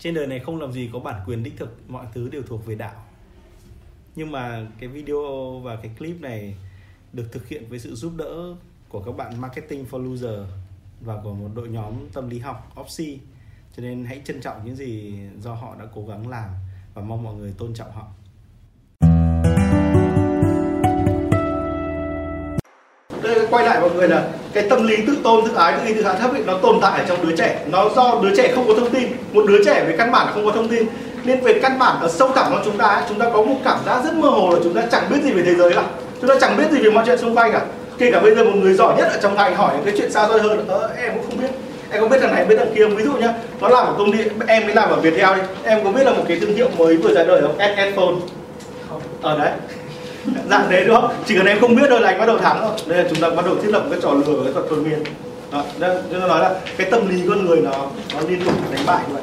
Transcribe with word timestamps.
trên 0.00 0.14
đời 0.14 0.26
này 0.26 0.38
không 0.40 0.60
làm 0.60 0.72
gì 0.72 0.90
có 0.92 0.98
bản 0.98 1.20
quyền 1.26 1.42
đích 1.42 1.56
thực, 1.56 1.90
mọi 1.90 2.06
thứ 2.14 2.28
đều 2.28 2.42
thuộc 2.42 2.66
về 2.66 2.74
đạo. 2.74 3.04
Nhưng 4.16 4.32
mà 4.32 4.66
cái 4.78 4.88
video 4.88 5.60
và 5.64 5.76
cái 5.76 5.90
clip 5.98 6.20
này 6.20 6.56
được 7.12 7.32
thực 7.32 7.48
hiện 7.48 7.68
với 7.68 7.78
sự 7.78 7.94
giúp 7.94 8.12
đỡ 8.16 8.56
của 8.88 9.02
các 9.02 9.12
bạn 9.12 9.40
marketing 9.40 9.84
for 9.90 10.10
loser 10.10 10.40
và 11.00 11.20
của 11.24 11.34
một 11.34 11.48
đội 11.54 11.68
nhóm 11.68 11.94
tâm 12.12 12.30
lý 12.30 12.38
học 12.38 12.72
Opsi 12.80 13.18
cho 13.76 13.82
nên 13.82 14.04
hãy 14.04 14.22
trân 14.24 14.40
trọng 14.40 14.64
những 14.64 14.76
gì 14.76 15.18
do 15.38 15.54
họ 15.54 15.76
đã 15.78 15.86
cố 15.94 16.06
gắng 16.06 16.28
làm 16.28 16.50
và 16.94 17.02
mong 17.02 17.22
mọi 17.22 17.34
người 17.34 17.54
tôn 17.58 17.74
trọng 17.74 17.92
họ. 17.92 18.08
Quay 23.50 23.66
lại 23.66 23.80
mọi 23.80 23.90
người 23.90 24.08
là 24.08 24.22
cái 24.52 24.64
tâm 24.70 24.86
lý 24.86 24.96
tự 25.06 25.16
tôn 25.22 25.44
tự 25.44 25.54
ái 25.54 25.72
tự 25.72 25.86
nghi 25.86 25.94
tự 25.94 26.02
hạ 26.02 26.12
thấp 26.12 26.32
ấy, 26.32 26.42
nó 26.46 26.54
tồn 26.54 26.78
tại 26.82 27.00
ở 27.00 27.04
trong 27.08 27.26
đứa 27.26 27.36
trẻ. 27.36 27.60
Nó 27.66 27.88
do 27.96 28.20
đứa 28.22 28.36
trẻ 28.36 28.52
không 28.54 28.68
có 28.68 28.74
thông 28.74 28.90
tin. 28.90 29.08
Một 29.32 29.44
đứa 29.48 29.64
trẻ 29.64 29.84
về 29.88 29.96
căn 29.98 30.12
bản 30.12 30.26
không 30.34 30.44
có 30.44 30.52
thông 30.52 30.68
tin. 30.68 30.86
Nên 31.24 31.40
về 31.40 31.60
căn 31.62 31.78
bản 31.78 32.00
ở 32.00 32.08
sâu 32.08 32.28
thẳm 32.34 32.46
trong 32.50 32.62
chúng 32.64 32.78
ta 32.78 32.84
ấy, 32.84 33.02
chúng 33.08 33.18
ta 33.18 33.26
có 33.32 33.42
một 33.42 33.56
cảm 33.64 33.78
giác 33.86 34.04
rất 34.04 34.14
mơ 34.14 34.28
hồ 34.28 34.50
là 34.52 34.58
chúng 34.64 34.74
ta 34.74 34.82
chẳng 34.90 35.04
biết 35.10 35.16
gì 35.24 35.30
về 35.30 35.42
thế 35.42 35.54
giới 35.54 35.72
cả. 35.74 35.84
Chúng 36.20 36.28
ta 36.28 36.34
chẳng 36.40 36.56
biết 36.56 36.70
gì 36.70 36.78
về 36.80 36.90
mọi 36.90 37.04
chuyện 37.06 37.18
xung 37.18 37.36
quanh 37.36 37.52
cả. 37.52 37.60
Kể 37.98 38.10
cả 38.12 38.20
bây 38.20 38.34
giờ 38.34 38.44
một 38.44 38.54
người 38.54 38.74
giỏi 38.74 38.94
nhất 38.96 39.08
ở 39.12 39.18
trong 39.22 39.34
ngành 39.34 39.56
hỏi 39.56 39.74
cái 39.84 39.94
chuyện 39.98 40.12
xa 40.12 40.28
xôi 40.28 40.40
hơn 40.40 40.64
ờ, 40.68 40.90
em 40.96 41.12
cũng 41.14 41.26
không 41.26 41.40
biết. 41.40 41.50
Em 41.90 42.02
có 42.02 42.08
biết 42.08 42.18
thằng 42.20 42.34
này 42.34 42.44
biết 42.44 42.56
thằng 42.58 42.72
kia 42.74 42.86
ví 42.86 43.04
dụ 43.04 43.12
nhá 43.12 43.34
nó 43.60 43.68
làm 43.68 43.86
ở 43.86 43.94
công 43.98 44.12
ty 44.12 44.18
em 44.46 44.66
mới 44.66 44.74
làm 44.74 44.90
ở 44.90 44.96
Viettel 44.96 45.36
đi. 45.36 45.42
Em 45.64 45.84
có 45.84 45.90
biết 45.90 46.04
là 46.04 46.12
một 46.12 46.22
cái 46.28 46.40
thương 46.40 46.54
hiệu 46.54 46.68
mới 46.78 46.96
vừa 46.96 47.14
ra 47.14 47.24
đời 47.24 47.42
không? 47.42 47.58
Headphone 47.58 48.14
ở 49.22 49.38
đấy 49.38 49.50
dạng 50.50 50.66
thế 50.70 50.84
đúng 50.84 50.96
không? 50.96 51.10
Chỉ 51.26 51.36
cần 51.36 51.46
em 51.46 51.60
không 51.60 51.76
biết 51.76 51.86
thôi 51.90 52.00
là 52.00 52.08
anh 52.08 52.18
bắt 52.18 52.26
đầu 52.26 52.38
thắng 52.38 52.58
thôi. 52.60 52.70
Đây 52.86 52.98
là 52.98 53.10
chúng 53.10 53.20
ta 53.20 53.30
bắt 53.30 53.44
đầu 53.44 53.56
thiết 53.62 53.70
lập 53.70 53.84
cái 53.90 53.98
trò 54.02 54.12
lừa 54.12 54.44
cái 54.44 54.52
trò 54.54 54.60
thôi 54.70 54.78
miên. 54.78 54.98
Đó 55.52 55.64
nên 55.78 56.20
nói 56.20 56.40
là 56.40 56.54
cái 56.76 56.90
tâm 56.90 57.08
lý 57.08 57.22
con 57.28 57.46
người 57.46 57.60
nó 57.60 57.72
nó 58.14 58.20
liên 58.28 58.44
tục 58.44 58.54
đánh 58.72 58.86
bại 58.86 59.04
như 59.08 59.14
vậy. 59.14 59.22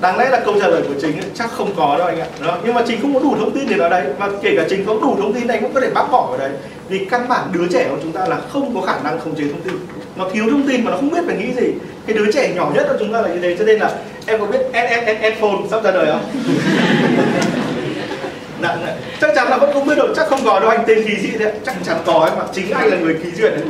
Đáng 0.00 0.18
lẽ 0.18 0.28
là 0.30 0.40
câu 0.44 0.54
trả 0.60 0.68
lời 0.68 0.82
của 0.88 0.94
chính 1.00 1.12
ấy, 1.12 1.30
chắc 1.34 1.50
không 1.50 1.70
có 1.76 1.98
đâu 1.98 2.06
anh 2.06 2.20
ạ. 2.20 2.26
Đó. 2.46 2.58
nhưng 2.64 2.74
mà 2.74 2.82
chính 2.86 3.00
không 3.00 3.14
có 3.14 3.20
đủ 3.20 3.36
thông 3.38 3.50
tin 3.50 3.68
để 3.68 3.76
nói 3.76 3.90
đấy. 3.90 4.02
Và 4.18 4.30
kể 4.42 4.54
cả 4.56 4.66
chính 4.70 4.84
có 4.84 4.94
đủ 4.94 5.16
thông 5.18 5.32
tin 5.32 5.46
anh 5.46 5.62
cũng 5.62 5.74
có 5.74 5.80
thể 5.80 5.90
bác 5.90 6.10
bỏ 6.10 6.28
ở 6.30 6.38
đấy. 6.38 6.50
Vì 6.88 7.04
căn 7.04 7.28
bản 7.28 7.48
đứa 7.52 7.66
trẻ 7.72 7.86
của 7.90 7.96
chúng 8.02 8.12
ta 8.12 8.26
là 8.26 8.40
không 8.52 8.74
có 8.74 8.80
khả 8.80 9.00
năng 9.04 9.20
khống 9.20 9.34
chế 9.34 9.44
thông 9.52 9.60
tin. 9.60 9.74
Nó 10.16 10.28
thiếu 10.32 10.44
thông 10.50 10.68
tin 10.68 10.84
mà 10.84 10.90
nó 10.90 10.96
không 10.96 11.10
biết 11.10 11.20
phải 11.26 11.36
nghĩ 11.36 11.52
gì. 11.52 11.72
Cái 12.06 12.16
đứa 12.16 12.32
trẻ 12.32 12.52
nhỏ 12.54 12.70
nhất 12.74 12.86
của 12.88 12.96
chúng 12.98 13.12
ta 13.12 13.20
là 13.20 13.28
như 13.28 13.40
thế 13.40 13.56
cho 13.58 13.64
nên 13.64 13.80
là 13.80 13.90
em 14.26 14.40
có 14.40 14.46
biết 14.46 14.60
SSS 14.72 15.40
phone 15.40 15.58
sắp 15.70 15.84
ra 15.84 15.90
đời 15.90 16.06
không? 16.06 16.22
nặng 18.64 18.82
dạ. 18.86 18.94
chắc 19.20 19.30
chắn 19.34 19.48
là 19.48 19.56
vẫn 19.56 19.70
không 19.72 19.86
biết 19.86 19.94
được 19.96 20.12
chắc 20.16 20.28
không 20.28 20.40
có 20.44 20.60
đâu, 20.60 20.70
anh 20.70 20.84
tên 20.86 21.04
kỳ 21.06 21.16
dị 21.16 21.38
đấy 21.38 21.52
chắc 21.66 21.74
chắn 21.84 21.96
có 22.06 22.12
ấy, 22.12 22.30
mà 22.38 22.44
chính 22.52 22.70
anh 22.70 22.90
là 22.90 22.96
người 22.96 23.14
ký 23.14 23.30
duyệt 23.30 23.52
đấy 23.52 23.64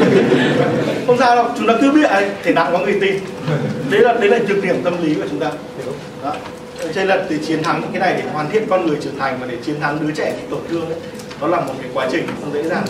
không 1.06 1.18
sao 1.18 1.36
đâu, 1.36 1.46
chúng 1.58 1.66
ta 1.66 1.74
cứ 1.80 1.90
biết 1.92 2.10
ấy 2.10 2.30
thể 2.42 2.52
nặng 2.52 2.68
có 2.72 2.78
người 2.78 2.98
tin. 3.00 3.14
Đấy 3.90 4.00
là 4.00 4.12
đấy 4.12 4.28
là 4.28 4.38
nhược 4.38 4.62
điểm 4.62 4.82
tâm 4.84 4.94
lý 5.02 5.14
của 5.14 5.26
chúng 5.30 5.40
ta. 5.40 5.50
Đó. 6.24 6.32
Cho 6.80 6.88
nên 6.94 7.06
là 7.06 7.24
để 7.30 7.36
chiến 7.46 7.62
thắng 7.62 7.82
cái 7.92 8.00
này, 8.00 8.14
để 8.16 8.30
hoàn 8.32 8.50
thiện 8.50 8.66
con 8.70 8.86
người 8.86 8.96
trưởng 9.00 9.18
thành 9.18 9.38
và 9.40 9.46
để 9.50 9.56
chiến 9.66 9.80
thắng 9.80 9.98
đứa 10.00 10.14
trẻ 10.14 10.32
bị 10.36 10.46
tổn 10.50 10.60
thương 10.70 10.86
ấy. 10.86 10.98
Đó 11.40 11.46
là 11.46 11.60
một 11.60 11.74
cái 11.82 11.90
quá 11.94 12.08
trình 12.12 12.26
không 12.40 12.52
dễ 12.52 12.62
dàng 12.62 12.84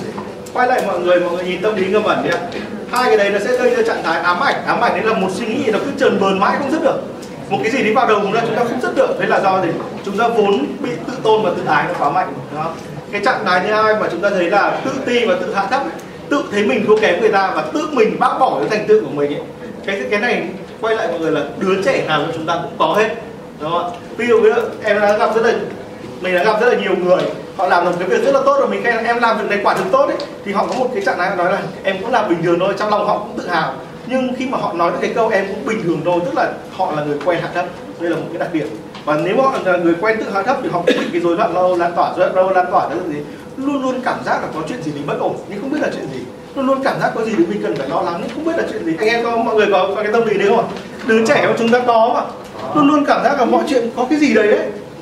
quay 0.52 0.68
lại 0.68 0.82
mọi 0.86 1.00
người 1.00 1.20
mọi 1.20 1.32
người 1.32 1.44
nhìn 1.44 1.62
tâm 1.62 1.76
lý 1.76 1.86
ngâm 1.86 2.04
ẩn 2.04 2.22
đi 2.24 2.30
ạ. 2.30 2.40
Hai 2.90 3.04
cái 3.04 3.16
đấy 3.16 3.30
nó 3.30 3.38
sẽ 3.38 3.56
gây 3.56 3.74
ra 3.74 3.82
trạng 3.82 4.02
thái 4.02 4.20
ám 4.20 4.40
ảnh. 4.40 4.66
Ám 4.66 4.80
ảnh 4.80 4.92
đấy 4.92 5.02
là 5.04 5.18
một 5.18 5.28
suy 5.34 5.46
nghĩ 5.46 5.70
nó 5.72 5.78
cứ 5.78 5.90
trần 5.98 6.20
bờn 6.20 6.38
mãi 6.38 6.56
không 6.58 6.70
dứt 6.70 6.82
được 6.82 7.00
một 7.52 7.58
cái 7.62 7.72
gì 7.72 7.82
đi 7.82 7.92
vào 7.92 8.06
đầu 8.08 8.20
chúng 8.22 8.32
ta 8.32 8.40
chúng 8.46 8.56
ta 8.56 8.64
không 8.64 8.80
dứt 8.82 8.96
được. 8.96 9.16
Thế 9.20 9.26
là 9.26 9.40
do 9.40 9.62
gì? 9.62 9.68
Chúng 10.04 10.18
ta 10.18 10.28
vốn 10.28 10.66
bị 10.80 10.90
tự 11.06 11.12
tôn 11.22 11.42
và 11.42 11.50
tự 11.56 11.62
ái 11.66 11.84
nó 11.88 11.94
quá 11.98 12.10
mạnh 12.10 12.32
đó 12.56 12.70
cái 13.12 13.20
trạng 13.24 13.44
thái 13.44 13.60
thứ 13.60 13.72
hai 13.72 13.94
mà 13.94 14.08
chúng 14.10 14.20
ta 14.20 14.30
thấy 14.30 14.50
là 14.50 14.80
tự 14.84 14.90
ti 15.06 15.24
và 15.24 15.34
tự 15.40 15.54
hạ 15.54 15.66
thấp 15.70 15.80
ấy, 15.82 15.92
tự 16.28 16.44
thấy 16.52 16.64
mình 16.64 16.86
thua 16.86 16.96
kém 16.96 17.20
người 17.20 17.32
ta 17.32 17.52
và 17.56 17.62
tự 17.74 17.88
mình 17.92 18.16
bác 18.18 18.38
bỏ 18.40 18.58
cái 18.58 18.68
thành 18.70 18.88
tựu 18.88 19.00
của 19.00 19.10
mình 19.14 19.34
ấy. 19.34 19.42
cái 19.86 20.02
cái 20.10 20.20
này 20.20 20.48
quay 20.80 20.96
lại 20.96 21.08
mọi 21.08 21.20
người 21.20 21.30
là 21.30 21.40
đứa 21.58 21.82
trẻ 21.82 22.04
nào 22.08 22.22
của 22.26 22.32
chúng 22.34 22.46
ta 22.46 22.58
cũng 22.62 22.72
có 22.78 22.94
hết 22.98 23.08
đúng 23.60 23.70
không 23.70 23.92
ạ? 23.92 23.98
Ví 24.16 24.26
dụ 24.26 24.40
như 24.40 24.54
em 24.84 25.00
đã 25.00 25.18
gặp 25.18 25.34
rất 25.34 25.46
là 25.46 25.52
mình 26.20 26.34
đã 26.34 26.44
gặp 26.44 26.60
rất 26.60 26.72
là 26.72 26.80
nhiều 26.80 26.96
người 26.96 27.22
họ 27.56 27.66
làm 27.66 27.84
được 27.84 27.92
cái 27.98 28.08
việc 28.08 28.24
rất 28.24 28.34
là 28.34 28.40
tốt 28.44 28.56
rồi 28.58 28.68
mình 28.68 28.84
khen 28.84 29.04
em 29.04 29.18
làm 29.18 29.38
việc 29.38 29.50
này 29.50 29.60
quả 29.62 29.74
thực 29.74 29.92
tốt 29.92 30.06
ấy 30.06 30.16
thì 30.44 30.52
họ 30.52 30.66
có 30.66 30.74
một 30.74 30.88
cái 30.94 31.02
trạng 31.04 31.18
thái 31.18 31.36
nói 31.36 31.52
là 31.52 31.58
em 31.84 31.96
cũng 32.02 32.12
làm 32.12 32.28
bình 32.28 32.42
thường 32.42 32.58
thôi 32.60 32.74
trong 32.78 32.90
lòng 32.90 33.06
họ 33.06 33.18
cũng 33.18 33.38
tự 33.38 33.48
hào 33.48 33.74
nhưng 34.12 34.34
khi 34.38 34.46
mà 34.46 34.58
họ 34.58 34.72
nói 34.72 34.92
cái 35.00 35.12
câu 35.14 35.28
em 35.28 35.46
cũng 35.48 35.66
bình 35.66 35.82
thường 35.84 36.00
thôi 36.04 36.20
tức 36.24 36.34
là 36.34 36.52
họ 36.72 36.92
là 36.96 37.04
người 37.04 37.18
quen 37.24 37.38
hạ 37.42 37.48
thấp 37.54 37.66
đây 38.00 38.10
là 38.10 38.16
một 38.16 38.26
cái 38.32 38.38
đặc 38.38 38.52
điểm. 38.52 38.66
Và 39.04 39.16
nếu 39.24 39.36
mà 39.36 39.42
họ 39.42 39.58
là 39.64 39.76
người 39.76 39.94
quen 40.00 40.16
tự 40.20 40.30
hạ 40.30 40.42
thấp 40.42 40.56
thì 40.62 40.68
họ 40.68 40.82
cũng 40.86 40.96
bị 40.98 41.06
cái 41.12 41.20
rối 41.20 41.36
loạn 41.36 41.54
lo 41.54 41.68
lan 41.68 41.92
tỏa 41.96 42.12
rối 42.16 42.30
loạn 42.30 42.46
lo 42.46 42.52
lan 42.52 42.66
tỏa 42.70 42.88
đó 42.88 42.94
là 42.94 43.12
gì. 43.12 43.18
Luôn 43.56 43.82
luôn 43.82 44.00
cảm 44.04 44.18
giác 44.24 44.42
là 44.42 44.48
có 44.54 44.60
chuyện 44.68 44.82
gì 44.82 44.92
mình 44.94 45.06
bất 45.06 45.18
ổn 45.18 45.36
nhưng 45.48 45.60
không 45.60 45.70
biết 45.70 45.80
là 45.80 45.88
chuyện 45.94 46.06
gì. 46.14 46.20
Luôn 46.54 46.66
luôn 46.66 46.82
cảm 46.84 47.00
giác 47.00 47.12
có 47.14 47.24
gì 47.24 47.32
mình 47.36 47.62
cần 47.62 47.76
phải 47.76 47.88
lo 47.88 48.02
lắng 48.02 48.20
nhưng 48.20 48.30
không 48.34 48.44
biết 48.44 48.52
là 48.56 48.64
chuyện 48.70 48.84
gì. 48.84 48.96
Anh 48.98 49.08
em 49.08 49.24
có 49.24 49.36
mọi 49.36 49.54
người 49.54 49.66
có, 49.72 49.88
có 49.96 50.02
cái 50.02 50.12
tâm 50.12 50.26
lý 50.26 50.38
đấy 50.38 50.48
không 50.48 50.58
ạ? 50.58 50.64
Đứa 51.06 51.26
trẻ 51.26 51.44
của 51.48 51.54
chúng 51.58 51.70
ta 51.70 51.80
có 51.86 52.10
mà. 52.14 52.20
Luôn 52.74 52.88
luôn 52.88 53.04
cảm 53.04 53.24
giác 53.24 53.38
là 53.38 53.44
mọi 53.44 53.62
chuyện 53.68 53.90
có 53.96 54.06
cái 54.10 54.18
gì 54.18 54.34
đấy 54.34 54.48
đấy 54.48 54.60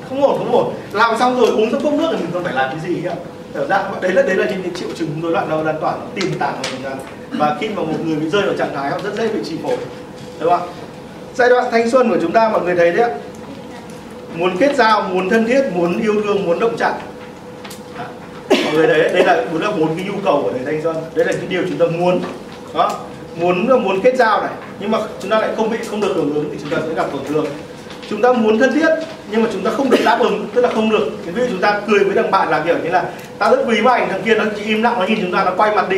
không 0.09 0.23
ổn 0.23 0.37
không 0.37 0.51
ổn. 0.51 0.73
Làm 0.91 1.17
xong 1.19 1.39
rồi 1.39 1.49
uống 1.49 1.71
xong 1.71 1.83
cốc 1.83 1.93
nước 1.93 2.07
thì 2.11 2.17
mình 2.17 2.31
còn 2.33 2.43
phải 2.43 2.53
làm 2.53 2.69
cái 2.69 2.79
gì 2.89 3.05
ạ? 3.05 3.15
Ở 3.53 3.67
đấy 4.01 4.11
là 4.11 4.21
đấy 4.21 4.35
là 4.35 4.49
những 4.49 4.73
triệu 4.73 4.89
chứng 4.95 5.09
rối 5.21 5.31
loạn 5.31 5.49
đầu 5.49 5.63
lan 5.63 5.75
tỏa 5.81 5.95
tiềm 6.15 6.39
tàng 6.39 6.53
của 6.57 6.69
chúng 6.71 6.81
ta 6.81 6.91
và 7.31 7.57
khi 7.59 7.69
mà 7.69 7.83
một 7.83 8.05
người 8.05 8.15
bị 8.15 8.29
rơi 8.29 8.41
vào 8.41 8.55
trạng 8.57 8.75
thái 8.75 8.91
họ 8.91 8.99
rất 9.03 9.13
dễ 9.17 9.27
bị 9.27 9.39
chi 9.45 9.55
phối, 9.63 9.77
đúng 10.39 10.49
không 10.49 10.69
giai 11.35 11.49
đoạn 11.49 11.65
thanh 11.71 11.91
xuân 11.91 12.09
của 12.09 12.17
chúng 12.21 12.31
ta, 12.31 12.49
mọi 12.49 12.61
người 12.61 12.75
thấy 12.75 12.91
đấy 12.91 13.09
ạ. 13.09 13.15
Muốn 14.35 14.57
kết 14.57 14.75
giao, 14.75 15.01
muốn 15.01 15.29
thân 15.29 15.45
thiết, 15.45 15.63
muốn 15.73 16.01
yêu 16.01 16.21
thương, 16.23 16.45
muốn 16.45 16.59
động 16.59 16.75
chạm. 16.77 16.93
Dạ. 17.97 18.05
Mọi 18.65 18.73
người 18.73 18.87
đấy, 18.87 19.09
đây 19.13 19.25
là 19.25 19.45
bốn 19.51 19.61
là 19.61 19.71
bốn 19.71 19.95
cái 19.95 20.05
nhu 20.05 20.13
cầu 20.23 20.41
của 20.43 20.51
đời 20.51 20.61
thanh 20.65 20.81
xuân. 20.83 20.95
Đấy 21.15 21.25
là 21.25 21.31
cái 21.31 21.47
điều 21.49 21.63
chúng 21.69 21.77
ta 21.77 21.85
muốn 21.97 22.21
đó 22.73 22.99
muốn 23.35 23.83
muốn 23.83 24.01
kết 24.01 24.15
giao 24.17 24.41
này, 24.41 24.51
nhưng 24.79 24.91
mà 24.91 24.99
chúng 25.21 25.31
ta 25.31 25.39
lại 25.39 25.49
không 25.57 25.69
bị 25.69 25.77
không 25.89 26.01
được 26.01 26.13
hưởng 26.15 26.33
ứng 26.33 26.49
thì 26.51 26.57
chúng 26.61 26.69
ta 26.69 26.77
sẽ 26.87 26.93
gặp 26.93 27.07
tổn 27.11 27.21
thương 27.27 27.45
chúng 28.11 28.21
ta 28.21 28.33
muốn 28.33 28.59
thân 28.59 28.73
thiết 28.73 28.89
nhưng 29.31 29.43
mà 29.43 29.49
chúng 29.53 29.63
ta 29.63 29.71
không 29.71 29.89
được 29.89 29.97
đáp 30.05 30.17
ứng 30.19 30.47
tức 30.53 30.61
là 30.61 30.69
không 30.75 30.89
được. 30.89 31.09
Ví 31.25 31.41
dụ 31.41 31.47
chúng 31.49 31.61
ta 31.61 31.81
cười 31.87 32.03
với 32.03 32.15
thằng 32.15 32.31
bạn 32.31 32.49
là 32.49 32.61
kiểu 32.65 32.75
như 32.83 32.89
là 32.89 33.03
ta 33.37 33.49
rất 33.51 33.63
quý 33.67 33.81
với 33.81 34.01
thằng 34.09 34.21
kia 34.25 34.35
nó 34.35 34.43
chỉ 34.57 34.63
im 34.63 34.83
lặng 34.83 34.95
nó 34.99 35.05
nhìn 35.05 35.17
chúng 35.21 35.33
ta 35.33 35.43
nó 35.43 35.51
quay 35.57 35.75
mặt 35.75 35.89
đi. 35.89 35.97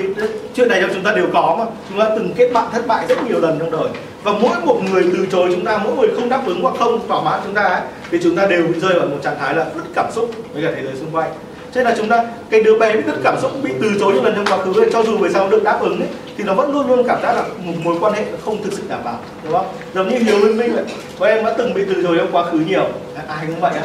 Chuyện 0.56 0.68
này 0.68 0.84
chúng 0.94 1.04
ta 1.04 1.12
đều 1.12 1.28
có 1.34 1.56
mà. 1.60 1.66
Chúng 1.90 2.00
ta 2.00 2.10
từng 2.16 2.34
kết 2.36 2.54
bạn 2.54 2.68
thất 2.72 2.88
bại 2.88 3.06
rất 3.10 3.24
nhiều 3.28 3.40
lần 3.40 3.60
trong 3.60 3.72
đời. 3.72 3.90
Và 4.24 4.32
mỗi 4.32 4.56
một 4.66 4.80
người 4.92 5.04
từ 5.04 5.28
chối 5.32 5.50
chúng 5.56 5.66
ta 5.66 5.78
mỗi 5.78 5.96
người 5.96 6.10
không 6.16 6.30
đáp 6.30 6.42
ứng 6.46 6.62
hoặc 6.62 6.76
không 6.80 7.08
thỏa 7.08 7.22
mãn 7.24 7.40
chúng 7.44 7.54
ta 7.54 7.64
ấy, 7.64 7.82
thì 8.12 8.20
chúng 8.24 8.36
ta 8.36 8.46
đều 8.46 8.68
bị 8.68 8.80
rơi 8.80 9.00
vào 9.00 9.08
một 9.08 9.18
trạng 9.24 9.38
thái 9.40 9.56
là 9.56 9.66
mất 9.76 9.84
cảm 9.96 10.06
xúc 10.12 10.32
với 10.54 10.64
cả 10.64 10.72
thế 10.76 10.84
giới 10.84 10.96
xung 10.96 11.12
quanh 11.12 11.32
cho 11.74 11.82
nên 11.82 11.86
là 11.86 11.96
chúng 11.98 12.10
ta 12.10 12.24
cái 12.50 12.64
đứa 12.64 12.78
bé 12.78 12.96
bị 12.96 13.04
mất 13.08 13.14
cảm 13.24 13.36
xúc 13.42 13.52
bị 13.64 13.72
từ 13.82 13.92
chối 14.00 14.14
những 14.14 14.24
lần 14.24 14.34
trong 14.36 14.46
quá 14.46 14.66
khứ 14.66 14.82
ấy, 14.82 14.90
cho 14.94 15.04
dù 15.04 15.18
về 15.18 15.30
sau 15.34 15.50
được 15.50 15.64
đáp 15.64 15.78
ứng 15.82 16.00
ấy, 16.00 16.10
thì 16.38 16.44
nó 16.44 16.54
vẫn 16.54 16.74
luôn 16.74 16.88
luôn 16.88 17.08
cảm 17.08 17.22
giác 17.22 17.34
là 17.36 17.44
một 17.64 17.74
mối 17.84 17.96
quan 18.02 18.14
hệ 18.14 18.24
không 18.46 18.64
thực 18.64 18.74
sự 18.74 18.82
đảm 18.90 19.04
bảo 19.04 19.20
đúng 19.44 19.54
không? 19.54 19.66
Giống 19.94 20.10
như 20.10 20.18
hiếu 20.18 20.40
với 20.42 20.54
minh 20.54 20.76
vậy 20.76 20.84
và 21.18 21.28
em 21.28 21.46
đã 21.46 21.54
từng 21.58 21.74
bị 21.74 21.82
từ 21.88 22.04
chối 22.04 22.18
trong 22.18 22.28
quá 22.32 22.44
khứ 22.52 22.58
nhiều. 22.58 22.84
À, 23.16 23.24
ai 23.28 23.46
cũng 23.48 23.60
vậy 23.60 23.72
á. 23.76 23.84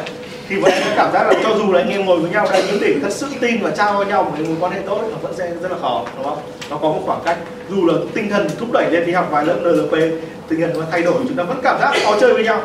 Thì 0.49 0.61
bọn 0.61 0.71
em 0.71 0.83
cảm 0.95 1.11
giác 1.13 1.23
là 1.27 1.33
cho 1.43 1.49
dù 1.57 1.71
là 1.71 1.79
anh 1.79 1.89
em 1.89 2.05
ngồi 2.05 2.19
với 2.19 2.31
nhau 2.31 2.47
đây 2.51 2.63
những 2.67 2.79
để 2.81 2.95
thật 3.01 3.11
sự 3.11 3.27
tin 3.39 3.61
và 3.61 3.71
trao 3.71 3.93
cho 3.93 4.09
nhau 4.09 4.23
một 4.23 4.45
mối 4.47 4.57
quan 4.59 4.71
hệ 4.71 4.79
tốt 4.85 5.01
nó 5.11 5.17
vẫn 5.21 5.33
sẽ 5.37 5.51
rất 5.61 5.71
là 5.71 5.77
khó 5.81 6.05
đúng 6.15 6.25
không? 6.25 6.37
Nó 6.69 6.77
có 6.77 6.87
một 6.87 7.01
khoảng 7.05 7.19
cách. 7.25 7.37
Dù 7.69 7.85
là 7.85 7.93
tinh 8.13 8.29
thần 8.29 8.47
thúc 8.59 8.71
đẩy 8.71 8.91
lên 8.91 9.05
đi 9.05 9.11
học 9.13 9.27
vài 9.31 9.45
lớp 9.45 9.55
NLP 9.61 9.91
tinh 10.49 10.61
thần 10.61 10.73
nó 10.73 10.85
thay 10.91 11.01
đổi 11.01 11.13
chúng 11.27 11.37
ta 11.37 11.43
vẫn 11.43 11.59
cảm 11.63 11.79
giác 11.81 11.93
khó 12.05 12.15
chơi 12.19 12.33
với 12.33 12.43
nhau. 12.43 12.61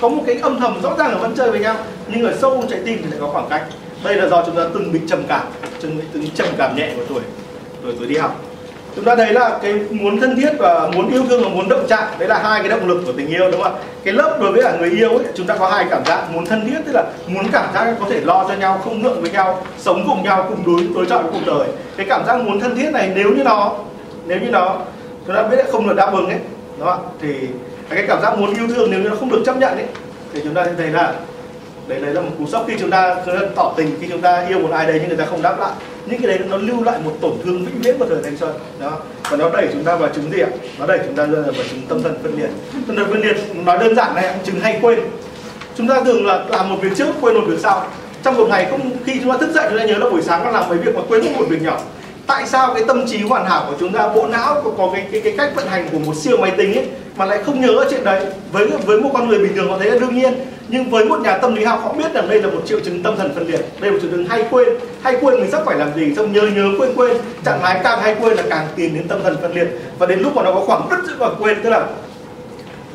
Có 0.00 0.08
một 0.08 0.22
cái 0.26 0.38
âm 0.42 0.60
thầm 0.60 0.82
rõ 0.82 0.94
ràng 0.98 1.10
là 1.10 1.16
vẫn 1.16 1.34
chơi 1.36 1.50
với 1.50 1.60
nhau 1.60 1.76
nhưng 2.08 2.26
ở 2.26 2.34
sâu 2.40 2.64
trái 2.70 2.80
tim 2.84 2.98
thì 3.02 3.10
lại 3.10 3.18
có 3.20 3.26
khoảng 3.26 3.48
cách 3.50 3.62
đây 4.04 4.14
là 4.14 4.28
do 4.28 4.42
chúng 4.46 4.56
ta 4.56 4.62
từng 4.74 4.92
bị 4.92 5.00
trầm 5.08 5.22
cảm, 5.28 5.46
từng 5.82 5.96
bị 5.96 6.02
từng 6.12 6.30
trầm 6.34 6.48
cảm 6.58 6.76
nhẹ 6.76 6.92
của 6.96 7.02
tuổi 7.08 7.20
tuổi 7.82 7.92
tuổi 7.98 8.08
đi 8.08 8.16
học. 8.16 8.40
Chúng 8.96 9.04
ta 9.04 9.16
thấy 9.16 9.32
là 9.32 9.58
cái 9.62 9.74
muốn 9.90 10.20
thân 10.20 10.36
thiết 10.36 10.50
và 10.58 10.88
muốn 10.94 11.12
yêu 11.12 11.24
thương 11.28 11.42
và 11.42 11.48
muốn 11.48 11.68
động 11.68 11.86
chạm, 11.88 12.04
đấy 12.18 12.28
là 12.28 12.38
hai 12.38 12.60
cái 12.60 12.68
động 12.68 12.88
lực 12.88 13.02
của 13.06 13.12
tình 13.12 13.28
yêu, 13.28 13.50
đúng 13.50 13.62
không 13.62 13.74
ạ? 13.74 13.80
Cái 14.04 14.14
lớp 14.14 14.38
đối 14.40 14.52
với 14.52 14.62
cả 14.62 14.76
người 14.78 14.90
yêu 14.90 15.08
ấy, 15.08 15.26
chúng 15.34 15.46
ta 15.46 15.56
có 15.56 15.68
hai 15.68 15.86
cảm 15.90 16.04
giác, 16.04 16.30
muốn 16.32 16.46
thân 16.46 16.70
thiết, 16.70 16.78
tức 16.86 16.92
là 16.92 17.04
muốn 17.26 17.44
cảm 17.52 17.74
giác 17.74 17.94
có 18.00 18.06
thể 18.10 18.20
lo 18.20 18.44
cho 18.48 18.54
nhau, 18.54 18.80
không 18.84 19.02
ngượng 19.02 19.20
với 19.20 19.30
nhau, 19.30 19.62
sống 19.78 20.04
cùng 20.08 20.22
nhau, 20.22 20.46
cùng 20.48 20.62
đối 20.66 20.86
đối 20.94 21.06
trọng 21.06 21.22
với 21.22 21.32
cuộc 21.32 21.58
đời. 21.58 21.68
Cái 21.96 22.06
cảm 22.08 22.26
giác 22.26 22.40
muốn 22.40 22.60
thân 22.60 22.76
thiết 22.76 22.90
này, 22.92 23.12
nếu 23.14 23.30
như 23.30 23.44
nó 23.44 23.72
nếu 24.26 24.40
như 24.40 24.48
nó 24.50 24.76
chúng 25.26 25.36
ta 25.36 25.42
biết 25.42 25.56
là 25.56 25.64
không 25.72 25.88
được 25.88 25.94
đáp 25.96 26.12
ứng 26.12 26.26
ấy, 26.26 26.38
đúng 26.78 26.86
không 26.86 27.04
ạ? 27.04 27.10
Thì 27.22 27.34
cái 27.88 28.04
cảm 28.08 28.22
giác 28.22 28.38
muốn 28.38 28.54
yêu 28.54 28.68
thương, 28.68 28.90
nếu 28.90 29.00
như 29.00 29.08
nó 29.08 29.16
không 29.16 29.30
được 29.30 29.42
chấp 29.46 29.56
nhận 29.56 29.72
ấy, 29.72 29.86
thì 30.32 30.40
chúng 30.44 30.54
ta 30.54 30.64
sẽ 30.64 30.72
thấy 30.78 30.88
là 30.88 31.14
đấy, 31.88 32.00
đấy 32.00 32.14
là 32.14 32.20
một 32.20 32.30
cú 32.38 32.46
sốc 32.46 32.64
khi 32.68 32.74
chúng 32.80 32.90
ta, 32.90 33.16
tỏ 33.54 33.74
tình 33.76 33.96
khi 34.00 34.06
chúng 34.10 34.20
ta 34.20 34.46
yêu 34.48 34.58
một 34.58 34.70
ai 34.72 34.86
đấy 34.86 34.96
nhưng 35.00 35.08
người 35.08 35.16
ta 35.16 35.24
không 35.24 35.42
đáp 35.42 35.60
lại. 35.60 35.72
Những 36.06 36.22
cái 36.22 36.28
đấy 36.28 36.46
nó 36.50 36.56
lưu 36.56 36.84
lại 36.84 36.98
một 37.04 37.12
tổn 37.20 37.32
thương 37.44 37.64
vĩnh 37.64 37.80
viễn 37.82 37.98
vào 37.98 38.08
thời 38.08 38.22
thanh 38.22 38.36
xuân 38.36 38.52
đó 38.80 38.98
và 39.30 39.36
nó 39.36 39.50
đẩy 39.50 39.68
chúng 39.72 39.84
ta 39.84 39.96
vào 39.96 40.08
chứng 40.08 40.32
gì 40.32 40.40
ạ? 40.40 40.48
Nó 40.78 40.86
đẩy 40.86 40.98
chúng 41.06 41.14
ta 41.14 41.26
rơi 41.26 41.42
vào 41.42 41.64
chứng 41.70 41.82
tâm 41.88 42.02
thần 42.02 42.18
phân 42.22 42.38
liệt. 42.38 42.50
Tâm 42.86 42.96
thần 42.96 43.06
phân 43.10 43.20
liệt 43.20 43.36
nói 43.64 43.78
đơn 43.78 43.94
giản 43.94 44.14
này 44.14 44.34
chứng 44.44 44.60
hay 44.60 44.78
quên. 44.82 44.98
Chúng 45.76 45.88
ta 45.88 46.00
thường 46.04 46.26
là 46.26 46.44
làm 46.48 46.70
một 46.70 46.76
việc 46.82 46.90
trước 46.96 47.06
quên 47.20 47.34
một 47.34 47.44
việc 47.46 47.58
sau. 47.60 47.86
Trong 48.22 48.36
một 48.36 48.46
ngày 48.48 48.66
không 48.70 48.90
khi 49.04 49.20
chúng 49.22 49.32
ta 49.32 49.38
thức 49.38 49.52
dậy 49.54 49.66
chúng 49.70 49.78
ta 49.78 49.84
nhớ 49.84 49.98
là 49.98 50.10
buổi 50.10 50.22
sáng 50.22 50.40
con 50.44 50.54
làm 50.54 50.68
mấy 50.68 50.78
việc 50.78 50.96
mà 50.96 51.02
quên 51.08 51.24
mất 51.24 51.30
một 51.38 51.44
việc 51.48 51.62
nhỏ 51.62 51.80
tại 52.32 52.46
sao 52.46 52.74
cái 52.74 52.84
tâm 52.86 53.06
trí 53.06 53.22
hoàn 53.22 53.46
hảo 53.46 53.64
của 53.68 53.74
chúng 53.80 53.92
ta 53.92 54.08
bộ 54.08 54.26
não 54.26 54.60
có, 54.64 54.70
có 54.78 54.90
cái, 54.92 55.06
cái 55.12 55.20
cái 55.20 55.34
cách 55.38 55.50
vận 55.54 55.66
hành 55.66 55.88
của 55.92 55.98
một 55.98 56.16
siêu 56.16 56.36
máy 56.36 56.52
tính 56.56 56.74
ấy 56.74 56.86
mà 57.16 57.24
lại 57.24 57.42
không 57.44 57.60
nhớ 57.60 57.86
chuyện 57.90 58.04
đấy? 58.04 58.26
Với 58.52 58.66
với 58.66 59.00
một 59.00 59.10
con 59.14 59.28
người 59.28 59.38
bình 59.38 59.54
thường 59.54 59.70
họ 59.70 59.78
thấy 59.78 59.90
là 59.90 59.98
đương 59.98 60.14
nhiên 60.14 60.34
nhưng 60.68 60.90
với 60.90 61.04
một 61.04 61.20
nhà 61.20 61.38
tâm 61.38 61.54
lý 61.54 61.64
học 61.64 61.80
họ 61.84 61.92
biết 61.92 62.14
rằng 62.14 62.28
đây 62.28 62.42
là 62.42 62.48
một 62.48 62.60
triệu 62.66 62.80
chứng 62.80 63.02
tâm 63.02 63.16
thần 63.16 63.34
phân 63.34 63.46
liệt 63.46 63.60
đây 63.80 63.90
là 63.90 63.90
một 63.90 63.98
triệu 64.02 64.10
chứng 64.10 64.26
hay 64.26 64.44
quên. 64.50 64.68
Hay 65.02 65.16
quên 65.20 65.40
mình 65.40 65.50
sắp 65.50 65.62
phải 65.66 65.76
làm 65.76 65.94
gì 65.96 66.14
xong 66.14 66.32
nhớ 66.32 66.42
nhớ 66.56 66.68
quên 66.78 66.92
quên. 66.96 67.16
Trạng 67.44 67.60
thái 67.62 67.80
càng 67.84 68.00
hay 68.02 68.16
quên 68.20 68.36
là 68.36 68.42
càng 68.50 68.66
tiến 68.76 68.94
đến 68.94 69.08
tâm 69.08 69.22
thần 69.22 69.36
phân 69.42 69.54
liệt. 69.54 69.68
Và 69.98 70.06
đến 70.06 70.20
lúc 70.20 70.36
mà 70.36 70.42
nó 70.42 70.52
có 70.52 70.60
khoảng 70.60 70.88
rất 70.90 70.98
giữa 71.06 71.14
và 71.18 71.30
quên 71.38 71.62
tức 71.62 71.70
là 71.70 71.86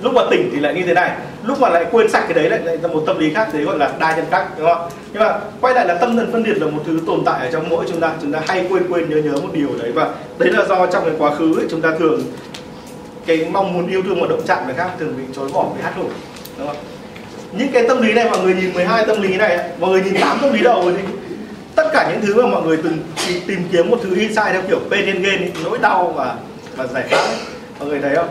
lúc 0.02 0.14
mà 0.14 0.22
tỉnh 0.32 0.50
thì 0.54 0.60
lại 0.60 0.74
như 0.74 0.84
thế 0.86 0.94
này. 0.94 1.12
Lúc 1.44 1.60
mà 1.60 1.70
lại 1.70 1.86
quên 1.92 2.10
sạch 2.10 2.24
cái 2.24 2.34
đấy 2.34 2.50
lại, 2.50 2.60
lại 2.64 2.78
là 2.82 2.88
một 2.88 3.04
tâm 3.08 3.20
lý 3.20 3.34
khác 3.34 3.50
đấy 3.54 3.64
gọi 3.64 3.78
là 3.78 3.92
đa 4.00 4.16
nhân 4.16 4.26
cách 4.32 4.48
đúng 4.58 4.68
không? 4.68 4.90
Nhưng 5.14 5.24
mà 5.24 5.40
quay 5.62 5.74
lại 5.74 5.88
là 5.88 5.94
tâm 5.94 6.18
thần 6.18 6.32
phân 6.32 6.44
biệt 6.44 6.58
là 6.58 6.68
một 6.68 6.82
thứ 6.86 7.00
tồn 7.08 7.24
tại 7.26 7.46
ở 7.46 7.52
trong 7.52 7.70
mỗi 7.70 7.86
chúng 7.90 8.00
ta. 8.00 8.12
Chúng 8.22 8.32
ta 8.32 8.40
hay 8.48 8.68
quên 8.70 8.84
quên 8.92 9.10
nhớ 9.10 9.18
nhớ 9.18 9.32
một 9.32 9.50
điều 9.54 9.70
đấy. 9.80 9.92
Và 9.92 10.10
đấy 10.38 10.50
là 10.50 10.66
do 10.66 10.86
trong 10.86 11.06
cái 11.06 11.14
quá 11.18 11.36
khứ 11.36 11.60
ấy, 11.60 11.66
chúng 11.70 11.82
ta 11.82 11.90
thường 12.00 12.22
cái 13.26 13.48
mong 13.52 13.74
muốn 13.74 13.88
yêu 13.88 14.02
thương 14.04 14.22
và 14.22 14.28
động 14.28 14.42
chạm 14.48 14.66
người 14.66 14.76
khác 14.76 14.90
thường 15.00 15.14
bị 15.18 15.24
chối 15.36 15.50
bỏ 15.54 15.64
bị 15.76 15.82
hát 15.84 15.94
hủi 15.96 16.10
đúng 16.58 16.68
không? 16.68 16.78
Những 17.52 17.72
cái 17.72 17.88
tâm 17.88 18.02
lý 18.02 18.14
này 18.14 18.30
mọi 18.30 18.40
người 18.44 18.54
nhìn 18.54 18.74
12 18.74 19.06
tâm 19.06 19.22
lý 19.22 19.38
này 19.38 19.70
mọi 19.80 19.90
người 19.90 20.02
nhìn 20.02 20.22
8 20.22 20.38
tâm 20.42 20.54
lý 20.54 20.60
đầu 20.60 20.92
thì 20.98 21.04
tất 21.76 21.90
cả 21.94 22.12
những 22.12 22.22
thứ 22.22 22.42
mà 22.42 22.50
mọi 22.50 22.64
người 22.64 22.78
từng 22.84 22.98
tìm 23.48 23.60
kiếm 23.72 23.90
một 23.90 24.00
thứ 24.04 24.16
insight 24.16 24.48
theo 24.52 24.62
kiểu 24.70 24.80
pain 24.92 25.06
and 25.06 25.26
gain 25.26 25.52
nỗi 25.64 25.78
đau 25.82 26.14
và 26.16 26.36
và 26.76 26.88
giải 26.88 27.04
pháp 27.10 27.28
mọi 27.80 27.90
người 27.90 28.00
thấy 28.02 28.16
không? 28.16 28.30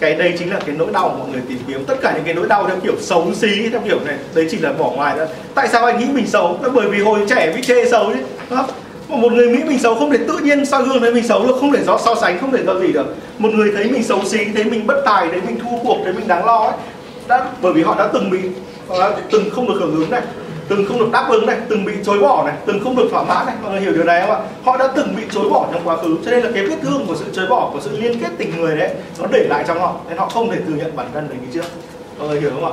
Cái 0.00 0.14
đây 0.14 0.34
chính 0.38 0.50
là 0.50 0.60
cái 0.66 0.74
nỗi 0.78 0.88
đau 0.92 1.16
mọi 1.18 1.28
người 1.32 1.40
tìm 1.48 1.58
kiếm. 1.68 1.84
Tất 1.84 1.94
cả 2.02 2.12
những 2.14 2.24
cái 2.24 2.34
nỗi 2.34 2.46
đau 2.48 2.66
theo 2.66 2.76
kiểu 2.82 2.94
xấu 3.00 3.34
xí 3.34 3.68
theo 3.68 3.80
kiểu 3.84 4.00
này, 4.04 4.16
đấy 4.34 4.46
chỉ 4.50 4.58
là 4.58 4.72
bỏ 4.72 4.90
ngoài 4.90 5.14
thôi. 5.16 5.26
Tại 5.54 5.68
sao 5.68 5.84
anh 5.84 5.98
nghĩ 5.98 6.06
mình 6.12 6.26
xấu? 6.26 6.58
Là 6.62 6.68
bởi 6.68 6.88
vì 6.88 7.02
hồi 7.02 7.20
trẻ 7.28 7.52
bị 7.56 7.62
chê 7.62 7.90
xấu 7.90 8.12
chứ 8.14 8.20
mà 8.50 8.62
một 9.08 9.32
người 9.32 9.48
nghĩ 9.48 9.64
mình 9.64 9.78
xấu 9.78 9.94
không 9.94 10.10
thể 10.10 10.18
tự 10.28 10.38
nhiên 10.38 10.66
soi 10.66 10.82
gương 10.82 11.00
thấy 11.00 11.14
mình 11.14 11.26
xấu 11.26 11.46
được, 11.46 11.56
không 11.60 11.72
thể 11.72 11.84
do 11.84 11.98
so 12.04 12.14
sánh, 12.14 12.38
không 12.38 12.52
thể 12.52 12.64
do 12.66 12.78
gì 12.78 12.92
được. 12.92 13.16
Một 13.38 13.50
người 13.54 13.72
thấy 13.76 13.84
mình 13.90 14.02
xấu 14.02 14.24
xí, 14.24 14.38
thấy 14.54 14.64
mình 14.64 14.86
bất 14.86 15.02
tài, 15.04 15.28
thấy 15.28 15.40
mình 15.46 15.58
thua 15.60 15.76
cuộc, 15.82 15.96
thấy 16.04 16.12
mình 16.12 16.28
đáng 16.28 16.44
lo 16.44 16.58
ấy, 16.64 16.72
đã 17.28 17.46
bởi 17.62 17.72
vì 17.72 17.82
họ 17.82 17.94
đã 17.98 18.08
từng 18.12 18.30
bị 18.30 18.38
họ 18.88 19.00
đã 19.00 19.16
từng 19.30 19.50
không 19.50 19.68
được 19.68 19.74
hưởng 19.80 19.94
ứng 19.94 20.10
này 20.10 20.22
từng 20.68 20.84
không 20.88 20.98
được 20.98 21.08
đáp 21.12 21.26
ứng 21.30 21.46
này 21.46 21.56
từng 21.68 21.84
bị 21.84 21.92
chối 22.04 22.18
bỏ 22.18 22.44
này 22.46 22.54
từng 22.66 22.80
không 22.84 22.96
được 22.96 23.08
thỏa 23.10 23.22
mãn 23.22 23.46
này. 23.46 23.54
Mọi 23.62 23.72
người 23.72 23.80
hiểu 23.80 23.92
điều 23.92 24.04
này 24.04 24.20
không 24.20 24.30
ạ? 24.30 24.38
Họ 24.64 24.76
đã 24.76 24.88
từng 24.96 25.14
bị 25.16 25.22
chối 25.30 25.48
bỏ 25.50 25.66
trong 25.72 25.82
quá 25.84 25.96
khứ 25.96 26.16
cho 26.24 26.30
nên 26.30 26.40
là 26.40 26.50
cái 26.54 26.66
vết 26.66 26.76
thương 26.82 27.06
của 27.06 27.14
sự 27.16 27.24
chối 27.32 27.46
bỏ 27.46 27.70
của 27.72 27.80
sự 27.80 27.90
liên 28.00 28.20
kết 28.20 28.30
tình 28.38 28.60
người 28.60 28.76
đấy 28.76 28.90
nó 29.18 29.26
để 29.32 29.46
lại 29.48 29.64
trong 29.68 29.80
họ. 29.80 29.94
Nên 30.08 30.18
họ 30.18 30.28
không 30.28 30.50
thể 30.50 30.56
thừa 30.68 30.74
nhận 30.74 30.96
bản 30.96 31.06
thân 31.14 31.28
mình 31.28 31.38
như 31.40 31.48
trước. 31.54 31.68
Mọi 32.18 32.28
người 32.28 32.40
hiểu 32.40 32.50
không 32.50 32.64
ạ? 32.64 32.72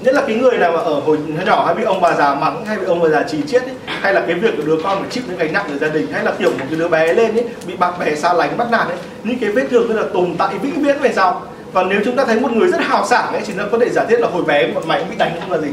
Nhất 0.00 0.14
là 0.14 0.22
cái 0.26 0.36
người 0.36 0.58
nào 0.58 0.72
mà 0.72 0.78
ở 0.78 1.00
hồi 1.00 1.18
nhỏ 1.46 1.64
hay 1.66 1.74
bị 1.74 1.82
ông 1.82 2.00
bà 2.00 2.14
già 2.14 2.34
mắng 2.34 2.64
hay 2.66 2.76
bị 2.78 2.84
ông 2.86 3.00
bà 3.00 3.08
già 3.08 3.24
chỉ 3.30 3.38
chiết 3.46 3.62
ấy, 3.62 3.74
hay 3.86 4.14
là 4.14 4.24
cái 4.26 4.34
việc 4.34 4.56
của 4.56 4.62
đứa 4.66 4.76
con 4.84 4.98
phải 5.00 5.10
chịu 5.10 5.22
những 5.28 5.38
gánh 5.38 5.52
nặng 5.52 5.64
của 5.68 5.78
gia 5.78 5.88
đình 5.88 6.06
hay 6.12 6.24
là 6.24 6.32
kiểu 6.38 6.50
một 6.50 6.56
cái 6.58 6.78
đứa 6.78 6.88
bé 6.88 7.12
lên 7.12 7.36
ấy 7.36 7.44
bị 7.66 7.76
bạn 7.76 7.92
bè 8.00 8.14
xa 8.14 8.32
lánh 8.32 8.56
bắt 8.56 8.70
nạt 8.70 8.86
ấy 8.88 8.96
những 9.24 9.38
cái 9.38 9.50
vết 9.50 9.66
thương 9.70 9.88
đó 9.88 10.00
là 10.00 10.06
tồn 10.14 10.34
tại 10.38 10.54
vĩnh 10.62 10.82
viễn 10.82 10.98
về 11.00 11.12
sau. 11.12 11.42
Và 11.72 11.82
nếu 11.82 12.00
chúng 12.04 12.16
ta 12.16 12.24
thấy 12.24 12.40
một 12.40 12.52
người 12.52 12.68
rất 12.68 12.80
hào 12.80 13.06
sảng 13.06 13.32
ấy 13.32 13.42
thì 13.46 13.54
nó 13.54 13.64
có 13.72 13.78
thể 13.78 13.88
giả 13.88 14.04
thiết 14.04 14.20
là 14.20 14.28
hồi 14.28 14.42
bé 14.42 14.66
bọn 14.66 14.88
mày 14.88 15.00
cũng 15.00 15.10
bị 15.10 15.16
đánh 15.18 15.36
không 15.40 15.52
là 15.52 15.58
gì? 15.58 15.68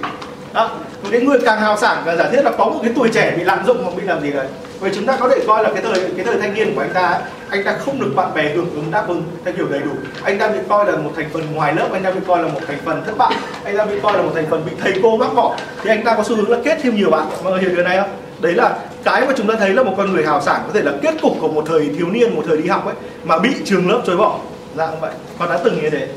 Đó 0.53 0.71
cái 1.11 1.21
người 1.21 1.39
càng 1.45 1.59
hào 1.59 1.77
sảng 1.77 2.03
càng 2.05 2.17
giả 2.17 2.29
thiết 2.31 2.41
là 2.43 2.51
có 2.57 2.65
một 2.65 2.79
cái 2.83 2.91
tuổi 2.95 3.09
trẻ 3.13 3.33
bị 3.37 3.43
lạm 3.43 3.65
dụng 3.65 3.83
hoặc 3.83 3.95
bị 3.95 4.03
làm 4.03 4.21
gì 4.21 4.31
đấy 4.31 4.47
vậy 4.79 4.91
chúng 4.95 5.05
ta 5.05 5.17
có 5.19 5.29
thể 5.29 5.43
coi 5.47 5.63
là 5.63 5.69
cái 5.73 5.81
thời 5.81 6.09
cái 6.17 6.25
thời 6.25 6.37
thanh 6.37 6.53
niên 6.53 6.75
của 6.75 6.81
anh 6.81 6.93
ta 6.93 7.07
ấy, 7.07 7.21
anh 7.49 7.63
ta 7.63 7.77
không 7.85 7.99
được 7.99 8.11
bạn 8.15 8.33
bè 8.33 8.43
hưởng 8.53 8.69
ứng 8.75 8.91
đáp 8.91 9.05
ứng 9.07 9.23
theo 9.45 9.53
kiểu 9.57 9.67
đầy 9.69 9.79
đủ. 9.79 9.91
Anh 10.23 10.39
ta 10.39 10.47
bị 10.47 10.57
coi 10.69 10.85
là 10.85 10.97
một 10.97 11.11
thành 11.15 11.29
phần 11.33 11.43
ngoài 11.53 11.73
lớp 11.73 11.87
anh 11.93 12.03
ta 12.03 12.11
bị 12.11 12.19
coi 12.27 12.41
là 12.41 12.47
một 12.47 12.59
thành 12.67 12.77
phần 12.85 13.03
thất 13.05 13.17
bại 13.17 13.33
anh 13.63 13.77
ta 13.77 13.85
bị 13.85 13.95
coi 14.03 14.13
là 14.13 14.21
một 14.21 14.31
thành 14.35 14.45
phần 14.49 14.65
bị 14.65 14.71
thầy 14.81 14.93
cô 15.03 15.17
bác 15.17 15.33
bỏ. 15.35 15.57
Thì 15.83 15.89
anh 15.89 16.03
ta 16.03 16.15
có 16.15 16.23
xu 16.23 16.35
hướng 16.35 16.49
là 16.49 16.57
kết 16.63 16.79
thêm 16.81 16.95
nhiều 16.95 17.09
bạn. 17.09 17.27
Mọi 17.43 17.53
người 17.53 17.61
hiểu 17.61 17.71
điều 17.75 17.83
này 17.83 17.97
không? 17.97 18.09
Đấy 18.39 18.53
là 18.53 18.77
cái 19.03 19.21
mà 19.27 19.33
chúng 19.37 19.47
ta 19.47 19.55
thấy 19.59 19.73
là 19.73 19.83
một 19.83 19.93
con 19.97 20.13
người 20.13 20.25
hào 20.25 20.41
sảng 20.41 20.61
có 20.67 20.73
thể 20.73 20.81
là 20.81 20.91
kết 21.01 21.15
cục 21.21 21.33
của 21.41 21.47
một 21.47 21.63
thời 21.67 21.89
thiếu 21.97 22.07
niên 22.09 22.35
một 22.35 22.43
thời 22.47 22.57
đi 22.57 22.69
học 22.69 22.85
ấy 22.85 22.95
mà 23.23 23.39
bị 23.39 23.49
trường 23.65 23.89
lớp 23.89 24.01
chối 24.05 24.17
bỏ. 24.17 24.39
Dạng 24.75 24.99
vậy. 25.01 25.11
Con 25.39 25.49
đã 25.49 25.59
từng 25.63 25.81
như 25.81 25.89
thế. 25.89 26.07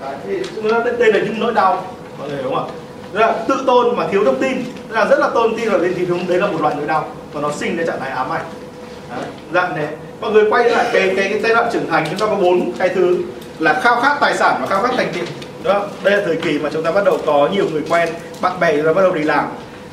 Đấy, 0.00 0.14
thì 0.26 0.42
đây 0.98 1.12
là 1.12 1.18
những 1.18 1.40
nỗi 1.40 1.54
đau. 1.54 1.84
Mọi 2.18 2.28
người 2.28 2.42
đúng 2.42 2.54
không 2.54 2.68
ạ? 2.68 2.83
Tức 3.14 3.20
là 3.20 3.34
tự 3.48 3.54
tôn 3.66 3.96
mà 3.96 4.06
thiếu 4.12 4.24
thông 4.24 4.42
tin. 4.42 4.64
Tức 4.88 4.94
là 4.94 5.04
rất 5.04 5.18
là 5.18 5.28
tôn 5.28 5.56
tin 5.56 5.70
rồi 5.70 5.80
lên 5.80 5.94
thì 5.96 6.06
đúng 6.06 6.28
đấy 6.28 6.38
là 6.38 6.46
một 6.46 6.60
loại 6.60 6.74
nỗi 6.78 6.86
đau 6.86 7.08
và 7.32 7.40
nó 7.40 7.50
sinh 7.52 7.76
ra 7.76 7.84
trạng 7.86 8.00
thái 8.00 8.10
ám 8.10 8.30
ảnh. 8.30 8.44
Dạng 9.52 9.76
này. 9.76 9.86
Mọi 10.20 10.32
người 10.32 10.50
quay 10.50 10.70
lại 10.70 10.86
cái, 10.92 11.12
cái 11.16 11.28
cái 11.28 11.40
giai 11.40 11.54
đoạn 11.54 11.68
trưởng 11.72 11.88
thành 11.90 12.06
chúng 12.10 12.18
ta 12.18 12.26
có 12.26 12.34
bốn 12.36 12.72
cái 12.78 12.88
thứ 12.88 13.18
là 13.58 13.80
khao 13.82 14.00
khát 14.00 14.16
tài 14.20 14.36
sản 14.36 14.56
và 14.60 14.66
khao 14.66 14.82
khát 14.82 14.94
thành 14.96 15.12
tiệm 15.12 15.24
đó 15.62 15.86
đây 16.02 16.16
là 16.16 16.22
thời 16.26 16.36
kỳ 16.36 16.58
mà 16.58 16.70
chúng 16.72 16.82
ta 16.82 16.90
bắt 16.90 17.04
đầu 17.04 17.18
có 17.26 17.48
nhiều 17.52 17.66
người 17.72 17.82
quen 17.88 18.08
bạn 18.40 18.60
bè 18.60 18.76
chúng 18.76 18.86
ta 18.86 18.92
bắt 18.92 19.02
đầu 19.02 19.14
đi 19.14 19.22
làm. 19.22 19.44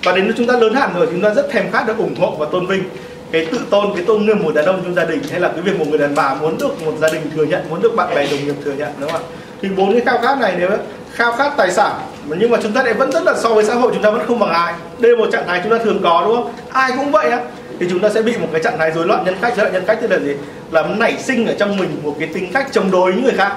Và 0.03 0.11
đến 0.11 0.27
lúc 0.27 0.35
chúng 0.37 0.47
ta 0.47 0.57
lớn 0.57 0.73
hẳn 0.73 0.93
rồi 0.95 1.07
chúng 1.11 1.21
ta 1.21 1.33
rất 1.33 1.49
thèm 1.51 1.71
khát 1.71 1.87
được 1.87 1.97
ủng 1.97 2.15
hộ 2.19 2.35
và 2.39 2.45
tôn 2.51 2.67
vinh 2.67 2.83
cái 3.31 3.45
tự 3.51 3.59
tôn 3.69 3.93
cái 3.95 4.05
tôn 4.05 4.25
nghiêm 4.25 4.43
một 4.43 4.53
đàn 4.55 4.65
ông 4.65 4.81
trong 4.83 4.95
gia 4.95 5.05
đình 5.05 5.21
hay 5.31 5.39
là 5.39 5.47
cái 5.47 5.61
việc 5.61 5.79
một 5.79 5.85
người 5.89 5.99
đàn 5.99 6.15
bà 6.15 6.35
muốn 6.35 6.57
được 6.57 6.85
một 6.85 6.93
gia 7.01 7.09
đình 7.09 7.21
thừa 7.35 7.43
nhận 7.43 7.69
muốn 7.69 7.81
được 7.81 7.95
bạn 7.95 8.15
bè 8.15 8.27
đồng 8.31 8.45
nghiệp 8.45 8.55
thừa 8.65 8.71
nhận 8.71 8.89
đúng 8.99 9.11
không 9.11 9.21
ạ? 9.21 9.27
Thì 9.61 9.69
bốn 9.69 9.91
cái 9.91 10.01
khao 10.05 10.17
khát 10.17 10.39
này 10.39 10.55
nếu 10.59 10.69
khao 11.13 11.31
khát 11.31 11.53
tài 11.57 11.71
sản. 11.71 11.91
Nhưng 12.25 12.51
mà 12.51 12.57
chúng 12.63 12.73
ta 12.73 12.83
lại 12.83 12.93
vẫn 12.93 13.11
rất 13.11 13.23
là 13.23 13.33
so 13.37 13.49
với 13.49 13.63
xã 13.63 13.73
hội 13.75 13.91
chúng 13.93 14.03
ta 14.03 14.09
vẫn 14.09 14.27
không 14.27 14.39
bằng 14.39 14.49
ai. 14.49 14.73
Đây 14.99 15.11
là 15.11 15.17
một 15.17 15.29
trạng 15.31 15.47
thái 15.47 15.61
chúng 15.63 15.77
ta 15.77 15.83
thường 15.83 15.99
có 16.03 16.23
đúng 16.25 16.35
không? 16.35 16.53
Ai 16.71 16.91
cũng 16.97 17.11
vậy 17.11 17.29
á. 17.29 17.39
Thì 17.79 17.87
chúng 17.89 17.99
ta 17.99 18.09
sẽ 18.09 18.21
bị 18.21 18.37
một 18.37 18.47
cái 18.51 18.63
trạng 18.63 18.77
thái 18.77 18.91
rối 18.91 19.07
loạn 19.07 19.25
nhân 19.25 19.35
cách. 19.41 19.53
Rối 19.57 19.63
loạn 19.63 19.73
nhân 19.73 19.83
cách 19.87 19.97
tức 20.01 20.11
là 20.11 20.19
gì? 20.19 20.35
Là 20.71 20.83
nảy 20.83 21.17
sinh 21.17 21.47
ở 21.47 21.53
trong 21.59 21.77
mình 21.77 22.01
một 22.03 22.15
cái 22.19 22.29
tính 22.33 22.51
cách 22.53 22.67
chống 22.71 22.91
đối 22.91 23.13
những 23.13 23.23
người 23.23 23.33
khác. 23.37 23.51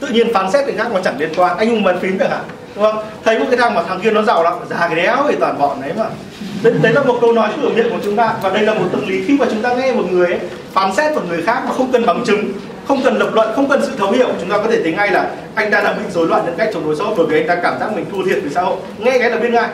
Tự 0.00 0.08
nhiên 0.08 0.34
phán 0.34 0.50
xét 0.50 0.64
người 0.64 0.74
khác 0.76 0.86
mà 0.92 1.00
chẳng 1.04 1.18
liên 1.18 1.32
quan. 1.36 1.58
Anh 1.58 1.68
hùng 1.68 1.84
bàn 1.84 1.98
phím 2.00 2.18
chẳng 2.18 2.30
hạn 2.30 2.42
đúng 2.74 2.84
không? 2.84 3.04
Thấy 3.24 3.38
một 3.38 3.46
cái 3.50 3.58
thằng 3.58 3.74
mà 3.74 3.82
thằng 3.82 4.00
kia 4.00 4.10
nó 4.10 4.22
giàu 4.22 4.42
lắm 4.42 4.54
già 4.70 4.76
cái 4.76 4.94
đéo 4.94 5.16
thì 5.28 5.36
toàn 5.40 5.58
bọn 5.58 5.80
đấy 5.82 5.92
mà. 5.96 6.04
Đấy, 6.62 6.74
đấy 6.82 6.92
là 6.92 7.02
một 7.02 7.18
câu 7.20 7.32
nói 7.32 7.48
cửa 7.62 7.68
miệng 7.68 7.90
của 7.90 7.98
chúng 8.04 8.16
ta. 8.16 8.34
Và 8.42 8.50
đây 8.50 8.62
là 8.62 8.74
một 8.74 8.84
tâm 8.92 9.08
lý. 9.08 9.24
Khi 9.26 9.36
mà 9.40 9.46
chúng 9.50 9.62
ta 9.62 9.74
nghe 9.74 9.92
một 9.92 10.04
người 10.10 10.26
ấy, 10.26 10.40
phán 10.72 10.94
xét 10.94 11.12
một 11.14 11.22
người 11.28 11.42
khác 11.42 11.62
mà 11.66 11.72
không 11.72 11.92
cần 11.92 12.06
bằng 12.06 12.24
chứng 12.26 12.52
không 12.88 13.02
cần 13.04 13.18
lập 13.18 13.28
luận, 13.34 13.48
không 13.54 13.68
cần 13.68 13.82
sự 13.82 13.92
thấu 13.98 14.10
hiểu. 14.10 14.28
Chúng 14.40 14.50
ta 14.50 14.58
có 14.58 14.64
thể 14.70 14.82
thấy 14.82 14.92
ngay 14.92 15.10
là 15.10 15.30
anh 15.54 15.70
ta 15.70 15.80
đã 15.80 15.92
bị 15.92 16.02
rối 16.10 16.26
loạn 16.26 16.44
nhân 16.44 16.54
cách 16.58 16.70
chống 16.74 16.84
đối 16.86 16.96
xã 16.96 17.04
hội 17.04 17.14
bởi 17.16 17.26
vì 17.26 17.40
anh 17.40 17.46
ta 17.48 17.54
cảm 17.54 17.80
giác 17.80 17.96
mình 17.96 18.04
thua 18.12 18.24
thiệt 18.24 18.38
với 18.42 18.50
xã 18.54 18.60
hội. 18.60 18.76
Nghe 18.98 19.18
cái 19.18 19.30
là 19.30 19.36
biết 19.36 19.50
ngay. 19.50 19.68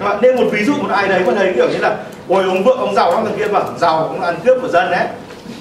Các 0.00 0.04
bạn 0.04 0.18
nên 0.22 0.36
một 0.36 0.46
ví 0.52 0.64
dụ 0.64 0.72
một 0.72 0.90
ai 0.90 1.08
đấy 1.08 1.22
mà 1.26 1.32
thấy 1.36 1.52
kiểu 1.56 1.68
như 1.68 1.78
là, 1.78 1.96
ôi, 2.28 2.44
ông 2.44 2.64
vợ, 2.64 2.72
ông 2.78 2.94
giàu 2.94 3.12
lắm 3.12 3.24
thằng 3.24 3.38
kia 3.38 3.48
bảo 3.48 3.64
giàu 3.78 4.08
cũng 4.12 4.20
ăn 4.20 4.36
cướp 4.44 4.58
của 4.62 4.68
dân 4.68 4.90
đấy. 4.90 5.06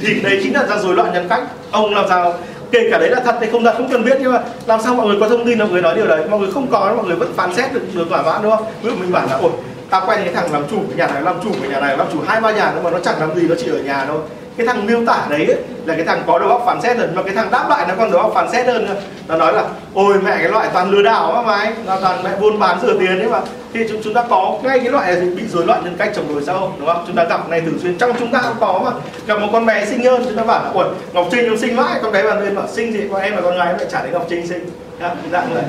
Thì 0.02 0.22
đấy 0.22 0.40
chính 0.44 0.54
là 0.54 0.66
ra 0.66 0.78
rối 0.78 0.96
loạn 0.96 1.14
nhân 1.14 1.28
cách. 1.30 1.44
Ông 1.72 1.96
làm 1.96 2.06
sao? 2.10 2.34
Kể 2.72 2.88
cả 2.92 2.98
đấy 2.98 3.10
là 3.10 3.20
thật 3.20 3.36
hay 3.40 3.50
không 3.52 3.64
thật, 3.64 3.74
không 3.78 3.90
cần 3.92 4.06
biết, 4.06 4.18
nhưng 4.22 4.34
mà 4.34 4.40
làm 4.66 4.82
sao 4.82 4.96
mọi 4.96 5.08
người 5.08 5.18
có 5.20 5.30
thông 5.30 5.46
tin, 5.46 5.60
mọi 5.60 5.70
người 5.70 5.82
nói 5.82 5.96
điều 5.96 6.08
đấy? 6.08 6.22
Mọi 6.30 6.40
người 6.40 6.50
không 6.54 6.68
có, 6.68 6.94
mọi 6.96 7.06
người 7.06 7.16
vẫn 7.16 7.34
phán 7.36 7.56
xét 7.56 7.74
được 7.74 7.82
được 7.94 8.06
thỏa 8.10 8.22
mãn, 8.22 8.42
đúng 8.44 8.52
không? 8.52 8.66
Ví 8.82 8.90
dụ 8.90 8.96
mình 8.96 9.12
bảo 9.12 9.28
là, 9.28 9.38
ôi 9.42 9.52
tao 9.90 10.04
quen 10.08 10.20
cái 10.26 10.34
thằng 10.34 10.54
làm 10.54 10.64
chủ 10.72 10.78
cái 10.90 10.98
nhà 10.98 11.14
này, 11.14 11.22
làm 11.22 11.36
chủ 11.44 11.50
cái 11.62 11.70
nhà 11.70 11.80
này, 11.80 11.98
làm 11.98 12.08
chủ 12.14 12.20
hai 12.28 12.42
ba 12.42 12.52
nhà 12.52 12.72
nhưng 12.76 12.84
mà 12.84 12.90
nó 12.90 13.00
chẳng 13.00 13.20
làm 13.20 13.36
gì, 13.36 13.48
nó 13.48 13.56
chỉ 13.60 13.72
ở 13.72 13.78
nhà 13.78 14.06
thôi 14.08 14.20
cái 14.58 14.68
thằng 14.68 14.86
miêu 14.86 15.06
tả 15.06 15.28
đấy 15.30 15.46
ấy, 15.46 15.58
là 15.86 15.96
cái 15.96 16.06
thằng 16.06 16.24
có 16.28 16.40
đầu 16.40 16.50
óc 16.50 16.64
phản 16.66 16.82
xét 16.82 16.98
hơn 16.98 17.16
mà 17.16 17.24
cái 17.24 17.36
thằng 17.36 17.52
đáp 17.52 17.66
lại 17.70 17.86
nó 17.88 17.94
còn 17.98 18.12
đầu 18.12 18.22
óc 18.22 18.32
phản 18.36 18.52
xét 18.52 18.68
hơn 18.68 18.86
nữa. 18.86 18.96
Nó 19.28 19.38
nói 19.38 19.54
là 19.54 19.64
ôi 19.94 20.16
mẹ 20.24 20.38
cái 20.38 20.50
loại 20.50 20.70
toàn 20.74 20.90
lừa 20.92 21.02
đảo 21.02 21.32
mà 21.36 21.42
mày 21.42 21.74
nó 21.86 22.00
toàn 22.02 22.24
mẹ 22.24 22.30
buôn 22.40 22.60
bán 22.60 22.78
rửa 22.82 22.94
tiền 23.00 23.20
đấy 23.20 23.28
mà. 23.32 23.40
Thì 23.74 23.86
chúng 23.90 24.02
chúng 24.04 24.14
ta 24.14 24.24
có 24.30 24.58
ngay 24.64 24.80
cái 24.80 24.90
loại 24.90 25.16
bị 25.16 25.44
rối 25.48 25.66
loạn 25.66 25.82
nhân 25.84 25.96
cách 25.98 26.12
chống 26.16 26.34
đối 26.34 26.44
xã 26.44 26.54
hội 26.54 26.70
đúng 26.80 26.88
không? 26.88 27.04
Chúng 27.08 27.16
ta 27.16 27.24
gặp 27.24 27.50
này 27.50 27.62
thường 27.62 27.80
xuyên 27.82 27.98
trong 27.98 28.12
chúng 28.20 28.32
ta 28.32 28.42
cũng 28.48 28.58
có 28.60 28.82
mà. 28.86 28.92
Gặp 29.28 29.40
một 29.40 29.48
con 29.52 29.66
bé 29.66 29.86
xinh 29.86 30.04
hơn 30.04 30.24
chúng 30.26 30.36
ta 30.36 30.44
bảo 30.44 30.64
là 30.64 30.70
ôi 30.74 30.86
ngọc 31.14 31.28
trinh 31.32 31.50
nó 31.50 31.58
xinh 31.58 31.76
mãi 31.76 32.00
con 32.04 32.12
bé 32.12 32.24
bạn 32.24 32.44
lên 32.44 32.56
bảo 32.56 32.68
xinh 32.68 32.94
gì? 32.94 33.00
Con 33.12 33.22
em 33.22 33.36
là 33.36 33.42
con 33.42 33.58
gái 33.58 33.74
lại 33.74 33.86
trả 33.92 34.04
đến 34.04 34.14
ngọc 34.14 34.26
trinh 34.30 34.48
xinh. 34.48 34.70
Dạ, 35.02 35.16
dạng 35.32 35.54
người 35.54 35.64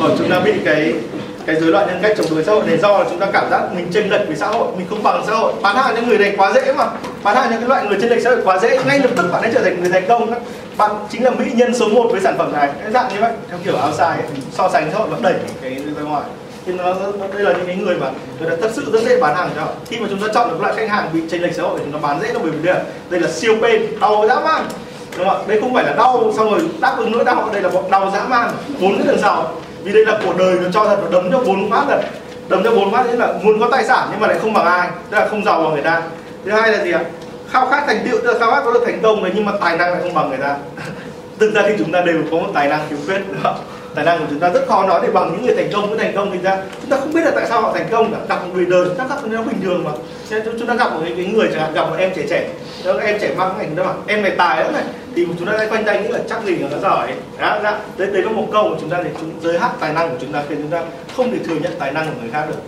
ở 0.00 0.14
chúng 0.18 0.30
ta 0.30 0.40
bị 0.40 0.52
cái 0.64 0.92
cái 1.48 1.56
rối 1.60 1.70
loạn 1.70 1.86
nhân 1.86 1.98
cách 2.02 2.12
chống 2.16 2.26
đối 2.30 2.44
xã 2.44 2.52
hội 2.52 2.62
này 2.66 2.78
do 2.78 2.98
là 2.98 3.04
chúng 3.10 3.18
ta 3.18 3.26
cảm 3.32 3.50
giác 3.50 3.60
mình 3.74 3.86
chênh 3.92 4.10
lệch 4.10 4.26
với 4.26 4.36
xã 4.36 4.46
hội 4.46 4.68
mình 4.76 4.86
không 4.90 5.02
bằng 5.02 5.24
xã 5.26 5.34
hội. 5.34 5.52
Bán 5.62 5.76
hàng 5.76 5.94
những 5.94 6.08
người 6.08 6.18
này 6.18 6.34
quá 6.36 6.52
dễ 6.52 6.72
mà. 6.72 6.86
Bán 7.22 7.36
hàng 7.36 7.50
những 7.50 7.60
cái 7.60 7.68
loại 7.68 7.84
người 7.86 7.98
chênh 8.00 8.10
lệch 8.10 8.22
xã 8.22 8.30
hội 8.30 8.40
quá 8.44 8.58
dễ 8.58 8.78
ngay 8.86 8.98
lập 8.98 9.10
tức 9.16 9.28
bạn 9.32 9.42
ấy 9.42 9.50
trở 9.54 9.60
thành 9.60 9.80
người 9.80 9.90
thành 9.90 10.08
công 10.08 10.34
bạn 10.76 10.90
chính 11.10 11.24
là 11.24 11.30
mỹ 11.30 11.44
nhân 11.54 11.74
số 11.74 11.88
1 11.88 12.08
với 12.10 12.20
sản 12.20 12.38
phẩm 12.38 12.52
này. 12.52 12.68
Cái 12.82 12.92
dạng 12.92 13.08
như 13.14 13.20
vậy 13.20 13.32
theo 13.50 13.58
kiểu 13.64 13.76
áo 13.76 13.92
dài 13.98 14.18
so 14.52 14.68
sánh 14.68 14.90
xã 14.92 14.98
hội 14.98 15.08
vẫn 15.08 15.22
đẩy 15.22 15.34
cái 15.62 15.74
ra 15.96 16.02
ngoài. 16.02 16.22
Thì 16.66 16.72
nó, 16.72 16.94
đây 17.34 17.42
là 17.42 17.52
những 17.52 17.66
cái 17.66 17.76
người 17.76 17.96
mà 17.96 18.10
người 18.40 18.50
ta 18.50 18.56
thật 18.62 18.70
sự 18.72 18.90
rất 18.92 19.02
dễ 19.02 19.20
bán 19.20 19.36
hàng 19.36 19.50
cho. 19.56 19.62
Khi 19.88 19.98
mà 19.98 20.06
chúng 20.10 20.20
ta 20.20 20.26
chọn 20.34 20.50
được 20.50 20.60
loại 20.60 20.74
khách 20.76 20.88
hàng 20.88 21.08
bị 21.12 21.20
chênh 21.30 21.42
lệch 21.42 21.54
xã 21.54 21.62
hội 21.62 21.78
thì 21.78 21.92
nó 21.92 21.98
bán 21.98 22.20
dễ 22.22 22.32
đâu 22.32 22.40
bởi 22.42 22.50
vì 22.50 22.66
đây 22.66 22.76
đây 23.10 23.20
là 23.20 23.28
siêu 23.30 23.56
pain 23.62 24.00
đau 24.00 24.24
dã 24.28 24.40
man. 24.40 24.64
Đúng 25.16 25.28
không 25.28 25.38
ạ? 25.38 25.44
Đây 25.46 25.60
không 25.60 25.74
phải 25.74 25.84
là 25.84 25.92
đau 25.92 26.32
xong 26.36 26.50
rồi 26.50 26.60
đáp 26.80 26.94
ứng 26.98 27.12
nỗi 27.12 27.24
đau. 27.24 27.48
Đây 27.52 27.62
là 27.62 27.70
đau 27.90 28.10
dã 28.14 28.24
man 28.28 28.50
muốn 28.78 28.98
cái 28.98 29.06
lần 29.06 29.18
sau 29.22 29.54
vì 29.88 29.94
đây 29.94 30.04
là 30.06 30.18
cuộc 30.24 30.36
đời 30.38 30.56
nó 30.62 30.70
cho 30.72 30.84
ra 30.84 30.96
nó 30.96 31.08
đấm 31.10 31.32
cho 31.32 31.38
bốn 31.38 31.70
phát 31.70 31.84
rồi 31.88 32.02
đấm 32.48 32.64
cho 32.64 32.70
bốn 32.70 32.92
phát 32.92 33.04
thế 33.08 33.16
là 33.16 33.34
muốn 33.42 33.60
có 33.60 33.68
tài 33.72 33.84
sản 33.84 34.08
nhưng 34.10 34.20
mà 34.20 34.26
lại 34.26 34.38
không 34.38 34.52
bằng 34.52 34.66
ai, 34.66 34.88
tức 35.10 35.18
là 35.18 35.28
không 35.28 35.44
giàu 35.44 35.62
bằng 35.62 35.72
người 35.72 35.82
ta. 35.82 36.02
Thứ 36.44 36.50
hai 36.50 36.72
là 36.72 36.84
gì 36.84 36.92
ạ? 36.92 37.04
Khao 37.50 37.66
khát 37.66 37.84
thành 37.86 38.00
tựu, 38.04 38.18
tức 38.18 38.32
là 38.32 38.38
khao 38.38 38.50
khát 38.50 38.62
có 38.64 38.72
được 38.72 38.82
thành 38.86 39.00
công 39.02 39.22
đấy 39.22 39.32
nhưng 39.34 39.44
mà 39.44 39.52
tài 39.60 39.78
năng 39.78 39.92
lại 39.92 40.00
không 40.02 40.14
bằng 40.14 40.28
người 40.28 40.38
ta. 40.38 40.56
Thực 41.38 41.54
ra 41.54 41.62
thì 41.66 41.74
chúng 41.78 41.92
ta 41.92 42.00
đều 42.00 42.22
có 42.30 42.36
một 42.36 42.48
tài 42.54 42.68
năng 42.68 42.80
khiếm 42.88 42.98
khuyết, 43.06 43.18
đúng 43.28 43.42
không? 43.42 43.56
Tài 43.94 44.04
năng 44.04 44.18
của 44.18 44.26
chúng 44.30 44.40
ta 44.40 44.48
rất 44.48 44.66
khó 44.68 44.86
nói 44.86 45.00
để 45.02 45.10
bằng 45.10 45.32
những 45.32 45.46
người 45.46 45.56
thành 45.56 45.70
công 45.72 45.90
với 45.90 45.98
thành 45.98 46.12
công 46.14 46.30
thì 46.30 46.38
ra 46.38 46.62
chúng 46.80 46.90
ta 46.90 46.96
không 46.96 47.12
biết 47.12 47.20
là 47.24 47.30
tại 47.34 47.46
sao 47.48 47.62
họ 47.62 47.72
thành 47.72 47.88
công 47.90 48.12
cả. 48.12 48.18
Gặp 48.28 48.42
một 48.42 48.50
người 48.54 48.66
đời 48.66 48.84
chúng 48.84 48.96
ta 48.96 49.06
gặp 49.08 49.16
nó 49.24 49.42
bình 49.42 49.60
thường 49.62 49.84
mà. 49.84 49.90
Chúng 50.58 50.66
ta 50.66 50.74
gặp 50.74 50.92
một 50.92 51.00
cái, 51.04 51.26
người 51.26 51.48
chẳng 51.52 51.62
hạn 51.62 51.74
gặp 51.74 51.90
một 51.90 51.96
em 51.98 52.10
trẻ 52.16 52.22
trẻ. 52.30 52.48
Đó 52.84 52.92
em 52.98 53.18
trẻ 53.20 53.34
mang 53.36 53.58
ảnh 53.58 53.76
đó 53.76 53.84
mà. 53.84 53.92
Em 54.06 54.22
này 54.22 54.32
tài 54.38 54.64
lắm 54.64 54.72
này. 54.72 54.82
Thì 55.16 55.26
chúng 55.38 55.48
ta 55.48 55.66
quanh 55.70 55.84
tay 55.84 56.02
nghĩ 56.02 56.08
là 56.08 56.18
chắc 56.28 56.44
gì 56.44 56.56
là 56.56 56.68
nó 56.72 56.78
giỏi. 56.78 57.08
Đó, 57.40 57.58
đó. 57.62 57.76
đấy 57.96 58.08
đấy 58.12 58.22
là 58.22 58.30
một 58.30 58.46
câu 58.52 58.62
của 58.62 58.76
chúng 58.80 58.90
ta 58.90 58.98
để 59.04 59.10
chúng 59.20 59.30
giới 59.42 59.58
hạn 59.58 59.70
tài 59.80 59.92
năng 59.92 60.10
của 60.10 60.16
chúng 60.20 60.32
ta 60.32 60.42
khiến 60.48 60.58
chúng 60.62 60.70
ta 60.70 60.82
không 61.16 61.30
thể 61.30 61.38
thừa 61.46 61.56
nhận 61.62 61.72
tài 61.78 61.92
năng 61.92 62.06
của 62.06 62.20
người 62.20 62.30
khác 62.32 62.44
được. 62.48 62.58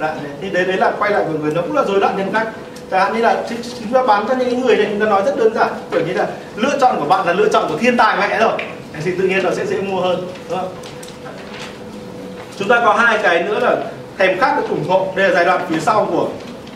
Dạ, 0.00 0.06
đó, 0.06 0.12
thì 0.42 0.50
đấy 0.50 0.64
đấy 0.64 0.76
là 0.76 0.92
quay 0.98 1.10
lại 1.10 1.24
của 1.26 1.38
người 1.38 1.52
nó 1.54 1.62
cũng 1.62 1.76
là 1.76 1.84
rối 1.84 2.00
loạn 2.00 2.16
nhân 2.16 2.28
cách. 2.32 2.48
Chẳng 2.90 3.00
hạn 3.00 3.14
như 3.14 3.22
là 3.22 3.42
chúng 3.80 3.92
ta 3.92 4.02
bán 4.02 4.24
cho 4.28 4.34
những 4.34 4.60
người 4.60 4.76
này 4.76 4.86
chúng 4.90 5.00
ta 5.00 5.06
nói 5.06 5.22
rất 5.26 5.36
đơn 5.36 5.54
giản. 5.54 5.68
Kiểu 5.92 6.06
như 6.06 6.12
là 6.12 6.26
lựa 6.56 6.78
chọn 6.80 6.96
của 7.00 7.06
bạn 7.08 7.26
là 7.26 7.32
lựa 7.32 7.48
chọn 7.48 7.68
của 7.68 7.78
thiên 7.78 7.96
tài 7.96 8.16
mẹ 8.20 8.40
rồi 8.40 8.52
thì 9.04 9.12
tự 9.18 9.24
nhiên 9.24 9.42
nó 9.42 9.50
sẽ 9.50 9.66
dễ 9.66 9.80
mua 9.80 10.00
hơn 10.00 10.28
đúng 10.48 10.58
không? 10.58 10.68
chúng 12.58 12.68
ta 12.68 12.80
có 12.84 12.92
hai 12.92 13.18
cái 13.22 13.42
nữa 13.42 13.58
là 13.60 13.76
thèm 14.18 14.38
khát 14.38 14.56
được 14.56 14.68
ủng 14.68 14.84
hộ. 14.88 15.12
Đây 15.16 15.28
là 15.28 15.34
giai 15.34 15.44
đoạn 15.44 15.60
phía 15.68 15.80
sau 15.80 16.08
của 16.10 16.28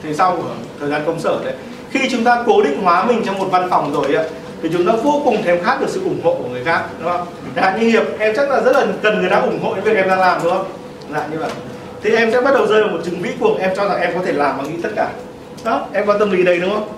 phía 0.03 0.15
sau 0.15 0.37
của 0.37 0.51
thời 0.81 0.91
gian 0.91 1.03
công 1.07 1.21
sở 1.21 1.39
đấy. 1.45 1.55
Khi 1.91 2.09
chúng 2.11 2.25
ta 2.25 2.43
cố 2.47 2.63
định 2.63 2.83
hóa 2.83 3.05
mình 3.05 3.23
trong 3.27 3.39
một 3.39 3.49
văn 3.51 3.71
phòng 3.71 3.93
rồi 3.93 4.15
ấy, 4.15 4.29
thì 4.63 4.69
chúng 4.73 4.87
ta 4.87 4.93
vô 4.93 5.23
cùng 5.25 5.43
thèm 5.43 5.65
khát 5.65 5.81
được 5.81 5.87
sự 5.89 6.01
ủng 6.05 6.21
hộ 6.25 6.35
của 6.35 6.49
người 6.49 6.65
khác 6.65 6.83
đúng 6.99 7.13
không? 7.13 7.27
Chẳng 7.57 7.81
như 7.81 7.87
hiệp 7.89 8.03
em 8.19 8.35
chắc 8.37 8.51
là 8.51 8.61
rất 8.61 8.73
là 8.73 8.87
cần 9.03 9.21
người 9.21 9.31
ta 9.31 9.37
ủng 9.37 9.63
hộ 9.63 9.75
những 9.75 9.85
việc 9.85 9.97
em 9.97 10.09
đang 10.09 10.21
làm 10.21 10.41
đúng 10.43 10.53
không? 10.53 10.67
Là 11.09 11.27
như 11.33 11.39
vậy. 11.39 11.51
Thì 12.03 12.17
em 12.17 12.33
sẽ 12.33 12.41
bắt 12.41 12.55
đầu 12.55 12.67
rơi 12.67 12.83
vào 12.83 12.93
một 12.93 13.01
chứng 13.05 13.23
vĩ 13.23 13.31
cuồng 13.41 13.59
em 13.59 13.71
cho 13.77 13.89
rằng 13.89 14.01
em 14.01 14.11
có 14.15 14.21
thể 14.25 14.33
làm 14.33 14.59
và 14.59 14.65
nghĩ 14.65 14.83
tất 14.83 14.91
cả. 14.97 15.09
Đó 15.65 15.87
em 15.93 16.07
có 16.07 16.19
tâm 16.19 16.31
lý 16.31 16.43
đấy 16.43 16.59
đúng 16.59 16.71
không? 16.71 16.89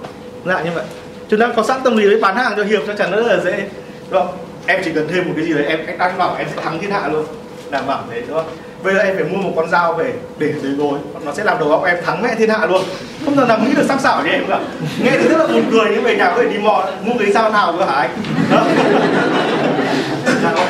Dạ 0.44 0.62
như 0.62 0.70
vậy. 0.74 0.84
Chúng 1.28 1.40
ta 1.40 1.48
có 1.56 1.62
sẵn 1.62 1.80
tâm 1.84 1.96
lý 1.96 2.10
đấy 2.10 2.18
bán 2.20 2.36
hàng 2.36 2.52
cho 2.56 2.64
hiệp 2.64 2.80
chắc 2.86 2.96
chắn 2.98 3.10
rất 3.10 3.26
là 3.26 3.36
dễ 3.44 3.68
đúng 4.10 4.22
không? 4.22 4.36
Em 4.66 4.80
chỉ 4.84 4.92
cần 4.94 5.08
thêm 5.12 5.24
một 5.28 5.32
cái 5.36 5.44
gì 5.46 5.54
đấy, 5.54 5.64
em 5.64 5.86
đánh 5.86 5.98
đang 5.98 6.18
bảo 6.18 6.36
em 6.38 6.46
sẽ 6.56 6.62
thắng 6.62 6.78
thiên 6.80 6.90
hạ 6.90 7.08
luôn. 7.12 7.24
Đảm 7.70 7.86
bảo 7.86 8.04
thế, 8.10 8.22
đúng 8.28 8.36
không? 8.36 8.46
Bây 8.82 8.94
giờ 8.94 9.00
em 9.00 9.16
phải 9.16 9.24
mua 9.24 9.42
một 9.42 9.52
con 9.56 9.70
dao 9.70 9.92
về 9.92 10.12
để 10.38 10.52
dưới 10.62 10.72
gối. 10.72 10.98
Nó 11.24 11.32
sẽ 11.32 11.44
làm 11.44 11.58
đầu 11.58 11.70
óc 11.70 11.84
em 11.84 11.96
thắng 12.04 12.22
mẹ 12.22 12.34
thiên 12.38 12.50
hạ 12.50 12.66
luôn. 12.66 12.82
Không 13.24 13.36
thể 13.36 13.44
nào 13.48 13.58
nghĩ 13.58 13.74
được 13.76 13.84
sắc 13.88 14.00
sảo 14.00 14.22
như 14.24 14.30
em 14.30 14.44
cả 14.48 14.60
nghe 15.02 15.10
thì 15.10 15.28
rất 15.28 15.38
là 15.38 15.46
buồn 15.46 15.64
cười, 15.72 15.90
nhưng 15.90 16.02
về 16.02 16.16
nhà 16.16 16.32
có 16.36 16.42
thể 16.42 16.48
đi 16.48 16.58
mò, 16.58 16.84
mua 17.04 17.12
cái 17.18 17.32
dao 17.32 17.50
nào 17.50 17.74
cơ 17.78 17.84
hả 17.84 17.92
anh? 17.92 18.10
Đó. 18.50 18.64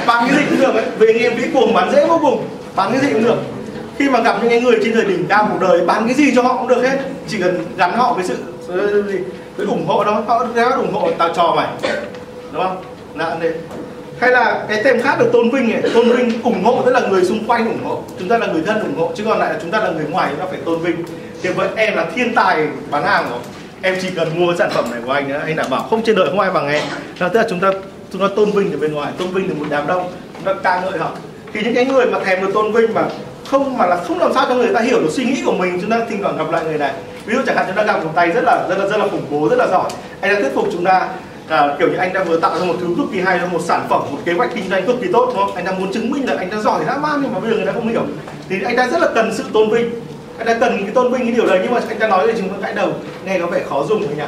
Bán 0.06 0.28
cái 0.28 0.36
gì 0.36 0.42
cũng 0.50 0.60
được 0.60 0.74
ấy. 0.74 0.84
Về 0.98 1.06
anh 1.06 1.18
em 1.22 1.34
vĩ 1.34 1.44
cuồng 1.54 1.74
bán 1.74 1.92
dễ 1.92 2.06
vô 2.06 2.18
cùng. 2.22 2.48
Bán 2.76 2.92
cái 2.92 3.00
gì 3.00 3.12
cũng 3.12 3.24
được. 3.24 3.36
Khi 3.98 4.10
mà 4.10 4.20
gặp 4.20 4.36
những 4.42 4.64
người 4.64 4.78
trên 4.84 4.94
đời 4.94 5.04
đỉnh 5.04 5.26
cao 5.28 5.48
cuộc 5.50 5.68
đời, 5.68 5.80
bán 5.80 6.06
cái 6.06 6.14
gì 6.14 6.32
cho 6.36 6.42
họ 6.42 6.56
cũng 6.56 6.68
được 6.68 6.82
hết. 6.82 6.98
Chỉ 7.28 7.38
cần 7.40 7.64
gắn 7.76 7.96
họ 7.96 8.12
với 8.12 8.24
sự 8.24 8.36
với 9.56 9.66
ủng 9.66 9.86
hộ 9.86 10.04
đó. 10.04 10.22
Họ 10.26 10.46
sẽ 10.54 10.62
ủng 10.62 10.92
hộ 10.92 11.10
tao 11.18 11.28
cho 11.34 11.52
mày. 11.56 11.66
Đúng 12.52 12.62
không? 12.62 12.82
Là 13.14 13.36
đấy. 13.40 13.52
Hay 14.20 14.30
là 14.30 14.64
cái 14.68 14.82
thèm 14.84 15.02
khác 15.02 15.16
được 15.18 15.30
tôn 15.32 15.50
vinh 15.50 15.70
này 15.70 15.82
tôn 15.94 16.08
vinh 16.08 16.42
ủng 16.42 16.64
hộ, 16.64 16.82
tức 16.86 16.92
là 16.92 17.00
người 17.00 17.24
xung 17.24 17.46
quanh 17.46 17.66
ủng 17.66 17.84
hộ, 17.84 18.02
chúng 18.18 18.28
ta 18.28 18.38
là 18.38 18.46
người 18.46 18.62
thân 18.66 18.80
ủng 18.80 18.98
hộ, 18.98 19.12
chứ 19.14 19.24
còn 19.24 19.38
lại 19.38 19.52
là 19.52 19.58
chúng 19.62 19.70
ta 19.70 19.80
là 19.80 19.90
người 19.90 20.04
ngoài, 20.10 20.28
chúng 20.30 20.40
ta 20.40 20.46
phải 20.50 20.60
tôn 20.64 20.80
vinh. 20.80 21.04
Thì 21.42 21.50
với 21.50 21.68
em 21.76 21.96
là 21.96 22.06
thiên 22.14 22.34
tài 22.34 22.66
bán 22.90 23.02
hàng 23.04 23.26
rồi. 23.30 23.38
Em 23.82 23.96
chỉ 24.02 24.10
cần 24.10 24.28
mua 24.34 24.54
sản 24.58 24.70
phẩm 24.74 24.84
này 24.90 25.00
của 25.06 25.12
anh 25.12 25.28
nữa 25.28 25.40
anh 25.46 25.56
đảm 25.56 25.66
bảo 25.70 25.86
không 25.90 26.02
trên 26.02 26.16
đời 26.16 26.28
không 26.28 26.40
ai 26.40 26.50
bằng 26.50 26.68
em. 26.68 26.82
Là 27.18 27.28
tức 27.28 27.38
là 27.38 27.46
chúng 27.50 27.60
ta 27.60 27.70
chúng 28.12 28.20
ta 28.20 28.28
tôn 28.36 28.50
vinh 28.50 28.70
từ 28.70 28.78
bên 28.78 28.92
ngoài, 28.92 29.12
tôn 29.18 29.28
vinh 29.28 29.48
từ 29.48 29.54
một 29.54 29.66
đám 29.70 29.86
đông, 29.86 30.12
chúng 30.34 30.44
ta 30.44 30.54
ca 30.62 30.80
ngợi 30.80 30.98
họ. 30.98 31.10
Thì 31.52 31.60
những 31.64 31.74
cái 31.74 31.84
người 31.84 32.06
mà 32.06 32.18
thèm 32.24 32.40
được 32.40 32.50
tôn 32.54 32.72
vinh 32.72 32.94
mà 32.94 33.02
không, 33.46 33.78
mà 33.78 33.86
là 33.86 33.96
không 33.96 34.18
làm 34.18 34.32
sao 34.34 34.46
cho 34.48 34.54
người 34.54 34.74
ta 34.74 34.80
hiểu 34.80 35.00
được 35.00 35.10
suy 35.10 35.24
nghĩ 35.24 35.42
của 35.44 35.52
mình, 35.52 35.78
chúng 35.80 35.90
ta 35.90 36.00
thỉnh 36.08 36.22
thoảng 36.22 36.38
gặp 36.38 36.50
lại 36.50 36.64
người 36.64 36.78
này. 36.78 36.92
Ví 37.26 37.34
dụ 37.34 37.42
chẳng 37.46 37.56
hạn 37.56 37.66
chúng 37.66 37.76
ta 37.76 37.82
gặp 37.82 38.04
một 38.04 38.10
tay 38.14 38.30
rất 38.30 38.44
là 38.44 38.66
rất 38.68 38.78
là 38.78 38.88
rất 38.88 38.96
là 38.96 39.08
khủng 39.10 39.26
bố, 39.30 39.48
rất 39.48 39.56
là 39.58 39.66
giỏi. 39.66 39.90
Anh 40.20 40.34
đã 40.34 40.40
thuyết 40.40 40.54
phục 40.54 40.68
chúng 40.72 40.84
ta 40.84 41.08
à, 41.48 41.76
kiểu 41.78 41.88
như 41.88 41.96
anh 41.96 42.12
đang 42.12 42.28
vừa 42.28 42.40
tạo 42.40 42.58
ra 42.58 42.64
một 42.64 42.74
thứ 42.80 42.86
cực 42.96 43.06
kỳ 43.12 43.20
hay 43.20 43.40
một 43.52 43.60
sản 43.64 43.86
phẩm 43.90 44.02
một 44.12 44.18
kế 44.24 44.32
hoạch 44.32 44.50
kinh 44.54 44.68
doanh 44.70 44.86
cực 44.86 45.00
kỳ 45.00 45.08
tốt 45.12 45.24
đúng 45.26 45.36
không? 45.36 45.54
Anh 45.54 45.64
đang 45.64 45.80
muốn 45.80 45.92
chứng 45.92 46.10
minh 46.10 46.26
là 46.26 46.34
anh 46.38 46.50
đã 46.50 46.58
giỏi 46.58 46.84
dã 46.86 46.96
man 46.96 47.20
nhưng 47.22 47.32
mà 47.32 47.40
bây 47.40 47.50
giờ 47.50 47.56
người 47.56 47.66
ta 47.66 47.72
không 47.72 47.88
hiểu. 47.88 48.02
Thì 48.48 48.56
anh 48.64 48.76
ta 48.76 48.88
rất 48.88 48.98
là 49.00 49.08
cần 49.14 49.34
sự 49.36 49.44
tôn 49.52 49.70
vinh. 49.70 49.90
Anh 50.38 50.46
ta 50.46 50.56
cần 50.60 50.78
cái 50.84 50.90
tôn 50.94 51.12
vinh 51.12 51.22
cái 51.22 51.32
điều 51.32 51.46
đấy 51.46 51.60
nhưng 51.62 51.74
mà 51.74 51.80
anh 51.88 51.98
ta 51.98 52.08
nói 52.08 52.26
thì 52.26 52.32
chúng 52.38 52.48
ta 52.48 52.56
cãi 52.62 52.72
đầu 52.74 52.92
nghe 53.24 53.38
có 53.38 53.46
vẻ 53.46 53.62
khó 53.68 53.84
dùng 53.88 54.06
thôi 54.06 54.16
nhỉ? 54.16 54.22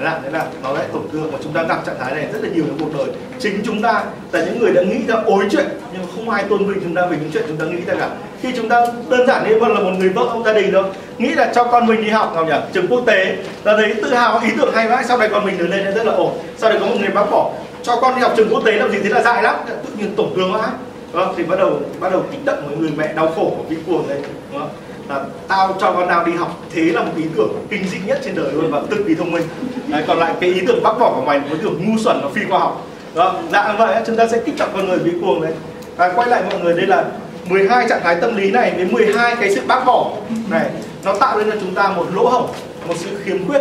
Đấy 0.00 0.04
là, 0.04 0.20
thế 0.24 0.30
là 0.30 0.46
nó 0.62 0.72
lại 0.72 0.84
tổn 0.92 1.02
thương 1.12 1.30
và 1.30 1.38
chúng 1.44 1.52
ta 1.52 1.62
gặp 1.62 1.86
trạng 1.86 1.96
thái 2.00 2.14
này 2.14 2.26
rất 2.32 2.38
là 2.42 2.48
nhiều 2.54 2.64
trong 2.68 2.78
cuộc 2.78 2.98
đời. 2.98 3.16
Chính 3.38 3.60
chúng 3.64 3.82
ta 3.82 4.04
là 4.32 4.44
những 4.44 4.58
người 4.58 4.72
đã 4.72 4.82
nghĩ 4.82 5.06
ra 5.08 5.14
ối 5.14 5.44
chuyện 5.50 5.66
nhưng 5.92 6.02
không 6.14 6.30
ai 6.30 6.44
tôn 6.48 6.66
vinh 6.66 6.80
chúng 6.84 6.94
ta 6.94 7.06
vì 7.06 7.16
những 7.16 7.30
chuyện 7.32 7.44
chúng 7.48 7.56
ta 7.56 7.64
nghĩ 7.64 7.84
ra 7.86 7.94
cả. 8.00 8.10
Khi 8.42 8.48
chúng 8.56 8.68
ta 8.68 8.86
đơn 9.08 9.26
giản 9.26 9.48
như 9.48 9.58
là 9.58 9.80
một 9.80 9.90
người 9.98 10.08
vợ 10.08 10.22
ông 10.22 10.44
gia 10.44 10.52
đình 10.52 10.72
đâu. 10.72 10.84
Nghĩ 11.18 11.28
là 11.28 11.52
cho 11.54 11.64
con 11.64 11.86
mình 11.86 12.04
đi 12.04 12.10
học 12.10 12.32
nào 12.34 12.44
nhỉ? 12.44 12.52
Trường 12.72 12.86
quốc 12.88 13.02
tế. 13.06 13.36
Là 13.64 13.76
thấy 13.76 13.94
tự 13.94 14.14
hào 14.14 14.40
ý 14.44 14.48
tưởng 14.58 14.74
hay 14.74 14.88
vãi 14.88 15.04
sau 15.04 15.18
này 15.18 15.28
con 15.32 15.46
mình 15.46 15.60
lớn 15.60 15.70
lên 15.70 15.94
rất 15.94 16.06
là 16.06 16.12
ổn. 16.12 16.32
Sau 16.56 16.70
này 16.70 16.78
có 16.80 16.86
một 16.86 16.96
người 17.00 17.08
bác 17.08 17.30
bỏ 17.30 17.50
cho 17.82 17.96
con 17.96 18.14
đi 18.14 18.20
học 18.20 18.32
trường 18.36 18.48
quốc 18.50 18.62
tế 18.64 18.72
làm 18.72 18.90
gì 18.92 18.98
thế 19.02 19.08
là 19.08 19.22
dại 19.22 19.42
lắm. 19.42 19.56
Tự 19.68 19.90
nhiên 19.98 20.14
tổn 20.16 20.28
thương 20.36 20.52
quá. 20.52 20.68
Đó, 21.14 21.34
thì 21.36 21.42
bắt 21.42 21.58
đầu 21.58 21.80
bắt 22.00 22.12
đầu 22.12 22.24
kích 22.30 22.44
động 22.44 22.58
với 22.68 22.76
người 22.76 22.90
mẹ 22.96 23.12
đau 23.14 23.32
khổ 23.36 23.52
và 23.58 23.64
bị 23.70 23.76
cuồng 23.86 24.08
đấy 24.08 24.18
đúng 24.52 24.60
không? 24.60 24.70
Là 25.08 25.24
tao 25.48 25.76
cho 25.80 25.92
con 25.92 26.08
nào 26.08 26.26
đi 26.26 26.32
học. 26.32 26.62
Thế 26.70 26.82
là 26.82 27.02
một 27.02 27.12
ý 27.16 27.24
tưởng 27.36 27.66
kinh 27.70 27.88
dị 27.88 27.98
nhất 28.06 28.20
trên 28.24 28.34
đời 28.34 28.52
luôn 28.52 28.70
và 28.70 28.82
cực 28.90 29.06
kỳ 29.08 29.14
thông 29.14 29.30
minh. 29.30 29.42
Đấy, 29.86 30.04
còn 30.06 30.18
lại 30.18 30.34
cái 30.40 30.50
ý 30.50 30.60
tưởng 30.66 30.82
bác 30.82 30.98
bỏ 30.98 31.12
của 31.16 31.24
mày 31.24 31.40
một 31.40 31.46
ý 31.50 31.58
tưởng 31.62 31.84
ngu 31.84 31.98
xuẩn 31.98 32.20
và 32.22 32.28
phi 32.34 32.40
khoa 32.48 32.58
học. 32.58 32.86
Đó 33.14 33.34
dạ 33.52 33.74
vậy 33.78 34.02
chúng 34.06 34.16
ta 34.16 34.28
sẽ 34.28 34.40
kích 34.46 34.54
động 34.58 34.70
con 34.72 34.88
người 34.88 34.98
bị 34.98 35.12
cuồng 35.20 35.40
đấy. 35.40 35.52
Và 35.96 36.12
quay 36.12 36.28
lại 36.28 36.42
mọi 36.50 36.60
người 36.60 36.74
đây 36.74 36.86
là 36.86 37.04
12 37.44 37.88
trạng 37.88 38.00
thái 38.04 38.16
tâm 38.20 38.36
lý 38.36 38.50
này 38.50 38.72
với 38.76 38.84
12 38.84 39.36
cái 39.36 39.54
sự 39.54 39.60
bác 39.66 39.84
bỏ. 39.84 40.12
Này 40.50 40.70
nó 41.04 41.14
tạo 41.14 41.38
nên 41.38 41.50
cho 41.50 41.56
chúng 41.60 41.74
ta 41.74 41.88
một 41.88 42.06
lỗ 42.14 42.28
hổng 42.28 42.50
một 42.88 42.94
sự 42.96 43.08
khiếm 43.24 43.48
khuyết 43.48 43.60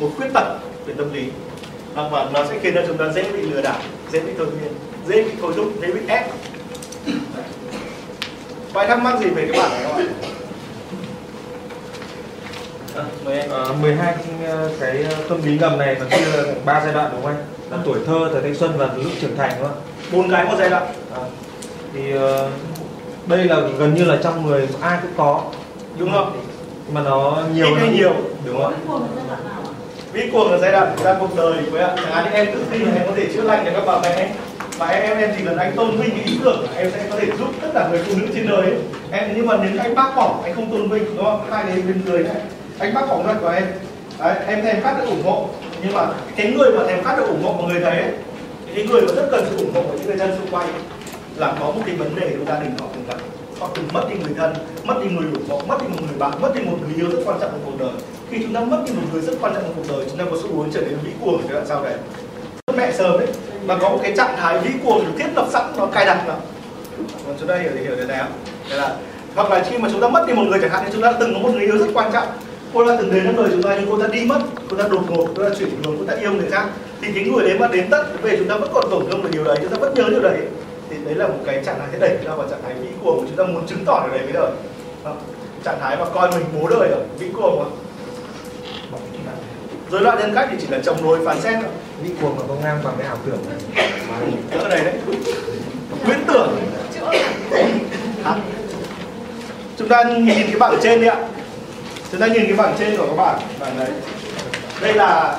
một 0.00 0.10
khuyết 0.16 0.28
tật 0.34 0.58
về 0.86 0.94
tâm 0.98 1.14
lý. 1.14 1.22
À, 1.94 2.02
và 2.10 2.26
nó 2.32 2.44
sẽ 2.44 2.58
khiến 2.62 2.74
cho 2.74 2.82
chúng 2.86 2.96
ta 2.96 3.04
dễ 3.14 3.22
bị 3.32 3.40
lừa 3.40 3.62
đảo 3.62 3.78
dễ 4.12 4.20
bị 4.20 4.32
thôi 4.38 4.46
miên 4.46 4.72
dễ 5.08 5.22
bị 5.22 5.30
thôi 5.40 5.52
thúc 5.56 5.66
dễ 5.82 5.92
bị 5.92 6.00
ép. 6.08 6.26
Vậy 8.72 8.86
thắc 8.86 9.02
mắc 9.02 9.20
gì 9.20 9.26
về 9.26 9.48
cái 9.52 9.60
bản 9.60 9.70
này 9.70 9.82
không 9.84 9.96
ạ? 9.96 10.41
À, 12.96 13.04
mời 13.24 13.38
anh. 13.38 13.50
À, 13.50 13.64
12 13.80 14.14
cái 14.80 15.06
tâm 15.28 15.38
lý 15.44 15.58
ngầm 15.58 15.78
này 15.78 15.96
nó 16.00 16.16
chia 16.16 16.24
ra 16.24 16.52
ba 16.64 16.80
giai 16.84 16.94
đoạn 16.94 17.10
đúng 17.12 17.22
không 17.22 17.30
anh? 17.30 17.44
Là 17.70 17.78
tuổi 17.84 17.98
thơ, 18.06 18.28
thời 18.32 18.42
thanh 18.42 18.54
xuân 18.54 18.72
và 18.76 18.88
lúc 18.96 19.12
trưởng 19.20 19.36
thành 19.36 19.50
đúng 19.58 19.68
không? 19.68 19.80
Bốn 20.12 20.30
cái 20.30 20.44
một 20.44 20.54
giai 20.58 20.70
đoạn. 20.70 20.86
À, 21.14 21.22
thì 21.94 22.14
uh, 22.14 22.20
đây 23.26 23.44
là 23.44 23.60
gần 23.78 23.94
như 23.94 24.04
là 24.04 24.18
trong 24.22 24.46
người 24.46 24.68
ai 24.80 24.98
cũng 25.02 25.12
có 25.16 25.42
đúng 25.98 26.12
không? 26.12 26.42
mà 26.92 27.00
nó 27.02 27.42
nhiều 27.54 27.66
Ít 27.66 27.74
hay 27.78 27.88
nhiều 27.88 28.12
đúng 28.46 28.62
không? 28.62 29.08
Vĩ 30.12 30.30
cuồng 30.32 30.52
là 30.52 30.58
giai 30.58 30.72
đoạn 30.72 30.96
ra 31.04 31.16
cuộc 31.20 31.36
đời 31.36 31.54
của 31.70 31.76
em. 31.76 31.88
Chẳng 31.96 32.12
hạn 32.12 32.24
như 32.24 32.30
em 32.30 32.46
tự 32.46 32.64
tin 32.70 32.82
là 32.82 32.92
em 32.94 33.06
có 33.06 33.12
thể 33.16 33.26
chữa 33.34 33.42
lành 33.42 33.64
cho 33.64 33.70
các 33.74 33.82
bà 33.86 34.00
mẹ 34.00 34.30
và 34.78 34.86
em 34.86 35.02
em 35.02 35.18
em 35.18 35.30
chỉ 35.38 35.44
cần 35.44 35.56
anh 35.56 35.72
tôn 35.76 35.90
vinh 35.90 36.10
cái 36.10 36.24
ý 36.24 36.38
tưởng 36.44 36.66
em 36.76 36.90
sẽ 36.90 37.06
có 37.10 37.16
thể 37.16 37.26
giúp 37.38 37.48
tất 37.62 37.68
cả 37.74 37.88
người 37.88 38.00
phụ 38.04 38.12
nữ 38.16 38.26
trên 38.34 38.46
đời 38.48 38.62
ấy. 38.62 38.74
em 39.10 39.30
nhưng 39.36 39.46
mà 39.46 39.56
nếu 39.62 39.70
anh 39.78 39.94
bác 39.94 40.16
bỏ 40.16 40.40
anh 40.44 40.54
không 40.54 40.70
tôn 40.70 40.88
vinh 40.88 41.04
đúng 41.16 41.24
không 41.24 41.46
hai 41.50 41.64
đấy 41.64 41.82
bên 41.86 42.02
người 42.04 42.22
này 42.22 42.36
anh 42.82 42.94
bác 42.94 43.08
phỏng 43.08 43.26
luật 43.26 43.36
của 43.40 43.48
em. 43.48 43.64
Đấy, 44.18 44.36
em 44.46 44.62
thèm 44.62 44.82
phát 44.82 44.98
được 44.98 45.06
ủng 45.08 45.22
hộ. 45.24 45.48
Nhưng 45.82 45.92
mà 45.92 46.06
cái 46.36 46.52
người 46.52 46.70
mà 46.72 46.84
thèm 46.86 47.04
phát 47.04 47.16
được 47.16 47.26
ủng 47.26 47.42
hộ 47.42 47.54
của 47.58 47.66
người 47.66 47.80
đấy, 47.80 48.00
ấy, 48.00 48.12
cái 48.74 48.86
người 48.86 49.00
mà 49.00 49.12
rất 49.16 49.28
cần 49.30 49.44
sự 49.50 49.56
ủng 49.56 49.74
hộ 49.74 49.82
của 49.82 49.96
những 49.98 50.06
người 50.06 50.16
dân 50.16 50.30
xung 50.38 50.50
quanh 50.50 50.68
là 51.36 51.54
có 51.60 51.66
một 51.66 51.82
cái 51.86 51.96
vấn 51.96 52.14
đề 52.20 52.30
trong 52.30 52.46
gia 52.46 52.60
đình 52.60 52.70
họ 52.80 52.86
từng 52.94 53.04
gặp. 53.08 53.16
Họ 53.60 53.68
từng 53.74 53.88
mất 53.92 54.02
đi 54.10 54.16
người 54.16 54.34
thân 54.36 54.52
mất 54.84 54.94
đi 55.02 55.10
người 55.10 55.26
ủng 55.32 55.48
hộ 55.48 55.62
mất 55.68 55.76
đi 55.80 55.88
một 55.88 56.00
người 56.06 56.18
bạn 56.18 56.32
mất 56.40 56.54
đi 56.54 56.60
một 56.60 56.76
người 56.82 56.94
yêu 56.96 57.10
rất 57.10 57.22
quan 57.26 57.40
trọng 57.40 57.50
trong 57.50 57.60
cuộc 57.64 57.78
đời. 57.78 57.92
Khi 58.30 58.38
chúng 58.42 58.54
ta 58.54 58.60
mất 58.60 58.82
đi 58.86 58.92
một 58.92 59.02
người 59.12 59.22
rất 59.22 59.32
quan 59.40 59.54
trọng 59.54 59.62
trong 59.62 59.74
cuộc 59.76 59.96
đời 59.96 60.06
chúng 60.08 60.18
ta 60.18 60.24
có 60.30 60.36
xu 60.42 60.56
hướng 60.56 60.70
trở 60.72 60.80
nên 60.80 60.98
vĩ 61.02 61.10
cuồng 61.20 61.42
giai 61.42 61.52
đoạn 61.52 61.66
sau 61.66 61.84
đấy 61.84 61.94
mẹ 62.76 62.92
sớm 62.92 63.16
ấy 63.16 63.26
mà 63.66 63.76
có 63.80 63.88
một 63.88 63.98
cái 64.02 64.12
trạng 64.16 64.36
thái 64.36 64.58
vĩ 64.58 64.70
cuồng 64.84 65.04
được 65.04 65.12
thiết 65.18 65.28
lập 65.34 65.46
sẵn 65.52 65.72
nó 65.76 65.86
cài 65.86 66.06
đặt 66.06 66.22
vào 66.26 66.40
còn 67.26 67.36
chúng 67.38 67.48
ta 67.48 67.56
hiểu 67.56 67.72
hiểu 67.82 67.96
điều 67.96 68.06
này 68.06 68.18
không 68.18 68.32
Đấy 68.70 68.78
là 68.78 68.96
hoặc 69.34 69.50
là 69.50 69.64
khi 69.70 69.78
mà 69.78 69.88
chúng 69.92 70.00
ta 70.00 70.08
mất 70.08 70.24
đi 70.26 70.34
một 70.34 70.42
người 70.48 70.58
chẳng 70.60 70.70
hạn 70.70 70.82
thì 70.86 70.90
chúng 70.92 71.02
ta 71.02 71.12
từng 71.12 71.34
có 71.34 71.40
một 71.40 71.50
người 71.52 71.62
yêu 71.62 71.78
rất 71.78 71.86
quan 71.94 72.12
trọng 72.12 72.28
cô 72.74 72.86
ta 72.86 72.96
từng 72.98 73.10
đến 73.14 73.24
với 73.24 73.34
đời 73.34 73.48
chúng 73.52 73.62
ta 73.62 73.76
nhưng 73.80 73.90
cô 73.90 73.98
ta 73.98 74.06
đi 74.06 74.24
mất 74.24 74.38
cô 74.70 74.76
ta 74.76 74.88
đột 74.88 75.10
ngột 75.10 75.26
cô 75.36 75.42
ta 75.44 75.50
chuyển 75.58 75.68
hướng 75.84 75.96
cô 75.98 76.04
ta 76.04 76.14
yêu 76.20 76.32
người 76.32 76.50
khác. 76.50 76.66
Thì 77.00 77.12
cái 77.14 77.24
người 77.24 77.44
đấy 77.44 77.58
mà 77.58 77.68
đến 77.68 77.90
tận 77.90 78.06
về 78.22 78.36
chúng 78.38 78.48
ta 78.48 78.56
vẫn 78.56 78.70
còn 78.74 78.90
tổn 78.90 79.06
thương 79.10 79.22
về 79.22 79.30
điều 79.32 79.44
đấy 79.44 79.56
chúng 79.60 79.70
ta 79.70 79.76
vẫn 79.80 79.94
nhớ 79.94 80.04
điều 80.10 80.20
đấy. 80.20 80.38
Thì 80.90 80.96
đấy 81.04 81.14
là 81.14 81.28
một 81.28 81.38
cái 81.46 81.62
trạng 81.64 81.78
thái 81.78 81.88
thế 81.92 81.98
đẩy 81.98 82.16
chúng 82.18 82.30
ta 82.30 82.34
vào 82.34 82.48
trạng 82.48 82.62
thái 82.62 82.74
vĩ 82.74 82.88
cuồng 83.02 83.16
của 83.16 83.24
chúng 83.28 83.36
ta 83.36 83.44
muốn 83.44 83.66
chứng 83.66 83.84
tỏ 83.84 84.06
điều 84.06 84.18
đấy 84.18 84.24
với 84.24 84.32
đời 84.32 84.50
Đó. 85.04 85.14
trạng 85.64 85.80
thái 85.80 85.96
mà 85.96 86.04
coi 86.04 86.30
mình 86.30 86.44
bố 86.60 86.68
đời 86.68 86.88
ở 86.88 87.00
vĩ 87.18 87.28
cuồng 87.28 87.58
mà. 87.58 87.64
Rối 89.90 90.00
loạn 90.00 90.18
nhân 90.18 90.34
cách 90.34 90.48
thì 90.50 90.56
chỉ 90.60 90.66
là 90.70 90.78
chống 90.84 91.02
đối 91.02 91.26
phán 91.26 91.40
xét 91.40 91.54
thôi. 91.54 91.70
Vĩ 92.02 92.10
cuồng 92.20 92.36
mà 92.36 92.42
có 92.48 92.54
ngang 92.62 92.78
bằng 92.84 92.94
cái 92.98 93.06
ảo 93.06 93.16
tưởng 93.26 93.38
này. 93.48 93.88
cỡ 94.50 94.68
này 94.68 94.84
đấy. 94.84 94.94
Huyễn 96.04 96.18
tưởng. 96.26 96.56
Chúng 99.78 99.88
ta 99.88 100.04
nhìn 100.04 100.46
cái 100.46 100.56
bảng 100.58 100.74
trên 100.82 101.00
đi 101.00 101.06
ạ 101.06 101.16
chúng 102.12 102.20
ta 102.20 102.26
nhìn 102.26 102.46
cái 102.46 102.56
bảng 102.56 102.74
trên 102.78 102.96
của 102.96 103.06
các 103.06 103.16
bạn 103.16 103.40
bảng 103.60 103.78
này. 103.78 103.88
Đây 104.80 104.94
là 104.94 105.38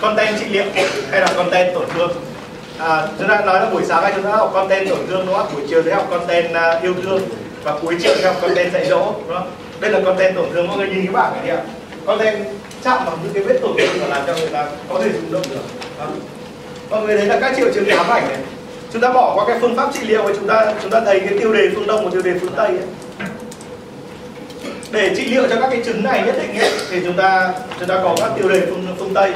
content 0.00 0.40
trị 0.40 0.46
liệu 0.50 0.64
hay 1.10 1.20
là 1.20 1.28
content 1.36 1.74
tổn 1.74 1.84
thương. 1.94 2.10
À, 2.78 3.06
chúng 3.18 3.28
ta 3.28 3.40
nói 3.40 3.60
là 3.60 3.70
buổi 3.70 3.82
sáng 3.84 4.02
nay 4.02 4.12
chúng 4.14 4.24
ta 4.24 4.30
học 4.30 4.50
content 4.54 4.88
tổn 4.88 4.98
thương 5.08 5.26
đúng 5.26 5.34
không? 5.34 5.46
Buổi 5.54 5.62
chiều 5.68 5.82
thì 5.82 5.90
học 5.90 6.06
content 6.10 6.50
uh, 6.50 6.82
yêu 6.82 6.94
thương 7.02 7.22
và 7.62 7.78
cuối 7.82 7.96
chiều 8.02 8.12
thì 8.16 8.22
học 8.24 8.36
content 8.42 8.72
dạy 8.72 8.86
dỗ 8.86 9.12
đúng 9.26 9.36
không? 9.36 9.50
Đây 9.80 9.90
là 9.90 10.00
content 10.04 10.36
tổn 10.36 10.46
thương 10.52 10.66
mọi 10.68 10.76
người 10.76 10.88
nhìn 10.88 11.06
cái 11.06 11.12
bảng 11.12 11.32
này 11.32 11.46
đi 11.46 11.50
ạ. 11.50 11.62
Content 12.06 12.44
chạm 12.84 13.04
vào 13.04 13.18
những 13.22 13.32
cái 13.32 13.42
vết 13.42 13.58
tổn 13.62 13.72
thương 13.78 14.00
và 14.00 14.06
làm 14.06 14.22
cho 14.26 14.34
người 14.34 14.50
ta 14.52 14.66
có 14.88 15.00
thể 15.02 15.10
rung 15.12 15.32
động 15.32 15.42
được 15.50 15.60
đó. 15.98 16.06
mọi 16.90 17.02
người 17.02 17.18
thấy 17.18 17.26
là 17.26 17.38
các 17.40 17.56
triệu 17.56 17.72
chứng 17.74 17.88
ám 17.88 18.10
ảnh 18.10 18.28
này. 18.28 18.38
Chúng 18.92 19.02
ta 19.02 19.12
bỏ 19.12 19.34
qua 19.34 19.44
cái 19.48 19.58
phương 19.60 19.76
pháp 19.76 19.90
trị 19.94 20.00
liệu 20.02 20.22
và 20.22 20.32
chúng 20.36 20.46
ta 20.46 20.72
chúng 20.82 20.90
ta 20.90 21.00
thấy 21.00 21.20
cái 21.20 21.38
tiêu 21.38 21.52
đề 21.52 21.68
phương 21.74 21.86
đông 21.86 22.04
và 22.04 22.10
tiêu 22.10 22.22
đề 22.22 22.32
phương 22.40 22.52
tây 22.56 22.66
ấy 22.66 22.86
để 24.92 25.14
trị 25.16 25.24
liệu 25.24 25.48
cho 25.50 25.56
các 25.60 25.68
cái 25.70 25.82
chứng 25.84 26.04
này 26.04 26.22
nhất 26.26 26.34
định 26.42 26.58
ấy, 26.58 26.70
thì 26.90 27.00
chúng 27.04 27.16
ta 27.16 27.52
chúng 27.78 27.88
ta 27.88 28.00
có 28.02 28.16
các 28.20 28.30
tiêu 28.36 28.48
đề 28.48 28.60
phương 28.60 28.86
phương 28.98 29.14
tây. 29.14 29.32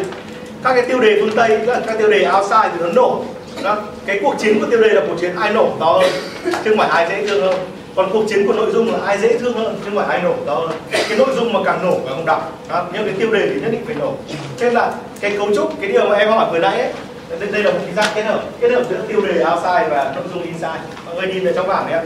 Các 0.64 0.74
cái 0.74 0.82
tiêu 0.82 1.00
đề 1.00 1.16
phương 1.20 1.36
tây 1.36 1.58
là 1.66 1.80
các 1.86 1.98
tiêu 1.98 2.10
đề 2.10 2.26
outside 2.36 2.70
thì 2.72 2.80
nó 2.80 2.92
nổ 2.92 3.24
đó. 3.62 3.76
cái 4.06 4.20
cuộc 4.22 4.34
chiến 4.38 4.60
của 4.60 4.66
tiêu 4.70 4.80
đề 4.80 4.88
là 4.88 5.02
cuộc 5.08 5.16
chiến 5.20 5.36
ai 5.36 5.52
nổ 5.52 5.68
to 5.80 5.92
hơn 5.92 6.10
chứ 6.44 6.70
không 6.70 6.78
phải 6.78 6.88
ai 6.88 7.06
dễ 7.10 7.26
thương 7.26 7.42
hơn. 7.46 7.56
Còn 7.96 8.10
cuộc 8.12 8.24
chiến 8.28 8.46
của 8.46 8.52
nội 8.52 8.70
dung 8.72 8.92
là 8.92 8.98
ai 9.06 9.18
dễ 9.18 9.38
thương 9.38 9.54
hơn 9.54 9.74
chứ 9.74 9.80
không 9.84 9.96
phải 9.96 10.06
ai 10.06 10.22
nổ 10.22 10.34
to 10.46 10.54
hơn. 10.54 10.70
Cái 11.08 11.18
nội 11.18 11.28
dung 11.36 11.52
mà 11.52 11.60
càng 11.64 11.82
nổ 11.82 11.90
càng 11.90 12.16
không 12.16 12.26
đọc 12.26 12.58
đó. 12.68 12.86
nhưng 12.92 13.04
cái 13.04 13.14
tiêu 13.18 13.30
đề 13.32 13.46
thì 13.54 13.60
nhất 13.60 13.72
định 13.72 13.82
phải 13.86 13.94
nổ. 13.94 14.12
Thế 14.58 14.70
là 14.70 14.92
cái 15.20 15.36
cấu 15.38 15.54
trúc 15.54 15.80
cái 15.80 15.88
điều 15.92 16.08
mà 16.08 16.16
em 16.16 16.28
hỏi 16.28 16.46
vừa 16.52 16.58
nãy 16.58 16.80
ấy, 16.80 16.92
đây, 17.40 17.48
đây 17.52 17.62
là 17.62 17.70
một 17.70 17.78
cái 17.84 17.94
dạng 17.94 18.12
kết 18.14 18.22
hợp 18.22 18.42
kết 18.60 18.72
hợp 18.72 18.82
giữa 18.90 19.00
tiêu 19.08 19.20
đề 19.20 19.44
outside 19.52 19.88
và 19.90 20.12
nội 20.16 20.24
dung 20.34 20.42
inside. 20.42 20.80
Mọi 21.06 21.14
người 21.14 21.26
nhìn 21.26 21.44
thấy 21.44 21.52
trong 21.56 21.68
bảng 21.68 21.86
này 21.86 21.94
ạ 21.94 22.02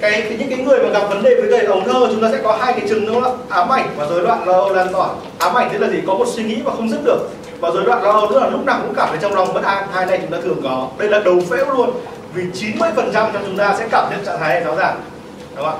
cái, 0.00 0.22
cái 0.22 0.36
những 0.38 0.48
cái 0.50 0.58
người 0.58 0.78
mà 0.82 0.88
gặp 0.88 1.08
vấn 1.08 1.22
đề 1.22 1.34
với 1.34 1.50
đời 1.50 1.64
ống 1.64 1.84
thơ 1.84 2.06
chúng 2.10 2.22
ta 2.22 2.28
sẽ 2.32 2.38
có 2.42 2.58
hai 2.60 2.72
cái 2.72 2.88
chứng 2.88 3.12
đó 3.12 3.20
ạ 3.24 3.30
ám 3.48 3.68
ảnh 3.68 3.88
và 3.96 4.06
rối 4.06 4.22
loạn 4.22 4.48
lo 4.48 4.52
âu 4.52 4.74
lan 4.74 4.92
tỏa. 4.92 5.08
Ám 5.38 5.54
ảnh 5.54 5.70
tức 5.72 5.78
là 5.78 5.88
gì? 5.88 5.98
Có 6.06 6.14
một 6.14 6.26
suy 6.28 6.42
nghĩ 6.42 6.58
mà 6.64 6.70
không 6.70 6.90
dứt 6.90 7.00
được. 7.04 7.18
Và 7.60 7.70
rối 7.70 7.84
loạn 7.84 8.02
lo 8.02 8.10
âu 8.10 8.28
tức 8.30 8.40
là 8.40 8.50
lúc 8.50 8.64
nào 8.64 8.80
cũng 8.82 8.94
cảm 8.94 9.08
thấy 9.08 9.18
trong 9.22 9.34
lòng 9.34 9.54
bất 9.54 9.64
an. 9.64 9.86
Hai 9.92 10.06
này 10.06 10.18
chúng 10.22 10.30
ta 10.30 10.38
thường 10.44 10.60
có. 10.62 10.88
Đây 10.98 11.08
là 11.08 11.20
đầu 11.24 11.40
phễu 11.50 11.66
luôn. 11.76 11.90
Vì 12.34 12.42
90 12.54 12.90
phần 12.96 13.10
trăm 13.14 13.26
trong 13.32 13.42
chúng 13.46 13.56
ta 13.56 13.76
sẽ 13.78 13.88
cảm 13.90 14.10
nhận 14.10 14.24
trạng 14.26 14.38
thái 14.38 14.48
này 14.48 14.64
rõ 14.64 14.74
ràng. 14.76 15.00
Đúng 15.56 15.64
không 15.64 15.78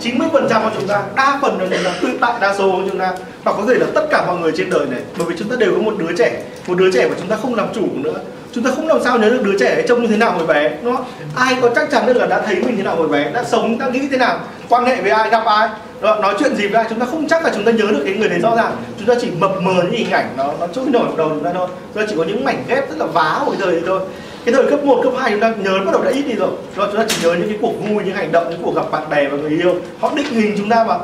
90 0.00 0.28
phần 0.32 0.46
trăm 0.50 0.62
của 0.62 0.70
chúng 0.78 0.88
ta 0.88 1.02
đa 1.16 1.38
phần 1.42 1.58
là 1.60 1.66
chúng 1.70 1.84
ta 1.84 1.90
tự 2.02 2.08
tại 2.20 2.34
đa 2.40 2.54
số 2.54 2.70
của 2.72 2.82
chúng 2.90 2.98
ta. 2.98 3.12
Và 3.44 3.52
có 3.52 3.62
thể 3.68 3.74
là 3.74 3.86
tất 3.94 4.06
cả 4.10 4.24
mọi 4.26 4.36
người 4.36 4.52
trên 4.56 4.70
đời 4.70 4.86
này 4.90 5.00
bởi 5.18 5.26
vì 5.28 5.34
chúng 5.38 5.48
ta 5.48 5.56
đều 5.56 5.72
có 5.74 5.80
một 5.80 5.94
đứa 5.98 6.16
trẻ. 6.18 6.42
Một 6.66 6.78
đứa 6.78 6.90
trẻ 6.90 7.08
mà 7.08 7.14
chúng 7.18 7.28
ta 7.28 7.36
không 7.36 7.54
làm 7.54 7.68
chủ 7.74 7.86
nữa 7.94 8.20
chúng 8.52 8.64
ta 8.64 8.70
không 8.70 8.88
làm 8.88 9.02
sao 9.04 9.18
nhớ 9.18 9.30
được 9.30 9.42
đứa 9.42 9.58
trẻ 9.58 9.74
ấy 9.74 9.84
trông 9.88 10.02
như 10.02 10.08
thế 10.08 10.16
nào 10.16 10.32
hồi 10.32 10.46
bé 10.46 10.70
đúng 10.82 10.96
không? 10.96 11.04
Ai 11.36 11.56
có 11.62 11.70
chắc 11.74 11.90
chắn 11.90 12.06
được 12.06 12.16
là 12.16 12.26
đã 12.26 12.40
thấy 12.40 12.54
mình 12.54 12.76
thế 12.76 12.82
nào 12.82 12.96
hồi 12.96 13.08
bé 13.08 13.30
đã 13.32 13.44
sống 13.44 13.78
đã 13.78 13.88
nghĩ 13.88 14.08
thế 14.10 14.16
nào 14.16 14.40
quan 14.68 14.84
hệ 14.84 15.02
với 15.02 15.10
ai 15.10 15.30
gặp 15.30 15.44
ai 15.44 15.68
đó, 16.00 16.18
nói 16.22 16.34
chuyện 16.38 16.56
gì 16.56 16.66
với 16.66 16.82
ai 16.82 16.86
chúng 16.90 17.00
ta 17.00 17.06
không 17.06 17.28
chắc 17.28 17.44
là 17.44 17.50
chúng 17.54 17.64
ta 17.64 17.72
nhớ 17.72 17.84
được 17.90 18.02
cái 18.04 18.14
người 18.14 18.28
đấy 18.28 18.38
rõ 18.40 18.56
ràng. 18.56 18.76
Chúng 18.98 19.08
ta 19.08 19.14
chỉ 19.20 19.28
mập 19.38 19.62
mờ 19.62 19.72
những 19.82 19.92
hình 19.92 20.10
ảnh 20.10 20.34
nó 20.36 20.52
nó 20.60 20.66
trôi 20.66 20.84
nổi 20.88 21.04
vào 21.04 21.16
đầu 21.16 21.28
chúng 21.28 21.44
ta 21.44 21.50
thôi. 21.54 21.68
Chúng 21.94 22.02
ta 22.02 22.06
chỉ 22.10 22.16
có 22.18 22.24
những 22.24 22.44
mảnh 22.44 22.64
ghép 22.68 22.90
rất 22.90 22.98
là 22.98 23.06
vá 23.06 23.42
của 23.44 23.50
cái 23.50 23.60
thời 23.60 23.72
đấy 23.72 23.82
thôi. 23.86 24.00
Cái 24.44 24.54
thời 24.54 24.70
cấp 24.70 24.84
1, 24.84 25.00
cấp 25.02 25.12
2 25.18 25.30
chúng 25.30 25.40
ta 25.40 25.52
nhớ 25.62 25.78
bắt 25.78 25.92
đầu 25.92 26.02
đã 26.02 26.10
ít 26.10 26.22
đi 26.22 26.34
rồi. 26.34 26.48
Đó, 26.76 26.86
chúng 26.86 26.96
ta 26.96 27.06
chỉ 27.08 27.16
nhớ 27.22 27.34
những 27.34 27.48
cái 27.48 27.58
cuộc 27.60 27.72
vui 27.88 28.04
những 28.04 28.14
hành 28.14 28.32
động 28.32 28.50
những 28.50 28.62
cuộc 28.62 28.74
gặp 28.74 28.90
bạn 28.90 29.02
bè 29.10 29.28
và 29.28 29.36
người 29.36 29.50
yêu. 29.50 29.74
Họ 30.00 30.12
định 30.16 30.26
hình 30.30 30.54
chúng 30.58 30.68
ta 30.68 30.84
mà. 30.84 30.98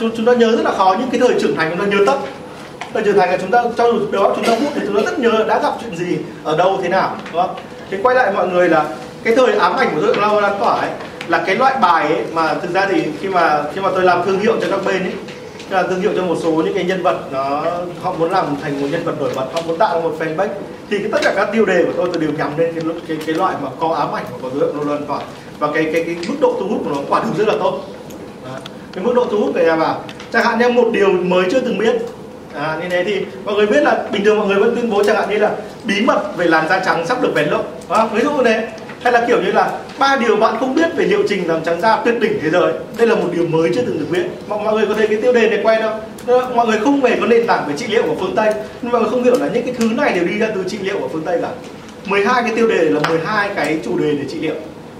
Chúng, 0.00 0.10
chúng 0.16 0.26
ta 0.26 0.32
nhớ 0.32 0.50
rất 0.56 0.62
là 0.64 0.72
khó. 0.72 0.96
Những 0.98 1.10
cái 1.10 1.20
thời 1.20 1.40
trưởng 1.40 1.56
thành 1.56 1.70
chúng 1.70 1.78
ta 1.78 1.96
nhớ 1.96 2.04
tất 2.06 2.16
thời 2.96 3.04
trưởng 3.04 3.18
thành 3.18 3.30
là 3.30 3.38
chúng 3.40 3.50
ta 3.50 3.62
cho 3.76 3.92
dù 3.92 4.10
đó 4.12 4.32
chúng 4.36 4.44
ta 4.44 4.52
hút 4.52 4.72
thì 4.74 4.80
chúng 4.86 4.96
ta 4.96 5.02
rất 5.02 5.18
nhớ 5.18 5.44
đã 5.48 5.58
gặp 5.62 5.72
chuyện 5.80 5.96
gì 5.96 6.18
ở 6.44 6.56
đâu 6.56 6.78
thế 6.82 6.88
nào 6.88 7.16
đúng 7.32 7.42
không? 7.42 7.54
Thế 7.90 7.98
quay 8.02 8.16
lại 8.16 8.32
mọi 8.32 8.48
người 8.48 8.68
là 8.68 8.84
cái 9.24 9.36
thời 9.36 9.56
ám 9.56 9.76
ảnh 9.76 9.88
của 9.94 10.00
tôi 10.06 10.16
lao 10.16 10.40
lan 10.40 10.56
tỏa 10.60 10.74
ấy 10.74 10.90
là 11.28 11.42
cái 11.46 11.56
loại 11.56 11.74
bài 11.80 12.06
ấy 12.06 12.24
mà 12.32 12.54
thực 12.54 12.70
ra 12.70 12.86
thì 12.90 13.02
khi 13.20 13.28
mà 13.28 13.64
khi 13.74 13.80
mà 13.80 13.90
tôi 13.94 14.02
làm 14.02 14.24
thương 14.24 14.38
hiệu 14.38 14.54
cho 14.60 14.66
các 14.70 14.80
bên 14.84 15.02
ấy 15.02 15.12
là 15.70 15.82
thương 15.82 16.00
hiệu 16.00 16.12
cho 16.16 16.22
một 16.22 16.36
số 16.42 16.50
những 16.50 16.74
cái 16.74 16.84
nhân 16.84 17.02
vật 17.02 17.18
nó 17.30 17.62
họ 18.02 18.14
muốn 18.18 18.30
làm 18.30 18.46
thành 18.62 18.80
một 18.80 18.86
nhân 18.90 19.04
vật 19.04 19.20
nổi 19.20 19.30
bật 19.36 19.46
họ 19.52 19.60
muốn 19.66 19.78
tạo 19.78 20.00
một 20.00 20.16
fanpage 20.18 20.48
thì 20.90 20.98
cái, 20.98 21.08
tất 21.12 21.18
cả 21.22 21.32
các 21.36 21.48
tiêu 21.52 21.64
đề 21.64 21.84
của 21.84 21.92
tôi 21.96 22.08
tôi 22.12 22.22
đều 22.22 22.30
nhắm 22.38 22.58
lên 22.58 22.74
cái 22.74 22.94
cái, 23.08 23.16
cái 23.26 23.34
loại 23.34 23.54
mà 23.62 23.68
có 23.80 23.94
ám 23.94 24.12
ảnh 24.12 24.24
và 24.30 24.38
có 24.42 24.58
dấu 24.58 24.72
hiệu 24.72 24.84
lan 24.84 25.06
tỏa. 25.06 25.20
Và 25.58 25.68
cái 25.74 25.84
cái 25.92 26.04
cái 26.04 26.16
mức 26.28 26.36
độ 26.40 26.56
thu 26.60 26.66
hút 26.68 26.80
của 26.84 26.90
nó 26.90 27.00
quả 27.08 27.22
thực 27.24 27.38
rất 27.38 27.48
là 27.48 27.54
tốt. 27.60 27.80
Đó. 28.44 28.58
cái 28.92 29.04
mức 29.04 29.12
độ 29.14 29.26
thu 29.30 29.38
hút 29.38 29.54
này 29.54 29.64
nhà 29.64 29.94
chẳng 30.32 30.44
hạn 30.44 30.58
như 30.58 30.68
một 30.68 30.88
điều 30.92 31.12
mới 31.12 31.44
chưa 31.50 31.60
từng 31.60 31.78
biết 31.78 31.96
à, 32.56 32.78
như 32.82 32.88
thế 32.88 33.04
thì 33.04 33.24
mọi 33.44 33.54
người 33.54 33.66
biết 33.66 33.82
là 33.82 34.02
bình 34.12 34.24
thường 34.24 34.38
mọi 34.38 34.46
người 34.46 34.56
vẫn 34.56 34.76
tuyên 34.76 34.90
bố 34.90 35.02
chẳng 35.04 35.16
hạn 35.16 35.30
như 35.30 35.38
là 35.38 35.50
bí 35.84 36.00
mật 36.00 36.36
về 36.36 36.46
làn 36.46 36.68
da 36.68 36.84
trắng 36.84 37.06
sắp 37.06 37.22
được 37.22 37.34
bền 37.34 37.48
lốc. 37.48 37.64
Vâng, 37.88 38.08
ví 38.12 38.22
dụ 38.22 38.30
như 38.30 38.44
thế 38.44 38.68
hay 39.02 39.12
là 39.12 39.24
kiểu 39.28 39.42
như 39.42 39.52
là 39.52 39.78
ba 39.98 40.16
điều 40.16 40.36
bạn 40.36 40.56
không 40.60 40.74
biết 40.74 40.96
về 40.96 41.04
liệu 41.04 41.22
trình 41.28 41.48
làm 41.48 41.64
trắng 41.64 41.80
da 41.80 41.96
tuyệt 42.04 42.20
đỉnh 42.20 42.38
thế 42.42 42.50
giới. 42.50 42.72
Đây 42.98 43.06
là 43.06 43.14
một 43.14 43.28
điều 43.32 43.46
mới 43.46 43.70
chưa 43.74 43.82
từng 43.86 43.98
được 43.98 44.06
biết. 44.10 44.24
Mọi, 44.48 44.58
mọi 44.64 44.74
người 44.74 44.86
có 44.86 44.94
thấy 44.94 45.08
cái 45.08 45.22
tiêu 45.22 45.32
đề 45.32 45.50
này 45.50 45.60
quay 45.62 45.82
đâu 45.82 45.92
mọi 46.54 46.66
người 46.66 46.78
không 46.78 47.00
về 47.00 47.16
có 47.20 47.26
nền 47.26 47.46
tảng 47.46 47.68
về 47.68 47.74
trị 47.76 47.86
liệu 47.88 48.02
của 48.02 48.14
phương 48.20 48.36
tây 48.36 48.52
nhưng 48.82 48.92
mọi 48.92 49.00
người 49.00 49.10
không 49.10 49.24
hiểu 49.24 49.38
là 49.38 49.48
những 49.54 49.64
cái 49.64 49.74
thứ 49.78 49.88
này 49.96 50.12
đều 50.14 50.24
đi 50.24 50.38
ra 50.38 50.48
từ 50.54 50.64
trị 50.68 50.78
liệu 50.82 50.98
của 50.98 51.08
phương 51.08 51.22
tây 51.22 51.38
cả. 51.42 51.48
12 52.06 52.42
cái 52.42 52.52
tiêu 52.56 52.68
đề 52.68 52.84
là 52.84 53.00
12 53.08 53.50
cái 53.56 53.78
chủ 53.84 53.98
đề 53.98 54.12
để 54.12 54.24
trị 54.30 54.38
liệu. 54.40 54.54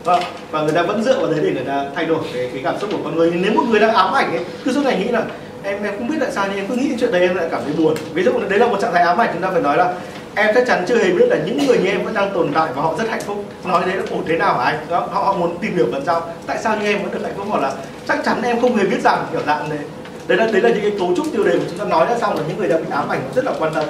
Vâng 0.05 0.23
và 0.51 0.63
người 0.63 0.73
ta 0.73 0.83
vẫn 0.83 1.03
dựa 1.03 1.19
vào 1.19 1.31
đấy 1.33 1.41
để 1.43 1.51
người 1.51 1.65
ta 1.65 1.85
thay 1.95 2.05
đổi 2.05 2.19
cái, 2.35 2.51
cái 2.53 2.63
cảm 2.65 2.75
xúc 2.81 2.91
của 2.93 2.99
con 3.05 3.17
người. 3.17 3.33
Nếu 3.35 3.53
một 3.53 3.63
người 3.71 3.81
đang 3.81 3.95
ám 3.95 4.13
ảnh 4.13 4.31
ấy 4.31 4.45
cứ 4.65 4.73
suốt 4.73 4.81
ngày 4.85 4.99
nghĩ 4.99 5.09
là 5.09 5.23
em 5.67 5.83
em 5.83 5.95
không 5.99 6.09
biết 6.09 6.17
tại 6.21 6.31
sao 6.33 6.47
nhưng 6.49 6.57
em 6.57 6.67
cứ 6.69 6.77
nghĩ 6.77 6.91
chuyện 7.01 7.13
đấy 7.13 7.21
em 7.21 7.37
lại 7.37 7.47
cảm 7.51 7.61
thấy 7.65 7.73
buồn. 7.79 7.95
Ví 8.15 8.23
dụ 8.23 8.33
đấy 8.49 8.59
là 8.59 8.67
một 8.67 8.81
trạng 8.81 8.93
thái 8.93 9.03
ám 9.03 9.19
ảnh 9.19 9.31
chúng 9.33 9.43
ta 9.43 9.51
phải 9.51 9.63
nói 9.63 9.77
là 9.77 9.95
em 10.35 10.55
chắc 10.55 10.67
chắn 10.67 10.85
chưa 10.89 10.97
hề 10.97 11.13
biết 11.13 11.29
là 11.29 11.37
những 11.47 11.67
người 11.67 11.79
như 11.79 11.91
em 11.91 12.05
vẫn 12.05 12.15
đang 12.15 12.35
tồn 12.35 12.53
tại 12.55 12.69
và 12.75 12.83
họ 12.83 12.95
rất 12.99 13.09
hạnh 13.11 13.21
phúc. 13.27 13.45
Nói 13.65 13.83
đấy 13.87 13.97
là 13.97 14.03
ổn 14.11 14.25
thế 14.29 14.37
nào 14.37 14.59
hả 14.59 14.65
anh? 14.65 14.87
Đó, 14.91 15.09
họ, 15.13 15.23
họ 15.23 15.33
muốn 15.33 15.59
tìm 15.59 15.77
hiểu 15.77 15.87
phần 15.93 16.03
sau 16.07 16.33
tại 16.47 16.59
sao 16.63 16.77
như 16.77 16.87
em 16.87 17.03
vẫn 17.03 17.13
được 17.13 17.21
hạnh 17.23 17.35
phúc 17.37 17.47
hoặc 17.51 17.63
là 17.63 17.73
chắc 18.09 18.25
chắn 18.25 18.43
em 18.43 18.61
không 18.61 18.77
hề 18.77 18.85
biết 18.85 19.01
rằng 19.05 19.27
kiểu 19.33 19.41
dạng 19.47 19.71
đấy. 19.71 19.79
Đấy 20.27 20.39
là 20.39 20.47
đấy 20.47 20.63
là 20.63 20.69
những 20.69 20.83
cái 20.83 20.93
cấu 20.99 21.13
trúc 21.17 21.27
tiêu 21.33 21.45
đề 21.45 21.53
mà 21.53 21.65
chúng 21.71 21.79
ta 21.79 21.85
nói 21.85 22.07
ra 22.11 22.19
xong 22.19 22.37
là 22.37 22.43
những 22.49 22.59
người 22.59 22.69
đã 22.69 22.77
bị 22.77 22.85
ám 22.91 23.09
ảnh 23.09 23.21
rất 23.35 23.45
là 23.45 23.53
quan 23.59 23.75
tâm. 23.75 23.85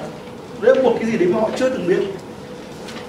Đấy 0.60 0.76
là 0.76 0.82
một 0.82 0.92
cái 1.00 1.10
gì 1.10 1.18
đấy 1.18 1.28
mà 1.34 1.40
họ 1.40 1.50
chưa 1.56 1.68
từng 1.68 1.88
biết. 1.88 2.00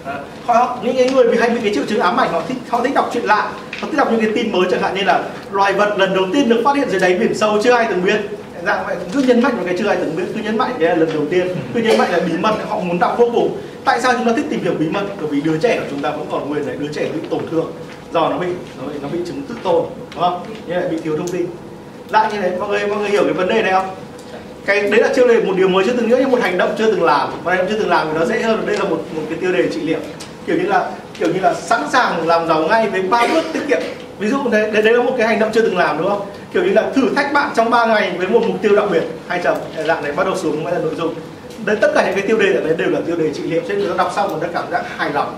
À, 0.06 0.20
họ 0.46 0.78
những 0.84 0.98
cái 0.98 1.10
người 1.10 1.28
bị 1.28 1.38
hay 1.40 1.50
bị 1.50 1.60
cái 1.64 1.74
triệu 1.76 1.84
chứng 1.90 2.00
ám 2.00 2.18
ảnh 2.20 2.32
họ 2.32 2.42
thích 2.48 2.58
họ 2.70 2.82
thích 2.84 2.94
đọc 2.94 3.10
chuyện 3.14 3.24
lạ. 3.24 3.52
Họ 3.82 3.88
thích 3.92 3.98
đọc 3.98 4.08
những 4.12 4.22
cái 4.22 4.32
tin 4.36 4.52
mới 4.52 4.68
chẳng 4.72 4.82
hạn 4.82 4.96
như 4.96 5.04
là 5.04 5.24
loài 5.52 5.74
vật 5.74 5.98
lần 5.98 6.14
đầu 6.14 6.26
tiên 6.34 6.50
được 6.50 6.62
phát 6.66 6.76
hiện 6.76 6.90
dưới 6.90 7.00
đáy 7.00 7.14
biển 7.14 7.36
sâu 7.36 7.62
chưa 7.64 7.72
ai 7.72 7.88
từng 7.90 8.06
biết 8.06 8.20
dạng 8.66 8.86
vậy 8.88 8.96
cứ 9.14 9.20
nhấn 9.20 9.42
mạnh 9.42 9.56
vào 9.56 9.66
cái 9.66 9.76
chưa 9.78 9.88
ai 9.88 9.98
từng 9.98 10.16
biết 10.16 10.24
cứ 10.36 10.42
nhấn 10.42 10.58
mạnh 10.58 10.72
cái 10.80 10.90
là 10.90 10.96
lần 10.96 11.10
đầu 11.14 11.24
tiên 11.32 11.48
cứ 11.74 11.80
nhấn 11.80 11.98
mạnh 11.98 12.12
là 12.12 12.20
bí 12.20 12.34
mật 12.40 12.56
họ 12.70 12.80
muốn 12.80 13.00
đọc 13.00 13.16
vô 13.18 13.30
cùng. 13.34 13.58
Tại 13.86 14.02
sao 14.02 14.14
chúng 14.14 14.26
ta 14.26 14.32
thích 14.36 14.46
tìm 14.50 14.64
hiểu 14.64 14.74
bí 14.80 14.88
mật? 14.90 15.04
Bởi 15.22 15.28
vì 15.32 15.42
đứa 15.42 15.58
trẻ 15.58 15.78
của 15.80 15.86
chúng 15.90 16.02
ta 16.02 16.12
vẫn 16.12 16.26
còn 16.32 16.50
nguyên 16.50 16.66
đấy 16.66 16.76
đứa 16.80 16.88
trẻ 16.94 17.10
bị 17.14 17.28
tổn 17.30 17.42
thương 17.52 17.72
do 18.14 18.30
nó 18.30 18.38
bị 18.38 18.48
nó 18.82 18.88
bị, 18.88 19.00
nó 19.02 19.08
bị 19.14 19.20
chứng 19.26 19.42
tự 19.50 19.56
tôn 19.64 19.86
đúng 20.14 20.22
không? 20.22 20.44
Như 20.68 20.74
lại 20.74 20.88
bị 20.92 20.98
thiếu 21.04 21.18
thông 21.18 21.28
tin. 21.28 21.46
Lại 22.10 22.34
như 22.34 22.42
thế 22.42 22.52
mọi 22.60 22.70
người 22.70 22.88
mọi 22.88 22.98
người 22.98 23.10
hiểu 23.10 23.24
cái 23.24 23.34
vấn 23.34 23.48
đề 23.48 23.62
này 23.62 23.72
không? 23.72 23.86
Cái 24.66 24.82
đấy 24.82 25.02
là 25.02 25.10
chưa 25.16 25.28
đề 25.28 25.42
một 25.42 25.54
điều 25.58 25.68
mới 25.68 25.86
chưa 25.86 25.94
từng 25.94 26.10
nghĩ 26.10 26.16
nhưng 26.20 26.32
một 26.32 26.42
hành 26.42 26.58
động 26.58 26.76
chưa 26.78 26.92
từng 26.92 27.04
làm. 27.04 27.30
Và 27.44 27.56
hành 27.56 27.66
động 27.66 27.68
chưa 27.70 27.80
từng 27.80 27.90
làm 27.90 28.08
thì 28.08 28.20
nó 28.20 28.26
dễ 28.26 28.42
hơn 28.42 28.66
đây 28.66 28.78
là 28.78 28.84
một 28.84 29.00
một 29.16 29.22
cái 29.30 29.38
tiêu 29.42 29.52
đề 29.52 29.68
trị 29.74 29.82
liệu. 29.82 30.00
Kiểu 30.48 30.56
như 30.56 30.68
là 30.68 30.92
kiểu 31.20 31.34
như 31.34 31.40
là 31.40 31.54
sẵn 31.54 31.82
sàng 31.92 32.28
làm 32.28 32.48
giàu 32.48 32.68
ngay 32.68 32.90
với 32.90 33.02
ba 33.02 33.28
bước 33.34 33.44
tiết 33.54 33.62
kiệm. 33.68 33.82
Ví 34.20 34.30
dụ 34.30 34.38
đấy, 34.52 34.72
đấy 34.72 34.94
là 34.94 35.04
một 35.04 35.14
cái 35.18 35.28
hành 35.28 35.40
động 35.40 35.50
chưa 35.54 35.62
từng 35.62 35.78
làm 35.78 35.98
đúng 35.98 36.10
không? 36.10 36.22
Kiểu 36.54 36.64
như 36.64 36.74
là 36.74 36.90
thử 36.96 37.10
thách 37.16 37.34
bạn 37.34 37.52
trong 37.56 37.70
3 37.70 37.86
ngày 37.86 38.16
với 38.18 38.28
một 38.28 38.42
mục 38.48 38.58
tiêu 38.62 38.76
đặc 38.76 38.86
biệt. 38.92 39.04
Hai 39.28 39.42
chồng 39.44 39.58
dạng 39.88 40.04
này 40.04 40.12
bắt 40.12 40.26
đầu 40.26 40.36
xuống 40.36 40.64
mới 40.64 40.74
là 40.74 40.80
nội 40.80 40.96
dung. 40.98 41.16
Đấy 41.66 41.78
tất 41.82 41.92
cả 41.96 42.06
những 42.06 42.16
cái 42.16 42.28
tiêu 42.28 42.38
đề 42.38 42.54
ở 42.54 42.62
đấy 42.62 42.76
đều 42.78 42.90
là 42.90 43.00
tiêu 43.06 43.16
đề 43.16 43.34
trị 43.34 43.44
liệu. 43.44 43.62
Cho 43.62 43.68
nên 43.68 43.80
người 43.80 43.90
ta 43.90 43.96
đọc 43.98 44.12
xong 44.16 44.32
người 44.32 44.48
ta 44.48 44.48
cảm 44.54 44.72
giác 44.72 44.84
hài 44.98 45.12
lòng. 45.12 45.36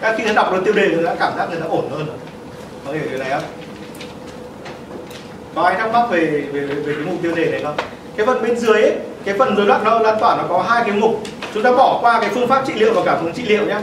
Các 0.00 0.14
khi 0.18 0.24
nó 0.24 0.32
đọc 0.32 0.52
được 0.52 0.62
tiêu 0.64 0.74
đề 0.74 0.88
người 0.88 1.06
ta 1.06 1.14
cảm 1.14 1.32
giác 1.38 1.50
người 1.50 1.60
ta 1.60 1.66
ổn 1.66 1.88
hơn 1.90 2.06
có 2.86 2.92
hiểu 2.92 3.02
điều 3.10 3.18
này 3.18 3.30
không? 3.30 3.42
Có 5.54 5.62
ai 5.62 5.74
thắc 5.74 5.92
mắc 5.92 6.06
về 6.10 6.20
về 6.26 6.60
về, 6.60 6.74
về 6.74 6.94
cái 6.94 7.04
mục 7.06 7.14
tiêu 7.22 7.32
đề 7.34 7.50
này 7.50 7.62
không? 7.64 7.74
Cái 8.16 8.26
phần 8.26 8.42
bên 8.42 8.58
dưới 8.58 8.82
ấy, 8.82 8.96
cái 9.24 9.34
phần 9.38 9.56
rối 9.56 9.66
loạn 9.66 10.02
lan 10.02 10.16
tỏa 10.20 10.36
nó 10.36 10.44
có 10.48 10.64
hai 10.68 10.84
cái 10.84 10.94
mục. 10.94 11.22
Chúng 11.54 11.62
ta 11.62 11.72
bỏ 11.72 11.98
qua 12.02 12.20
cái 12.20 12.30
phương 12.34 12.48
pháp 12.48 12.62
trị 12.66 12.72
liệu 12.76 12.94
và 12.94 13.02
cả 13.04 13.18
phương 13.20 13.32
trị 13.32 13.42
liệu 13.42 13.66
nhé 13.66 13.76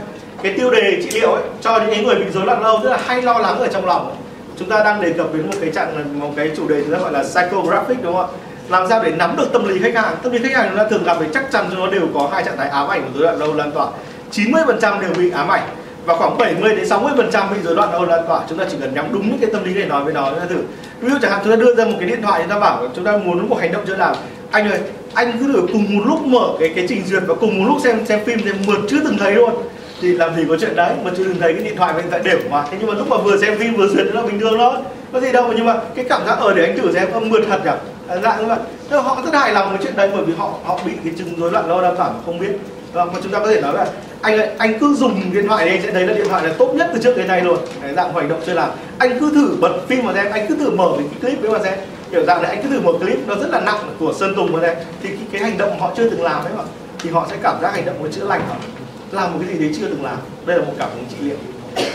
cái 0.44 0.54
tiêu 0.54 0.72
đề 0.72 1.02
trị 1.04 1.20
liệu 1.20 1.32
ấy 1.32 1.44
cho 1.62 1.80
những 1.80 2.04
người 2.04 2.16
bị 2.16 2.26
rối 2.34 2.46
loạn 2.46 2.64
lâu 2.64 2.80
rất 2.84 2.90
là 2.90 3.00
hay 3.06 3.22
lo 3.22 3.40
lắng 3.40 3.60
ở 3.60 3.68
trong 3.68 3.86
lòng. 3.86 4.08
ấy 4.08 4.18
chúng 4.60 4.70
ta 4.70 4.84
đang 4.84 5.02
đề 5.02 5.14
cập 5.14 5.34
đến 5.34 5.46
một 5.48 5.54
cái 5.62 5.72
trạng 5.72 6.20
một 6.20 6.34
cái 6.36 6.52
chủ 6.58 6.68
đề 6.68 6.82
chúng 6.84 6.94
ta 6.94 7.00
gọi 7.00 7.12
là 7.12 7.24
psychographic, 7.24 8.04
đúng 8.04 8.14
không 8.14 8.22
ạ? 8.22 8.38
Làm 8.70 8.90
sao 8.90 9.04
để 9.04 9.12
nắm 9.12 9.36
được 9.38 9.54
tâm 9.54 9.68
lý 9.68 9.80
khách 9.80 9.96
hàng? 9.96 10.16
Tâm 10.24 10.32
lý 10.32 10.40
khách 10.44 10.56
hàng 10.58 10.68
chúng 10.70 10.78
ta 10.78 10.88
thường 10.90 11.04
gặp 11.04 11.18
thì 11.20 11.26
chắc 11.34 11.52
chắn 11.52 11.66
chúng 11.72 11.80
nó 11.80 11.88
đều 11.88 12.08
có 12.14 12.30
hai 12.34 12.44
trạng 12.44 12.58
thái 12.58 12.70
ám 12.70 12.88
ảnh 12.88 13.02
của 13.02 13.20
rối 13.20 13.24
loạn 13.24 13.40
lâu 13.40 13.54
lan 13.54 13.72
tỏa. 13.72 13.88
90% 14.32 15.02
đều 15.02 15.12
bị 15.18 15.32
ám 15.32 15.48
ảnh 15.48 15.64
và 16.06 16.16
khoảng 16.16 16.38
70 16.38 16.76
đến 16.76 16.90
60 16.90 17.12
phần 17.18 17.30
trăm 17.32 17.50
bị 17.54 17.58
rối 17.64 17.76
loạn 17.76 17.94
lâu 17.94 18.06
lan 18.06 18.24
tỏa. 18.28 18.42
Chúng 18.50 18.58
ta 18.58 18.66
chỉ 18.72 18.78
cần 18.82 18.94
nhắm 18.94 19.06
đúng 19.12 19.30
những 19.30 19.40
cái 19.40 19.50
tâm 19.54 19.64
lý 19.64 19.74
để 19.74 19.86
nói 19.86 20.04
với 20.04 20.14
nó. 20.14 20.30
Chúng 20.30 20.40
ta 20.40 20.46
thử. 20.46 20.62
Ví 21.02 21.10
dụ 21.10 21.18
chẳng 21.22 21.32
hạn 21.32 21.40
chúng 21.44 21.54
ta 21.54 21.56
đưa 21.56 21.76
ra 21.76 21.86
một 21.86 21.96
cái 22.00 22.10
điện 22.10 22.22
thoại, 22.22 22.42
chúng 22.42 22.50
ta 22.50 22.60
bảo 22.60 22.88
chúng 22.96 23.06
ta 23.06 23.18
muốn 23.18 23.50
một 23.50 23.58
hành 23.60 23.72
động 23.72 23.84
chưa 23.88 23.96
làm 23.96 24.16
anh 24.52 24.72
ơi, 24.72 24.80
anh 25.14 25.32
cứ 25.40 25.54
thử 25.54 25.62
cùng 25.72 25.98
một 25.98 26.04
lúc 26.08 26.26
mở 26.26 26.48
cái 26.60 26.72
cái 26.76 26.86
trình 26.90 27.06
duyệt 27.06 27.24
và 27.28 27.36
cùng 27.36 27.60
một 27.60 27.66
lúc 27.68 27.78
xem 27.84 28.06
xem 28.06 28.20
phim 28.26 28.40
thì 28.44 28.52
mượt 28.68 28.80
chưa 28.90 28.98
từng 29.04 29.18
thấy 29.18 29.32
luôn 29.36 29.54
thì 30.02 30.14
làm 30.14 30.36
gì 30.36 30.44
có 30.50 30.58
chuyện 30.60 30.76
đấy 30.76 30.94
mà 31.04 31.12
chưa 31.18 31.24
từng 31.24 31.40
thấy 31.40 31.54
cái 31.54 31.64
điện 31.64 31.76
thoại 31.78 31.94
và 31.94 32.02
điện 32.02 32.10
thoại 32.10 32.22
đều 32.24 32.38
mà. 32.50 32.64
Thế 32.72 32.78
nhưng 32.80 32.90
mà 32.90 32.94
lúc 32.94 33.08
mà 33.08 33.18
vừa 33.18 33.38
xem 33.38 33.58
phim 33.58 33.76
vừa 33.76 33.88
duyệt 33.88 34.06
nó 34.06 34.22
là 34.22 34.28
bình 34.28 34.40
thường 34.40 34.54
thôi. 34.58 34.74
Có 35.14 35.20
gì 35.20 35.32
đâu 35.32 35.54
nhưng 35.56 35.66
mà 35.66 35.76
cái 35.96 36.06
cảm 36.10 36.22
giác 36.26 36.40
ở 36.40 36.54
để 36.54 36.66
anh 36.66 36.78
thử 36.78 36.94
xem 36.94 37.12
âm 37.12 37.30
mượt 37.30 37.44
thật 37.50 37.66
nhỉ? 37.66 37.72
À, 38.08 38.18
dạng 38.18 38.40
như 38.40 38.46
vậy 38.46 38.58
Thế 38.90 38.98
họ 38.98 39.22
rất 39.26 39.34
hài 39.34 39.54
lòng 39.54 39.70
với 39.70 39.80
chuyện 39.84 39.96
đấy 39.96 40.10
bởi 40.14 40.26
vì 40.26 40.34
họ 40.38 40.54
họ 40.64 40.80
bị 40.86 40.92
cái 41.04 41.14
chứng 41.18 41.40
rối 41.40 41.52
loạn 41.52 41.70
lo 41.70 41.82
đa 41.82 41.94
cảm 41.98 42.12
không 42.26 42.40
biết. 42.40 42.52
Và 42.94 43.06
mà 43.06 43.14
chúng 43.24 43.32
ta 43.32 43.40
có 43.40 43.48
thể 43.48 43.62
nói 43.62 43.74
là 43.74 43.88
anh 44.22 44.58
anh 44.58 44.80
cứ 44.80 44.94
dùng 44.94 45.34
điện 45.34 45.48
thoại 45.48 45.66
này 45.66 45.76
anh 45.76 45.84
sẽ 45.84 45.92
thấy 45.92 46.08
là 46.08 46.14
điện 46.14 46.28
thoại 46.30 46.44
là 46.44 46.54
tốt 46.58 46.74
nhất 46.76 46.90
từ 46.94 47.00
trước 47.04 47.18
đến 47.18 47.28
nay 47.28 47.42
luôn. 47.42 47.58
Cái 47.82 47.94
dạng 47.94 48.14
hành 48.14 48.30
động 48.30 48.42
chưa 48.46 48.54
làm. 48.54 48.70
Anh 48.98 49.20
cứ 49.20 49.32
thử 49.36 49.58
bật 49.60 49.72
phim 49.88 50.06
mà 50.06 50.14
xem 50.14 50.32
anh 50.32 50.46
cứ 50.48 50.56
thử 50.56 50.70
mở 50.70 50.92
cái 50.98 51.08
clip 51.22 51.42
với 51.42 51.52
mà 51.52 51.60
xem. 51.64 51.80
Kiểu 52.12 52.24
dạng 52.26 52.42
này 52.42 52.56
anh 52.56 52.64
cứ 52.64 52.70
thử 52.70 52.82
một 52.82 52.98
clip 53.00 53.28
nó 53.28 53.36
rất 53.36 53.50
là 53.50 53.60
nặng 53.60 53.96
của 54.00 54.14
sơn 54.14 54.34
tùng 54.36 54.52
vào 54.52 54.62
đây 54.62 54.76
thì 55.04 55.10
cái, 55.10 55.28
cái 55.32 55.42
hành 55.42 55.58
động 55.58 55.80
họ 55.80 55.92
chưa 55.98 56.10
từng 56.10 56.24
làm 56.24 56.44
đấy 56.44 56.54
mà 56.58 56.64
thì 57.00 57.10
họ 57.10 57.28
sẽ 57.30 57.36
cảm 57.44 57.62
giác 57.62 57.74
hành 57.74 57.86
động 57.86 57.96
nó 58.04 58.10
chữa 58.12 58.24
lành 58.24 58.42
họ 58.50 58.56
làm 59.12 59.34
một 59.34 59.40
cái 59.46 59.54
gì 59.54 59.60
đấy 59.60 59.76
chưa 59.80 59.88
từng 59.88 60.04
làm. 60.04 60.18
Đây 60.46 60.58
là 60.58 60.66
một 60.66 60.74
cảm 60.80 60.90
hứng 60.96 61.06
trị 61.10 61.16
liệu 61.22 61.38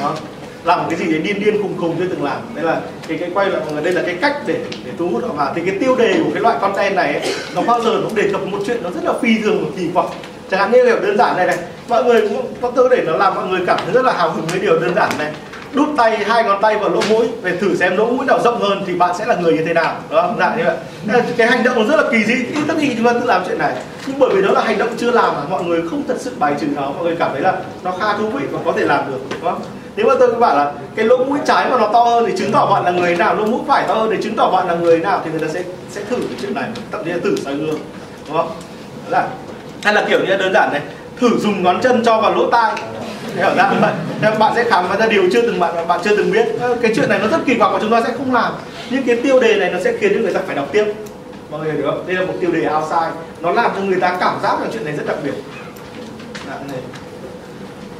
đó 0.00 0.16
làm 0.64 0.78
một 0.78 0.86
cái 0.90 0.98
gì 0.98 1.12
đấy 1.12 1.20
điên 1.22 1.40
điên 1.44 1.62
khùng 1.62 1.76
khùng 1.80 1.96
chưa 1.98 2.06
từng 2.10 2.24
làm. 2.24 2.38
Đây 2.54 2.64
là 2.64 2.80
cái 3.08 3.18
cái 3.18 3.30
quay 3.34 3.50
lại 3.50 3.60
mọi 3.64 3.72
người 3.72 3.82
đây 3.82 3.92
là 3.92 4.02
cái 4.06 4.16
cách 4.20 4.36
để 4.46 4.64
để 4.84 4.90
thu 4.98 5.08
hút 5.08 5.22
họ 5.26 5.32
vào. 5.32 5.52
Thì 5.56 5.62
cái 5.66 5.78
tiêu 5.80 5.96
đề 5.96 6.14
của 6.24 6.30
cái 6.34 6.42
loại 6.42 6.56
content 6.60 6.94
này 6.94 7.12
ấy, 7.12 7.34
nó 7.54 7.62
bao 7.62 7.80
giờ 7.80 8.00
nó 8.02 8.08
đề 8.14 8.32
cập 8.32 8.46
một 8.46 8.58
chuyện 8.66 8.82
nó 8.82 8.90
rất 8.90 9.04
là 9.04 9.12
phi 9.22 9.38
thường 9.42 9.64
và 9.64 9.70
kỳ 9.76 9.88
vọng 9.88 10.10
chẳng 10.50 10.60
hạn 10.60 10.72
như 10.72 10.84
điều 10.84 11.00
đơn 11.00 11.16
giản 11.16 11.36
này 11.36 11.46
này 11.46 11.58
mọi 11.88 12.04
người 12.04 12.20
cũng 12.20 12.46
có 12.60 12.70
tư 12.70 12.88
để 12.88 13.02
nó 13.06 13.16
làm 13.16 13.34
mọi 13.34 13.46
người 13.46 13.60
cảm 13.66 13.78
thấy 13.84 13.92
rất 13.94 14.04
là 14.04 14.12
hào 14.12 14.30
hứng 14.30 14.46
với 14.46 14.60
điều 14.60 14.78
đơn 14.78 14.94
giản 14.94 15.10
này 15.18 15.32
đút 15.74 15.88
tay 15.96 16.16
hai 16.24 16.44
ngón 16.44 16.60
tay 16.62 16.78
vào 16.78 16.88
lỗ 16.88 17.00
mũi 17.10 17.28
để 17.42 17.56
thử 17.56 17.76
xem 17.76 17.96
lỗ 17.96 18.06
mũi 18.06 18.26
nào 18.26 18.38
rộng 18.44 18.60
hơn 18.60 18.82
thì 18.86 18.94
bạn 18.94 19.14
sẽ 19.18 19.26
là 19.26 19.34
người 19.34 19.52
như 19.52 19.64
thế 19.66 19.74
nào. 19.74 19.96
Đó 20.10 20.34
dạng 20.38 20.58
như 20.58 20.64
vậy. 20.64 21.22
Cái 21.36 21.46
hành 21.46 21.64
động 21.64 21.74
nó 21.76 21.96
rất 21.96 22.04
là 22.04 22.10
kỳ 22.12 22.24
dị. 22.24 22.34
Tất 22.68 22.74
nhiên 22.78 22.94
chúng 22.96 23.06
ta 23.06 23.12
tự 23.12 23.26
làm 23.26 23.42
chuyện 23.46 23.58
này. 23.58 23.72
Nhưng 24.06 24.18
bởi 24.18 24.30
vì 24.34 24.42
đó 24.42 24.50
là 24.52 24.60
hành 24.64 24.78
động 24.78 24.88
chưa 24.98 25.10
làm 25.10 25.34
mà, 25.34 25.40
mọi 25.50 25.64
người 25.64 25.82
không 25.90 26.02
thật 26.08 26.16
sự 26.18 26.32
bài 26.38 26.54
trừ 26.60 26.66
nó. 26.76 26.82
Mọi 26.82 27.04
người 27.04 27.16
cảm 27.16 27.30
thấy 27.32 27.40
là 27.40 27.54
nó 27.82 27.90
khá 28.00 28.16
thú 28.18 28.28
vị 28.28 28.46
và 28.50 28.58
có 28.64 28.72
thể 28.72 28.84
làm 28.84 29.10
được, 29.10 29.18
đúng 29.30 29.50
không? 29.50 29.60
Nếu 29.96 30.06
mà 30.06 30.14
tôi 30.18 30.28
cứ 30.28 30.38
bảo 30.38 30.56
là 30.56 30.72
cái 30.96 31.04
lỗ 31.04 31.24
mũi 31.24 31.38
trái 31.46 31.70
mà 31.70 31.78
nó 31.78 31.90
to 31.92 32.04
hơn 32.04 32.24
thì 32.26 32.32
chứng 32.38 32.52
tỏ 32.52 32.66
bạn 32.66 32.84
là 32.84 32.90
người 32.90 33.16
nào? 33.16 33.34
Lỗ 33.34 33.44
mũi 33.44 33.60
phải 33.68 33.84
to 33.88 33.94
hơn 33.94 34.10
thì 34.10 34.22
chứng 34.22 34.36
tỏ 34.36 34.50
bạn 34.50 34.68
là 34.68 34.74
người 34.74 34.98
nào? 34.98 35.20
Thì 35.24 35.30
người 35.30 35.40
ta 35.40 35.46
sẽ 35.48 35.62
sẽ 35.90 36.00
thử 36.10 36.16
cái 36.16 36.38
chuyện 36.40 36.54
này. 36.54 36.64
Thậm 36.92 37.04
chí 37.04 37.10
là 37.10 37.18
thử 37.24 37.36
soi 37.44 37.54
gương, 37.54 37.78
đúng 38.28 38.36
không? 38.36 38.48
Đó 39.10 39.10
là, 39.10 39.28
hay 39.84 39.94
là 39.94 40.04
kiểu 40.08 40.18
như 40.20 40.36
đơn 40.36 40.52
giản 40.54 40.72
này 40.72 40.80
thử 41.20 41.38
dùng 41.38 41.62
ngón 41.62 41.80
chân 41.82 42.04
cho 42.04 42.20
vào 42.20 42.34
lỗ 42.34 42.50
tai. 42.50 42.72
Hiểu 43.36 43.54
ra 43.56 43.72
vậy. 43.80 43.92
Nên 44.20 44.38
bạn 44.38 44.52
sẽ 44.56 44.64
khám 44.64 44.88
phá 44.88 44.96
ra 44.96 45.06
điều 45.06 45.22
chưa 45.32 45.42
từng 45.42 45.60
bạn 45.60 45.88
bạn 45.88 46.00
chưa 46.04 46.16
từng 46.16 46.32
biết. 46.32 46.46
Ờ, 46.60 46.76
cái 46.82 46.92
chuyện 46.96 47.08
này 47.08 47.18
nó 47.18 47.28
rất 47.28 47.38
kỳ 47.46 47.54
quặc 47.54 47.72
và 47.72 47.78
chúng 47.80 47.90
ta 47.90 48.00
sẽ 48.00 48.12
không 48.18 48.34
làm. 48.34 48.52
Nhưng 48.90 49.02
cái 49.02 49.16
tiêu 49.16 49.40
đề 49.40 49.56
này 49.56 49.70
nó 49.70 49.78
sẽ 49.84 49.92
khiến 50.00 50.12
cho 50.14 50.20
người 50.20 50.34
ta 50.34 50.40
phải 50.46 50.56
đọc 50.56 50.68
tiếp. 50.72 50.84
Mọi 51.50 51.60
người 51.60 51.72
hiểu 51.72 51.86
không? 51.86 52.04
Đây 52.06 52.16
là 52.16 52.26
một 52.26 52.34
tiêu 52.40 52.50
đề 52.52 52.68
outside. 52.76 53.10
Nó 53.40 53.52
làm 53.52 53.70
cho 53.76 53.80
người 53.80 54.00
ta 54.00 54.16
cảm 54.20 54.34
giác 54.42 54.60
là 54.60 54.66
chuyện 54.72 54.84
này 54.84 54.94
rất 54.96 55.06
đặc 55.06 55.16
biệt. 55.24 55.34
Này. 56.68 56.78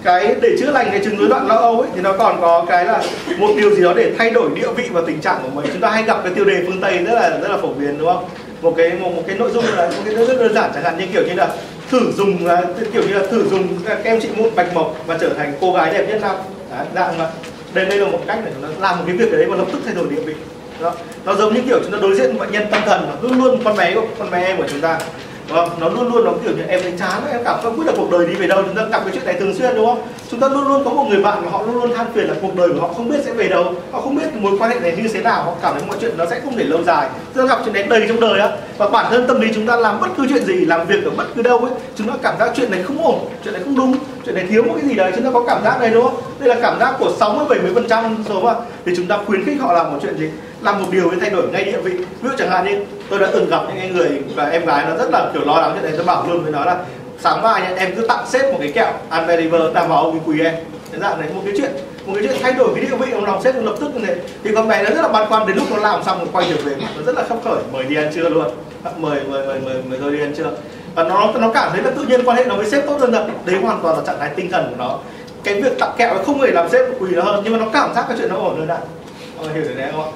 cái 0.03 0.35
để 0.41 0.57
chữa 0.61 0.71
lành 0.71 0.89
cái 0.91 1.01
chứng 1.05 1.17
rối 1.17 1.29
loạn 1.29 1.47
lo 1.47 1.55
âu 1.55 1.81
ấy 1.81 1.91
thì 1.95 2.01
nó 2.01 2.13
còn 2.13 2.41
có 2.41 2.65
cái 2.69 2.85
là 2.85 3.03
một 3.39 3.49
điều 3.57 3.75
gì 3.75 3.83
đó 3.83 3.93
để 3.97 4.13
thay 4.19 4.31
đổi 4.31 4.51
địa 4.55 4.73
vị 4.77 4.89
và 4.93 5.01
tình 5.07 5.21
trạng 5.21 5.41
của 5.43 5.49
mình 5.61 5.71
chúng 5.73 5.81
ta 5.81 5.91
hay 5.91 6.03
gặp 6.03 6.21
cái 6.25 6.33
tiêu 6.35 6.45
đề 6.45 6.63
phương 6.67 6.81
tây 6.81 6.99
rất 6.99 7.15
là 7.15 7.31
rất 7.31 7.49
là 7.51 7.57
phổ 7.57 7.69
biến 7.69 7.99
đúng 7.99 8.09
không? 8.09 8.25
Một 8.63 8.75
cái 8.77 8.93
một, 9.01 9.11
một 9.17 9.23
cái 9.27 9.37
nội 9.37 9.51
dung 9.51 9.65
là 9.77 9.87
một 9.87 10.03
cái 10.05 10.15
rất 10.15 10.39
đơn 10.41 10.55
giản 10.55 10.71
chẳng 10.75 10.85
hạn 10.85 10.99
như 10.99 11.07
kiểu 11.13 11.23
như 11.23 11.35
là 11.35 11.49
thử 11.91 12.13
dùng 12.13 12.47
là 12.47 12.63
kiểu 12.93 13.03
như 13.03 13.15
là 13.15 13.27
thử 13.31 13.49
dùng 13.49 13.69
các 13.87 13.99
em 14.05 14.21
chị 14.21 14.29
mụn 14.37 14.55
bạch 14.55 14.75
mộc 14.75 14.97
và 15.07 15.19
trở 15.21 15.29
thành 15.35 15.55
cô 15.61 15.73
gái 15.73 15.93
đẹp 15.93 16.07
nhất 16.09 16.21
năm. 16.23 16.37
Đấy, 16.71 16.79
vâng 16.79 16.95
dạng 16.95 17.19
mà 17.19 17.31
đây 17.75 17.85
đây 17.85 17.99
là 17.99 18.07
một 18.07 18.21
cách 18.27 18.39
để 18.45 18.51
chúng 18.55 18.63
ta 18.63 18.69
làm 18.81 18.99
một 18.99 19.05
cái 19.07 19.17
việc 19.17 19.33
đấy 19.33 19.47
và 19.49 19.57
lập 19.57 19.67
tức 19.73 19.79
thay 19.85 19.95
đổi 19.95 20.07
địa 20.11 20.21
vị. 20.21 20.35
Đó. 20.81 20.95
nó 21.25 21.35
giống 21.35 21.55
như 21.55 21.61
kiểu 21.67 21.79
chúng 21.83 21.93
ta 21.93 21.99
đối 22.03 22.15
diện 22.15 22.27
với 22.27 22.39
bệnh 22.39 22.53
nhân 22.53 22.67
tâm 22.71 22.83
thần 22.87 23.07
mà 23.09 23.15
luôn 23.23 23.45
luôn 23.45 23.61
con 23.65 23.77
bé 23.77 23.95
con 24.19 24.31
bé 24.31 24.45
em 24.45 24.57
của 24.57 24.67
chúng 24.71 24.81
ta 24.81 24.99
đúng 25.49 25.57
không? 25.57 25.71
nó 25.81 25.89
luôn 25.89 26.13
luôn 26.13 26.25
nó 26.25 26.33
kiểu 26.45 26.57
như 26.57 26.63
em 26.69 26.81
thấy 26.83 26.93
chán 26.99 27.23
em 27.33 27.41
cảm 27.45 27.59
không 27.63 27.77
biết 27.77 27.87
là 27.87 27.93
cuộc 27.97 28.11
đời 28.11 28.27
đi 28.27 28.35
về 28.35 28.47
đâu, 28.47 28.63
chúng 28.63 28.75
ta 28.77 28.83
gặp 28.83 29.01
cái 29.05 29.11
chuyện 29.15 29.25
này 29.25 29.35
thường 29.35 29.55
xuyên, 29.55 29.75
đúng 29.75 29.87
không? 29.87 30.03
Chúng 30.31 30.41
ta 30.41 30.49
luôn 30.49 30.69
luôn 30.69 30.85
có 30.85 30.91
một 30.91 31.05
người 31.09 31.23
bạn 31.23 31.45
mà 31.45 31.51
họ 31.51 31.63
luôn 31.63 31.75
luôn 31.75 31.95
than 31.97 32.07
phiền 32.15 32.29
là 32.29 32.35
cuộc 32.43 32.57
đời 32.57 32.69
của 32.69 32.81
họ 32.81 32.89
không 32.89 33.09
biết 33.09 33.19
sẽ 33.25 33.33
về 33.33 33.49
đâu, 33.49 33.75
họ 33.93 34.01
không 34.01 34.17
biết 34.17 34.35
mối 34.35 34.53
quan 34.59 34.71
hệ 34.71 34.81
này 34.81 34.97
như 34.97 35.09
thế 35.09 35.23
nào, 35.23 35.43
họ 35.43 35.55
cảm 35.63 35.75
thấy 35.75 35.83
mọi 35.89 35.97
chuyện 36.01 36.15
nó 36.19 36.25
sẽ 36.31 36.41
không 36.41 36.57
thể 36.57 36.65
lâu 36.65 36.83
dài. 36.83 37.09
Chúng 37.35 37.49
ta 37.49 37.57
gặp 37.57 37.63
chuyện 37.65 37.75
này 37.75 37.83
đầy 37.83 38.05
trong 38.09 38.21
đời 38.21 38.41
á, 38.41 38.49
và 38.79 38.89
bản 38.89 39.07
thân 39.11 39.27
tâm 39.27 39.41
lý 39.41 39.49
chúng 39.55 39.67
ta 39.67 39.77
làm 39.77 40.01
bất 40.01 40.09
cứ 40.17 40.27
chuyện 40.29 40.45
gì, 40.45 40.65
làm 40.65 40.87
việc 40.87 41.05
ở 41.05 41.11
bất 41.11 41.27
cứ 41.35 41.43
đâu 41.43 41.59
ấy, 41.59 41.73
chúng 41.97 42.09
ta 42.09 42.15
cảm 42.23 42.35
giác 42.39 42.51
chuyện 42.57 42.71
này 42.71 42.83
không 42.83 43.05
ổn, 43.05 43.19
chuyện 43.45 43.55
này 43.55 43.63
không 43.63 43.77
đúng, 43.77 43.95
chuyện 44.25 44.35
này 44.35 44.47
thiếu 44.51 44.63
một 44.63 44.75
cái 44.81 44.89
gì 44.89 44.95
đấy, 44.95 45.13
chúng 45.15 45.25
ta 45.25 45.31
có 45.31 45.45
cảm 45.47 45.65
giác 45.65 45.81
này, 45.81 45.91
đúng 45.91 46.05
không? 46.05 46.17
Đây 46.39 46.49
là 46.49 46.57
cảm 46.63 46.79
giác 46.81 46.95
của 46.99 47.13
60 47.21 47.47
70 47.49 47.71
phần 47.75 47.89
trăm 47.89 48.25
số 48.29 48.41
mà 48.41 48.55
thì 48.87 48.93
chúng 48.97 49.07
ta 49.07 49.19
khuyến 49.27 49.45
khích 49.45 49.61
họ 49.61 49.73
làm 49.73 49.93
một 49.93 49.99
chuyện 50.03 50.19
gì? 50.19 50.29
Làm 50.65 50.83
một 50.83 50.89
điều 50.91 51.11
để 51.11 51.17
thay 51.21 51.31
đổi 51.31 51.49
ngay 51.49 51.65
địa 51.65 51.79
vị. 51.79 51.93
Ví 51.97 52.29
dụ 52.29 52.31
chẳng 52.39 52.51
hạn 52.51 52.65
như 52.65 52.85
tôi 53.11 53.19
đã 53.19 53.29
từng 53.33 53.51
gặp 53.51 53.63
những 53.69 53.77
cái 53.79 53.91
người 53.91 54.23
và 54.35 54.45
em 54.45 54.67
gái 54.67 54.85
nó 54.89 54.97
rất 54.97 55.11
là 55.11 55.31
kiểu 55.33 55.45
lo 55.45 55.61
lắng 55.61 55.71
chuyện 55.75 55.85
này 55.85 55.93
tôi 55.97 56.07
bảo 56.07 56.27
luôn 56.29 56.43
với 56.43 56.53
nó 56.53 56.65
là 56.65 56.77
sáng 57.21 57.43
mai 57.43 57.61
nhá, 57.63 57.75
em 57.77 57.95
cứ 57.97 58.07
tặng 58.07 58.25
sếp 58.29 58.53
một 58.53 58.59
cái 58.61 58.73
kẹo 58.73 58.93
Unbeliever 59.11 59.63
đảm 59.75 59.89
bảo 59.89 60.03
ông 60.03 60.11
ấy 60.11 60.21
quỳ 60.27 60.41
em. 60.41 60.55
Thế 60.93 60.99
dạng 60.99 61.21
này 61.21 61.29
một 61.35 61.43
cái 61.45 61.55
chuyện 61.57 61.71
một 62.07 62.13
cái 62.15 62.23
chuyện 62.27 62.37
thay 62.43 62.53
đổi 62.53 62.69
cái 62.75 62.85
địa 62.85 62.97
vị 62.97 63.13
ông 63.13 63.25
lòng 63.25 63.43
sếp 63.43 63.55
lập 63.63 63.75
tức 63.81 63.95
như 63.95 64.07
thế. 64.07 64.17
Thì 64.45 64.51
con 64.55 64.69
bé 64.69 64.83
nó 64.83 64.91
rất 64.91 65.03
là 65.03 65.09
băn 65.09 65.29
khoăn 65.29 65.47
đến 65.47 65.57
lúc 65.57 65.67
nó 65.71 65.77
làm 65.77 66.03
xong 66.05 66.19
nó 66.19 66.25
quay 66.33 66.47
trở 66.51 66.57
về 66.65 66.77
nó 66.97 67.03
rất 67.07 67.17
là 67.17 67.25
khóc 67.29 67.41
khởi 67.45 67.63
mời 67.73 67.85
đi 67.85 67.97
ăn 67.97 68.11
trưa 68.15 68.29
luôn. 68.29 68.47
Mời 68.99 69.21
mời 69.29 69.47
mời 69.47 69.61
mời 69.65 69.75
mời 69.89 69.99
tôi 70.03 70.13
đi 70.13 70.21
ăn 70.21 70.35
trưa. 70.37 70.51
Và 70.95 71.05
nó 71.05 71.33
nó 71.41 71.51
cảm 71.55 71.71
thấy 71.73 71.83
là 71.83 71.91
tự 71.91 72.03
nhiên 72.03 72.25
quan 72.25 72.37
hệ 72.37 72.45
nó 72.45 72.57
với 72.57 72.67
sếp 72.67 72.87
tốt 72.87 72.97
hơn 73.01 73.13
thật. 73.13 73.27
Đấy 73.45 73.57
hoàn 73.63 73.81
toàn 73.83 73.97
là 73.97 74.03
trạng 74.07 74.19
thái 74.19 74.31
tinh 74.37 74.51
thần 74.51 74.67
của 74.71 74.85
nó. 74.85 74.99
Cái 75.45 75.63
việc 75.63 75.79
tặng 75.79 75.93
kẹo 75.97 76.15
nó 76.15 76.23
không 76.27 76.41
hề 76.41 76.51
làm 76.51 76.69
sếp 76.69 76.81
quỳ 76.99 77.09
nó 77.11 77.23
hơn 77.23 77.41
nhưng 77.45 77.53
mà 77.53 77.59
nó 77.59 77.67
cảm 77.73 77.95
giác 77.95 78.05
cái 78.09 78.17
chuyện 78.21 78.29
nó 78.29 78.37
ổn 78.37 78.59
hơn 78.59 78.67
đã 78.67 78.79
hiểu 79.55 79.63
được 79.63 79.75
đấy 79.77 79.89
không 79.93 80.03
ạ? 80.03 80.09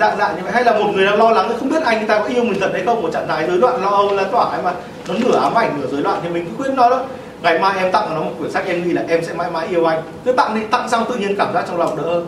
Dạng 0.00 0.18
dạng 0.18 0.36
như 0.36 0.42
vậy 0.42 0.52
hay 0.52 0.64
là 0.64 0.72
một 0.72 0.90
người 0.94 1.06
đang 1.06 1.18
lo 1.18 1.30
lắng 1.30 1.52
không 1.58 1.68
biết 1.68 1.82
anh 1.84 2.06
ta 2.06 2.18
có 2.18 2.24
yêu 2.24 2.44
mình 2.44 2.60
thật 2.60 2.70
hay 2.72 2.82
không? 2.86 3.02
Một 3.02 3.10
trạng 3.12 3.28
thái 3.28 3.46
rối 3.46 3.58
loạn 3.58 3.82
lo 3.82 3.88
âu 3.88 4.14
lan 4.14 4.26
tỏa 4.32 4.44
ấy 4.44 4.62
mà 4.64 4.72
nó 5.08 5.14
nửa 5.14 5.40
ám 5.40 5.54
ảnh 5.54 5.80
nửa 5.80 5.86
rối 5.92 6.02
loạn 6.02 6.20
thì 6.22 6.28
mình 6.28 6.44
cứ 6.44 6.50
khuyên 6.56 6.76
nó 6.76 6.90
đó. 6.90 7.02
Ngày 7.42 7.58
mai 7.58 7.78
em 7.78 7.92
tặng 7.92 8.14
nó 8.14 8.20
một 8.20 8.30
quyển 8.38 8.50
sách, 8.50 8.64
em 8.66 8.84
nghĩ 8.84 8.92
là 8.92 9.02
em 9.08 9.24
sẽ 9.24 9.32
mãi 9.32 9.50
mãi 9.50 9.66
yêu 9.70 9.84
anh. 9.84 10.02
Cứ 10.24 10.32
tặng 10.32 10.54
đi 10.54 10.60
tặng 10.70 10.88
xong 10.88 11.04
tự 11.08 11.14
nhiên 11.14 11.36
cảm 11.36 11.54
giác 11.54 11.64
trong 11.68 11.78
lòng 11.78 11.96
đỡ 11.96 12.02
hơn. 12.02 12.26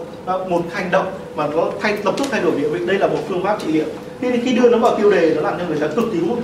Một 0.50 0.62
hành 0.72 0.90
động 0.90 1.06
mà 1.34 1.46
nó 1.46 1.64
thay, 1.80 1.98
lập 2.04 2.14
tức 2.18 2.24
thay 2.30 2.40
đổi 2.40 2.52
địa 2.56 2.68
vị. 2.68 2.86
Đây 2.86 2.98
là 2.98 3.06
một 3.06 3.18
phương 3.28 3.44
pháp 3.44 3.56
trị 3.60 3.72
liệu. 3.72 3.84
Khi 4.20 4.28
khi 4.44 4.52
đưa 4.52 4.68
nó 4.68 4.78
vào 4.78 4.96
tiêu 4.96 5.10
đề, 5.10 5.32
nó 5.36 5.42
làm 5.42 5.58
cho 5.58 5.64
người 5.68 5.78
ta 5.80 5.86
cực 5.86 6.04
kỳ 6.12 6.18
hút. 6.28 6.38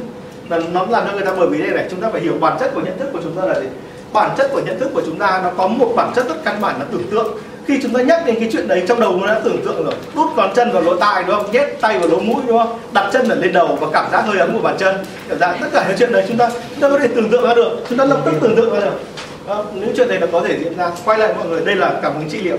Là 0.49 0.61
nó 0.73 0.87
làm 0.89 1.07
cho 1.07 1.13
người 1.13 1.25
ta 1.25 1.33
bởi 1.39 1.47
vì 1.47 1.63
đây 1.63 1.71
này, 1.71 1.87
chúng 1.91 2.01
ta 2.01 2.09
phải 2.13 2.21
hiểu 2.21 2.35
bản 2.41 2.57
chất 2.61 2.71
của 2.75 2.81
nhận 2.81 2.99
thức 2.99 3.09
của 3.13 3.21
chúng 3.23 3.37
ta 3.37 3.45
là 3.45 3.61
gì. 3.61 3.67
Bản 4.13 4.31
chất 4.39 4.51
của 4.53 4.61
nhận 4.67 4.81
thức 4.81 4.91
của 4.95 5.03
chúng 5.07 5.19
ta, 5.19 5.41
nó 5.45 5.51
có 5.57 5.67
một 5.67 5.93
bản 5.97 6.13
chất 6.17 6.29
rất 6.29 6.45
căn 6.45 6.61
bản 6.61 6.77
là 6.79 6.85
tưởng 6.93 7.07
tượng 7.11 7.37
khi 7.69 7.79
chúng 7.83 7.93
ta 7.93 8.03
nhắc 8.03 8.27
đến 8.27 8.37
cái 8.41 8.49
chuyện 8.53 8.69
đấy 8.69 8.83
trong 8.89 9.01
đầu 9.01 9.17
nó 9.21 9.27
đã 9.27 9.41
tưởng 9.45 9.65
tượng 9.65 9.85
rồi. 9.85 9.95
Đút 10.15 10.27
con 10.37 10.53
chân 10.55 10.73
vào 10.73 10.83
lỗ 10.83 10.97
tai 10.97 11.25
đúng 11.27 11.37
không? 11.37 11.53
Nhét 11.53 11.81
tay 11.81 11.99
vào 11.99 12.09
lỗ 12.09 12.19
mũi 12.19 12.43
đúng 12.47 12.59
không? 12.59 12.79
Đặt 12.93 13.11
chân 13.13 13.29
ở 13.29 13.35
lên 13.35 13.53
đầu 13.53 13.79
và 13.81 13.87
cảm 13.93 14.11
giác 14.13 14.21
hơi 14.27 14.39
ấm 14.39 14.53
của 14.53 14.63
bàn 14.63 14.77
chân. 14.79 14.97
Cảm 15.29 15.39
giác 15.39 15.57
tất 15.61 15.67
cả 15.73 15.85
những 15.89 15.99
chuyện 15.99 16.13
đấy 16.13 16.25
chúng 16.29 16.37
ta 16.37 16.51
chúng 16.71 16.81
ta 16.81 16.89
có 16.89 16.99
thể 16.99 17.09
tưởng 17.09 17.31
tượng 17.31 17.45
ra 17.45 17.55
được. 17.55 17.71
Chúng 17.89 17.99
ta 17.99 18.05
lập 18.05 18.19
tức 18.25 18.35
tưởng 18.41 18.57
tượng 18.57 18.73
ra 18.75 18.81
được. 18.81 19.01
À, 19.49 19.57
những 19.75 19.93
chuyện 19.97 20.09
này 20.09 20.19
nó 20.19 20.27
có 20.33 20.41
thể 20.49 20.59
diễn 20.59 20.77
ra. 20.77 20.91
Quay 21.05 21.19
lại 21.19 21.33
mọi 21.37 21.47
người 21.47 21.61
đây 21.65 21.75
là 21.75 21.93
cảm 22.03 22.13
hứng 22.15 22.31
trị 22.31 22.39
liệu. 22.39 22.57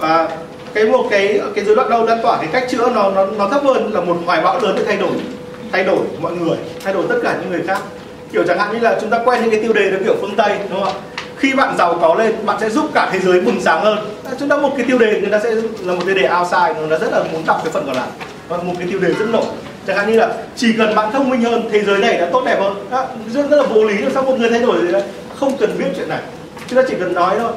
Và 0.00 0.28
cái 0.74 0.84
một 0.84 1.06
cái 1.10 1.40
cái 1.54 1.64
dối 1.64 1.76
loạn 1.76 1.90
đau 1.90 2.04
lan 2.04 2.18
tỏa 2.22 2.36
cái 2.36 2.48
cách 2.52 2.66
chữa 2.70 2.90
nó 2.94 3.10
nó 3.10 3.26
nó 3.26 3.48
thấp 3.48 3.64
hơn 3.64 3.94
là 3.94 4.00
một 4.00 4.16
hoài 4.26 4.40
bão 4.40 4.60
lớn 4.60 4.74
để 4.78 4.84
thay 4.84 4.96
đổi 4.96 5.12
thay 5.72 5.84
đổi 5.84 5.98
mọi 6.20 6.32
người 6.32 6.56
thay 6.84 6.94
đổi 6.94 7.04
tất 7.08 7.16
cả 7.22 7.36
những 7.40 7.50
người 7.50 7.62
khác. 7.68 7.78
Kiểu 8.32 8.44
chẳng 8.48 8.58
hạn 8.58 8.72
như 8.72 8.78
là 8.78 8.98
chúng 9.00 9.10
ta 9.10 9.18
quen 9.24 9.40
những 9.42 9.50
cái 9.50 9.60
tiêu 9.60 9.72
đề 9.72 9.90
nó 9.90 9.98
kiểu 10.04 10.14
phương 10.20 10.36
tây 10.36 10.58
đúng 10.70 10.84
không 10.84 10.88
ạ? 10.88 11.00
Khi 11.38 11.54
bạn 11.54 11.74
giàu 11.78 11.98
có 12.00 12.14
lên 12.14 12.34
bạn 12.46 12.56
sẽ 12.60 12.70
giúp 12.70 12.90
cả 12.94 13.08
thế 13.12 13.18
giới 13.18 13.40
bừng 13.40 13.60
sáng 13.60 13.84
hơn. 13.84 13.98
À, 14.24 14.32
chúng 14.40 14.48
ta 14.48 14.56
một 14.56 14.70
cái 14.76 14.86
tiêu 14.86 14.98
đề 14.98 15.20
người 15.20 15.30
ta 15.30 15.40
sẽ 15.42 15.50
là 15.82 15.94
một 15.94 16.02
tiêu 16.06 16.14
đề 16.14 16.28
outside 16.38 16.74
người 16.80 16.90
ta 16.90 16.98
rất 16.98 17.12
là 17.12 17.22
muốn 17.32 17.42
đọc 17.46 17.60
cái 17.64 17.72
phần 17.72 17.86
còn 17.86 17.96
lại. 17.96 18.08
Và 18.48 18.56
một 18.56 18.74
cái 18.78 18.88
tiêu 18.90 19.00
đề 19.00 19.08
rất 19.08 19.26
nổi. 19.32 19.44
Chẳng 19.86 19.96
hạn 19.96 20.10
như 20.10 20.16
là 20.16 20.28
chỉ 20.56 20.72
cần 20.78 20.94
bạn 20.94 21.12
thông 21.12 21.30
minh 21.30 21.40
hơn 21.40 21.68
thế 21.72 21.82
giới 21.82 21.98
này 21.98 22.18
đã 22.18 22.28
tốt 22.32 22.42
đẹp 22.46 22.60
hơn. 22.60 22.74
Đó, 22.90 23.06
rất, 23.34 23.50
rất 23.50 23.56
là 23.56 23.62
vô 23.62 23.84
lý 23.84 23.94
sao 24.14 24.22
một 24.22 24.38
người 24.38 24.50
thay 24.50 24.60
đổi 24.60 24.86
gì 24.86 24.92
đấy 24.92 25.02
không 25.40 25.56
cần 25.56 25.78
biết 25.78 25.84
chuyện 25.96 26.08
này 26.08 26.20
chúng 26.68 26.76
ta 26.76 26.82
chỉ 26.88 26.94
cần 27.00 27.14
nói 27.14 27.36
thôi. 27.38 27.52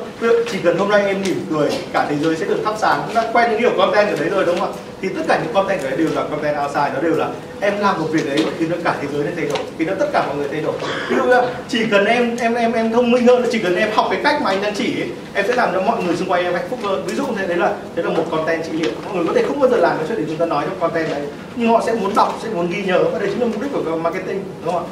Chỉ 0.52 0.58
cần 0.64 0.78
hôm 0.78 0.90
nay 0.90 1.06
em 1.06 1.22
mỉm 1.22 1.46
cười 1.52 1.70
cả 1.94 2.06
thế 2.10 2.16
giới 2.22 2.36
sẽ 2.36 2.46
được 2.46 2.60
thắp 2.66 2.74
sáng. 2.78 3.02
Chúng 3.06 3.16
ta 3.16 3.24
quen 3.34 3.52
những 3.52 3.62
điều 3.62 3.72
content 3.78 4.08
ở 4.08 4.16
đấy 4.20 4.30
rồi 4.30 4.46
đúng 4.46 4.60
không 4.60 4.74
ạ? 4.74 4.78
Thì 5.02 5.10
tất 5.10 5.22
cả 5.28 5.40
những 5.44 5.54
content 5.54 5.82
ở 5.82 5.90
đấy 5.90 5.98
đều 5.98 6.08
là 6.16 6.24
content 6.24 6.56
outside 6.64 6.92
nó 6.96 7.02
đều 7.02 7.16
là 7.16 7.30
em 7.62 7.74
làm 7.80 8.02
một 8.02 8.08
việc 8.12 8.30
đấy 8.30 8.46
thì 8.60 8.68
nó 8.68 8.76
cả 8.84 8.96
thế 9.02 9.08
giới 9.14 9.24
này 9.24 9.34
thay 9.36 9.46
đổi 9.46 9.60
thì 9.80 9.86
nó 9.86 9.94
tất 10.00 10.10
cả 10.14 10.24
mọi 10.28 10.36
người 10.36 10.48
thay 10.52 10.62
đổi. 10.62 10.74
Ví 11.10 11.16
dụ 11.16 11.24
là 11.24 11.46
chỉ 11.70 11.86
cần 11.92 12.06
em 12.06 12.38
em 12.38 12.54
em 12.54 12.74
em 12.74 12.92
thông 12.92 13.12
minh 13.12 13.28
hơn 13.28 13.46
chỉ 13.52 13.60
cần 13.60 13.76
em 13.76 13.90
học 13.94 14.08
cái 14.10 14.20
cách 14.24 14.42
mà 14.42 14.50
anh 14.50 14.62
đang 14.62 14.76
chỉ 14.76 15.02
ấy, 15.02 15.10
em 15.34 15.46
sẽ 15.48 15.56
làm 15.56 15.70
cho 15.74 15.82
mọi 15.82 16.04
người 16.04 16.16
xung 16.16 16.30
quanh 16.30 16.44
em 16.44 16.54
hạnh 16.54 16.68
phúc 16.70 16.80
hơn. 16.84 17.04
Ví 17.08 17.16
dụ 17.16 17.24
thế 17.38 17.48
đấy 17.48 17.58
là 17.58 17.74
đấy 17.96 18.06
là 18.06 18.12
một 18.12 18.24
content 18.32 18.64
trị 18.64 18.72
liệu. 18.72 18.92
Mọi 19.06 19.16
người 19.16 19.26
có 19.28 19.34
thể 19.34 19.44
không 19.48 19.60
bao 19.60 19.70
giờ 19.70 19.78
làm 19.78 19.98
cái 19.98 20.06
chuyện 20.08 20.18
để 20.18 20.24
chúng 20.28 20.38
ta 20.38 20.46
nói 20.46 20.66
trong 20.70 20.80
content 20.80 21.10
đấy 21.10 21.22
nhưng 21.56 21.70
họ 21.70 21.84
sẽ 21.86 21.94
muốn 21.94 22.16
đọc 22.16 22.40
sẽ 22.44 22.50
muốn 22.50 22.70
ghi 22.70 22.84
nhớ. 22.84 23.04
Và 23.04 23.20
đấy 23.20 23.30
chính 23.32 23.40
là 23.42 23.46
mục 23.46 23.62
đích 23.62 23.72
của 23.74 23.96
marketing 23.96 24.44
đúng 24.66 24.74
không 24.74 24.84
ạ? 24.84 24.90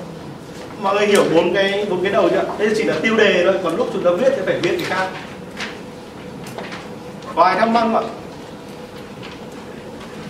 Mọi 0.81 0.95
người 0.95 1.07
hiểu 1.07 1.23
bốn 1.33 1.53
cái 1.53 1.85
bốn 1.89 2.03
cái 2.03 2.11
đầu 2.11 2.29
chưa 2.29 2.43
đây 2.57 2.73
chỉ 2.77 2.83
là 2.83 2.95
tiêu 3.01 3.17
đề 3.17 3.43
thôi, 3.45 3.55
còn 3.63 3.75
lúc 3.75 3.89
chúng 3.93 4.03
ta 4.03 4.11
viết 4.11 4.33
thì 4.35 4.41
phải 4.45 4.59
viết 4.59 4.77
cái 4.79 4.89
khác. 4.89 5.07
Có 7.35 7.43
ai 7.43 7.55
thắc 7.55 7.69
mắc 7.69 7.81
không 7.81 7.95
ạ? 7.95 8.01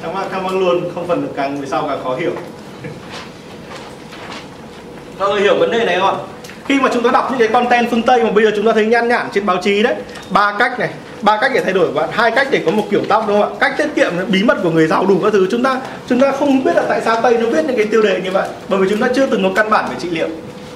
Thắc 0.01 0.13
mắc 0.13 0.27
thắc 0.31 0.43
mắc 0.43 0.53
luôn, 0.53 0.89
không 0.95 1.07
phần 1.07 1.21
được 1.21 1.31
càng 1.35 1.61
về 1.61 1.67
sau 1.67 1.85
càng 1.89 2.03
khó 2.03 2.15
hiểu. 2.15 2.31
Mọi 5.19 5.29
người 5.29 5.41
hiểu 5.41 5.55
vấn 5.59 5.71
đề 5.71 5.85
này 5.85 5.99
không 5.99 6.09
ạ? 6.09 6.15
Khi 6.65 6.79
mà 6.79 6.89
chúng 6.93 7.03
ta 7.03 7.11
đọc 7.11 7.27
những 7.29 7.39
cái 7.39 7.47
content 7.47 7.87
phương 7.91 8.01
tây 8.01 8.23
mà 8.23 8.31
bây 8.31 8.43
giờ 8.43 8.51
chúng 8.55 8.65
ta 8.65 8.71
thấy 8.73 8.85
nhan 8.85 9.07
nhản 9.07 9.27
trên 9.33 9.45
báo 9.45 9.57
chí 9.57 9.83
đấy, 9.83 9.95
ba 10.29 10.55
cách 10.59 10.79
này 10.79 10.89
ba 11.25 11.37
cách 11.41 11.51
để 11.53 11.61
thay 11.61 11.73
đổi 11.73 11.91
bạn. 11.91 12.09
Hai 12.11 12.31
cách 12.31 12.47
để 12.51 12.61
có 12.65 12.71
một 12.71 12.83
kiểu 12.91 13.01
tóc 13.09 13.25
đúng 13.27 13.41
không 13.41 13.53
ạ? 13.53 13.57
Cách 13.59 13.73
tiết 13.77 13.87
kiệm 13.95 14.13
bí 14.27 14.43
mật 14.43 14.57
của 14.63 14.69
người 14.69 14.87
giàu 14.87 15.05
đủ 15.05 15.19
các 15.23 15.33
thứ. 15.33 15.47
Chúng 15.51 15.63
ta 15.63 15.81
chúng 16.09 16.19
ta 16.19 16.31
không 16.31 16.63
biết 16.63 16.75
là 16.75 16.83
tại 16.89 17.01
sao 17.05 17.21
tây 17.21 17.37
nó 17.37 17.49
viết 17.49 17.65
những 17.65 17.77
cái 17.77 17.85
tiêu 17.85 18.01
đề 18.01 18.21
như 18.23 18.31
vậy 18.31 18.47
bởi 18.69 18.79
vì 18.79 18.87
chúng 18.89 18.99
ta 18.99 19.07
chưa 19.15 19.25
từng 19.25 19.43
có 19.43 19.49
căn 19.55 19.69
bản 19.69 19.85
về 19.89 19.95
trị 19.99 20.09
liệu. 20.09 20.27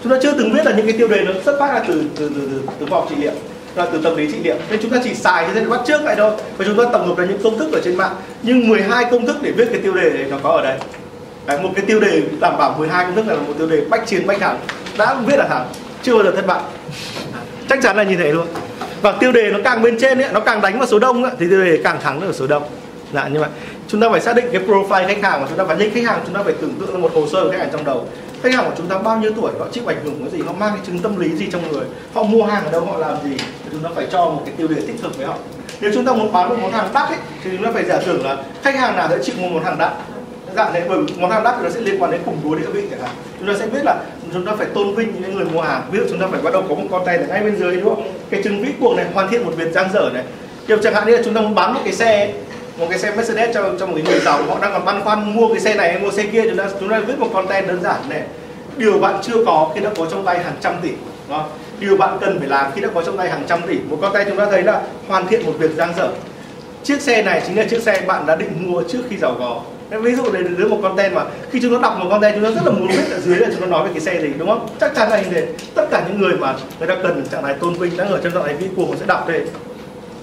Chúng 0.04 0.12
ta 0.12 0.18
chưa 0.24 0.32
từng 0.32 0.54
biết 0.54 0.66
là 0.66 0.72
những 0.72 0.88
cái 0.88 0.98
tiêu 0.98 1.08
đề 1.08 1.22
nó 1.22 1.32
xuất 1.46 1.60
phát 1.60 1.74
ra 1.74 1.80
từ 1.88 2.04
từ 2.16 2.30
từ 2.30 2.42
từ, 2.52 2.62
từ 2.80 2.86
vòng 2.86 3.08
trị 3.10 3.16
liệu 3.20 3.32
là 3.76 3.88
từ 3.94 4.00
tâm 4.04 4.16
lý 4.16 4.32
trị 4.32 4.38
liệu. 4.44 4.56
Nên 4.70 4.80
chúng 4.82 4.92
ta 4.92 4.98
chỉ 5.04 5.14
xài 5.14 5.48
thế 5.54 5.66
bắt 5.66 5.80
trước 5.88 6.02
vậy 6.04 6.16
thôi 6.18 6.32
và 6.58 6.66
chúng 6.66 6.78
ta 6.78 6.84
tổng 6.94 7.08
hợp 7.08 7.18
ra 7.18 7.26
những 7.26 7.44
công 7.44 7.60
thức 7.60 7.74
ở 7.74 7.82
trên 7.84 7.96
mạng. 7.96 8.16
Nhưng 8.44 8.68
12 8.68 9.06
công 9.12 9.26
thức 9.26 9.36
để 9.42 9.52
viết 9.52 9.68
cái 9.72 9.82
tiêu 9.82 9.94
đề 9.94 10.10
này 10.10 10.26
nó 10.32 10.38
có 10.44 10.50
ở 10.50 10.62
đây. 10.62 10.78
Đấy, 11.46 11.60
một 11.64 11.70
cái 11.76 11.86
tiêu 11.86 12.00
đề 12.00 12.22
đảm 12.40 12.58
bảo 12.58 12.76
12 12.78 13.06
công 13.06 13.16
thức 13.16 13.28
là 13.28 13.34
một 13.34 13.54
tiêu 13.58 13.68
đề 13.68 13.82
bách 13.90 14.08
chiến 14.08 14.28
bách 14.28 14.40
thắng. 14.40 14.58
Đã 14.98 15.16
viết 15.26 15.38
là 15.38 15.48
thắng 15.48 15.68
chưa 16.04 16.14
bao 16.14 16.24
giờ 16.24 16.32
thất 16.32 16.48
bại. 16.48 16.62
Chắc 17.70 17.80
chắn 17.82 17.98
là 17.98 18.04
như 18.04 18.16
thế 18.16 18.32
luôn 18.32 18.48
và 19.02 19.12
tiêu 19.12 19.32
đề 19.32 19.52
nó 19.52 19.60
càng 19.64 19.82
bên 19.82 19.98
trên 20.00 20.22
ấy, 20.22 20.30
nó 20.34 20.40
càng 20.40 20.62
đánh 20.62 20.78
vào 20.78 20.88
số 20.88 21.00
đông 21.00 21.24
ấy, 21.24 21.34
thì 21.40 21.50
tiêu 21.50 21.64
đề 21.64 21.80
càng 21.84 22.02
thắng 22.02 22.22
ở 22.22 22.32
số 22.32 22.48
đông. 22.48 22.64
Dạ 23.14 23.28
như 23.28 23.40
vậy. 23.40 23.50
Chúng 23.88 24.02
ta 24.02 24.10
phải 24.10 24.22
xác 24.22 24.36
định 24.36 24.46
cái 24.52 24.62
profile 24.68 25.08
khách 25.08 25.22
hàng 25.22 25.42
của 25.42 25.46
chúng 25.50 25.58
ta 25.58 25.64
và 25.64 25.76
những 25.76 25.92
khách 25.94 26.04
hàng 26.06 26.20
chúng 26.26 26.36
ta 26.36 26.44
phải 26.44 26.54
tưởng 26.62 26.74
tượng 26.80 26.94
là 26.94 27.00
một 27.00 27.12
hồ 27.14 27.28
sơ 27.28 27.44
của 27.44 27.52
khách 27.52 27.60
hàng 27.60 27.70
trong 27.72 27.86
đầu. 27.86 28.06
Khách 28.44 28.54
hàng 28.54 28.66
của 28.66 28.74
chúng 28.78 28.88
ta 28.88 28.98
bao 28.98 29.18
nhiêu 29.18 29.32
tuổi 29.36 29.52
họ 29.60 29.66
chịu 29.72 29.84
ảnh 29.88 29.98
hưởng 30.04 30.20
cái 30.20 30.40
gì 30.40 30.46
họ 30.46 30.54
mang 30.60 30.72
cái 30.76 30.82
chứng 30.88 31.00
tâm 31.00 31.18
lý 31.18 31.36
gì 31.36 31.48
trong 31.52 31.72
người 31.72 31.86
họ 32.14 32.24
mua 32.24 32.44
hàng 32.44 32.66
ở 32.66 32.72
đâu 32.72 32.82
họ 32.82 32.98
làm 32.98 33.16
gì 33.24 33.38
thì 33.38 33.70
chúng 33.72 33.84
ta 33.84 33.90
phải 33.96 34.08
cho 34.12 34.26
một 34.26 34.42
cái 34.46 34.54
tiêu 34.58 34.68
đề 34.68 34.82
thích 34.88 34.96
hợp 35.04 35.18
với 35.18 35.26
họ. 35.26 35.36
Nếu 35.82 35.92
chúng 35.94 36.06
ta 36.06 36.14
muốn 36.14 36.34
bán 36.34 36.50
một 36.50 36.56
món 36.62 36.72
hàng 36.72 36.90
đắt 36.94 37.08
ấy, 37.08 37.18
thì 37.44 37.50
chúng 37.58 37.66
ta 37.66 37.72
phải 37.74 37.86
giả 37.86 38.00
tưởng 38.06 38.26
là 38.26 38.38
khách 38.64 38.76
hàng 38.76 38.96
nào 38.96 39.08
sẽ 39.10 39.18
chịu 39.24 39.36
một 39.40 39.48
món 39.54 39.64
hàng 39.64 39.78
đắt 39.78 39.92
dạng 40.56 40.74
đấy 40.74 40.84
bởi 40.90 41.00
món 41.18 41.32
hàng 41.32 41.44
đắt 41.44 41.56
thì 41.58 41.64
nó 41.64 41.70
sẽ 41.70 41.80
liên 41.82 42.02
quan 42.02 42.12
đến 42.12 42.22
khủng 42.26 42.38
bố 42.44 42.56
địa 42.56 42.66
vị 42.74 42.84
chẳng 42.92 43.02
hạn. 43.02 43.16
Chúng 43.40 43.48
ta 43.48 43.54
sẽ 43.60 43.68
biết 43.68 43.80
là 43.84 43.96
chúng 44.34 44.46
ta 44.46 44.52
phải 44.58 44.68
tôn 44.74 44.96
vinh 44.96 45.14
những 45.22 45.36
người 45.36 45.46
mua 45.46 45.62
hàng. 45.62 45.82
Ví 45.92 46.00
dụ 46.00 46.06
chúng 46.10 46.20
ta 46.20 46.28
phải 46.32 46.42
bắt 46.42 46.54
đầu 46.54 46.64
có 46.70 46.76
một 46.76 46.88
con 46.92 47.06
tay 47.06 47.18
ở 47.18 47.26
ngay 47.28 47.44
bên 47.44 47.56
dưới, 47.56 47.76
đúng 47.76 47.96
không? 47.96 48.14
Cái 48.30 48.44
chứng 48.44 48.62
vĩ 48.62 48.70
cuồng 48.80 48.96
này, 48.96 49.06
hoàn 49.14 49.30
thiện 49.30 49.46
một 49.46 49.54
việc 49.58 49.72
giang 49.74 49.90
dở 49.94 50.10
này. 50.14 50.24
Kiểu 50.68 50.78
chẳng 50.84 50.94
hạn 50.94 51.08
như 51.08 51.16
là 51.18 51.22
chúng 51.26 51.34
ta 51.34 51.42
muốn 51.42 51.56
bán 51.56 51.74
một 51.74 51.82
cái 51.84 51.94
xe, 51.94 52.34
một 52.78 52.88
cái 52.90 53.00
xe 53.00 53.16
Mercedes 53.16 53.56
cho 53.56 53.70
cho 53.80 53.86
một 53.86 53.94
cái 53.96 54.04
người 54.04 54.20
giàu, 54.20 54.44
họ 54.44 54.60
đang 54.62 54.74
còn 54.74 54.86
băn 54.86 55.04
khoăn 55.04 55.36
mua 55.36 55.48
cái 55.48 55.60
xe 55.60 55.76
này 55.76 55.92
hay 55.92 56.02
mua 56.02 56.12
xe 56.12 56.24
kia. 56.24 56.44
Chúng 56.50 56.58
ta 56.58 56.70
chúng 56.80 56.90
ta 56.90 57.00
viết 57.00 57.20
một 57.20 57.30
content 57.34 57.68
đơn 57.68 57.82
giản 57.84 58.10
này. 58.10 58.22
Điều 58.78 59.00
bạn 59.00 59.20
chưa 59.22 59.46
có 59.46 59.72
khi 59.76 59.82
đã 59.82 59.90
có 59.98 60.06
trong 60.12 60.26
tay 60.26 60.44
hàng 60.44 60.56
trăm 60.62 60.74
tỷ, 60.82 60.90
đúng 60.90 61.38
không? 61.38 61.50
điều 61.80 61.98
bạn 61.98 62.18
cần 62.22 62.40
phải 62.40 62.48
làm 62.48 62.72
khi 62.76 62.82
đã 62.82 62.90
có 62.94 63.02
trong 63.02 63.18
tay 63.18 63.30
hàng 63.30 63.44
trăm 63.48 63.62
tỷ. 63.68 63.80
Một 63.90 63.98
content 64.02 64.28
chúng 64.28 64.38
ta 64.38 64.46
thấy 64.52 64.64
là 64.64 64.82
hoàn 65.08 65.28
thiện 65.28 65.46
một 65.46 65.54
việc 65.60 65.72
giang 65.78 65.94
dở. 65.98 66.10
Chiếc 66.84 67.02
xe 67.02 67.22
này 67.24 67.42
chính 67.48 67.58
là 67.58 67.66
chiếc 67.70 67.82
xe 67.82 68.02
bạn 68.08 68.26
đã 68.26 68.36
định 68.36 68.72
mua 68.72 68.84
trước 68.84 69.00
khi 69.10 69.18
giàu 69.18 69.36
có 69.40 69.62
ví 69.89 70.15
dụ 70.15 70.32
đấy 70.32 70.43
là 70.58 70.67
một 70.67 70.80
content 70.84 71.13
mà 71.13 71.25
khi 71.52 71.60
chúng 71.62 71.73
ta 71.73 71.80
đọc 71.82 71.97
một 71.99 72.06
content 72.10 72.36
chúng 72.36 72.43
ta 72.43 72.49
rất 72.49 72.62
là 72.65 72.71
muốn 72.71 72.88
biết 72.88 73.12
ở 73.12 73.19
dưới 73.19 73.36
là 73.36 73.47
chúng 73.52 73.62
ta 73.62 73.67
nói 73.67 73.88
về 73.88 73.89
cái 73.93 74.02
xe 74.02 74.21
gì, 74.21 74.30
đúng 74.38 74.47
không? 74.47 74.67
Chắc 74.80 74.95
chắn 74.95 75.10
là 75.10 75.21
như 75.21 75.28
thế. 75.32 75.47
Tất 75.75 75.88
cả 75.91 76.04
những 76.08 76.21
người 76.21 76.38
mà 76.38 76.54
người 76.80 76.88
ta 76.88 76.95
cần 77.04 77.25
trạng 77.32 77.43
thái 77.43 77.54
tôn 77.54 77.73
vinh 77.73 77.97
đang 77.97 78.12
ở 78.12 78.19
trong 78.23 78.34
trạng 78.34 78.43
thái 78.43 78.54
vi 78.54 78.67
cuồng 78.75 78.97
sẽ 78.97 79.06
đọc 79.06 79.28
đây 79.28 79.41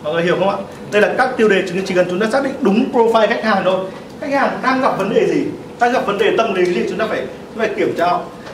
mọi 0.03 0.15
người 0.15 0.23
hiểu 0.23 0.37
không 0.39 0.49
ạ? 0.49 0.57
Đây 0.93 1.03
là 1.03 1.15
các 1.19 1.37
tiêu 1.37 1.49
đề 1.49 1.63
chúng 1.69 1.85
chỉ 1.85 1.95
cần 1.95 2.07
chúng 2.11 2.21
ta 2.21 2.27
xác 2.33 2.45
định 2.45 2.53
đúng 2.61 2.93
profile 2.93 3.29
khách 3.29 3.45
hàng 3.45 3.63
thôi. 3.65 3.87
Khách 4.21 4.33
hàng 4.33 4.59
đang 4.63 4.81
gặp 4.81 4.99
vấn 4.99 5.15
đề 5.15 5.27
gì? 5.27 5.45
Đang 5.81 5.93
gặp 5.93 6.07
vấn 6.07 6.19
đề 6.19 6.37
tâm 6.39 6.55
lý 6.55 6.65
gì 6.65 6.87
chúng 6.89 6.99
ta 6.99 7.07
phải, 7.07 7.21
chúng 7.21 7.63
ta 7.63 7.67
phải 7.67 7.75
kiểm 7.77 7.95
tra. 7.99 8.07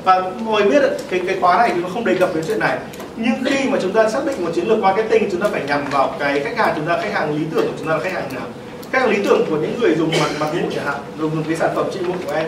Và 0.04 0.22
mọi 0.40 0.62
người 0.62 0.70
biết 0.70 0.82
cái 1.10 1.20
cái 1.26 1.36
khóa 1.40 1.58
này 1.58 1.70
thì 1.74 1.82
nó 1.82 1.88
không 1.88 2.04
đề 2.04 2.14
cập 2.14 2.34
đến 2.34 2.44
chuyện 2.46 2.58
này. 2.58 2.78
Nhưng 3.16 3.34
khi 3.44 3.68
mà 3.68 3.78
chúng 3.82 3.92
ta 3.92 4.08
xác 4.08 4.26
định 4.26 4.44
một 4.44 4.50
chiến 4.54 4.68
lược 4.68 4.78
marketing, 4.78 5.30
chúng 5.30 5.40
ta 5.40 5.48
phải 5.52 5.62
nhằm 5.68 5.84
vào 5.90 6.14
cái 6.18 6.40
khách 6.40 6.56
hàng 6.56 6.72
chúng 6.76 6.86
ta, 6.86 6.98
khách 7.02 7.12
hàng 7.12 7.36
lý 7.36 7.44
tưởng 7.54 7.66
của 7.66 7.72
chúng 7.78 7.88
ta 7.88 7.94
là 7.94 8.00
khách 8.00 8.12
hàng 8.12 8.24
nào? 8.34 8.46
Các 8.92 9.08
lý 9.08 9.24
tưởng 9.24 9.46
của 9.50 9.56
những 9.56 9.80
người 9.80 9.94
dùng 9.94 10.10
mặt 10.10 10.30
mặt 10.40 10.46
mũi 10.52 10.62
chẳng 10.74 10.84
hạn 10.84 11.00
dùng 11.18 11.44
cái 11.48 11.56
sản 11.56 11.70
phẩm 11.74 11.86
trị 11.92 12.00
mụn 12.06 12.16
của 12.26 12.32
em. 12.32 12.46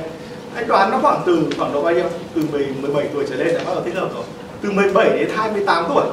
Anh 0.54 0.68
đoán 0.68 0.90
nó 0.90 0.98
khoảng 1.02 1.22
từ 1.26 1.46
khoảng 1.58 1.72
độ 1.72 1.82
bao 1.82 1.94
nhiêu? 1.94 2.04
Từ 2.34 2.42
10, 2.52 2.66
17 2.80 3.08
tuổi 3.14 3.24
trở 3.30 3.36
lên 3.36 3.46
là 3.46 3.64
bắt 3.64 3.74
đầu 3.74 3.82
thích 3.84 3.94
hợp 3.94 4.08
rồi. 4.14 4.24
Từ 4.62 4.70
17 4.70 5.18
đến 5.18 5.28
28 5.36 5.84
tuổi 5.88 6.04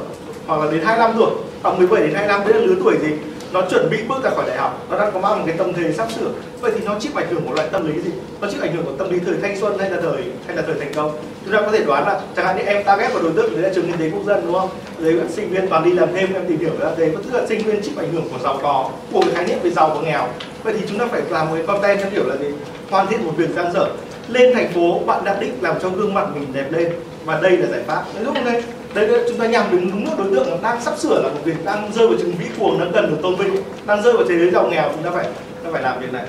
hoặc 0.46 0.64
là 0.64 0.70
đến 0.70 0.80
25 0.84 1.16
tuổi. 1.18 1.30
Khoảng 1.62 1.78
17 1.78 2.00
đến 2.00 2.14
25 2.14 2.40
đấy 2.44 2.54
là 2.54 2.66
lứa 2.66 2.74
tuổi 2.84 2.96
gì? 3.02 3.08
Nó 3.52 3.62
chuẩn 3.70 3.90
bị 3.90 3.98
bước 4.08 4.24
ra 4.24 4.30
khỏi 4.30 4.44
đại 4.48 4.56
học, 4.56 4.86
nó 4.90 4.98
đang 4.98 5.12
có 5.12 5.20
mang 5.20 5.38
một 5.38 5.44
cái 5.46 5.56
tâm 5.58 5.72
thế 5.72 5.92
sắp 5.92 6.08
sửa. 6.12 6.30
Vậy 6.60 6.72
thì 6.74 6.84
nó 6.86 6.94
chịu 7.00 7.12
ảnh 7.14 7.26
hưởng 7.30 7.46
của 7.46 7.54
loại 7.54 7.68
tâm 7.72 7.86
lý 7.86 8.00
gì? 8.00 8.10
Nó 8.40 8.48
chịu 8.50 8.60
ảnh 8.62 8.76
hưởng 8.76 8.84
của 8.84 8.92
tâm 8.98 9.10
lý 9.10 9.18
thời 9.26 9.34
thanh 9.42 9.60
xuân 9.60 9.78
hay 9.78 9.90
là 9.90 9.96
thời, 10.02 10.22
hay 10.46 10.56
là 10.56 10.62
thời 10.66 10.74
thành 10.78 10.92
công? 10.94 11.12
Chúng 11.44 11.54
ta 11.54 11.60
có 11.60 11.72
thể 11.72 11.84
đoán 11.84 12.06
là 12.06 12.20
chẳng 12.36 12.46
hạn 12.46 12.56
như 12.56 12.62
em 12.62 12.84
target 12.84 13.12
vào 13.12 13.22
đối 13.22 13.32
tượng 13.32 13.52
đấy 13.52 13.62
là 13.62 13.74
trường 13.74 13.86
kinh 13.86 13.98
tế 13.98 14.10
quốc 14.10 14.24
dân, 14.26 14.40
đúng 14.46 14.54
không? 14.54 14.68
Đấy 14.98 15.12
là 15.12 15.24
sinh 15.30 15.50
viên 15.50 15.68
toàn 15.68 15.84
đi 15.84 15.92
làm 15.92 16.08
thêm, 16.14 16.34
em 16.34 16.46
tìm 16.48 16.58
hiểu 16.58 16.72
ra 16.80 16.90
đấy. 16.98 17.10
Tức 17.24 17.40
là 17.40 17.46
sinh 17.46 17.62
viên 17.62 17.82
chịu 17.82 17.94
ảnh 17.96 18.12
hưởng 18.12 18.28
của 18.32 18.38
giàu 18.44 18.58
có, 18.62 18.90
của 19.12 19.20
cái 19.20 19.30
khái 19.34 19.46
niệm 19.46 19.58
về 19.62 19.70
giàu 19.70 19.92
và 19.94 20.00
nghèo. 20.02 20.28
Vậy 20.62 20.74
thì 20.78 20.86
chúng 20.88 20.98
ta 20.98 21.06
phải 21.10 21.22
làm 21.30 21.48
một 21.48 21.54
cái 21.56 21.66
content 21.66 21.98
theo 21.98 22.10
kiểu 22.10 22.26
là 22.26 22.36
gì? 22.36 22.46
Hoàn 22.90 23.06
thiện 23.06 23.24
một 23.24 23.32
việc 23.36 23.50
gian 23.56 23.72
dở. 23.74 23.86
Lên 24.28 24.54
thành 24.54 24.72
phố, 24.72 24.98
bạn 24.98 25.24
đã 25.24 25.36
định 25.40 25.54
làm 25.60 25.74
cho 25.82 25.88
gương 25.88 26.14
mặt 26.14 26.26
mình 26.34 26.46
đẹp 26.52 26.66
lên. 26.70 26.92
Và 27.24 27.40
đây 27.42 27.56
là 27.56 27.66
giải 27.66 27.80
pháp. 27.86 28.04
Lúc 28.24 28.34
đây 28.44 28.62
đây 28.94 29.24
chúng 29.28 29.38
ta 29.38 29.46
nhằm 29.46 29.66
đúng 29.70 29.90
đúng 29.90 30.16
đối 30.16 30.44
tượng 30.44 30.62
đang 30.62 30.82
sắp 30.82 30.98
sửa 30.98 31.22
là 31.22 31.28
một 31.28 31.40
việc 31.44 31.64
đang 31.64 31.92
rơi 31.94 32.08
vào 32.08 32.16
trường 32.20 32.32
vĩ 32.32 32.46
cuồng 32.58 32.78
nó 32.78 32.86
cần 32.92 33.10
được 33.10 33.16
tôn 33.22 33.36
vinh. 33.36 33.56
Đang 33.86 34.02
rơi 34.02 34.12
vào 34.12 34.24
thế 34.28 34.38
giới 34.38 34.50
giàu 34.50 34.68
nghèo 34.70 34.90
chúng 34.94 35.02
ta 35.02 35.10
phải 35.10 35.24
ta 35.64 35.70
phải 35.72 35.82
làm 35.82 36.00
việc 36.00 36.12
này. 36.12 36.24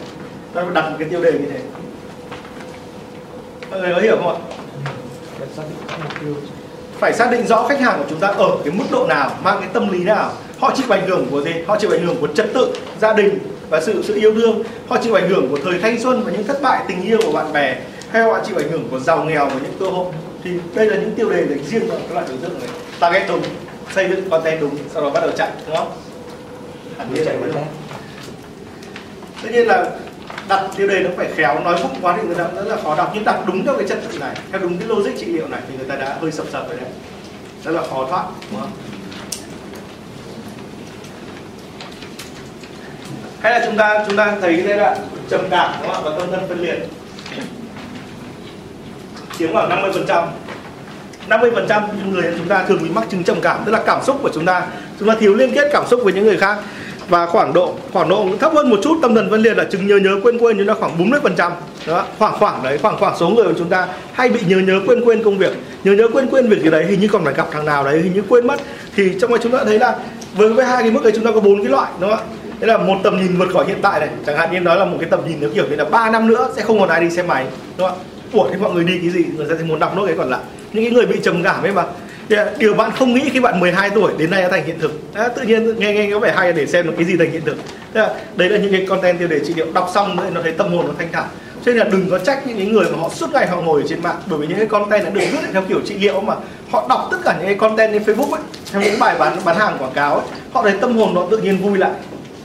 Ta 0.54 0.62
phải 0.62 0.74
đặt 0.74 0.90
một 0.90 0.96
cái 1.00 1.10
tiêu 1.10 1.24
đề 1.24 1.32
như 1.32 1.46
thế. 1.52 1.60
Mọi 3.72 3.80
người 3.80 3.94
có 3.96 4.02
hiểu 4.02 4.16
không 4.16 4.28
ạ? 4.28 4.38
Phải 7.00 7.14
xác 7.14 7.32
định 7.32 7.48
rõ 7.48 7.68
khách 7.68 7.80
hàng 7.80 8.00
của 8.00 8.06
chúng 8.10 8.20
ta 8.20 8.28
ở 8.28 8.58
cái 8.64 8.74
mức 8.74 8.86
độ 8.92 9.06
nào 9.10 9.32
mang 9.44 9.58
cái 9.60 9.70
tâm 9.74 9.92
lý 9.92 10.04
nào. 10.04 10.32
Họ 10.60 10.74
chịu 10.76 10.86
ảnh 10.90 11.08
hưởng 11.08 11.28
của 11.32 11.42
gì? 11.42 11.52
Họ 11.68 11.78
chịu 11.80 11.92
ảnh 11.92 12.06
hưởng 12.06 12.16
của 12.22 12.28
trật 12.28 12.54
tự 12.54 12.74
gia 13.02 13.14
đình 13.14 13.40
và 13.70 13.82
sự 13.82 14.04
sự 14.04 14.16
yêu 14.16 14.32
đương 14.32 14.64
họ 14.88 14.98
chịu 15.04 15.14
ảnh 15.14 15.30
hưởng 15.30 15.50
của 15.50 15.58
thời 15.64 15.80
thanh 15.80 16.00
xuân 16.00 16.24
và 16.26 16.32
những 16.32 16.44
thất 16.44 16.62
bại 16.62 16.84
tình 16.88 17.02
yêu 17.02 17.18
của 17.26 17.32
bạn 17.32 17.54
bè. 17.54 17.76
Hay 18.12 18.24
họ 18.24 18.40
chịu 18.48 18.58
ảnh 18.58 18.72
hưởng 18.72 18.88
của 18.92 19.00
giàu 19.00 19.24
nghèo 19.24 19.46
và 19.46 19.56
những 19.64 19.74
cơ 19.80 19.86
hội 19.86 20.06
thì 20.44 20.52
đây 20.74 20.86
là 20.86 20.96
những 20.96 21.16
tiêu 21.16 21.30
đề 21.30 21.48
dành 21.48 21.64
riêng 21.64 21.84
cho 21.88 21.96
các 21.96 22.14
loại 22.14 22.26
đối 22.30 22.38
tượng 22.38 22.60
này. 22.60 22.70
Target 23.00 23.28
đúng 23.28 23.42
xây 23.94 24.10
dựng 24.10 24.30
content 24.30 24.62
đúng 24.62 24.78
sau 24.94 25.04
đó 25.04 25.10
bắt 25.10 25.20
đầu 25.22 25.32
chạy 25.38 25.52
đúng 25.68 25.76
không? 25.76 25.92
Hẳn 26.98 27.14
nhiên 27.14 27.26
chạy 27.26 27.38
vẫn 27.38 27.52
tất 29.44 29.50
nhiên 29.52 29.68
là 29.68 29.90
đặt 30.48 30.70
tiêu 30.78 30.88
đề 30.88 31.00
nó 31.00 31.10
phải 31.18 31.28
khéo 31.36 31.60
nói 31.60 31.84
vụng 31.84 31.96
quá 32.02 32.18
thì 32.18 32.28
người 32.28 32.36
ta 32.36 32.48
rất 32.56 32.68
là 32.68 32.78
khó 32.84 32.96
đọc. 32.96 33.12
Nhưng 33.14 33.24
đặt 33.24 33.40
đúng 33.48 33.66
theo 33.66 33.76
cái 33.78 33.88
chất 33.88 34.00
tự 34.12 34.20
này 34.20 34.36
theo 34.52 34.62
đúng 34.62 34.78
cái 34.78 34.88
logic 34.88 35.20
trị 35.20 35.26
liệu 35.26 35.48
này 35.48 35.62
thì 35.68 35.78
người 35.78 35.88
ta 35.88 35.96
đã 35.96 36.18
hơi 36.22 36.32
sập 36.32 36.46
sập 36.52 36.70
rồi 36.70 36.78
đấy. 36.78 36.90
Rất 37.64 37.72
là 37.72 37.82
khó 37.82 38.08
thoát 38.10 38.26
đúng 38.52 38.60
không? 38.60 38.72
Hay 43.42 43.60
là 43.60 43.66
chúng 43.66 43.78
ta 43.78 44.06
chúng 44.08 44.18
ta 44.18 44.38
thấy 44.42 44.62
đây 44.62 44.78
là 44.78 44.98
trầm 45.30 45.48
cảm 45.50 45.74
đúng 45.82 45.92
không 45.92 46.04
và 46.04 46.12
tâm 46.20 46.32
thân 46.32 46.42
phân 46.50 46.60
liệt 46.60 46.80
chiếm 49.40 49.54
khoảng 49.54 49.70
50 49.70 49.92
phần 49.94 50.06
trăm. 50.08 50.24
50 51.28 51.52
phần 51.56 51.66
trăm 51.70 51.84
những 51.98 52.14
người 52.14 52.34
chúng 52.38 52.48
ta 52.48 52.64
thường 52.64 52.80
bị 52.84 52.90
mắc 52.90 53.04
chứng 53.12 53.24
trầm 53.24 53.38
cảm, 53.42 53.60
tức 53.66 53.72
là 53.72 53.82
cảm 53.86 54.04
xúc 54.04 54.20
của 54.22 54.30
chúng 54.34 54.46
ta. 54.46 54.66
Chúng 55.00 55.08
ta 55.08 55.16
thiếu 55.20 55.36
liên 55.36 55.54
kết 55.56 55.70
cảm 55.74 55.84
xúc 55.88 56.02
với 56.04 56.14
những 56.14 56.26
người 56.26 56.38
khác. 56.38 56.58
Và 57.10 57.26
khoảng 57.26 57.54
độ 57.54 57.74
khoảng 57.94 58.10
độ 58.10 58.28
thấp 58.40 58.52
hơn 58.56 58.70
một 58.70 58.80
chút, 58.84 58.98
tâm 59.02 59.16
thần 59.16 59.30
phân 59.30 59.42
liệt 59.42 59.58
là 59.58 59.64
chứng 59.64 59.88
nhớ 59.88 59.98
nhớ 59.98 60.20
quên 60.24 60.38
quên 60.38 60.58
chúng 60.58 60.68
ta 60.68 60.74
khoảng 60.74 60.98
40 60.98 61.20
phần 61.24 61.36
trăm. 61.38 61.52
Đó, 61.88 62.06
khoảng 62.20 62.34
khoảng 62.40 62.64
đấy, 62.64 62.78
khoảng 62.82 62.98
khoảng 62.98 63.18
số 63.20 63.30
người 63.30 63.46
của 63.46 63.54
chúng 63.58 63.70
ta 63.70 63.88
hay 64.14 64.30
bị 64.30 64.40
nhớ 64.48 64.58
nhớ 64.58 64.80
quên 64.88 65.06
quên 65.06 65.24
công 65.24 65.38
việc. 65.38 65.52
Nhớ 65.84 65.92
nhớ 65.94 66.08
quên 66.14 66.28
quên 66.28 66.50
việc 66.50 66.62
gì 66.62 66.70
đấy, 66.70 66.86
hình 66.86 67.00
như 67.00 67.08
còn 67.08 67.26
phải 67.26 67.34
gặp 67.34 67.48
thằng 67.52 67.66
nào 67.66 67.84
đấy, 67.84 68.02
hình 68.02 68.14
như 68.14 68.24
quên 68.30 68.48
mất. 68.48 68.60
Thì 68.96 69.12
trong 69.22 69.32
này 69.32 69.40
chúng 69.44 69.52
ta 69.52 69.64
thấy 69.66 69.80
là 69.80 69.96
với 70.34 70.50
với 70.50 70.66
hai 70.66 70.82
cái 70.82 70.92
mức 70.92 71.04
đấy 71.04 71.12
chúng 71.16 71.26
ta 71.26 71.32
có 71.32 71.40
bốn 71.40 71.64
cái 71.64 71.72
loại, 71.72 71.92
đúng 72.00 72.10
không 72.10 72.20
ạ? 72.20 72.26
Đấy 72.60 72.68
là 72.68 72.78
một 72.78 72.96
tầm 73.04 73.18
nhìn 73.18 73.38
vượt 73.38 73.54
khỏi 73.54 73.66
hiện 73.68 73.78
tại 73.82 74.00
này. 74.00 74.10
Chẳng 74.26 74.38
hạn 74.38 74.52
như 74.52 74.60
nói 74.60 74.78
là 74.78 74.86
một 74.86 74.98
cái 75.00 75.10
tầm 75.10 75.20
nhìn, 75.28 75.38
nó 75.42 75.48
kiểu 75.56 75.66
như 75.70 75.76
là 75.76 75.86
3 75.86 76.10
năm 76.10 76.28
nữa 76.28 76.50
sẽ 76.56 76.62
không 76.62 76.80
còn 76.80 76.90
ai 76.90 77.02
đi 77.02 77.10
xe 77.10 77.24
máy, 77.24 77.46
đúng 77.78 77.88
không 77.90 77.98
ạ? 77.98 78.13
Ủa 78.34 78.50
thì 78.50 78.58
mọi 78.58 78.72
người 78.74 78.84
đi 78.84 79.00
cái 79.02 79.10
gì 79.10 79.26
người 79.38 79.46
ta 79.50 79.56
sẽ 79.58 79.64
muốn 79.64 79.80
đọc 79.80 79.96
nốt 79.96 80.06
cái 80.06 80.16
còn 80.18 80.30
lại. 80.30 80.42
Những 80.74 80.84
cái 80.84 80.94
người 80.94 81.06
bị 81.06 81.20
trầm 81.24 81.44
cảm 81.44 81.64
ấy 81.64 81.72
mà. 81.72 81.84
À, 82.30 82.46
điều 82.58 82.74
bạn 82.74 82.92
không 82.92 83.14
nghĩ 83.14 83.30
khi 83.30 83.40
bạn 83.40 83.60
12 83.60 83.90
tuổi 83.90 84.12
đến 84.18 84.32
nay 84.32 84.42
đã 84.42 84.50
thành 84.50 84.66
hiện 84.66 84.80
thực. 84.80 85.02
À, 85.14 85.28
tự 85.28 85.42
nhiên 85.42 85.80
nghe 85.80 85.94
nghe 85.94 86.10
có 86.12 86.20
vẻ 86.20 86.34
hay 86.36 86.54
để 86.54 86.66
xem 86.66 86.88
được 86.88 86.94
cái 86.96 87.06
gì 87.06 87.18
thành 87.18 87.32
hiện 87.32 87.42
thực. 87.46 87.58
Là, 87.94 88.14
đấy 88.36 88.50
là 88.50 88.58
những 88.58 88.72
cái 88.72 88.86
content 88.86 89.20
tiêu 89.20 89.28
đề 89.28 89.40
trị 89.40 89.54
liệu. 89.54 89.68
Đọc 89.74 89.92
xong 89.94 90.16
nữa 90.16 90.24
nó 90.34 90.42
thấy 90.42 90.52
tâm 90.52 90.74
hồn 90.74 90.88
nó 90.88 90.94
thanh 90.98 91.12
thản. 91.12 91.26
Cho 91.66 91.72
nên 91.72 91.78
là 91.78 91.84
đừng 91.84 92.10
có 92.10 92.20
trách 92.20 92.48
những 92.48 92.58
cái 92.58 92.66
người 92.66 92.86
mà 92.92 92.98
họ 92.98 93.10
suốt 93.10 93.34
ngày 93.34 93.48
họ 93.48 93.62
ngồi 93.62 93.82
ở 93.82 93.88
trên 93.88 94.04
mạng. 94.04 94.16
Bởi 94.26 94.40
vì 94.40 94.48
những 94.48 94.58
cái 94.58 94.68
content 94.68 95.04
đã 95.04 95.10
được 95.10 95.22
viết 95.32 95.40
theo 95.54 95.62
kiểu 95.70 95.80
trị 95.86 95.96
liệu 95.98 96.22
mà. 96.22 96.36
Họ 96.72 96.86
đọc 96.90 97.08
tất 97.12 97.18
cả 97.24 97.36
những 97.38 97.46
cái 97.46 97.56
content 97.56 97.94
trên 97.94 98.04
Facebook 98.04 98.32
ấy 98.32 98.42
theo 98.72 98.82
những 98.82 99.00
bài 99.00 99.16
bán 99.20 99.38
bán 99.46 99.58
hàng 99.58 99.78
quảng 99.80 99.94
cáo 99.94 100.16
ấy 100.16 100.26
họ 100.54 100.64
thấy 100.64 100.74
tâm 100.82 100.98
hồn 100.98 101.14
nó 101.14 101.26
tự 101.32 101.38
nhiên 101.38 101.58
vui 101.58 101.78
lại. 101.78 101.92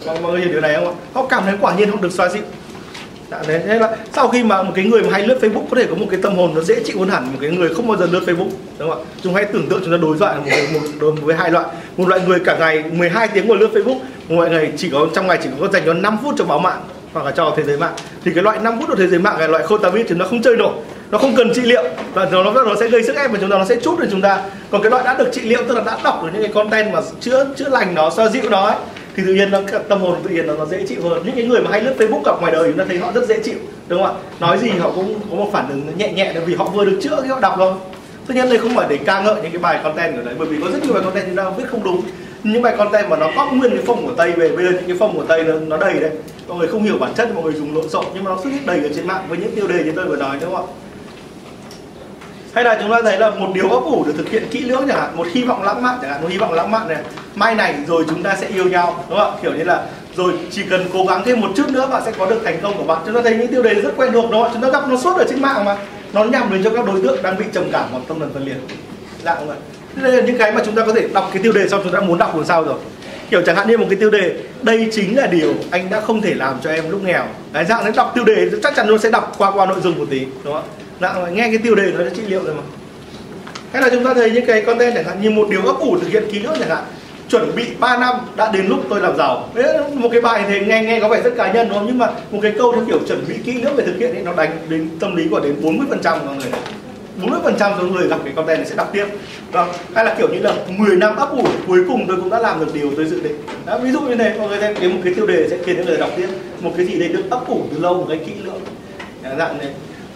Mọi 0.06 0.32
người 0.32 0.40
hiểu 0.40 0.52
điều 0.52 0.60
này 0.60 0.74
không 0.74 0.86
ạ? 0.86 0.92
Họ 1.14 1.26
cảm 1.26 1.42
thấy 1.44 1.54
quả 1.60 1.74
nhiên 1.74 1.90
họ 1.90 1.96
được 2.00 2.12
xoa 2.12 2.28
dịu. 2.28 2.42
Dạ, 3.30 3.38
đã 3.38 3.44
đấy, 3.48 3.62
thế 3.66 3.78
là 3.78 3.96
sau 4.12 4.28
khi 4.28 4.42
mà 4.42 4.62
một 4.62 4.72
cái 4.74 4.84
người 4.84 5.02
mà 5.02 5.08
hay 5.12 5.26
lướt 5.26 5.38
Facebook 5.40 5.64
có 5.70 5.76
thể 5.76 5.86
có 5.90 5.94
một 5.94 6.06
cái 6.10 6.20
tâm 6.22 6.36
hồn 6.36 6.52
nó 6.54 6.60
dễ 6.60 6.82
chịu 6.84 6.98
hơn 6.98 7.08
hẳn 7.08 7.24
một 7.32 7.38
cái 7.40 7.50
người 7.50 7.74
không 7.74 7.88
bao 7.88 7.96
giờ 7.96 8.08
lướt 8.12 8.20
Facebook 8.26 8.50
đúng 8.78 8.90
không 8.90 9.02
ạ? 9.02 9.04
Chúng 9.22 9.34
hãy 9.34 9.44
tưởng 9.44 9.68
tượng 9.68 9.80
chúng 9.84 9.90
ta 9.90 9.96
đối 10.02 10.18
thoại 10.18 10.36
một, 10.44 10.50
một, 10.72 10.80
một 11.00 11.14
với 11.22 11.36
hai 11.36 11.50
loại. 11.50 11.66
Một 11.96 12.08
loại 12.08 12.20
người 12.26 12.38
cả 12.44 12.56
ngày 12.58 12.84
12 12.92 13.28
tiếng 13.28 13.48
ngồi 13.48 13.58
lướt 13.58 13.70
Facebook 13.72 13.98
một 14.28 14.36
loại 14.36 14.50
người 14.50 14.72
chỉ 14.76 14.90
có 14.90 15.06
trong 15.14 15.26
ngày 15.26 15.38
chỉ 15.42 15.48
có 15.60 15.68
dành 15.68 15.82
cho 15.86 15.94
5 15.94 16.18
phút 16.22 16.34
cho 16.38 16.44
báo 16.44 16.58
mạng 16.58 16.80
hoặc 17.12 17.26
là 17.26 17.30
cho 17.30 17.54
thế 17.56 17.62
giới 17.62 17.78
mạng. 17.78 17.94
Thì 18.24 18.32
cái 18.34 18.42
loại 18.42 18.58
5 18.62 18.78
phút 18.80 18.88
của 18.88 18.96
thế 18.96 19.06
giới 19.06 19.18
mạng 19.18 19.40
là 19.40 19.46
loại 19.46 19.64
khô 19.64 19.78
thì 19.78 20.14
nó 20.14 20.26
không 20.26 20.42
chơi 20.42 20.56
nổi 20.56 20.72
nó 21.10 21.18
không 21.18 21.36
cần 21.36 21.52
trị 21.54 21.60
liệu 21.60 21.84
và 22.14 22.28
nó 22.32 22.42
nó 22.42 22.74
sẽ 22.80 22.88
gây 22.88 23.02
sức 23.02 23.16
ép 23.16 23.32
và 23.32 23.38
chúng 23.40 23.50
ta 23.50 23.58
nó 23.58 23.64
sẽ 23.64 23.76
chút 23.76 23.98
được 23.98 24.08
chúng 24.10 24.20
ta. 24.20 24.42
Còn 24.70 24.82
cái 24.82 24.90
loại 24.90 25.04
đã 25.04 25.14
được 25.14 25.30
trị 25.32 25.40
liệu 25.40 25.62
tức 25.68 25.74
là 25.74 25.82
đã 25.86 25.98
đọc 26.04 26.22
được 26.24 26.30
những 26.32 26.42
cái 26.42 26.52
content 26.52 26.92
mà 26.92 27.00
chữa 27.20 27.46
chữa 27.56 27.68
lành 27.68 27.94
nó 27.94 28.10
xoa 28.10 28.28
dịu 28.28 28.50
nó 28.50 28.66
ấy, 28.66 28.76
thì 29.18 29.24
tự 29.26 29.34
nhiên 29.34 29.50
nó 29.50 29.60
tâm 29.88 30.00
hồn 30.00 30.16
tự 30.24 30.30
nhiên 30.30 30.46
nó, 30.46 30.54
nó 30.54 30.66
dễ 30.66 30.86
chịu 30.86 31.02
hơn. 31.02 31.22
Những 31.24 31.34
cái 31.34 31.44
người 31.44 31.60
mà 31.60 31.70
hay 31.70 31.80
lướt 31.80 31.94
facebook 31.98 32.22
gặp 32.24 32.40
ngoài 32.40 32.52
đời 32.52 32.68
chúng 32.68 32.78
ta 32.78 32.84
thấy 32.88 32.98
họ 32.98 33.12
rất 33.14 33.28
dễ 33.28 33.38
chịu 33.44 33.58
đúng 33.88 34.02
không 34.02 34.16
ạ? 34.16 34.20
Nói 34.40 34.58
gì 34.58 34.70
họ 34.70 34.90
cũng 34.94 35.14
có 35.30 35.36
một 35.36 35.50
phản 35.52 35.68
ứng 35.68 35.82
nhẹ 35.96 36.12
nhẹ 36.12 36.32
vì 36.46 36.54
họ 36.54 36.64
vừa 36.64 36.84
được 36.84 36.98
chữa 37.02 37.20
khi 37.22 37.28
họ 37.28 37.40
đọc 37.40 37.54
thôi. 37.56 37.72
Tất 38.26 38.34
nhiên 38.34 38.48
đây 38.48 38.58
không 38.58 38.76
phải 38.76 38.86
để 38.90 38.96
ca 38.96 39.22
ngợi 39.22 39.34
những 39.34 39.52
cái 39.52 39.62
bài 39.62 39.80
content 39.82 40.16
ở 40.16 40.22
đấy 40.22 40.34
bởi 40.38 40.48
vì 40.48 40.56
có 40.62 40.70
rất 40.70 40.84
nhiều 40.84 40.94
bài 40.94 41.02
content 41.04 41.26
chúng 41.26 41.36
ta 41.36 41.50
viết 41.50 41.64
không 41.70 41.84
đúng. 41.84 42.02
Những 42.42 42.62
bài 42.62 42.74
content 42.78 43.08
mà 43.08 43.16
nó 43.16 43.30
có 43.36 43.50
nguyên 43.52 43.70
cái 43.70 43.82
phong 43.86 44.06
của 44.06 44.12
tây 44.16 44.32
về 44.32 44.48
bây 44.48 44.64
giờ 44.64 44.70
những 44.70 44.86
cái 44.86 44.96
phong 44.98 45.16
của 45.16 45.24
tây 45.24 45.44
nó, 45.44 45.54
nó 45.54 45.76
đầy 45.76 46.00
đấy. 46.00 46.10
Mọi 46.48 46.58
người 46.58 46.68
không 46.68 46.82
hiểu 46.82 46.98
bản 47.00 47.14
chất 47.14 47.34
mọi 47.34 47.44
người 47.44 47.52
dùng 47.52 47.74
lộn 47.74 47.88
xộn 47.88 48.04
nhưng 48.14 48.24
mà 48.24 48.30
nó 48.30 48.38
xuất 48.42 48.50
hiện 48.50 48.66
đầy 48.66 48.78
ở 48.78 48.88
trên 48.96 49.06
mạng 49.06 49.24
với 49.28 49.38
những 49.38 49.54
tiêu 49.56 49.66
đề 49.66 49.84
như 49.84 49.92
tôi 49.96 50.06
vừa 50.06 50.16
nói 50.16 50.36
đúng 50.40 50.54
không 50.54 50.66
ạ? 50.66 50.72
Hay 52.58 52.64
là 52.64 52.78
chúng 52.80 52.90
ta 52.90 52.98
thấy 53.02 53.18
là 53.18 53.30
một 53.30 53.48
điều 53.54 53.70
ấp 53.70 53.80
ủ 53.84 54.04
được 54.04 54.12
thực 54.16 54.30
hiện 54.30 54.42
kỹ 54.50 54.60
lưỡng 54.60 54.84
chẳng 54.88 55.00
hạn, 55.00 55.16
một 55.16 55.26
hy 55.32 55.42
vọng 55.42 55.62
lãng 55.62 55.82
mạn 55.82 55.98
chẳng 56.02 56.10
hạn, 56.10 56.22
một 56.22 56.28
hy 56.30 56.38
vọng 56.38 56.52
lãng 56.52 56.70
mạn 56.70 56.88
này, 56.88 56.96
mai 57.34 57.54
này 57.54 57.74
rồi 57.86 58.04
chúng 58.08 58.22
ta 58.22 58.36
sẽ 58.40 58.46
yêu 58.46 58.64
nhau, 58.64 59.04
đúng 59.08 59.18
không 59.18 59.30
ạ? 59.34 59.38
Kiểu 59.42 59.52
như 59.54 59.64
là, 59.64 59.82
rồi 60.16 60.32
chỉ 60.50 60.62
cần 60.70 60.86
cố 60.92 61.04
gắng 61.04 61.22
thêm 61.24 61.40
một 61.40 61.48
chút 61.56 61.68
nữa 61.68 61.88
bạn 61.92 62.02
sẽ 62.04 62.12
có 62.18 62.26
được 62.26 62.40
thành 62.44 62.58
công 62.62 62.78
của 62.78 62.84
bạn. 62.84 62.98
Chúng 63.06 63.14
ta 63.14 63.20
thấy 63.22 63.36
những 63.36 63.48
tiêu 63.48 63.62
đề 63.62 63.74
rất 63.74 63.90
quen 63.96 64.12
thuộc 64.12 64.30
đó 64.30 64.50
chúng 64.52 64.62
ta 64.62 64.68
gặp 64.70 64.88
nó 64.88 64.96
suốt 64.96 65.16
ở 65.16 65.24
trên 65.28 65.42
mạng 65.42 65.64
mà. 65.64 65.76
Nó 66.12 66.24
nhằm 66.24 66.50
đến 66.52 66.64
cho 66.64 66.70
các 66.70 66.86
đối 66.86 67.00
tượng 67.02 67.22
đang 67.22 67.38
bị 67.38 67.44
trầm 67.52 67.64
cảm 67.72 67.84
hoặc 67.92 68.02
tâm 68.08 68.20
thần 68.20 68.30
phân 68.34 68.44
liệt. 68.44 68.56
Dạ 69.24 69.34
không 69.34 69.50
ạ? 69.50 69.56
Đây 69.94 70.12
là 70.12 70.22
những 70.22 70.38
cái 70.38 70.52
mà 70.52 70.62
chúng 70.64 70.74
ta 70.74 70.86
có 70.86 70.92
thể 70.92 71.08
đọc 71.14 71.30
cái 71.32 71.42
tiêu 71.42 71.52
đề 71.52 71.68
xong 71.68 71.80
chúng 71.84 71.92
ta 71.92 72.00
muốn 72.00 72.18
đọc 72.18 72.36
làm 72.36 72.44
sao 72.44 72.64
rồi? 72.64 72.78
Kiểu 73.30 73.42
chẳng 73.46 73.56
hạn 73.56 73.68
như 73.68 73.78
một 73.78 73.86
cái 73.90 73.98
tiêu 73.98 74.10
đề, 74.10 74.34
đây 74.62 74.88
chính 74.92 75.16
là 75.16 75.26
điều 75.26 75.54
anh 75.70 75.90
đã 75.90 76.00
không 76.00 76.20
thể 76.20 76.34
làm 76.34 76.54
cho 76.64 76.70
em 76.70 76.90
lúc 76.90 77.02
nghèo. 77.04 77.24
Đấy, 77.52 77.64
dạng 77.64 77.84
đấy, 77.84 77.92
đọc 77.96 78.12
tiêu 78.14 78.24
đề 78.24 78.48
chắc 78.62 78.76
chắn 78.76 78.86
nó 78.86 78.98
sẽ 78.98 79.10
đọc 79.10 79.34
qua 79.38 79.50
qua 79.50 79.66
nội 79.66 79.80
dung 79.80 79.98
một 79.98 80.06
tí, 80.10 80.18
đúng 80.44 80.54
không 80.54 80.62
ạ? 80.62 80.87
Dạ, 81.00 81.14
nghe 81.32 81.42
cái 81.42 81.58
tiêu 81.58 81.74
đề 81.74 81.92
nó 81.92 82.04
đã 82.04 82.10
trị 82.16 82.22
liệu 82.28 82.42
rồi 82.44 82.54
mà. 82.54 82.62
Hay 83.72 83.82
là 83.82 83.88
chúng 83.92 84.04
ta 84.04 84.14
thấy 84.14 84.30
những 84.30 84.46
cái 84.46 84.62
content 84.62 84.94
chẳng 84.94 85.04
hạn 85.04 85.22
như 85.22 85.30
một 85.30 85.48
điều 85.50 85.66
ấp 85.66 85.78
ủ 85.80 85.98
thực 85.98 86.08
hiện 86.08 86.22
kỹ 86.32 86.42
ức 86.44 86.54
chẳng 86.58 86.68
hạn 86.68 86.84
chuẩn 87.28 87.54
bị 87.56 87.64
3 87.78 87.96
năm 87.96 88.14
đã 88.36 88.50
đến 88.52 88.66
lúc 88.66 88.80
tôi 88.90 89.00
làm 89.00 89.16
giàu. 89.16 89.48
Đấy, 89.54 89.78
một 89.94 90.08
cái 90.12 90.20
bài 90.20 90.44
thì 90.48 90.60
nghe 90.60 90.82
nghe 90.82 91.00
có 91.00 91.08
vẻ 91.08 91.20
rất 91.20 91.36
cá 91.36 91.52
nhân 91.52 91.68
đúng 91.68 91.78
không? 91.78 91.86
Nhưng 91.86 91.98
mà 91.98 92.10
một 92.30 92.38
cái 92.42 92.52
câu 92.58 92.72
theo 92.72 92.84
kiểu 92.86 92.98
chuẩn 93.08 93.24
bị 93.28 93.34
kỹ 93.44 93.52
lưỡng 93.52 93.76
về 93.76 93.84
thực 93.86 93.98
hiện 93.98 94.14
ấy 94.14 94.22
nó 94.22 94.32
đánh 94.36 94.50
đến 94.68 94.88
tâm 95.00 95.16
lý 95.16 95.28
của 95.30 95.40
đến 95.40 95.56
40 95.62 95.86
phần 95.90 96.00
trăm 96.02 96.26
mọi 96.26 96.36
người. 96.36 96.50
40 97.22 97.40
phần 97.44 97.54
trăm 97.58 97.72
số 97.80 97.86
người 97.86 98.08
gặp 98.08 98.18
cái 98.24 98.32
content 98.36 98.58
này 98.58 98.66
sẽ 98.66 98.74
đọc 98.76 98.90
tiếp. 98.92 99.06
Vâng 99.52 99.68
hay 99.94 100.04
là 100.04 100.14
kiểu 100.18 100.28
như 100.28 100.38
là 100.38 100.54
10 100.76 100.96
năm 100.96 101.16
ấp 101.16 101.30
ủ 101.30 101.46
cuối 101.66 101.84
cùng 101.88 102.04
tôi 102.08 102.16
cũng 102.16 102.30
đã 102.30 102.38
làm 102.38 102.60
được 102.60 102.74
điều 102.74 102.92
tôi 102.96 103.06
dự 103.06 103.20
định. 103.20 103.36
Đó, 103.66 103.78
ví 103.78 103.90
dụ 103.90 104.00
như 104.00 104.14
thế 104.14 104.34
mọi 104.38 104.48
người 104.48 104.60
xem 104.60 104.74
cái 104.80 104.88
một 104.88 104.98
cái 105.04 105.14
tiêu 105.14 105.26
đề 105.26 105.48
sẽ 105.50 105.56
khiến 105.64 105.76
những 105.76 105.86
người 105.86 105.96
đọc 105.96 106.10
tiếp. 106.16 106.28
Một 106.60 106.70
cái 106.76 106.86
gì 106.86 106.98
đấy 106.98 107.08
được 107.08 107.24
ấp 107.30 107.48
ủ 107.48 107.66
từ 107.72 107.78
lâu 107.78 107.94
một 107.94 108.06
cái 108.08 108.18
kỹ 108.26 108.32
lưỡng. 108.44 108.60
Dạ, 109.24 109.34
dạng 109.38 109.58
này 109.58 109.68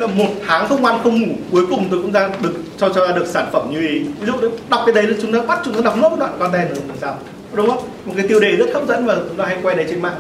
một 0.07 0.29
tháng 0.47 0.69
không 0.69 0.85
ăn, 0.85 0.99
không 1.03 1.23
ngủ, 1.23 1.35
cuối 1.53 1.67
cùng 1.71 1.89
tôi 1.91 2.03
cũng 2.03 2.13
ra 2.13 2.29
được, 2.43 2.55
cho 2.79 2.89
cho 2.89 3.07
ra 3.07 3.13
được 3.13 3.27
sản 3.27 3.49
phẩm 3.53 3.71
như 3.71 3.89
ý. 3.89 3.99
Ví 4.21 4.27
dụ 4.27 4.33
đọc 4.69 4.83
cái 4.87 4.95
đấy 4.95 5.15
chúng 5.23 5.33
ta 5.33 5.39
bắt 5.47 5.61
chúng 5.65 5.75
ta 5.75 5.81
đọc 5.85 5.97
nốt 5.97 6.17
đoạn 6.19 6.33
content 6.39 6.69
rồi 6.69 6.79
làm 6.89 6.97
sao? 7.01 7.17
Đúng 7.53 7.69
không? 7.69 7.83
Một 8.05 8.13
cái 8.17 8.29
tiêu 8.29 8.41
đề 8.41 8.57
rất 8.57 8.67
hấp 8.75 8.89
dẫn 8.89 9.07
và 9.07 9.15
chúng 9.15 9.37
ta 9.37 9.45
hay 9.45 9.57
quay 9.63 9.77
đấy 9.77 9.87
trên 9.89 10.03
mạng 10.03 10.15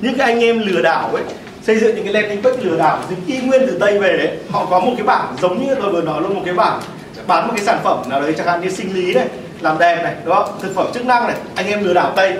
những 0.00 0.18
cái 0.18 0.32
anh 0.32 0.40
em 0.40 0.66
lừa 0.66 0.82
đảo 0.82 1.10
ấy, 1.14 1.22
xây 1.62 1.78
dựng 1.78 1.94
những 1.94 2.04
cái 2.04 2.12
landing 2.12 2.42
page 2.42 2.62
lừa 2.62 2.76
đảo, 2.76 2.98
dịch 3.10 3.18
y 3.26 3.46
nguyên 3.46 3.62
từ 3.66 3.76
tây 3.80 3.98
về 3.98 4.16
đấy, 4.16 4.30
họ 4.50 4.66
có 4.70 4.80
một 4.80 4.92
cái 4.96 5.06
bảng 5.06 5.36
giống 5.42 5.66
như 5.66 5.74
tôi 5.74 5.92
vừa 5.92 6.02
nói 6.02 6.22
luôn, 6.22 6.34
một 6.34 6.42
cái 6.44 6.54
bảng 6.54 6.80
bán 7.26 7.46
một 7.46 7.52
cái 7.56 7.64
sản 7.64 7.78
phẩm 7.84 8.02
nào 8.10 8.20
đấy, 8.20 8.34
chẳng 8.38 8.46
hạn 8.46 8.60
như 8.60 8.70
sinh 8.70 8.94
lý 8.94 9.14
này, 9.14 9.26
làm 9.60 9.78
đẹp 9.78 10.02
này, 10.02 10.14
đúng 10.24 10.34
không? 10.34 10.48
Thực 10.62 10.74
phẩm 10.74 10.86
chức 10.94 11.06
năng 11.06 11.26
này, 11.26 11.36
anh 11.54 11.66
em 11.66 11.84
lừa 11.84 11.94
đảo 11.94 12.12
tây 12.16 12.36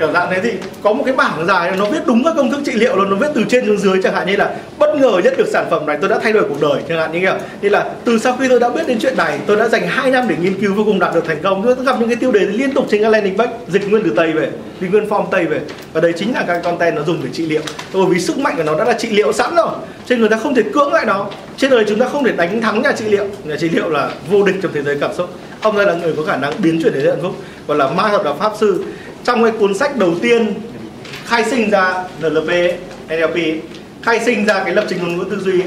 kiểu 0.00 0.12
dạng 0.12 0.28
thế 0.30 0.40
thì 0.42 0.50
có 0.82 0.92
một 0.92 1.02
cái 1.06 1.14
bảng 1.14 1.46
dài 1.46 1.72
nó 1.78 1.84
viết 1.84 2.06
đúng 2.06 2.24
các 2.24 2.34
công 2.36 2.50
thức 2.50 2.60
trị 2.66 2.72
liệu 2.72 2.96
luôn, 2.96 3.10
nó 3.10 3.16
viết 3.16 3.28
từ 3.34 3.44
trên 3.48 3.66
xuống 3.66 3.78
dưới, 3.78 4.02
chẳng 4.02 4.14
hạn 4.14 4.26
như 4.26 4.36
là 4.36 4.54
bất 4.78 4.96
ngờ 4.96 5.20
nhất 5.24 5.34
được 5.38 5.48
sản 5.52 5.66
phẩm 5.70 5.86
này, 5.86 5.98
tôi 6.00 6.10
đã 6.10 6.18
thay 6.18 6.32
đổi 6.32 6.44
cuộc 6.48 6.60
đời, 6.60 6.82
chẳng 6.88 6.98
hạn 6.98 7.12
như 7.12 7.20
kiểu, 7.20 7.34
như 7.62 7.68
là 7.68 7.90
từ 8.04 8.18
sau 8.18 8.36
khi 8.40 8.48
tôi 8.48 8.60
đã 8.60 8.68
biết 8.68 8.86
đến 8.86 8.98
chuyện 9.00 9.16
này, 9.16 9.38
tôi 9.46 9.56
đã 9.56 9.68
dành 9.68 9.86
2 9.88 10.10
năm 10.10 10.24
để 10.28 10.36
nghiên 10.40 10.60
cứu 10.60 10.74
vô 10.74 10.84
cùng 10.84 10.98
đạt 10.98 11.14
được 11.14 11.24
thành 11.26 11.42
công. 11.42 11.62
Tôi 11.76 11.84
gặp 11.84 11.96
những 12.00 12.08
cái 12.08 12.16
tiêu 12.16 12.32
đề 12.32 12.40
liên 12.40 12.74
tục 12.74 12.86
trên 12.90 13.02
các 13.02 13.08
landing 13.08 13.38
page, 13.38 13.52
dịch 13.68 13.90
nguyên 13.90 14.02
từ 14.04 14.12
tây 14.16 14.32
về 14.32 14.50
dịch 14.80 14.90
nguyên 14.90 15.08
form 15.08 15.26
tây 15.30 15.46
về. 15.46 15.60
Và 15.92 16.00
đây 16.00 16.12
chính 16.12 16.34
là 16.34 16.44
các 16.46 16.60
content 16.64 16.96
nó 16.96 17.02
dùng 17.02 17.20
để 17.24 17.30
trị 17.32 17.46
liệu. 17.46 17.60
Bởi 17.92 18.06
vì 18.08 18.20
sức 18.20 18.38
mạnh 18.38 18.54
của 18.56 18.62
nó 18.62 18.78
đã 18.78 18.84
là 18.84 18.92
trị 18.92 19.10
liệu 19.10 19.32
sẵn 19.32 19.54
rồi 19.54 19.68
trên 20.06 20.20
người 20.20 20.28
ta 20.28 20.36
không 20.36 20.54
thể 20.54 20.62
cưỡng 20.72 20.92
lại 20.92 21.06
nó. 21.06 21.26
Trên 21.56 21.70
đời 21.70 21.84
chúng 21.88 21.98
ta 21.98 22.08
không 22.08 22.24
thể 22.24 22.32
đánh 22.32 22.60
thắng 22.60 22.82
nhà 22.82 22.92
trị 22.92 23.04
liệu. 23.08 23.26
Nhà 23.44 23.56
trị 23.56 23.68
liệu 23.68 23.90
là 23.90 24.10
vô 24.30 24.42
địch 24.42 24.54
trong 24.62 24.72
thế 24.74 24.82
giới 24.82 24.96
cảm 25.00 25.10
xúc. 25.14 25.30
Ông 25.60 25.76
đây 25.76 25.86
là 25.86 25.94
người 25.94 26.14
có 26.16 26.22
khả 26.22 26.36
năng 26.36 26.52
biến 26.58 26.80
chuyển 26.82 26.94
đến 26.94 27.06
hạnh 27.06 27.22
phúc. 27.22 27.34
Gọi 27.66 27.78
là 27.78 27.88
ma 27.88 28.08
thuật 28.08 28.24
là 28.24 28.32
pháp 28.32 28.52
sư 28.60 28.84
trong 29.24 29.42
cái 29.42 29.52
cuốn 29.58 29.74
sách 29.74 29.96
đầu 29.96 30.14
tiên 30.22 30.54
khai 31.24 31.44
sinh 31.44 31.70
ra 31.70 32.04
NLP 32.20 32.50
NLP 33.08 33.36
khai 34.02 34.20
sinh 34.24 34.44
ra 34.44 34.64
cái 34.64 34.74
lập 34.74 34.84
trình 34.88 34.98
ngôn 34.98 35.18
ngữ 35.18 35.24
tư 35.30 35.38
duy, 35.40 35.62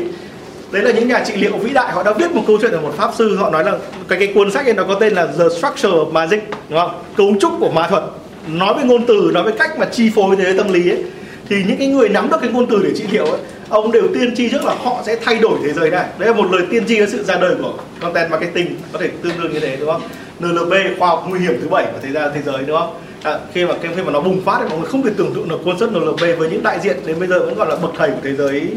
đấy 0.71 0.83
là 0.83 0.91
những 0.91 1.07
nhà 1.07 1.23
trị 1.25 1.33
liệu 1.35 1.57
vĩ 1.57 1.73
đại, 1.73 1.91
họ 1.91 2.03
đã 2.03 2.13
viết 2.13 2.31
một 2.31 2.43
câu 2.47 2.57
chuyện 2.61 2.71
ở 2.71 2.81
một 2.81 2.93
pháp 2.97 3.11
sư, 3.17 3.35
họ 3.35 3.49
nói 3.49 3.63
là 3.63 3.77
cái 4.07 4.19
cái 4.19 4.27
cuốn 4.27 4.51
sách 4.51 4.65
này 4.65 4.73
nó 4.73 4.83
có 4.83 4.95
tên 4.95 5.13
là 5.13 5.25
The 5.25 5.49
Structure 5.57 5.89
of 5.89 6.11
Magic, 6.11 6.43
đúng 6.69 6.79
không? 6.79 6.91
Cấu 7.17 7.35
trúc 7.39 7.51
của 7.59 7.69
ma 7.69 7.87
thuật. 7.87 8.03
Nói 8.47 8.73
về 8.77 8.83
ngôn 8.83 9.05
từ, 9.05 9.31
nói 9.33 9.43
về 9.43 9.51
cách 9.59 9.79
mà 9.79 9.85
chi 9.85 10.11
phối 10.15 10.35
thế 10.35 10.43
giới 10.43 10.57
tâm 10.57 10.73
lý 10.73 10.89
ấy, 10.89 11.03
thì 11.49 11.63
những 11.67 11.77
cái 11.77 11.87
người 11.87 12.09
nắm 12.09 12.29
được 12.29 12.37
cái 12.41 12.49
ngôn 12.51 12.65
từ 12.65 12.83
để 12.83 12.89
trị 12.95 13.03
liệu 13.11 13.25
ấy, 13.25 13.39
ông 13.69 13.91
đều 13.91 14.07
tiên 14.13 14.35
tri 14.35 14.49
trước 14.49 14.63
là 14.65 14.75
họ 14.83 15.03
sẽ 15.05 15.15
thay 15.15 15.39
đổi 15.39 15.59
thế 15.63 15.73
giới 15.73 15.89
này. 15.89 16.05
Đấy 16.17 16.29
là 16.29 16.35
một 16.35 16.51
lời 16.51 16.61
tiên 16.71 16.83
tri 16.87 16.97
cho 16.97 17.05
sự 17.11 17.23
ra 17.23 17.35
đời 17.35 17.55
của 17.61 17.73
content 18.01 18.31
marketing 18.31 18.75
có 18.93 18.99
thể 18.99 19.09
tương 19.21 19.33
đương 19.41 19.53
như 19.53 19.59
thế, 19.59 19.77
đúng 19.79 19.89
không? 19.89 20.01
NLP 20.39 20.73
khoa 20.99 21.07
học 21.07 21.25
nguy 21.29 21.39
hiểm 21.39 21.59
thứ 21.61 21.67
bảy 21.69 21.85
của 21.85 21.99
thế 22.01 22.09
giới 22.11 22.29
thế 22.35 22.41
giới, 22.45 22.63
đúng 22.67 22.77
không? 22.77 22.93
À, 23.23 23.39
khi 23.53 23.65
mà 23.65 23.73
khi 23.81 24.03
mà 24.03 24.11
nó 24.11 24.21
bùng 24.21 24.41
phát 24.41 24.59
thì 24.59 24.69
mọi 24.69 24.79
người 24.79 24.89
không 24.89 25.03
thể 25.03 25.11
tưởng 25.17 25.33
tượng 25.35 25.49
được 25.49 25.59
concert 25.65 25.91
NLP 25.91 26.19
với 26.19 26.49
những 26.49 26.63
đại 26.63 26.79
diện 26.79 26.97
đến 27.05 27.19
bây 27.19 27.27
giờ 27.27 27.39
vẫn 27.39 27.55
còn 27.57 27.69
là 27.69 27.75
bậc 27.75 27.91
thầy 27.97 28.09
của 28.09 28.19
thế 28.23 28.33
giới 28.33 28.67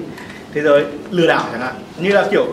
thế 0.55 0.63
giới 0.63 0.85
lừa 1.11 1.27
đảo 1.27 1.45
chẳng 1.53 1.61
hạn. 1.61 1.75
Như 2.01 2.13
là 2.13 2.27
kiểu 2.31 2.47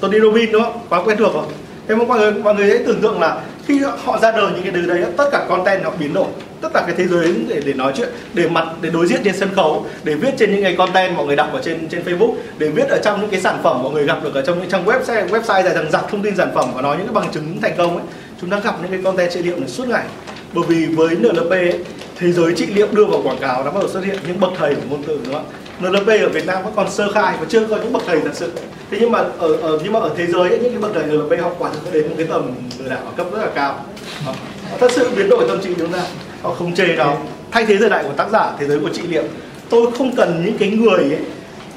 Tony 0.00 0.20
Robbins 0.20 0.52
đúng 0.52 0.62
không? 0.62 0.80
Quá 0.88 1.02
quen 1.04 1.18
thuộc 1.18 1.34
rồi. 1.34 1.44
Thế 1.88 1.94
mà 1.94 2.04
mọi 2.04 2.18
người 2.18 2.32
mọi 2.32 2.54
người 2.54 2.70
sẽ 2.70 2.78
tưởng 2.86 3.00
tượng 3.00 3.20
là 3.20 3.40
khi 3.66 3.80
họ 4.04 4.18
ra 4.18 4.32
đời 4.32 4.46
những 4.54 4.62
cái 4.62 4.72
từ 4.74 4.80
đấy 4.80 5.04
tất 5.16 5.28
cả 5.32 5.46
content 5.48 5.84
họ 5.84 5.92
biến 6.00 6.14
đổi. 6.14 6.26
Tất 6.60 6.68
cả 6.74 6.82
cái 6.86 6.94
thế 6.98 7.06
giới 7.06 7.34
để 7.48 7.62
để 7.64 7.72
nói 7.72 7.92
chuyện 7.96 8.08
để 8.34 8.48
mặt 8.48 8.66
để 8.80 8.90
đối 8.90 9.06
diện 9.06 9.20
trên 9.24 9.36
sân 9.36 9.48
khấu 9.54 9.86
để 10.04 10.14
viết 10.14 10.34
trên 10.38 10.54
những 10.54 10.62
cái 10.62 10.76
content 10.76 11.16
mọi 11.16 11.26
người 11.26 11.36
đọc 11.36 11.48
ở 11.52 11.60
trên 11.64 11.88
trên 11.88 12.04
Facebook 12.04 12.34
để 12.58 12.68
viết 12.68 12.88
ở 12.88 13.00
trong 13.04 13.20
những 13.20 13.30
cái 13.30 13.40
sản 13.40 13.58
phẩm 13.62 13.82
mọi 13.82 13.92
người 13.92 14.04
gặp 14.04 14.18
được 14.24 14.34
ở 14.34 14.42
trong 14.42 14.60
những 14.60 14.70
trang 14.70 14.84
website 14.84 15.28
website 15.28 15.62
dài 15.62 15.74
dằng 15.74 15.90
dặc 15.90 16.04
thông 16.10 16.22
tin 16.22 16.36
sản 16.36 16.50
phẩm 16.54 16.70
và 16.74 16.82
nói 16.82 16.96
những 16.96 17.06
cái 17.06 17.14
bằng 17.14 17.32
chứng 17.32 17.60
thành 17.62 17.74
công 17.78 17.96
ấy. 17.96 18.06
Chúng 18.40 18.50
ta 18.50 18.60
gặp 18.60 18.74
những 18.82 18.90
cái 18.90 19.00
content 19.04 19.30
trị 19.32 19.42
liệu 19.42 19.56
này 19.56 19.68
suốt 19.68 19.88
ngày 19.88 20.04
bởi 20.54 20.64
vì 20.68 20.86
với 20.86 21.16
NLP 21.16 21.50
ấy, 21.50 21.78
thế 22.16 22.32
giới 22.32 22.54
trị 22.56 22.66
liệu 22.66 22.86
đưa 22.92 23.04
vào 23.04 23.22
quảng 23.24 23.38
cáo 23.40 23.64
đã 23.64 23.70
bắt 23.70 23.80
đầu 23.80 23.88
xuất 23.88 24.04
hiện 24.04 24.16
những 24.26 24.40
bậc 24.40 24.52
thầy 24.58 24.74
của 24.74 24.80
ngôn 24.90 25.02
từ 25.06 25.20
đúng 25.24 25.34
không 25.34 25.46
ạ? 25.46 25.88
NLP 25.88 26.06
ở 26.06 26.28
Việt 26.28 26.46
Nam 26.46 26.64
vẫn 26.64 26.72
còn 26.76 26.90
sơ 26.90 27.12
khai 27.12 27.36
và 27.40 27.46
chưa 27.48 27.66
có 27.66 27.76
những 27.76 27.92
bậc 27.92 28.02
thầy 28.06 28.20
thật 28.20 28.30
sự. 28.34 28.52
Thế 28.90 28.98
nhưng 29.00 29.12
mà 29.12 29.18
ở, 29.38 29.56
ở 29.56 29.78
nhưng 29.84 29.92
mà 29.92 30.00
ở 30.00 30.10
thế 30.16 30.26
giới 30.26 30.48
ấy, 30.48 30.58
những 30.58 30.72
cái 30.72 30.82
bậc 30.82 30.90
thầy 30.94 31.04
NLP 31.04 31.42
họ 31.42 31.50
quả 31.58 31.70
thực 31.72 31.92
đến 31.92 32.08
một 32.08 32.14
cái 32.18 32.26
tầm 32.26 32.54
lừa 32.78 32.88
đảo 32.88 33.02
ở 33.04 33.12
cấp 33.16 33.26
rất 33.32 33.38
là 33.38 33.50
cao. 33.54 33.84
Họ, 34.24 34.32
họ 34.70 34.76
thật 34.80 34.90
sự 34.92 35.10
biến 35.16 35.28
đổi 35.28 35.44
tâm 35.48 35.60
trí 35.62 35.74
chúng 35.78 35.92
ta. 35.92 36.02
Họ 36.42 36.54
không 36.54 36.74
chê 36.74 36.96
đâu. 36.96 37.18
Thay 37.50 37.66
thế 37.66 37.76
thời 37.76 37.90
đại 37.90 38.04
của 38.04 38.12
tác 38.16 38.30
giả 38.32 38.52
thế 38.58 38.66
giới 38.66 38.80
của 38.80 38.90
trị 38.92 39.02
liệu. 39.02 39.24
Tôi 39.70 39.86
không 39.98 40.16
cần 40.16 40.42
những 40.44 40.58
cái 40.58 40.70
người 40.70 40.98
ấy 40.98 41.18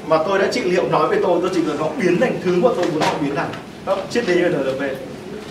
mà 0.06 0.18
tôi 0.26 0.38
đã 0.38 0.48
trị 0.52 0.60
liệu 0.60 0.88
nói 0.88 1.08
về 1.08 1.18
tôi 1.22 1.38
tôi 1.40 1.50
chỉ 1.54 1.60
cần 1.66 1.76
họ 1.76 1.90
biến 2.02 2.20
thành 2.20 2.38
thứ 2.44 2.56
mà 2.56 2.68
tôi 2.76 2.86
muốn 2.92 3.00
họ 3.00 3.14
biến 3.20 3.36
thành. 3.36 3.48
Đó 3.86 3.96
triết 4.10 4.28
lý 4.28 4.42
về 4.42 4.48
NLP 4.48 4.82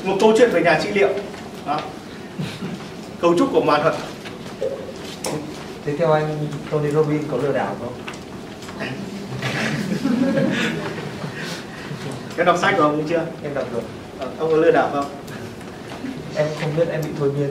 một 0.04 0.18
câu 0.22 0.34
chuyện 0.38 0.50
về 0.54 0.62
nhà 0.62 0.80
trị 0.84 0.90
liệu. 0.94 1.10
Đó 1.66 1.80
cấu 3.26 3.36
trúc 3.38 3.52
của 3.52 3.62
ma 3.62 3.78
thuật 3.82 3.94
Thế 5.86 5.94
theo 6.00 6.12
anh 6.12 6.38
Tony 6.72 6.92
Robbins 6.92 7.24
có 7.32 7.38
lừa 7.38 7.52
đảo 7.54 7.76
không? 7.80 7.94
cái 12.38 12.46
đọc 12.46 12.58
sách 12.62 12.74
của 12.78 12.84
ông 12.84 13.04
chưa 13.10 13.22
Em 13.44 13.54
đọc 13.54 13.64
rồi. 13.74 13.82
Ờ, 14.20 14.28
ông 14.40 14.52
có 14.52 14.58
lừa 14.58 14.72
đảo 14.72 14.90
không 14.94 15.06
Em 16.36 16.48
không 16.62 16.72
biết 16.78 16.88
em 16.92 17.02
bị 17.02 17.10
thôi 17.20 17.32
miên. 17.40 17.50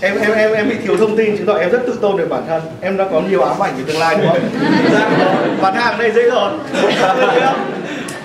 em 0.00 0.18
em 0.18 0.32
em 0.32 0.52
em 0.52 0.68
bị 0.68 0.76
thiếu 0.84 0.96
thông 0.96 1.16
tin 1.16 1.36
chứng 1.36 1.46
tỏ 1.46 1.54
em 1.54 1.70
rất 1.70 1.82
tự 1.86 1.98
tôn 2.00 2.16
về 2.16 2.26
bản 2.26 2.42
thân 2.48 2.62
em 2.80 2.96
đã 2.96 3.08
có 3.12 3.20
nhiều 3.20 3.42
ám 3.42 3.62
ảnh 3.62 3.76
về 3.76 3.82
tương 3.86 4.00
lai 4.00 4.16
đúng 4.16 4.26
không 4.26 4.38
dạ, 4.92 5.10
bán 5.62 5.74
hàng 5.74 5.98
đây 5.98 6.12
dễ 6.12 6.30
rồi? 6.30 6.52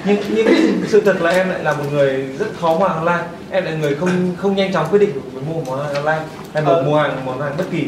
Nhưng 0.06 0.18
nhưng 0.30 0.48
sự 0.88 1.02
thật 1.02 1.22
là 1.22 1.32
em 1.32 1.50
lại 1.50 1.64
là 1.64 1.74
một 1.74 1.84
người 1.92 2.26
rất 2.40 2.48
khó 2.62 2.74
mua 2.80 2.88
hàng 2.88 3.06
online. 3.06 3.24
Em 3.52 3.66
là 3.66 3.72
người 3.72 3.96
không 3.96 4.10
không 4.38 4.56
nhanh 4.56 4.74
chóng 4.74 4.88
quyết 4.92 5.00
định 5.00 5.12
với 5.34 5.44
mua 5.50 5.62
món 5.66 5.86
hàng 5.86 5.94
online 5.96 6.24
hay 6.54 6.64
một 6.64 6.72
Ờ. 6.72 6.84
mua 6.84 6.98
hàng 6.98 7.26
món 7.26 7.42
hàng 7.42 7.54
bất 7.58 7.64
kỳ. 7.72 7.84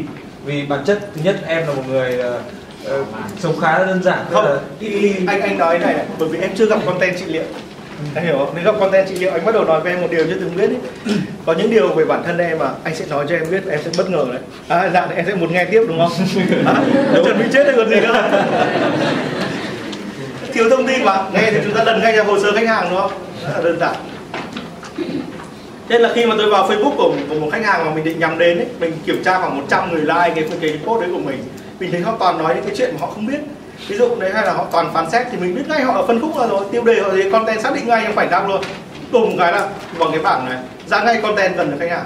Vì 0.45 0.65
bản 0.65 0.79
chất 0.85 0.99
thứ 1.15 1.21
nhất 1.23 1.35
em 1.47 1.67
là 1.67 1.73
một 1.73 1.83
người 1.87 2.19
ờ, 2.19 3.03
sống 3.39 3.59
khá 3.61 3.79
là 3.79 3.85
đơn 3.85 4.03
giản. 4.03 4.17
là 4.31 4.41
không 4.41 4.57
thì 4.79 5.13
anh 5.27 5.41
anh 5.41 5.57
nói 5.57 5.79
này 5.79 5.93
này 5.93 6.05
bởi 6.19 6.29
vì 6.29 6.39
em 6.39 6.49
chưa 6.55 6.65
gặp 6.65 6.79
content 6.85 7.17
trị 7.19 7.25
liệu 7.25 7.43
anh 8.15 8.25
hiểu 8.25 8.37
không 8.37 8.51
nếu 8.55 8.63
gặp 8.65 8.75
content 8.79 9.07
trị 9.09 9.15
liệu 9.15 9.31
anh 9.31 9.45
bắt 9.45 9.53
đầu 9.55 9.63
nói 9.63 9.81
với 9.81 9.91
em 9.91 10.01
một 10.01 10.07
điều 10.11 10.25
chưa 10.25 10.33
từng 10.39 10.55
biết 10.55 10.69
ý. 11.05 11.13
có 11.45 11.53
những 11.53 11.69
điều 11.69 11.87
về 11.93 12.05
bản 12.05 12.23
thân 12.25 12.37
em 12.37 12.59
mà 12.59 12.69
anh 12.83 12.95
sẽ 12.95 13.05
nói 13.09 13.25
cho 13.29 13.35
em 13.35 13.51
biết 13.51 13.63
em 13.69 13.79
sẽ 13.85 13.91
bất 13.97 14.09
ngờ 14.09 14.25
đấy 14.31 14.39
à 14.67 14.89
dạ 14.93 15.07
em 15.15 15.25
sẽ 15.25 15.35
muốn 15.35 15.53
nghe 15.53 15.65
tiếp 15.65 15.83
đúng 15.87 15.99
không 15.99 16.11
à, 16.65 16.83
chuẩn 17.23 17.39
bị 17.39 17.45
chết 17.53 17.63
đây 17.63 17.73
còn 17.77 17.89
gì 17.89 17.99
nữa 17.99 18.31
thiếu 20.53 20.69
thông 20.69 20.87
tin 20.87 21.03
mà 21.05 21.23
nghe 21.33 21.51
thì 21.51 21.57
chúng 21.63 21.73
ta 21.73 21.83
lần 21.83 22.01
ngay 22.01 22.11
ra 22.13 22.23
hồ 22.23 22.39
sơ 22.39 22.51
khách 22.51 22.67
hàng 22.67 22.87
đúng 22.89 22.99
không 23.01 23.11
rất 23.43 23.49
là 23.55 23.61
đơn 23.63 23.79
giản 23.79 23.95
nên 25.89 26.01
là 26.01 26.11
khi 26.15 26.25
mà 26.25 26.35
tôi 26.37 26.49
vào 26.49 26.69
Facebook 26.69 26.95
của, 26.97 27.13
của 27.29 27.35
một 27.35 27.49
khách 27.51 27.65
hàng 27.65 27.85
mà 27.85 27.93
mình 27.93 28.03
định 28.03 28.19
nhắm 28.19 28.37
đến 28.37 28.57
ấy, 28.57 28.67
mình 28.79 28.93
kiểm 29.05 29.23
tra 29.23 29.39
khoảng 29.39 29.57
100 29.57 29.91
người 29.91 30.01
like 30.01 30.31
cái 30.35 30.43
cái 30.61 30.79
post 30.85 31.01
đấy 31.01 31.09
của 31.13 31.19
mình 31.19 31.37
mình 31.79 31.91
thấy 31.91 32.01
họ 32.01 32.15
toàn 32.19 32.37
nói 32.37 32.55
những 32.55 32.63
cái 32.63 32.75
chuyện 32.77 32.89
mà 32.93 32.99
họ 32.99 33.07
không 33.07 33.25
biết. 33.25 33.39
Ví 33.87 33.97
dụ 33.97 34.15
đấy 34.19 34.31
hay 34.33 34.45
là 34.45 34.53
họ 34.53 34.65
toàn 34.71 34.93
phán 34.93 35.09
xét 35.11 35.27
thì 35.31 35.37
mình 35.37 35.55
biết 35.55 35.61
ngay 35.67 35.81
họ 35.81 35.93
ở 35.93 36.07
phân 36.07 36.21
khúc 36.21 36.37
là 36.37 36.47
rồi 36.47 36.65
tiêu 36.71 36.83
đề 36.83 37.01
họ 37.01 37.09
thì 37.13 37.31
content 37.31 37.61
xác 37.61 37.75
định 37.75 37.87
ngay 37.87 38.01
trong 38.03 38.15
khoảnh 38.15 38.29
khắc 38.29 38.49
luôn. 38.49 38.61
Cùng 39.11 39.37
cái 39.37 39.51
là 39.51 39.69
vào 39.97 40.11
cái 40.11 40.19
bảng 40.19 40.49
này 40.49 40.57
ra 40.87 41.03
ngay 41.03 41.19
content 41.21 41.57
cần 41.57 41.71
được 41.71 41.77
khách 41.79 41.91
hàng. 41.91 42.05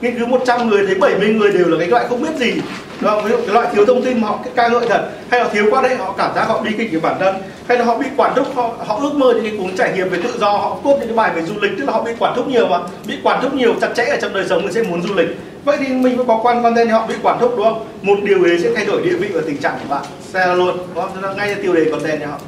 Nghiên 0.00 0.18
cứu 0.18 0.26
100 0.26 0.68
người 0.68 0.86
thấy 0.86 0.94
70 0.94 1.28
người 1.28 1.52
đều 1.52 1.68
là 1.68 1.78
cái 1.78 1.88
loại 1.88 2.04
không 2.08 2.22
biết 2.22 2.36
gì. 2.36 2.52
Đúng 3.00 3.10
không? 3.10 3.24
ví 3.24 3.30
dụ 3.30 3.36
cái 3.36 3.54
loại 3.54 3.66
thiếu 3.72 3.86
thông 3.86 4.04
tin 4.04 4.20
mà 4.20 4.28
họ 4.28 4.38
ca 4.54 4.68
ngợi 4.68 4.88
thật 4.88 5.08
hay 5.30 5.40
là 5.40 5.48
thiếu 5.48 5.66
quá 5.70 5.82
đấy 5.82 5.96
họ 5.96 6.14
cảm 6.18 6.34
giác 6.34 6.44
họ 6.44 6.62
bi 6.62 6.70
kịch 6.78 6.92
về 6.92 7.00
bản 7.00 7.16
thân 7.20 7.34
hay 7.70 7.78
là 7.78 7.84
họ 7.84 7.98
bị 7.98 8.06
quản 8.16 8.34
thúc 8.36 8.46
họ, 8.54 8.74
họ 8.86 8.98
ước 9.02 9.14
mơ 9.14 9.32
những 9.34 9.44
cái 9.44 9.56
cuốn 9.58 9.76
trải 9.76 9.92
nghiệm 9.92 10.08
về 10.08 10.18
tự 10.22 10.38
do 10.38 10.50
họ 10.50 10.78
cốt 10.84 10.96
những 10.98 11.08
cái 11.08 11.16
bài 11.16 11.30
về 11.34 11.42
du 11.42 11.54
lịch 11.60 11.72
tức 11.78 11.84
là 11.84 11.92
họ 11.92 12.02
bị 12.02 12.10
quản 12.18 12.36
thúc 12.36 12.48
nhiều 12.48 12.68
mà 12.68 12.78
bị 13.06 13.14
quản 13.22 13.42
thúc 13.42 13.54
nhiều 13.54 13.74
chặt 13.80 13.88
chẽ 13.96 14.04
ở 14.04 14.16
trong 14.20 14.34
đời 14.34 14.46
sống 14.48 14.62
mình 14.62 14.72
sẽ 14.72 14.82
muốn 14.82 15.02
du 15.02 15.14
lịch. 15.14 15.28
Vậy 15.64 15.76
thì 15.80 15.88
mình 15.88 16.16
mới 16.16 16.26
có 16.26 16.40
quan 16.42 16.62
content 16.62 16.88
thì 16.88 16.92
họ 16.92 17.06
bị 17.06 17.14
quản 17.22 17.38
thúc 17.40 17.54
đúng 17.56 17.64
không? 17.64 17.86
Một 18.02 18.16
điều 18.22 18.44
đấy 18.44 18.58
sẽ 18.62 18.70
thay 18.74 18.86
đổi 18.86 19.02
địa 19.02 19.16
vị 19.16 19.28
và 19.34 19.40
tình 19.46 19.56
trạng 19.56 19.78
của 19.82 19.94
bạn. 19.94 20.04
Xe 20.32 20.54
luôn 20.54 20.76
đúng 20.76 21.04
không? 21.04 21.22
Là 21.22 21.32
ngay 21.34 21.54
tiêu 21.54 21.72
đề 21.72 21.90
content 21.90 22.20
cho 22.20 22.26
họ. 22.26 22.38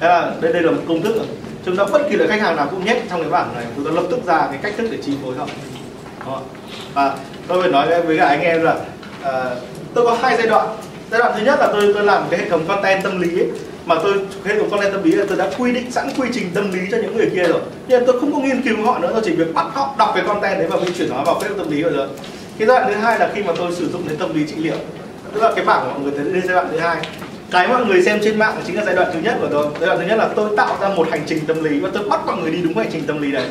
Thế 0.00 0.08
là 0.08 0.32
đây 0.40 0.52
đây 0.52 0.62
là 0.62 0.70
một 0.70 0.82
công 0.88 1.02
thức. 1.02 1.16
Rồi. 1.16 1.26
chúng 1.66 1.76
ta 1.76 1.84
bất 1.92 2.02
kỳ 2.10 2.16
là 2.16 2.26
khách 2.28 2.40
hàng 2.40 2.56
nào 2.56 2.68
cũng 2.70 2.84
nhét 2.84 2.96
trong 3.10 3.20
cái 3.20 3.30
bảng 3.30 3.54
này. 3.54 3.64
Chúng 3.76 3.84
ta 3.84 3.90
lập 3.90 4.04
tức 4.10 4.20
ra 4.26 4.38
cái 4.50 4.58
cách 4.62 4.74
thức 4.76 4.88
để 4.90 4.98
chi 5.04 5.12
phối 5.24 5.34
họ. 5.36 5.46
Và 6.94 7.14
tôi 7.48 7.62
phải 7.62 7.70
nói 7.70 8.02
với 8.02 8.18
cả 8.18 8.26
anh 8.26 8.40
em 8.40 8.62
là 8.62 8.76
à, 9.22 9.44
tôi 9.94 10.04
có 10.04 10.16
hai 10.22 10.36
giai 10.36 10.46
đoạn. 10.46 10.66
Giai 11.10 11.18
đoạn 11.18 11.32
thứ 11.36 11.44
nhất 11.44 11.60
là 11.60 11.68
tôi 11.72 11.92
tôi 11.94 12.04
làm 12.04 12.22
cái 12.30 12.40
hệ 12.40 12.48
thống 12.48 12.64
content 12.68 13.02
tâm 13.02 13.20
lý 13.20 13.40
ấy, 13.40 13.48
mà 13.86 13.94
tôi 14.02 14.14
hệ 14.44 14.58
thống 14.58 14.70
content 14.70 14.92
tâm 14.92 15.02
lý 15.02 15.12
là 15.12 15.24
tôi 15.28 15.38
đã 15.38 15.50
quy 15.58 15.72
định 15.72 15.90
sẵn 15.90 16.08
quy 16.18 16.28
trình 16.32 16.50
tâm 16.54 16.72
lý 16.72 16.80
cho 16.90 16.96
những 16.96 17.16
người 17.16 17.30
kia 17.34 17.42
rồi. 17.42 17.60
Nhưng 17.88 18.06
tôi 18.06 18.20
không 18.20 18.32
có 18.32 18.38
nghiên 18.38 18.62
cứu 18.62 18.84
họ 18.84 18.98
nữa, 18.98 19.10
tôi 19.12 19.22
chỉ 19.24 19.32
việc 19.32 19.54
bắt 19.54 19.66
họ 19.72 19.94
đọc 19.98 20.12
cái 20.14 20.24
content 20.26 20.58
đấy 20.58 20.66
và 20.70 20.76
mình 20.76 20.92
chuyển 20.98 21.10
nó 21.10 21.24
vào 21.24 21.40
phép 21.40 21.48
tâm 21.58 21.70
lý 21.70 21.82
rồi 21.82 21.92
rồi. 21.92 22.08
Cái 22.58 22.68
giai 22.68 22.80
đoạn 22.80 22.92
thứ 22.94 23.00
hai 23.00 23.18
là 23.18 23.30
khi 23.34 23.42
mà 23.42 23.52
tôi 23.56 23.72
sử 23.72 23.88
dụng 23.88 24.08
đến 24.08 24.18
tâm 24.18 24.34
lý 24.34 24.46
trị 24.46 24.54
liệu. 24.56 24.76
Tức 25.34 25.42
là 25.42 25.52
cái 25.56 25.64
bảng 25.64 25.84
của 25.84 25.90
mọi 25.90 26.00
người 26.00 26.12
thấy 26.16 26.32
đây 26.32 26.42
giai 26.44 26.54
đoạn 26.54 26.68
thứ 26.70 26.78
hai. 26.78 26.96
Cái 27.50 27.68
mọi 27.68 27.84
người 27.86 28.02
xem 28.02 28.20
trên 28.22 28.38
mạng 28.38 28.60
chính 28.66 28.76
là 28.76 28.84
giai 28.84 28.94
đoạn 28.94 29.10
thứ 29.14 29.20
nhất 29.20 29.36
của 29.40 29.48
tôi. 29.50 29.66
Giai 29.80 29.86
đoạn 29.86 29.98
thứ 29.98 30.06
nhất 30.06 30.18
là 30.18 30.28
tôi 30.36 30.56
tạo 30.56 30.76
ra 30.80 30.88
một 30.88 31.08
hành 31.10 31.22
trình 31.26 31.46
tâm 31.46 31.64
lý 31.64 31.80
và 31.80 31.90
tôi 31.92 32.08
bắt 32.08 32.20
mọi 32.26 32.36
người 32.36 32.50
đi 32.50 32.58
đúng 32.62 32.76
hành 32.76 32.88
trình 32.92 33.06
tâm 33.06 33.22
lý 33.22 33.32
đấy. 33.32 33.46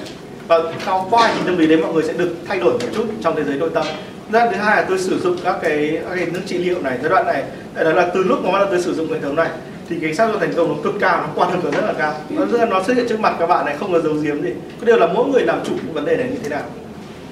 Và 0.48 0.60
sau 0.86 1.08
qua 1.10 1.28
hành 1.28 1.34
trình 1.36 1.46
tâm 1.46 1.58
lý 1.58 1.68
đấy, 1.68 1.78
mọi 1.78 1.94
người 1.94 2.04
sẽ 2.04 2.14
được 2.14 2.36
thay 2.48 2.60
đổi 2.60 2.74
một 2.74 2.88
chút 2.96 3.06
trong 3.22 3.36
thế 3.36 3.44
giới 3.44 3.56
nội 3.56 3.70
tâm. 3.74 3.86
Giai 4.34 4.46
đoạn 4.46 4.56
thứ 4.56 4.62
hai 4.62 4.78
là 4.78 4.86
tôi 4.90 5.00
sử 5.00 5.20
dụng 5.20 5.38
các 5.44 5.56
cái 5.62 6.00
các 6.10 6.16
cái 6.16 6.26
nước 6.26 6.42
trị 6.48 6.58
liệu 6.58 6.82
này. 6.82 6.98
Giai 7.02 7.10
đoạn 7.10 7.26
này 7.26 7.44
đó 7.76 7.92
là 7.92 8.12
từ 8.14 8.24
lúc 8.24 8.46
mà 8.46 8.52
bắt 8.52 8.60
đầu 8.60 8.68
tôi 8.72 8.82
sử 8.82 8.94
dụng 8.94 9.14
hệ 9.14 9.20
thống 9.20 9.36
này 9.36 9.50
thì 9.92 9.98
cái 10.02 10.14
xác 10.14 10.28
suất 10.32 10.40
thành 10.40 10.54
công 10.56 10.70
nó 10.70 10.76
cực 10.84 10.94
cao 11.00 11.18
nó 11.22 11.28
quan 11.36 11.52
thực 11.52 11.66
là 11.66 11.72
rất 11.82 11.88
là 11.88 11.94
cao. 11.94 12.14
Nó, 12.30 12.46
rất 12.46 12.58
là- 12.60 12.66
nó 12.66 12.84
xuất 12.84 12.98
hiện 12.98 13.06
trước 13.10 13.20
mặt 13.20 13.36
các 13.40 13.48
bạn 13.48 13.66
này 13.66 13.76
không 13.80 13.94
có 13.94 14.00
giấu 14.00 14.14
giếm 14.14 14.42
gì. 14.42 14.50
Cái 14.52 14.86
điều 14.86 14.98
là 14.98 15.08
mỗi 15.08 15.28
người 15.28 15.42
làm 15.42 15.60
chủ 15.66 15.74
cái 15.78 15.94
vấn 15.94 16.06
đề 16.06 16.16
này 16.16 16.28
như 16.32 16.38
thế 16.44 16.50
nào. 16.50 16.64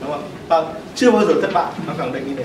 Đúng 0.01 0.11
không? 0.11 0.23
Và 0.47 0.63
chưa 0.95 1.11
bao 1.11 1.25
giờ 1.25 1.33
thất 1.41 1.53
bại 1.53 1.71
nó 1.87 1.93
khẳng 1.97 2.13
định 2.13 2.23
như 2.27 2.33
thế. 2.37 2.43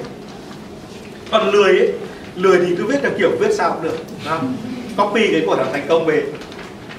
Còn 1.31 1.51
lười 1.51 1.79
ấy 1.79 1.93
lười 2.37 2.59
thì 2.67 2.75
cứ 2.79 2.85
viết 2.87 2.97
theo 3.03 3.11
kiểu 3.19 3.31
viết 3.41 3.55
sao 3.55 3.73
cũng 3.73 3.83
được 3.83 3.97
không? 4.29 4.57
copy 4.97 5.33
cái 5.33 5.43
của 5.47 5.57
thằng 5.57 5.69
thành 5.73 5.87
công 5.89 6.07
về 6.07 6.23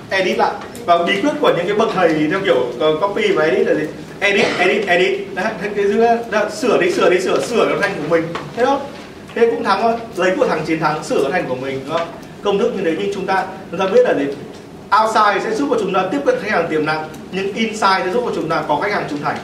edit 0.09 0.38
lại. 0.38 0.51
Và 0.86 1.03
bí 1.03 1.22
quyết 1.22 1.32
của 1.39 1.53
những 1.57 1.66
cái 1.68 1.76
bậc 1.76 1.89
thầy 1.95 2.28
theo 2.32 2.39
kiểu 2.45 2.66
ờ, 2.80 2.95
copy 3.01 3.32
và 3.32 3.43
edit 3.43 3.68
là 3.68 3.74
gì? 3.74 3.84
Edit 4.20 4.45
edit 4.57 4.88
edit. 4.88 5.22
Đấy, 5.36 5.45
thế 5.61 5.70
cái 5.76 5.86
thứ 5.86 6.05
đó, 6.32 6.49
sửa 6.49 6.78
đi 6.82 6.91
sửa 6.91 7.09
đi 7.09 7.20
sửa 7.20 7.41
sửa 7.41 7.66
nó 7.70 7.76
thành 7.82 7.91
của 7.97 8.07
mình. 8.09 8.24
Thế 8.55 8.63
đó. 8.63 8.82
Thế 9.36 9.51
cũng 9.51 9.63
thắng 9.63 9.82
thôi. 9.82 9.93
Lấy 10.16 10.36
của 10.38 10.47
thằng 10.47 10.61
chiến 10.66 10.80
thắng 10.80 11.03
sửa 11.03 11.24
nó 11.24 11.30
thành 11.30 11.45
của 11.49 11.55
mình 11.55 11.80
đúng 11.88 11.97
không? 11.97 12.07
Công 12.46 12.60
thức 12.60 12.72
như 12.76 12.82
thế 12.84 12.96
nhưng 13.00 13.14
chúng 13.14 13.26
ta 13.26 13.46
chúng 13.72 13.80
ta 13.80 13.88
biết 13.88 14.02
là 14.04 14.14
gì? 14.14 14.26
Outside 15.02 15.39
sẽ 15.43 15.56
giúp 15.56 15.68
cho 15.72 15.78
chúng 15.80 15.93
ta 15.93 16.06
tiếp 16.12 16.20
cận 16.26 16.36
khách 16.41 16.52
hàng 16.52 16.68
tiềm 16.70 16.86
năng, 16.86 17.10
nhưng 17.32 17.54
inside 17.54 18.02
sẽ 18.06 18.12
giúp 18.14 18.24
cho 18.26 18.32
chúng 18.36 18.50
ta 18.50 18.64
có 18.68 18.80
khách 18.82 18.93
hàng 18.93 19.08
trung 19.10 19.20
thành. 19.24 19.38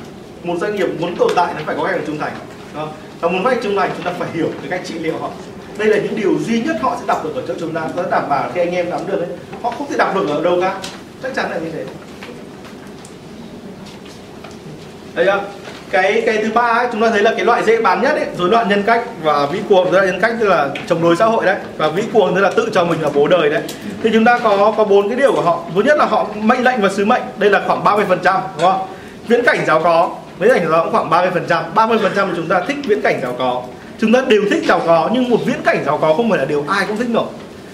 Một 0.43 0.55
doanh 0.61 0.75
nghiệp 0.75 0.87
muốn 0.99 1.15
tồn 1.15 1.31
tại 1.35 1.53
nó 1.53 1.61
phải 1.65 1.75
có 1.75 1.83
khách 1.83 1.91
hàng 1.91 2.03
trung 2.07 2.17
thành 2.17 2.33
đó. 2.75 2.87
và 3.19 3.29
muốn 3.29 3.43
khách 3.43 3.49
hàng 3.51 3.63
trung 3.63 3.75
thành, 3.75 3.91
chúng 3.95 4.05
ta 4.05 4.11
phải 4.19 4.29
hiểu 4.33 4.47
cái 4.61 4.69
cách 4.69 4.81
trị 4.85 4.99
liệu 4.99 5.17
họ. 5.17 5.29
Đây 5.77 5.87
là 5.87 5.97
những 5.97 6.15
điều 6.15 6.37
duy 6.39 6.61
nhất 6.61 6.75
họ 6.81 6.97
sẽ 6.99 7.05
đọc 7.07 7.23
được 7.23 7.35
ở 7.35 7.43
chỗ 7.47 7.53
chúng 7.59 7.73
ta. 7.73 7.81
Có 7.95 8.03
đảm 8.11 8.29
bảo 8.29 8.51
khi 8.53 8.61
anh 8.61 8.71
em 8.71 8.89
nắm 8.89 8.99
được 9.07 9.19
ấy, 9.19 9.29
họ 9.61 9.71
không 9.71 9.87
thể 9.89 9.97
đọc 9.97 10.15
được 10.15 10.29
ở 10.29 10.41
đâu 10.43 10.61
cả. 10.61 10.79
Chắc 11.23 11.35
chắn 11.35 11.51
là 11.51 11.57
như 11.57 11.71
thế. 11.71 11.85
Thấy 15.15 15.27
ạ 15.27 15.39
cái 15.91 16.23
cái 16.25 16.37
thứ 16.37 16.49
ba 16.53 16.61
ấy, 16.61 16.87
chúng 16.91 17.01
ta 17.01 17.09
thấy 17.09 17.21
là 17.21 17.31
cái 17.37 17.45
loại 17.45 17.63
dễ 17.63 17.81
bán 17.81 18.01
nhất 18.01 18.15
ấy 18.15 18.25
rối 18.37 18.49
loạn 18.49 18.69
nhân 18.69 18.83
cách 18.83 19.03
và 19.23 19.45
vĩ 19.45 19.59
cuồng 19.69 19.83
rối 19.83 19.93
loạn 19.93 20.05
nhân 20.05 20.21
cách 20.21 20.33
tức 20.39 20.47
là 20.47 20.69
chống 20.87 21.01
đối 21.03 21.15
xã 21.15 21.25
hội 21.25 21.45
đấy 21.45 21.55
và 21.77 21.87
vĩ 21.89 22.03
cuồng 22.13 22.35
tức 22.35 22.41
là 22.41 22.51
tự 22.55 22.69
cho 22.73 22.85
mình 22.85 23.01
là 23.01 23.09
bố 23.13 23.27
đời 23.27 23.49
đấy. 23.49 23.61
Thì 24.03 24.09
chúng 24.13 24.25
ta 24.25 24.39
có 24.39 24.73
có 24.77 24.83
bốn 24.83 25.09
cái 25.09 25.17
điều 25.17 25.31
của 25.33 25.41
họ. 25.41 25.59
Thứ 25.75 25.81
nhất 25.81 25.97
là 25.97 26.05
họ 26.05 26.27
mệnh 26.35 26.63
lệnh 26.63 26.81
và 26.81 26.89
sứ 26.89 27.05
mệnh 27.05 27.21
đây 27.37 27.49
là 27.49 27.61
khoảng 27.67 27.83
30% 27.83 28.07
đúng 28.57 28.71
không? 28.71 28.87
Viễn 29.27 29.45
cảnh 29.45 29.59
giáo 29.67 29.81
có 29.83 30.09
viễn 30.39 30.49
cảnh 30.49 30.67
giáo 30.71 30.83
cũng 30.83 30.91
khoảng 30.91 31.09
30% 31.09 31.63
30% 31.75 32.27
chúng 32.35 32.47
ta 32.47 32.61
thích 32.67 32.77
viễn 32.87 33.01
cảnh 33.01 33.19
giáo 33.21 33.35
có. 33.39 33.61
Chúng 33.99 34.13
ta 34.13 34.21
đều 34.27 34.41
thích 34.51 34.63
giàu 34.67 34.81
có 34.87 35.09
nhưng 35.13 35.29
một 35.29 35.37
viễn 35.45 35.61
cảnh 35.63 35.83
giàu 35.85 35.97
có 35.97 36.13
không 36.13 36.29
phải 36.29 36.39
là 36.39 36.45
điều 36.45 36.65
ai 36.67 36.85
cũng 36.87 36.97
thích 36.97 37.09
nổi. 37.09 37.25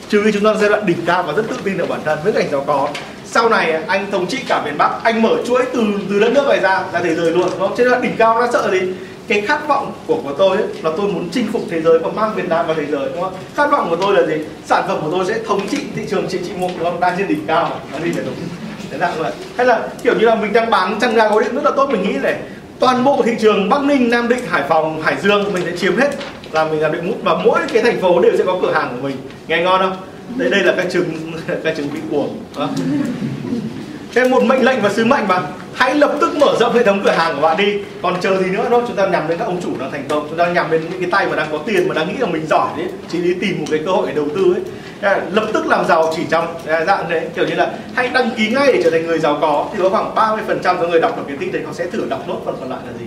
Trừ 0.09 0.21
khi 0.23 0.31
chúng 0.31 0.43
ta 0.43 0.53
giai 0.53 0.69
đoạn 0.69 0.85
đỉnh 0.85 1.05
cao 1.05 1.23
và 1.23 1.33
rất 1.33 1.43
tự 1.49 1.55
tin 1.63 1.77
ở 1.77 1.85
bản 1.85 1.99
thân 2.05 2.19
viễn 2.23 2.33
cảnh 2.33 2.47
giàu 2.51 2.63
có 2.67 2.87
sau 3.31 3.49
này 3.49 3.83
anh 3.87 4.11
thống 4.11 4.27
trị 4.27 4.37
cả 4.47 4.61
miền 4.65 4.77
Bắc 4.77 4.89
anh 5.03 5.21
mở 5.21 5.37
chuỗi 5.47 5.65
từ 5.73 5.83
từ 6.09 6.19
đất 6.19 6.31
nước 6.33 6.47
này 6.47 6.59
ra 6.59 6.83
ra 6.93 6.99
thế 7.03 7.15
giới 7.15 7.31
luôn 7.31 7.49
đúng 7.51 7.59
không? 7.59 7.73
Trên 7.77 7.87
là 7.87 7.99
đỉnh 7.99 8.17
cao 8.17 8.41
nó 8.41 8.47
sợ 8.53 8.69
gì? 8.71 8.81
Cái 9.27 9.41
khát 9.41 9.67
vọng 9.67 9.91
của 10.07 10.19
của 10.23 10.33
tôi 10.37 10.57
ấy, 10.57 10.65
là 10.83 10.91
tôi 10.97 11.07
muốn 11.07 11.29
chinh 11.31 11.47
phục 11.53 11.61
thế 11.69 11.81
giới 11.81 11.99
và 11.99 12.09
mang 12.15 12.35
Việt 12.35 12.49
Nam 12.49 12.67
vào 12.67 12.75
thế 12.75 12.85
giới 12.85 13.09
đúng 13.13 13.21
không? 13.21 13.33
Khát 13.55 13.71
vọng 13.71 13.87
của 13.89 13.95
tôi 13.95 14.15
là 14.15 14.27
gì? 14.27 14.43
Sản 14.65 14.83
phẩm 14.87 14.97
của 15.03 15.11
tôi 15.11 15.25
sẽ 15.25 15.39
thống 15.47 15.67
trị 15.67 15.77
thị 15.95 16.01
trường 16.09 16.27
trị 16.27 16.39
trị 16.45 16.51
mục 16.59 16.71
đúng 16.79 16.83
không? 16.83 16.99
Đang 16.99 17.15
trên 17.17 17.27
đỉnh 17.27 17.47
cao 17.47 17.71
nó 17.93 17.99
đi 17.99 18.11
phải 18.11 18.23
đúng 18.25 18.35
thế 18.91 18.97
nào 18.97 19.11
vậy. 19.17 19.31
Hay 19.57 19.67
là 19.67 19.87
kiểu 20.03 20.13
như 20.13 20.25
là 20.25 20.35
mình 20.35 20.53
đang 20.53 20.69
bán 20.69 20.99
chăn 20.99 21.13
gà 21.13 21.29
gối 21.29 21.43
điện 21.43 21.55
rất 21.55 21.63
là 21.63 21.71
tốt 21.71 21.89
mình 21.89 22.03
nghĩ 22.03 22.17
này 22.23 22.35
toàn 22.79 23.03
bộ 23.03 23.21
thị 23.25 23.31
trường 23.39 23.69
Bắc 23.69 23.83
Ninh, 23.83 24.09
Nam 24.09 24.27
Định, 24.27 24.39
Hải 24.49 24.63
Phòng, 24.69 25.01
Hải 25.01 25.15
Dương 25.21 25.53
mình 25.53 25.63
sẽ 25.65 25.77
chiếm 25.77 25.97
hết 25.97 26.09
là 26.51 26.63
mình 26.63 26.81
làm 26.81 26.91
định 26.91 27.07
mút 27.07 27.15
và 27.23 27.33
mỗi 27.33 27.59
cái 27.73 27.83
thành 27.83 28.01
phố 28.01 28.21
đều 28.21 28.31
sẽ 28.37 28.43
có 28.45 28.57
cửa 28.61 28.71
hàng 28.73 28.89
của 28.89 29.07
mình. 29.07 29.17
Nghe 29.47 29.61
ngon 29.61 29.81
không? 29.81 29.97
Đây 30.35 30.49
đây 30.49 30.63
là 30.63 30.73
các 30.77 30.85
trứng 30.91 31.31
các 31.63 31.77
trứng 31.77 31.93
bị 31.93 31.99
cuồng 32.11 32.39
thêm 34.17 34.31
một 34.31 34.43
mệnh 34.43 34.65
lệnh 34.65 34.81
và 34.81 34.89
sứ 34.89 35.05
mệnh 35.05 35.27
mà. 35.27 35.41
Hãy 35.73 35.95
lập 35.95 36.15
tức 36.21 36.37
mở 36.37 36.55
rộng 36.59 36.73
hệ 36.73 36.83
thống 36.83 37.01
cửa 37.03 37.11
hàng 37.11 37.35
của 37.35 37.41
bạn 37.41 37.57
đi. 37.57 37.79
Còn 38.01 38.21
chờ 38.21 38.43
gì 38.43 38.51
nữa 38.51 38.69
đâu 38.69 38.83
chúng 38.87 38.95
ta 38.95 39.07
nhằm 39.07 39.27
đến 39.27 39.37
các 39.37 39.45
ông 39.45 39.61
chủ 39.63 39.69
đang 39.79 39.91
thành 39.91 40.05
công. 40.09 40.27
Chúng 40.29 40.37
ta 40.37 40.47
nhằm 40.47 40.71
đến 40.71 40.81
những 40.91 41.01
cái 41.01 41.11
tay 41.11 41.27
mà 41.27 41.35
đang 41.35 41.47
có 41.51 41.57
tiền 41.57 41.87
mà 41.87 41.95
đang 41.95 42.07
nghĩ 42.07 42.17
là 42.19 42.27
mình 42.27 42.47
giỏi 42.49 42.67
đấy. 42.77 42.87
Chỉ 43.11 43.21
đi 43.21 43.33
tìm 43.33 43.59
một 43.59 43.65
cái 43.71 43.79
cơ 43.85 43.91
hội 43.91 44.07
để 44.07 44.13
đầu 44.13 44.27
tư 44.35 44.55
ấy. 45.01 45.21
Lập 45.31 45.47
tức 45.53 45.67
làm 45.67 45.87
giàu 45.87 46.13
chỉ 46.15 46.21
trong 46.29 46.55
dạng 46.65 47.09
đấy. 47.09 47.21
Kiểu 47.35 47.47
như 47.47 47.55
là 47.55 47.71
hãy 47.95 48.09
đăng 48.13 48.29
ký 48.37 48.47
ngay 48.49 48.73
để 48.73 48.81
trở 48.83 48.89
thành 48.89 49.07
người 49.07 49.19
giàu 49.19 49.37
có. 49.41 49.69
Thì 49.73 49.79
có 49.83 49.89
khoảng 49.89 50.15
30 50.15 50.43
phần 50.47 50.59
trăm 50.63 50.77
số 50.81 50.87
người 50.87 51.01
đọc 51.01 51.17
được 51.17 51.23
cái 51.27 51.37
tin 51.39 51.51
đấy 51.51 51.61
họ 51.65 51.73
sẽ 51.73 51.87
thử 51.87 52.05
đọc 52.09 52.27
nốt. 52.27 52.41
Phần 52.45 52.55
còn 52.59 52.69
lại 52.69 52.79
là 52.85 52.93
gì? 52.99 53.05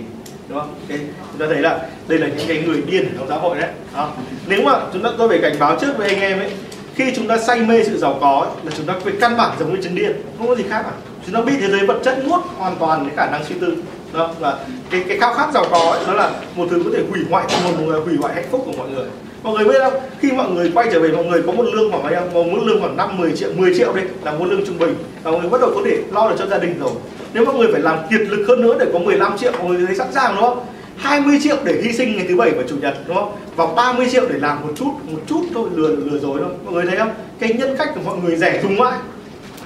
Đúng 0.49 0.59
không? 0.59 0.73
Okay. 0.89 0.99
chúng 1.31 1.39
ta 1.39 1.45
thấy 1.53 1.61
là 1.61 1.79
đây 2.07 2.19
là 2.19 2.27
những 2.27 2.47
cái 2.47 2.63
người 2.65 2.81
điên 2.81 3.09
trong 3.17 3.27
xã 3.29 3.35
hội 3.35 3.57
đấy. 3.59 3.69
À. 3.95 4.05
Nếu 4.47 4.61
mà 4.61 4.79
chúng 4.93 5.03
ta 5.03 5.09
tôi 5.17 5.29
phải 5.29 5.39
cảnh 5.41 5.55
báo 5.59 5.77
trước 5.81 5.97
với 5.97 6.09
anh 6.09 6.19
em 6.19 6.39
ấy, 6.39 6.51
khi 6.95 7.13
chúng 7.15 7.27
ta 7.27 7.37
say 7.37 7.59
mê 7.59 7.83
sự 7.83 7.97
giàu 7.97 8.17
có 8.21 8.39
ấy, 8.39 8.65
là 8.65 8.71
chúng 8.77 8.85
ta 8.85 8.93
về 9.03 9.13
căn 9.21 9.37
bản 9.37 9.57
giống 9.59 9.75
như 9.75 9.81
chứng 9.81 9.95
điên, 9.95 10.11
không 10.37 10.47
có 10.47 10.55
gì 10.55 10.63
khác 10.69 10.81
cả. 10.83 10.91
Chúng 11.25 11.35
ta 11.35 11.41
bị 11.41 11.53
thế 11.61 11.67
giới 11.67 11.85
vật 11.85 11.99
chất 12.03 12.23
nuốt 12.25 12.41
hoàn 12.57 12.75
toàn 12.75 13.05
cái 13.05 13.15
khả 13.15 13.31
năng 13.31 13.45
suy 13.45 13.55
tư. 13.61 13.75
Đó 14.13 14.29
là 14.39 14.57
cái 14.89 15.03
cái 15.07 15.17
khao 15.19 15.33
khát 15.33 15.53
giàu 15.53 15.65
có 15.71 15.79
ấy, 15.79 15.99
nó 16.07 16.13
là 16.13 16.31
một 16.55 16.67
thứ 16.69 16.81
có 16.85 16.91
thể 16.93 17.03
hủy 17.09 17.19
hoại 17.29 17.45
một 17.63 17.71
người 17.85 18.01
hủy 18.01 18.15
hoại 18.21 18.35
hạnh 18.35 18.47
phúc 18.51 18.61
của 18.65 18.73
mọi 18.77 18.89
người 18.89 19.05
mọi 19.43 19.53
người 19.53 19.65
biết 19.65 19.79
không 19.83 19.93
khi 20.19 20.31
mọi 20.31 20.49
người 20.51 20.71
quay 20.73 20.87
trở 20.91 20.99
về 20.99 21.11
mọi 21.11 21.25
người 21.25 21.43
có 21.47 21.51
một 21.51 21.63
lương 21.73 21.91
khoảng 21.91 22.03
mấy 22.03 22.11
nhiêu? 22.11 22.21
một 22.33 22.43
mức 22.51 22.59
lương 22.65 22.81
khoảng 22.81 22.97
năm 22.97 23.17
10 23.17 23.31
triệu 23.31 23.49
10 23.55 23.73
triệu 23.77 23.93
đấy 23.93 24.05
là 24.23 24.31
một 24.31 24.45
lương 24.45 24.65
trung 24.65 24.79
bình 24.79 24.95
và 25.23 25.31
mọi 25.31 25.41
người 25.41 25.49
bắt 25.49 25.61
đầu 25.61 25.71
có 25.75 25.81
thể 25.85 25.97
lo 26.11 26.29
được 26.29 26.35
cho 26.39 26.45
gia 26.45 26.57
đình 26.57 26.79
rồi 26.79 26.91
nếu 27.33 27.45
mọi 27.45 27.55
người 27.55 27.67
phải 27.71 27.81
làm 27.81 27.97
kiệt 28.11 28.21
lực 28.21 28.45
hơn 28.47 28.61
nữa 28.61 28.75
để 28.79 28.85
có 28.93 28.99
15 28.99 29.37
triệu 29.37 29.51
mọi 29.51 29.67
người 29.67 29.85
thấy 29.85 29.95
sẵn 29.95 30.11
sàng 30.11 30.35
đúng 30.35 30.43
không 30.43 30.65
20 31.01 31.39
triệu 31.43 31.57
để 31.63 31.81
hy 31.83 31.93
sinh 31.93 32.17
ngày 32.17 32.25
thứ 32.29 32.35
bảy 32.35 32.51
và 32.51 32.63
chủ 32.69 32.75
nhật, 32.81 32.97
đúng 33.07 33.15
không? 33.15 33.31
Và 33.55 33.65
30 33.75 34.07
triệu 34.11 34.23
để 34.29 34.39
làm 34.39 34.61
một 34.61 34.73
chút 34.75 34.91
một 35.11 35.19
chút 35.27 35.41
thôi, 35.53 35.69
lừa 35.75 35.95
lừa 35.95 36.19
dối 36.19 36.39
thôi. 36.43 36.51
Mọi 36.65 36.73
người 36.73 36.85
thấy 36.85 36.97
không? 36.97 37.11
Cái 37.39 37.53
nhân 37.53 37.75
cách 37.77 37.89
của 37.95 38.01
mọi 38.05 38.17
người 38.17 38.35
rẻ 38.35 38.59
dùng 38.63 38.75
ngoại. 38.75 38.97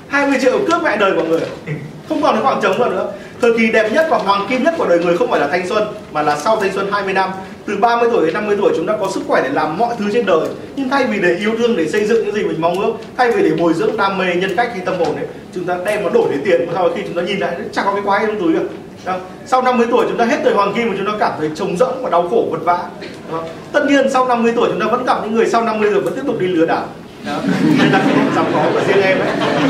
20 0.07 0.39
triệu 0.41 0.59
cướp 0.67 0.83
mẹ 0.83 0.97
đời 0.97 1.13
mọi 1.13 1.27
người. 1.27 1.41
Không 2.09 2.21
còn 2.21 2.35
cái 2.35 2.43
khoảng 2.43 2.61
trống 2.61 2.79
nào 2.79 2.89
nữa. 2.89 3.11
Thời 3.41 3.57
kỳ 3.57 3.71
đẹp 3.71 3.89
nhất 3.93 4.07
và 4.09 4.17
hoàng 4.17 4.47
kim 4.49 4.63
nhất 4.63 4.73
của 4.77 4.85
đời 4.89 4.99
người 4.99 5.17
không 5.17 5.31
phải 5.31 5.39
là 5.39 5.47
thanh 5.47 5.67
xuân, 5.67 5.83
mà 6.11 6.21
là 6.21 6.37
sau 6.37 6.57
thanh 6.61 6.73
xuân 6.73 6.87
20 6.91 7.13
năm. 7.13 7.29
Từ 7.65 7.77
30 7.77 8.09
tuổi 8.11 8.25
đến 8.25 8.33
50 8.33 8.57
tuổi, 8.61 8.73
chúng 8.75 8.87
ta 8.87 8.93
có 8.99 9.09
sức 9.13 9.21
khỏe 9.27 9.41
để 9.43 9.49
làm 9.49 9.77
mọi 9.77 9.95
thứ 9.99 10.05
trên 10.13 10.25
đời. 10.25 10.47
Nhưng 10.75 10.89
thay 10.89 11.03
vì 11.03 11.19
để 11.19 11.35
yêu 11.35 11.51
thương, 11.57 11.77
để 11.77 11.87
xây 11.87 12.05
dựng 12.05 12.25
những 12.25 12.35
gì 12.35 12.43
mình 12.43 12.61
mong 12.61 12.79
ước, 12.79 12.93
thay 13.17 13.31
vì 13.31 13.49
để 13.49 13.55
bồi 13.57 13.73
dưỡng 13.73 13.97
đam 13.97 14.17
mê, 14.17 14.35
nhân 14.35 14.55
cách 14.57 14.69
hay 14.71 14.81
tâm 14.85 14.95
hồn 14.99 15.15
ấy, 15.15 15.25
chúng 15.55 15.63
ta 15.63 15.77
đem 15.85 16.03
nó 16.03 16.09
đổi 16.09 16.29
lấy 16.29 16.39
tiền. 16.45 16.67
Sau 16.73 16.89
khi 16.95 17.01
chúng 17.05 17.13
ta 17.13 17.21
nhìn 17.21 17.39
lại 17.39 17.55
chẳng 17.71 17.85
có 17.85 17.93
cái 17.93 18.01
quái 18.05 18.25
trong 18.25 18.39
túi 18.39 18.53
được 18.53 18.69
đó. 19.05 19.17
sau 19.45 19.61
50 19.61 19.87
tuổi 19.91 20.05
chúng 20.09 20.17
ta 20.17 20.25
hết 20.25 20.37
thời 20.43 20.53
hoàng 20.53 20.73
kim 20.73 20.89
và 20.89 20.95
chúng 20.97 21.05
ta 21.05 21.13
cảm 21.19 21.31
thấy 21.39 21.49
trống 21.55 21.77
rỗng 21.77 22.03
và 22.03 22.09
đau 22.09 22.27
khổ 22.29 22.47
vật 22.51 22.59
vã 22.63 22.83
đó. 23.31 23.43
tất 23.71 23.85
nhiên 23.87 24.09
sau 24.09 24.27
50 24.27 24.53
tuổi 24.55 24.69
chúng 24.71 24.79
ta 24.79 24.85
vẫn 24.85 25.05
gặp 25.05 25.17
những 25.23 25.33
người 25.33 25.45
sau 25.45 25.63
50 25.63 25.89
tuổi 25.93 26.01
vẫn 26.01 26.13
tiếp 26.15 26.21
tục 26.27 26.39
đi 26.39 26.47
lừa 26.47 26.65
đảo 26.65 26.85
đó. 27.25 27.37
là 27.91 28.01
không 28.03 28.35
giàu 28.35 28.45
có 28.53 28.69
của 28.73 28.81
riêng 28.87 29.01
em 29.01 29.19
ấy 29.19 29.27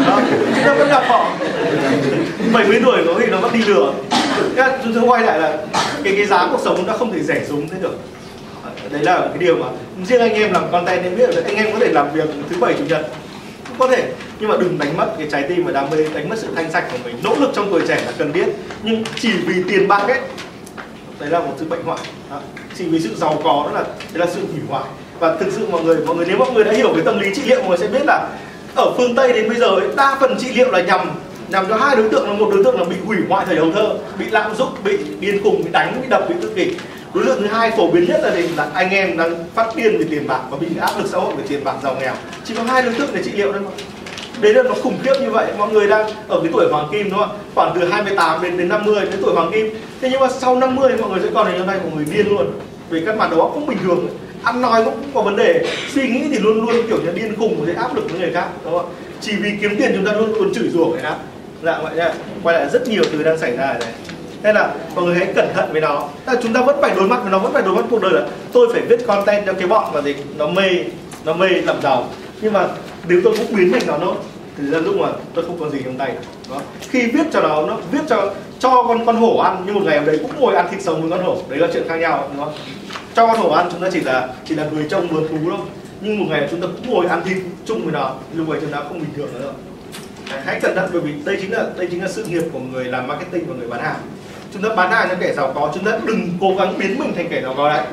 đó. 0.08 0.22
chúng 0.56 0.64
ta 0.66 0.74
vẫn 0.74 0.88
gặp 0.90 1.04
họ 1.08 1.32
70 2.54 2.82
tuổi 2.86 3.04
có 3.08 3.14
khi 3.14 3.26
nó 3.28 3.38
vẫn 3.38 3.54
đi 3.54 3.64
lừa 3.66 3.94
chúng 4.84 4.96
ta 4.96 5.02
quay 5.08 5.24
lại 5.24 5.40
là 5.40 5.58
cái 6.04 6.16
cái 6.16 6.26
giá 6.26 6.48
cuộc 6.52 6.60
sống 6.64 6.88
nó 6.88 6.94
không 6.94 7.14
thể 7.14 7.24
rẻ 7.24 7.46
xuống 7.48 7.70
thế 7.70 7.78
được 7.82 8.00
đấy 8.92 9.04
là 9.04 9.20
cái 9.20 9.38
điều 9.40 9.58
mà 9.58 9.68
riêng 10.06 10.22
anh 10.22 10.34
em 10.34 10.52
làm 10.52 10.64
content 10.72 11.04
em 11.04 11.16
biết 11.16 11.36
là 11.36 11.42
anh 11.46 11.56
em 11.56 11.74
có 11.74 11.80
thể 11.80 11.88
làm 11.92 12.14
việc 12.14 12.30
thứ 12.50 12.56
bảy 12.60 12.74
chủ 12.74 12.84
nhật 12.90 13.08
có 13.80 13.88
thể. 13.88 14.11
Nhưng 14.39 14.49
mà 14.49 14.57
đừng 14.57 14.78
đánh 14.78 14.97
mất 14.97 15.15
cái 15.17 15.28
trái 15.32 15.43
tim 15.49 15.63
và 15.63 15.71
đam 15.71 15.89
mê 15.89 15.97
đánh 16.13 16.30
mất 16.30 16.36
sự 16.39 16.47
thanh 16.55 16.71
sạch 16.71 16.86
của 16.91 16.97
mình. 17.05 17.15
Nỗ 17.23 17.36
lực 17.39 17.51
trong 17.53 17.69
tuổi 17.71 17.82
trẻ 17.88 18.03
là 18.05 18.11
cần 18.17 18.34
thiết 18.34 18.45
nhưng 18.84 19.03
chỉ 19.15 19.32
vì 19.45 19.63
tiền 19.69 19.88
bạc 19.88 20.03
ấy 20.07 20.19
đấy 21.19 21.30
là 21.30 21.39
một 21.39 21.53
sự 21.59 21.65
bệnh 21.65 21.84
hoại 21.84 21.99
đó. 22.30 22.39
chỉ 22.78 22.86
vì 22.86 22.99
sự 22.99 23.15
giàu 23.15 23.41
có 23.43 23.63
đó 23.65 23.71
là 23.73 23.82
đấy 24.13 24.28
là 24.28 24.34
sự 24.34 24.41
hủy 24.51 24.61
hoại. 24.69 24.84
Và 25.19 25.36
thực 25.36 25.53
sự 25.53 25.67
mọi 25.71 25.84
người 25.84 25.97
mọi 26.05 26.15
người 26.15 26.26
nếu 26.30 26.38
mọi 26.38 26.51
người 26.51 26.63
đã 26.63 26.71
hiểu 26.71 26.91
cái 26.93 27.05
tâm 27.05 27.19
lý 27.19 27.36
trị 27.36 27.41
liệu 27.45 27.59
mọi 27.59 27.69
người 27.69 27.78
sẽ 27.78 27.88
biết 27.88 28.05
là 28.05 28.30
ở 28.76 28.93
phương 28.97 29.15
tây 29.15 29.34
đến 29.34 29.49
bây 29.49 29.57
giờ 29.57 29.67
ấy, 29.67 29.88
đa 29.95 30.17
phần 30.19 30.38
trị 30.39 30.47
liệu 30.55 30.71
là 30.71 30.82
nhằm 30.82 31.11
nhằm 31.49 31.65
cho 31.69 31.76
hai 31.76 31.95
đối 31.95 32.09
tượng 32.09 32.30
là 32.30 32.34
một 32.34 32.49
đối 32.51 32.63
tượng 32.63 32.80
là 32.80 32.84
bị 32.84 32.95
hủy 33.05 33.17
hoại 33.30 33.45
thời 33.45 33.57
hồng 33.57 33.73
thơ 33.73 33.97
bị 34.19 34.26
lạm 34.30 34.55
dụng 34.55 34.69
bị 34.84 34.97
điên 35.19 35.43
khùng 35.43 35.63
bị 35.63 35.69
đánh 35.71 35.99
bị 36.01 36.07
đập 36.09 36.26
bị 36.30 36.36
tự 36.41 36.49
kỷ 36.55 36.76
đối 37.16 37.26
tượng 37.26 37.41
thứ 37.41 37.47
hai 37.47 37.72
phổ 37.72 37.91
biến 37.91 38.05
nhất 38.07 38.22
là 38.24 38.36
gì 38.36 38.47
là 38.57 38.68
anh 38.74 38.89
em 38.89 39.18
đang 39.18 39.45
phát 39.55 39.76
điên 39.76 39.97
về 39.97 40.05
tiền 40.09 40.28
bạc 40.28 40.39
và 40.49 40.57
bị 40.57 40.68
áp 40.80 40.91
lực 40.97 41.07
xã 41.07 41.18
hội 41.18 41.36
về 41.36 41.43
tiền 41.47 41.63
bạc 41.63 41.76
giàu 41.84 41.95
nghèo. 41.99 42.13
Chỉ 42.43 42.53
có 42.55 42.63
hai 42.63 42.82
đối 42.82 42.93
tượng 42.93 43.09
để 43.13 43.24
trị 43.24 43.32
liệu 43.32 43.51
thôi 43.51 43.61
mà. 43.61 43.72
Đấy 44.41 44.53
là 44.53 44.63
nó 44.63 44.74
khủng 44.84 44.97
khiếp 45.03 45.13
như 45.22 45.32
vậy. 45.32 45.45
Mọi 45.57 45.72
người 45.72 45.88
đang 45.88 46.09
ở 46.28 46.39
cái 46.39 46.49
tuổi 46.53 46.68
hoàng 46.72 46.88
kim, 46.91 47.09
đúng 47.09 47.20
không 47.20 47.38
khoảng 47.55 47.72
từ 47.76 47.88
28 47.88 48.43
đến 48.43 48.57
đến 48.57 48.70
50 48.70 49.05
đến 49.05 49.20
tuổi 49.22 49.34
hoàng 49.34 49.51
kim. 49.53 49.70
Thế 50.01 50.09
nhưng 50.11 50.20
mà 50.20 50.28
sau 50.39 50.55
50 50.55 50.91
mọi 51.01 51.09
người 51.09 51.20
sẽ 51.24 51.30
còn 51.34 51.47
đến 51.47 51.57
như 51.57 51.66
này 51.66 51.80
mọi 51.84 51.91
người 51.95 52.05
điên 52.13 52.28
luôn. 52.30 52.51
Vì 52.89 53.05
các 53.05 53.18
mặt 53.18 53.32
đó 53.32 53.51
cũng 53.53 53.66
bình 53.66 53.78
thường. 53.84 54.07
Ăn 54.43 54.61
nói 54.61 54.86
cũng 54.86 55.03
có 55.13 55.22
vấn 55.22 55.36
đề. 55.36 55.66
Suy 55.93 56.07
nghĩ 56.07 56.24
thì 56.32 56.38
luôn 56.39 56.66
luôn 56.66 56.88
kiểu 56.88 56.97
như 57.05 57.11
điên 57.11 57.36
khùng 57.39 57.66
với 57.66 57.76
áp 57.76 57.95
lực 57.95 58.11
với 58.11 58.20
người 58.20 58.34
khác, 58.34 58.47
đúng 58.63 58.74
không 58.74 58.89
chỉ 59.22 59.36
vì 59.36 59.51
kiếm 59.61 59.76
tiền 59.78 59.91
chúng 59.95 60.05
ta 60.05 60.11
luôn 60.11 60.34
luôn 60.34 60.53
chửi 60.53 60.70
rủa 60.70 60.86
người 60.86 61.01
khác. 61.01 61.16
Dạ 61.63 61.80
vậy 61.84 61.95
nha 61.95 62.13
quay 62.43 62.59
lại 62.59 62.70
rất 62.74 62.88
nhiều 62.88 63.03
thứ 63.11 63.24
đang 63.24 63.38
xảy 63.38 63.57
ra 63.57 63.63
ở 63.63 63.80
đây 63.80 63.89
nên 64.44 64.56
là 64.56 64.74
mọi 64.96 65.06
người 65.06 65.16
hãy 65.16 65.34
cẩn 65.36 65.54
thận 65.54 65.70
với 65.72 65.82
nó. 65.82 66.08
Là 66.28 66.36
chúng 66.44 66.54
ta 66.54 66.62
vẫn 66.62 66.82
phải 66.82 66.96
đối 66.96 67.08
mặt 67.08 67.20
với 67.22 67.32
nó 67.32 67.40
vẫn 67.40 67.54
phải 67.54 67.64
đối 67.64 67.76
mặt 67.76 67.86
cuộc 67.90 68.02
đời 68.02 68.14
là 68.14 68.28
tôi 68.54 68.68
phải 68.74 68.82
viết 68.82 69.08
content 69.08 69.46
cho 69.46 69.54
cái 69.54 69.68
bọn 69.68 69.94
mà 69.94 70.02
gì, 70.02 70.16
nó 70.38 70.48
mê 70.48 70.70
nó 71.26 71.34
mê 71.34 71.48
làm 71.48 71.82
giàu. 71.82 72.10
Nhưng 72.42 72.54
mà 72.54 72.68
nếu 73.08 73.22
tôi 73.24 73.36
cũng 73.38 73.58
biến 73.58 73.72
thành 73.72 73.88
nó 73.88 73.98
nữa, 73.98 74.14
thì 74.58 74.68
ra 74.70 74.80
lúc 74.80 74.96
mà 74.96 75.08
tôi 75.34 75.46
không 75.46 75.60
còn 75.60 75.70
gì 75.70 75.80
trong 75.86 75.98
tay. 75.98 76.12
Đó. 76.50 76.62
khi 76.82 77.08
viết 77.08 77.24
cho 77.34 77.42
nó 77.42 77.66
nó 77.66 77.78
viết 77.92 78.02
cho 78.08 78.34
cho 78.60 78.84
con 78.88 79.06
con 79.06 79.16
hổ 79.16 79.38
ăn, 79.38 79.64
nhưng 79.66 79.76
một 79.76 79.82
ngày 79.86 79.98
ở 79.98 80.06
đấy 80.06 80.20
cũng 80.22 80.32
ngồi 80.40 80.56
ăn 80.56 80.68
thịt 80.72 80.82
sống 80.82 81.02
với 81.02 81.12
con 81.12 81.26
hổ. 81.26 81.38
Đấy 81.50 81.60
là 81.60 81.68
chuyện 81.74 81.88
khác 81.88 81.96
nhau, 81.96 82.30
đúng 82.34 82.46
không? 82.46 82.54
Cho 83.16 83.28
con 83.28 83.38
hổ 83.38 83.50
ăn, 83.50 83.68
chúng 83.72 83.82
ta 83.82 83.90
chỉ 83.94 84.00
là 84.00 84.28
chỉ 84.46 84.56
là 84.56 84.66
người 84.72 84.86
trông 84.90 85.08
vườn 85.08 85.28
thú 85.28 85.38
thôi. 85.46 85.60
Nhưng 86.02 86.20
một 86.20 86.26
ngày 86.30 86.48
chúng 86.52 86.62
ta 86.62 86.68
cũng 86.68 86.94
ngồi 86.94 87.06
ăn 87.06 87.22
thịt 87.26 87.38
chung 87.66 87.84
với 87.84 87.94
nó 87.94 88.12
lúc 88.34 88.50
ấy 88.50 88.60
chúng 88.62 88.72
ta 88.72 88.80
không 88.80 89.00
bình 89.00 89.10
thường 89.16 89.30
nữa 89.40 89.54
hãy 90.46 90.60
cẩn 90.60 90.76
thận, 90.76 90.90
bởi 90.94 91.02
vì 91.02 91.12
đây 91.26 91.38
chính 91.42 91.52
là, 91.52 91.66
đây 91.78 91.88
chính 91.92 92.02
là 92.02 92.10
sự 92.10 92.24
nghiệp 92.24 92.44
của 92.54 92.60
người 92.60 92.86
làm 92.86 93.08
marketing 93.08 93.46
và 93.48 93.56
người 93.56 93.68
bán 93.68 93.82
hàng 93.82 94.00
chúng 94.56 94.70
ta 94.70 94.76
bán 94.76 94.91
hàng 94.91 95.08
cho 95.10 95.16
kẻ 95.20 95.34
giàu 95.34 95.51
có 95.56 95.72
chúng 95.74 95.84
ta 95.84 95.91
đừng 96.06 96.30
cố 96.41 96.56
gắng 96.58 96.78
biến 96.78 96.99
mình 96.99 97.14
thành 97.16 97.28
kẻ 97.30 97.41
giàu 97.41 97.53
có 97.58 97.70
đấy. 97.70 97.84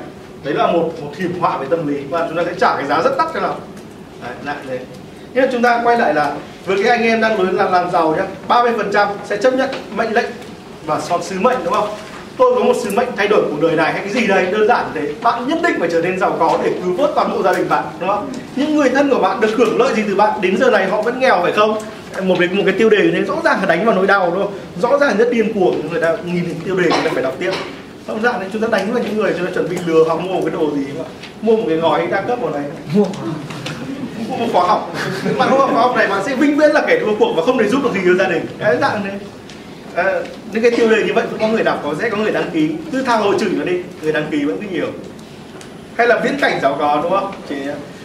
Đấy 0.44 0.54
là 0.54 0.66
một 0.66 0.90
một 1.02 1.10
hiểm 1.18 1.40
họa 1.40 1.58
về 1.58 1.66
tâm 1.70 1.86
lý 1.86 1.96
và 2.10 2.26
chúng 2.28 2.36
ta 2.36 2.42
sẽ 2.46 2.52
trả 2.60 2.76
cái 2.76 2.86
giá 2.86 3.02
rất 3.02 3.12
đắt 3.18 3.28
cho 3.34 3.40
nào 3.40 3.56
đấy, 4.22 4.32
lại 4.44 4.56
thế 4.68 4.78
nhưng 5.34 5.52
chúng 5.52 5.62
ta 5.62 5.80
quay 5.84 5.98
lại 5.98 6.14
là 6.14 6.34
với 6.66 6.82
cái 6.82 6.88
anh 6.88 7.02
em 7.02 7.20
đang 7.20 7.36
muốn 7.36 7.56
làm 7.56 7.72
làm 7.72 7.90
giàu 7.90 8.14
nhá 8.16 8.24
30 8.48 8.72
phần 8.76 8.90
trăm 8.92 9.08
sẽ 9.24 9.36
chấp 9.36 9.54
nhận 9.54 9.70
mệnh 9.96 10.12
lệnh 10.12 10.30
và 10.86 11.00
son 11.00 11.22
sứ 11.22 11.40
mệnh 11.40 11.58
đúng 11.64 11.72
không? 11.72 11.88
Tôi 12.36 12.54
có 12.54 12.64
một 12.64 12.76
sứ 12.82 12.90
mệnh 12.90 13.08
thay 13.16 13.28
đổi 13.28 13.42
cuộc 13.50 13.62
đời 13.62 13.76
này 13.76 13.92
hay 13.92 14.02
cái 14.04 14.12
gì 14.12 14.26
đấy 14.26 14.46
đơn 14.52 14.68
giản 14.68 14.86
thế. 14.94 15.00
Bạn 15.22 15.48
nhất 15.48 15.58
định 15.62 15.76
phải 15.80 15.88
trở 15.92 16.00
nên 16.00 16.18
giàu 16.18 16.36
có 16.38 16.58
để 16.64 16.72
cứu 16.84 16.94
vớt 16.96 17.10
toàn 17.14 17.32
bộ 17.32 17.42
gia 17.42 17.52
đình 17.52 17.68
bạn 17.68 17.84
đúng 18.00 18.08
không? 18.08 18.30
Những 18.56 18.76
người 18.76 18.88
thân 18.88 19.10
của 19.10 19.18
bạn 19.18 19.40
được 19.40 19.54
hưởng 19.56 19.78
lợi 19.78 19.94
gì 19.94 20.02
từ 20.08 20.14
bạn? 20.14 20.40
Đến 20.40 20.56
giờ 20.56 20.70
này 20.70 20.88
họ 20.88 21.02
vẫn 21.02 21.20
nghèo 21.20 21.38
phải 21.42 21.52
không? 21.52 21.78
Một 22.20 22.36
cái 22.38 22.48
một 22.48 22.62
cái 22.66 22.74
tiêu 22.78 22.90
đề 22.90 22.98
như 23.02 23.10
thế 23.10 23.20
rõ 23.20 23.34
ràng 23.44 23.60
là 23.60 23.66
đánh 23.66 23.84
vào 23.84 23.94
nỗi 23.94 24.06
đau 24.06 24.30
đúng 24.30 24.44
không? 24.44 24.54
Rõ 24.82 24.98
ràng 24.98 25.16
rất 25.18 25.30
điên 25.32 25.52
cuồng 25.52 25.90
người 25.90 26.00
ta 26.00 26.16
nhìn 26.24 26.44
thấy 26.44 26.54
tiêu 26.64 26.76
đề 26.76 26.82
người 26.82 27.00
ta 27.04 27.10
phải 27.14 27.22
đọc 27.22 27.34
tiếp. 27.38 27.50
Rõ 28.08 28.14
ràng 28.22 28.40
đấy 28.40 28.48
chúng 28.52 28.62
ta 28.62 28.68
đánh 28.70 28.92
vào 28.92 29.02
những 29.02 29.16
người 29.16 29.34
chúng 29.36 29.46
ta 29.46 29.52
chuẩn 29.54 29.68
bị 29.68 29.76
lừa 29.86 30.04
họ 30.08 30.16
mua 30.16 30.32
một 30.32 30.40
cái 30.44 30.50
đồ 30.50 30.76
gì 30.76 30.84
mà 30.98 31.04
mua 31.42 31.56
một 31.56 31.64
cái 31.68 31.76
gói 31.76 32.06
đa 32.06 32.20
cấp 32.20 32.38
vào 32.42 32.50
này. 32.50 32.64
Mua. 32.94 33.04
Một 34.28 34.46
khóa 34.52 34.66
học. 34.66 34.94
Bạn 35.38 35.48
không 35.50 35.58
học 35.58 35.70
khóa 35.72 35.82
học 35.82 35.96
này 35.96 36.06
bạn 36.06 36.22
sẽ 36.26 36.36
vinh 36.36 36.56
viễn 36.58 36.70
là 36.70 36.82
kẻ 36.86 36.98
thua 37.00 37.14
cuộc 37.18 37.32
và 37.36 37.42
không 37.44 37.58
thể 37.58 37.68
giúp 37.68 37.80
được 37.84 37.90
gì 37.94 38.00
cho 38.04 38.14
gia 38.14 38.30
đình. 38.30 38.46
Cái 38.58 38.76
dạng 38.80 39.04
này 39.04 39.12
à, 39.94 40.04
những 40.52 40.62
cái 40.62 40.70
tiêu 40.70 40.88
đề 40.88 41.04
như 41.06 41.12
vậy 41.14 41.24
cũng 41.30 41.38
có 41.40 41.48
người 41.48 41.64
đọc 41.64 41.80
có 41.82 41.94
sẽ 42.00 42.10
có 42.10 42.16
người 42.16 42.32
đăng 42.32 42.50
ký. 42.50 42.70
Cứ 42.92 43.02
tha 43.02 43.16
hồ 43.16 43.38
chửi 43.38 43.50
nó 43.52 43.64
đi 43.64 43.78
người 44.02 44.12
đăng 44.12 44.26
ký 44.30 44.44
vẫn 44.44 44.58
cứ 44.60 44.66
nhiều. 44.72 44.86
Hay 45.96 46.06
là 46.06 46.20
viễn 46.24 46.40
cảnh 46.40 46.58
giàu 46.62 46.76
có 46.78 47.00
đúng 47.02 47.12
không? 47.12 47.32
Chỉ 47.48 47.54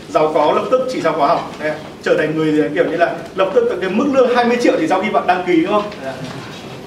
giàu 0.10 0.32
có 0.34 0.52
lập 0.56 0.64
tức 0.72 0.88
chỉ 0.92 1.02
sau 1.02 1.14
khóa 1.14 1.28
học. 1.28 1.52
Đấy, 1.60 1.72
trở 2.04 2.18
thành 2.18 2.38
người 2.38 2.70
kiểu 2.76 2.86
như 2.86 2.98
là 2.98 3.16
lập 3.36 3.50
tức 3.54 3.78
cái 3.82 3.90
mức 3.90 4.06
lương 4.14 4.36
20 4.36 4.58
triệu 4.62 4.74
chỉ 4.80 4.88
sau 4.88 5.02
khi 5.02 5.10
bạn 5.10 5.28
đăng 5.28 5.44
ký 5.48 5.62
đúng 5.62 5.72
không? 5.72 5.92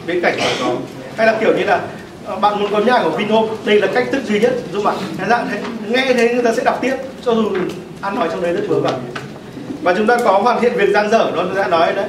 Bên 0.07 0.21
cạnh 0.21 0.35
giàu 0.39 0.49
có. 0.61 0.75
Hay 1.17 1.27
là 1.27 1.37
kiểu 1.41 1.57
như 1.57 1.65
là 1.65 1.81
ờ, 2.27 2.37
bạn 2.37 2.61
muốn 2.61 2.73
có 2.73 2.79
nhà 2.79 3.03
của 3.05 3.11
Vinhome 3.11 3.49
đây 3.65 3.81
là 3.81 3.87
cách 3.95 4.07
thức 4.13 4.23
duy 4.25 4.41
nhất. 4.41 4.53
Giúp 4.73 4.85
bạn 4.85 4.97
cái 5.19 5.29
dạng 5.29 5.49
thế 5.51 5.61
nghe 5.89 6.15
thế 6.15 6.35
người 6.35 6.43
ta 6.43 6.53
sẽ 6.53 6.65
đọc 6.65 6.79
tiếp 6.81 6.95
cho 7.25 7.35
dù 7.35 7.51
ăn 8.01 8.15
nói 8.15 8.29
trong 8.31 8.43
đấy 8.43 8.53
rất 8.53 8.63
vớ 8.69 8.81
vẩn. 8.81 8.95
Và 9.83 9.95
chúng 9.97 10.07
ta 10.07 10.17
có 10.25 10.39
hoàn 10.39 10.61
thiện 10.61 10.73
việc 10.77 10.91
gian 10.91 11.11
dở 11.11 11.31
nó 11.37 11.45
đã 11.57 11.69
nói 11.69 11.93
đấy. 11.93 12.05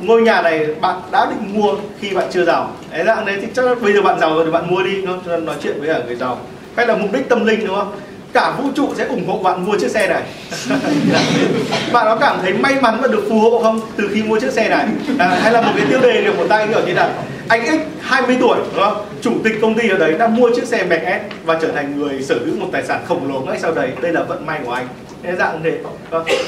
Ngôi 0.00 0.22
nhà 0.22 0.42
này 0.42 0.66
bạn 0.80 1.00
đã 1.12 1.26
định 1.30 1.60
mua 1.60 1.74
khi 2.00 2.10
bạn 2.10 2.26
chưa 2.30 2.44
giàu. 2.44 2.72
Đấy 2.90 3.04
dạng 3.06 3.26
đấy 3.26 3.38
thì 3.40 3.46
chắc 3.54 3.64
là 3.64 3.74
bây 3.74 3.92
giờ 3.92 4.02
bạn 4.02 4.20
giàu 4.20 4.34
rồi 4.34 4.44
thì 4.44 4.50
bạn 4.50 4.70
mua 4.70 4.82
đi 4.82 4.96
đúng 4.96 5.06
không? 5.06 5.20
Chúng 5.24 5.34
ta 5.34 5.36
nói 5.36 5.56
chuyện 5.62 5.80
với 5.80 5.88
cả 5.88 6.00
người 6.06 6.16
giàu. 6.16 6.38
Hay 6.76 6.86
là 6.86 6.96
mục 6.96 7.12
đích 7.12 7.28
tâm 7.28 7.46
linh 7.46 7.66
đúng 7.66 7.76
không? 7.76 7.92
Cả 8.32 8.54
vũ 8.58 8.64
trụ 8.74 8.94
sẽ 8.96 9.06
ủng 9.06 9.26
hộ 9.26 9.38
bạn 9.38 9.66
mua 9.66 9.78
chiếc 9.78 9.90
xe 9.90 10.08
này. 10.08 10.22
Bạn 11.92 12.06
có 12.06 12.16
cảm 12.20 12.38
thấy 12.42 12.52
may 12.52 12.74
mắn 12.80 12.98
và 13.02 13.08
được 13.08 13.24
phù 13.28 13.40
hộ 13.40 13.62
không 13.62 13.80
từ 13.96 14.08
khi 14.12 14.22
mua 14.22 14.40
chiếc 14.40 14.52
xe 14.52 14.68
này? 14.68 14.86
À, 15.18 15.38
hay 15.42 15.52
là 15.52 15.60
một 15.60 15.72
cái 15.76 15.86
tiêu 15.90 16.00
đề 16.00 16.22
được 16.22 16.38
một 16.38 16.46
tay 16.48 16.68
kiểu 16.68 16.86
như 16.86 16.94
là 16.94 17.14
anh 17.48 17.66
X 17.66 17.80
20 18.00 18.36
tuổi 18.40 18.58
đúng 18.74 18.84
không? 18.84 19.06
Chủ 19.20 19.32
tịch 19.44 19.58
công 19.62 19.78
ty 19.78 19.88
ở 19.88 19.98
đấy 19.98 20.14
đã 20.18 20.28
mua 20.28 20.50
chiếc 20.54 20.64
xe 20.64 20.84
Mercedes 20.84 21.22
và 21.44 21.58
trở 21.62 21.68
thành 21.68 21.98
người 21.98 22.22
sở 22.22 22.34
hữu 22.34 22.56
một 22.56 22.68
tài 22.72 22.84
sản 22.84 23.00
khổng 23.06 23.32
lồ 23.32 23.40
ngay 23.40 23.58
sau 23.60 23.74
đấy. 23.74 23.90
Đây 24.02 24.12
là 24.12 24.22
vận 24.22 24.46
may 24.46 24.60
của 24.64 24.72
anh. 24.72 24.88
Thế 25.22 25.36
dạng 25.38 25.60
thế 25.64 25.78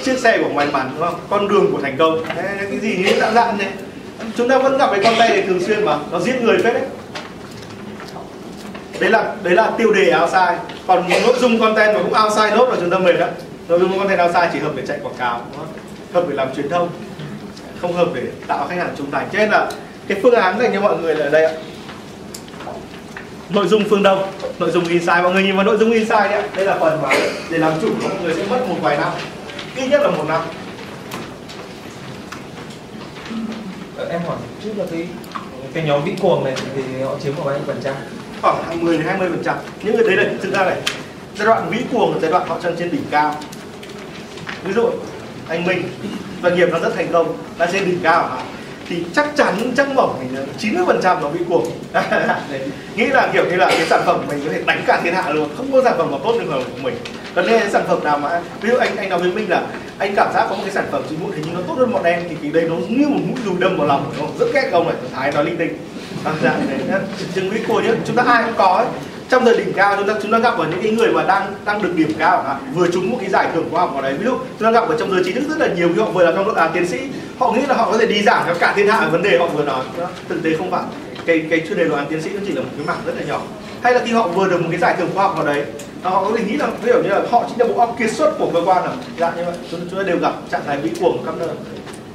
chiếc 0.05 0.19
xe 0.19 0.39
của 0.39 0.49
may 0.49 0.67
mắn 0.73 0.91
đúng 0.95 1.07
không? 1.07 1.21
Con 1.31 1.49
đường 1.49 1.73
của 1.73 1.81
thành 1.83 1.97
công. 1.99 2.25
Thế, 2.37 2.43
cái 2.71 2.79
gì 2.79 2.97
như 2.97 3.21
dạng 3.21 3.35
dạng 3.35 3.59
này. 3.59 3.69
chúng 4.37 4.49
ta 4.49 4.59
vẫn 4.59 4.79
gặp 4.79 4.91
cái 4.91 5.01
con 5.05 5.15
tay 5.19 5.29
này 5.29 5.43
thường 5.43 5.61
xuyên 5.61 5.85
mà 5.85 5.97
nó 6.13 6.21
giết 6.21 6.43
người 6.43 6.59
phết 6.59 6.75
đấy 6.75 6.83
đấy 9.01 9.11
là 9.11 9.35
đấy 9.43 9.55
là 9.55 9.71
tiêu 9.79 9.93
đề 9.93 10.15
outside. 10.21 10.59
Còn 10.87 11.09
nội 11.09 11.35
dung 11.39 11.61
content 11.61 11.95
mà 11.95 12.03
cũng 12.03 12.23
outside 12.25 12.57
nốt 12.57 12.69
là 12.69 12.77
chúng 12.81 12.91
ta 12.91 12.99
mệt 12.99 13.13
đó 13.13 13.27
nội 13.69 13.81
dung 13.81 13.99
content 13.99 14.21
outside 14.21 14.51
chỉ 14.53 14.59
hợp 14.59 14.73
để 14.77 14.87
chạy 14.87 14.99
quảng 15.03 15.15
cáo, 15.19 15.41
đúng 15.51 15.57
không? 15.59 15.67
hợp 16.13 16.25
để 16.29 16.35
làm 16.35 16.55
truyền 16.55 16.69
thông. 16.69 16.89
Không 17.81 17.93
hợp 17.93 18.09
để 18.15 18.23
tạo 18.47 18.67
khách 18.69 18.77
hàng 18.77 18.95
trung 18.99 19.11
thành. 19.11 19.29
Cho 19.33 19.39
nên 19.39 19.51
là 19.51 19.71
cái 20.09 20.21
phương 20.23 20.35
án 20.35 20.59
dành 20.59 20.71
cho 20.75 20.81
mọi 20.81 20.99
người 20.99 21.15
là 21.15 21.25
ở 21.25 21.31
đây 21.31 21.45
ạ. 21.45 21.53
Nội 23.51 23.69
dung 23.69 23.85
phương 23.91 24.03
đông, 24.03 24.33
nội 24.59 24.71
dung 24.71 24.85
inside. 24.85 25.23
Mọi 25.23 25.33
người 25.33 25.43
nhìn 25.43 25.57
vào 25.57 25.65
nội 25.65 25.77
dung 25.79 25.91
inside 25.93 26.29
đấy 26.29 26.43
đây 26.57 26.65
là 26.65 26.77
phần 26.81 27.03
mà 27.03 27.09
để 27.51 27.59
làm 27.59 27.73
chủ, 27.81 27.89
mọi 28.03 28.13
người 28.23 28.35
sẽ 28.35 28.43
mất 28.51 28.69
một 28.69 28.77
vài 28.83 28.97
năm. 28.97 29.13
Ít 29.77 29.87
nhất 29.89 30.01
là 30.03 30.11
một 30.11 30.25
năm. 30.29 30.41
Ờ, 33.97 34.09
em 34.11 34.21
hỏi 34.27 34.37
trước 34.65 34.71
là 34.77 34.85
cái 34.91 35.07
cái 35.75 35.85
nhóm 35.85 36.05
vĩ 36.05 36.13
cuồng 36.21 36.45
này 36.45 36.55
thì 36.75 37.03
họ 37.03 37.15
chiếm 37.23 37.35
khoảng 37.35 37.47
bao 37.47 37.55
nhiêu 37.55 37.65
phần 37.67 37.81
trăm? 37.85 37.95
Khoảng 38.43 38.85
10 38.85 38.97
đến 38.97 39.07
20 39.07 39.29
phần 39.31 39.43
trăm. 39.45 39.57
Những 39.83 39.97
người 39.97 40.17
đấy 40.17 40.17
là 40.17 40.33
thực 40.43 40.55
ra 40.55 40.65
này, 40.65 40.77
giai 41.37 41.47
đoạn 41.47 41.71
vĩ 41.71 41.79
cuồng 41.93 42.13
là 42.13 42.19
giai 42.23 42.31
đoạn 42.31 42.49
họ 42.49 42.59
chân 42.63 42.77
trên 42.79 42.91
đỉnh 42.91 43.05
cao. 43.11 43.35
Ví 44.65 44.73
dụ, 44.73 44.91
anh 45.49 45.65
Minh, 45.65 45.83
doanh 46.43 46.57
nghiệp 46.57 46.69
nó 46.73 46.79
rất 46.79 46.95
thành 46.97 47.13
công, 47.13 47.37
đã 47.59 47.69
trên 47.73 47.85
đỉnh 47.85 48.01
cao 48.03 48.29
hả? 48.29 48.43
Thì 48.89 49.05
chắc 49.15 49.37
chắn, 49.37 49.73
chắc 49.77 49.95
mỏng 49.95 50.17
mình 50.21 50.47
90 50.59 50.85
phần 50.87 51.01
trăm 51.03 51.23
nó 51.23 51.29
bị 51.29 51.41
cuồng. 51.49 51.67
Nghĩ 52.97 53.07
là 53.07 53.31
kiểu 53.33 53.45
như 53.45 53.57
là 53.57 53.67
cái 53.67 53.87
sản 53.87 54.03
phẩm 54.07 54.25
mình 54.29 54.41
có 54.45 54.53
thể 54.53 54.63
đánh 54.67 54.83
cả 54.87 55.01
thiên 55.05 55.15
hạ 55.15 55.31
luôn, 55.31 55.49
không 55.57 55.73
có 55.73 55.83
sản 55.85 55.95
phẩm 55.99 56.11
nào 56.11 56.21
tốt 56.25 56.35
được 56.39 56.47
của 56.51 56.83
mình. 56.83 56.95
Còn 57.35 57.47
nên 57.47 57.71
sản 57.71 57.85
phẩm 57.89 58.05
nào 58.05 58.19
mà, 58.19 58.41
ví 58.61 58.71
dụ 58.71 58.77
anh 58.77 58.97
anh 58.97 59.09
nói 59.09 59.19
với 59.19 59.33
mình 59.33 59.51
là 59.51 59.63
anh 59.99 60.15
cảm 60.17 60.33
giác 60.35 60.47
có 60.51 60.55
một 60.55 60.63
cái 60.63 60.75
sản 60.75 60.85
phẩm 60.91 61.03
dịch 61.11 61.17
vụ 61.21 61.29
thì 61.37 61.43
nhưng 61.45 61.55
nó 61.55 61.61
tốt 61.69 61.75
hơn 61.79 61.93
bọn 61.93 62.05
em, 62.05 62.23
thì 62.29 62.37
cái 62.43 62.51
đây 62.51 62.69
nó 62.69 62.77
như 62.89 63.09
một 63.09 63.21
mũi 63.25 63.39
dùi 63.45 63.55
đâm 63.59 63.77
vào 63.77 63.87
lòng 63.87 64.13
nó 64.19 64.27
rất 64.39 64.47
ghét 64.55 64.69
ông 64.73 64.87
này, 64.87 64.97
thái 65.15 65.33
nói 65.33 65.45
linh 65.45 65.57
tinh 65.57 65.79
à, 66.25 66.33
dạ, 66.43 66.57
đấy, 66.89 67.01
chứng 67.35 67.51
vĩ 67.51 67.61
cô 67.69 67.81
nhá 67.81 67.91
chúng 68.07 68.17
ta 68.17 68.23
ai 68.23 68.43
cũng 68.45 68.55
có 68.59 68.77
ấy. 68.77 68.87
Trong 69.29 69.45
thời 69.45 69.57
đỉnh 69.57 69.73
cao 69.73 69.97
chúng 69.97 70.09
ta 70.09 70.15
chúng 70.23 70.33
ta 70.33 70.39
gặp 70.39 70.59
ở 70.59 70.67
những 70.71 70.83
cái 70.83 70.93
người 70.93 71.13
mà 71.13 71.23
đang 71.23 71.55
đang 71.65 71.83
được 71.83 71.93
điểm 71.97 72.13
cao 72.19 72.45
à, 72.47 72.57
vừa 72.75 72.89
trúng 72.91 73.11
một 73.11 73.17
cái 73.21 73.31
giải 73.31 73.49
thưởng 73.55 73.69
khoa 73.71 73.81
học 73.81 73.91
vào 73.93 74.03
đấy. 74.03 74.15
Ví 74.15 74.25
dụ 74.25 74.31
chúng 74.31 74.67
ta 74.67 74.71
gặp 74.71 74.89
ở 74.89 74.97
trong 74.99 75.11
giới 75.11 75.23
trí 75.25 75.33
thức 75.33 75.45
rất 75.49 75.59
là 75.59 75.75
nhiều 75.75 75.89
khi 75.95 76.01
họ 76.01 76.11
vừa 76.11 76.25
là 76.25 76.33
trong 76.33 76.47
lớp 76.47 76.55
à, 76.57 76.71
tiến 76.75 76.87
sĩ. 76.87 76.99
Họ 77.39 77.53
nghĩ 77.53 77.61
là 77.69 77.75
họ 77.75 77.91
có 77.93 77.99
thể 77.99 78.07
đi 78.07 78.23
giảng 78.23 78.45
cho 78.47 78.55
cả 78.55 78.73
thiên 78.77 78.89
hạ 78.89 79.09
vấn 79.13 79.23
đề 79.23 79.39
họ 79.39 79.47
vừa 79.47 79.65
nói. 79.65 79.85
Vâng, 79.97 80.09
thực 80.29 80.43
tế 80.43 80.51
không 80.59 80.71
phải. 80.71 80.83
Cái 81.27 81.47
cái 81.51 81.65
chuyên 81.69 81.79
đề 81.79 81.85
luận 81.85 82.07
tiến 82.09 82.23
sĩ 82.23 82.31
nó 82.35 82.41
chỉ 82.47 82.53
là 82.53 82.63
một 82.63 82.69
cái 82.77 82.87
mảng 82.87 83.01
rất 83.07 83.13
là 83.17 83.23
nhỏ. 83.29 83.41
Hay 83.83 83.95
là 83.95 84.01
khi 84.05 84.13
họ 84.13 84.29
vừa 84.29 84.49
được 84.49 84.61
một 84.61 84.69
cái 84.71 84.81
giải 84.81 84.95
thưởng 84.99 85.11
khoa 85.15 85.23
học 85.25 85.35
vào 85.37 85.47
đấy 85.47 85.65
à, 86.03 86.11
họ 86.11 86.25
có 86.25 86.37
thể 86.37 86.45
nghĩ 86.45 86.57
là 86.57 86.67
ví 86.83 86.93
dụ 86.93 87.03
như 87.03 87.09
là 87.09 87.21
họ 87.31 87.45
chính 87.49 87.61
là 87.61 87.75
bộ 87.75 87.81
óc 87.81 87.97
kiệt 87.99 88.13
xuất 88.13 88.39
của 88.39 88.51
cơ 88.55 88.61
quan 88.67 88.85
nào 88.85 88.93
dạ 89.19 89.33
như 89.37 89.45
vậy. 89.45 89.55
Chúng, 89.71 89.81
chúng 89.91 89.99
ta 89.99 90.03
đều 90.03 90.19
gặp 90.19 90.33
trạng 90.51 90.63
thái 90.67 90.77
bị 90.77 90.91
cuồng 91.01 91.25
khắp 91.27 91.35
nơi. 91.39 91.49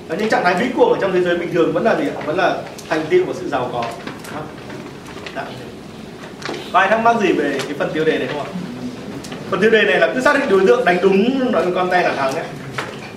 Và 0.08 0.16
những 0.16 0.30
trạng 0.30 0.44
thái 0.44 0.56
vĩ 0.56 0.66
cuồng 0.76 0.94
ở 0.94 0.98
trong 1.02 1.14
thế 1.14 1.22
giới 1.22 1.38
bình 1.38 1.54
thường 1.54 1.74
vẫn 1.74 1.84
là 1.84 1.96
gì 1.96 2.04
ạ? 2.04 2.22
vẫn 2.26 2.38
là 2.38 2.58
thành 2.90 3.02
tựu 3.10 3.26
của 3.26 3.34
sự 3.34 3.50
giàu 3.50 3.70
có 3.74 3.84
dạ, 5.36 5.44
Có 6.74 6.80
ai 6.80 6.90
thắc 6.90 7.00
mắc 7.00 7.16
gì 7.22 7.32
về 7.32 7.60
cái 7.64 7.74
phần 7.80 7.90
tiêu 7.94 8.06
đề 8.06 8.18
này 8.18 8.28
không 8.28 8.40
ạ? 8.40 8.48
Phần 9.50 9.62
tiêu 9.62 9.70
đề 9.70 9.84
này 9.84 10.00
là 10.00 10.12
cứ 10.14 10.22
xác 10.22 10.40
định 10.40 10.50
đối 10.50 10.68
tượng 10.68 10.86
đánh 10.86 10.98
đúng 11.02 11.40
con 11.54 11.64
tay 11.64 11.72
content 11.76 12.04
là 12.04 12.14
thắng 12.16 12.36
ấy. 12.36 12.46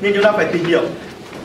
Nhưng 0.00 0.14
chúng 0.14 0.24
ta 0.24 0.32
phải 0.32 0.46
tìm 0.52 0.64
hiểu 0.64 0.82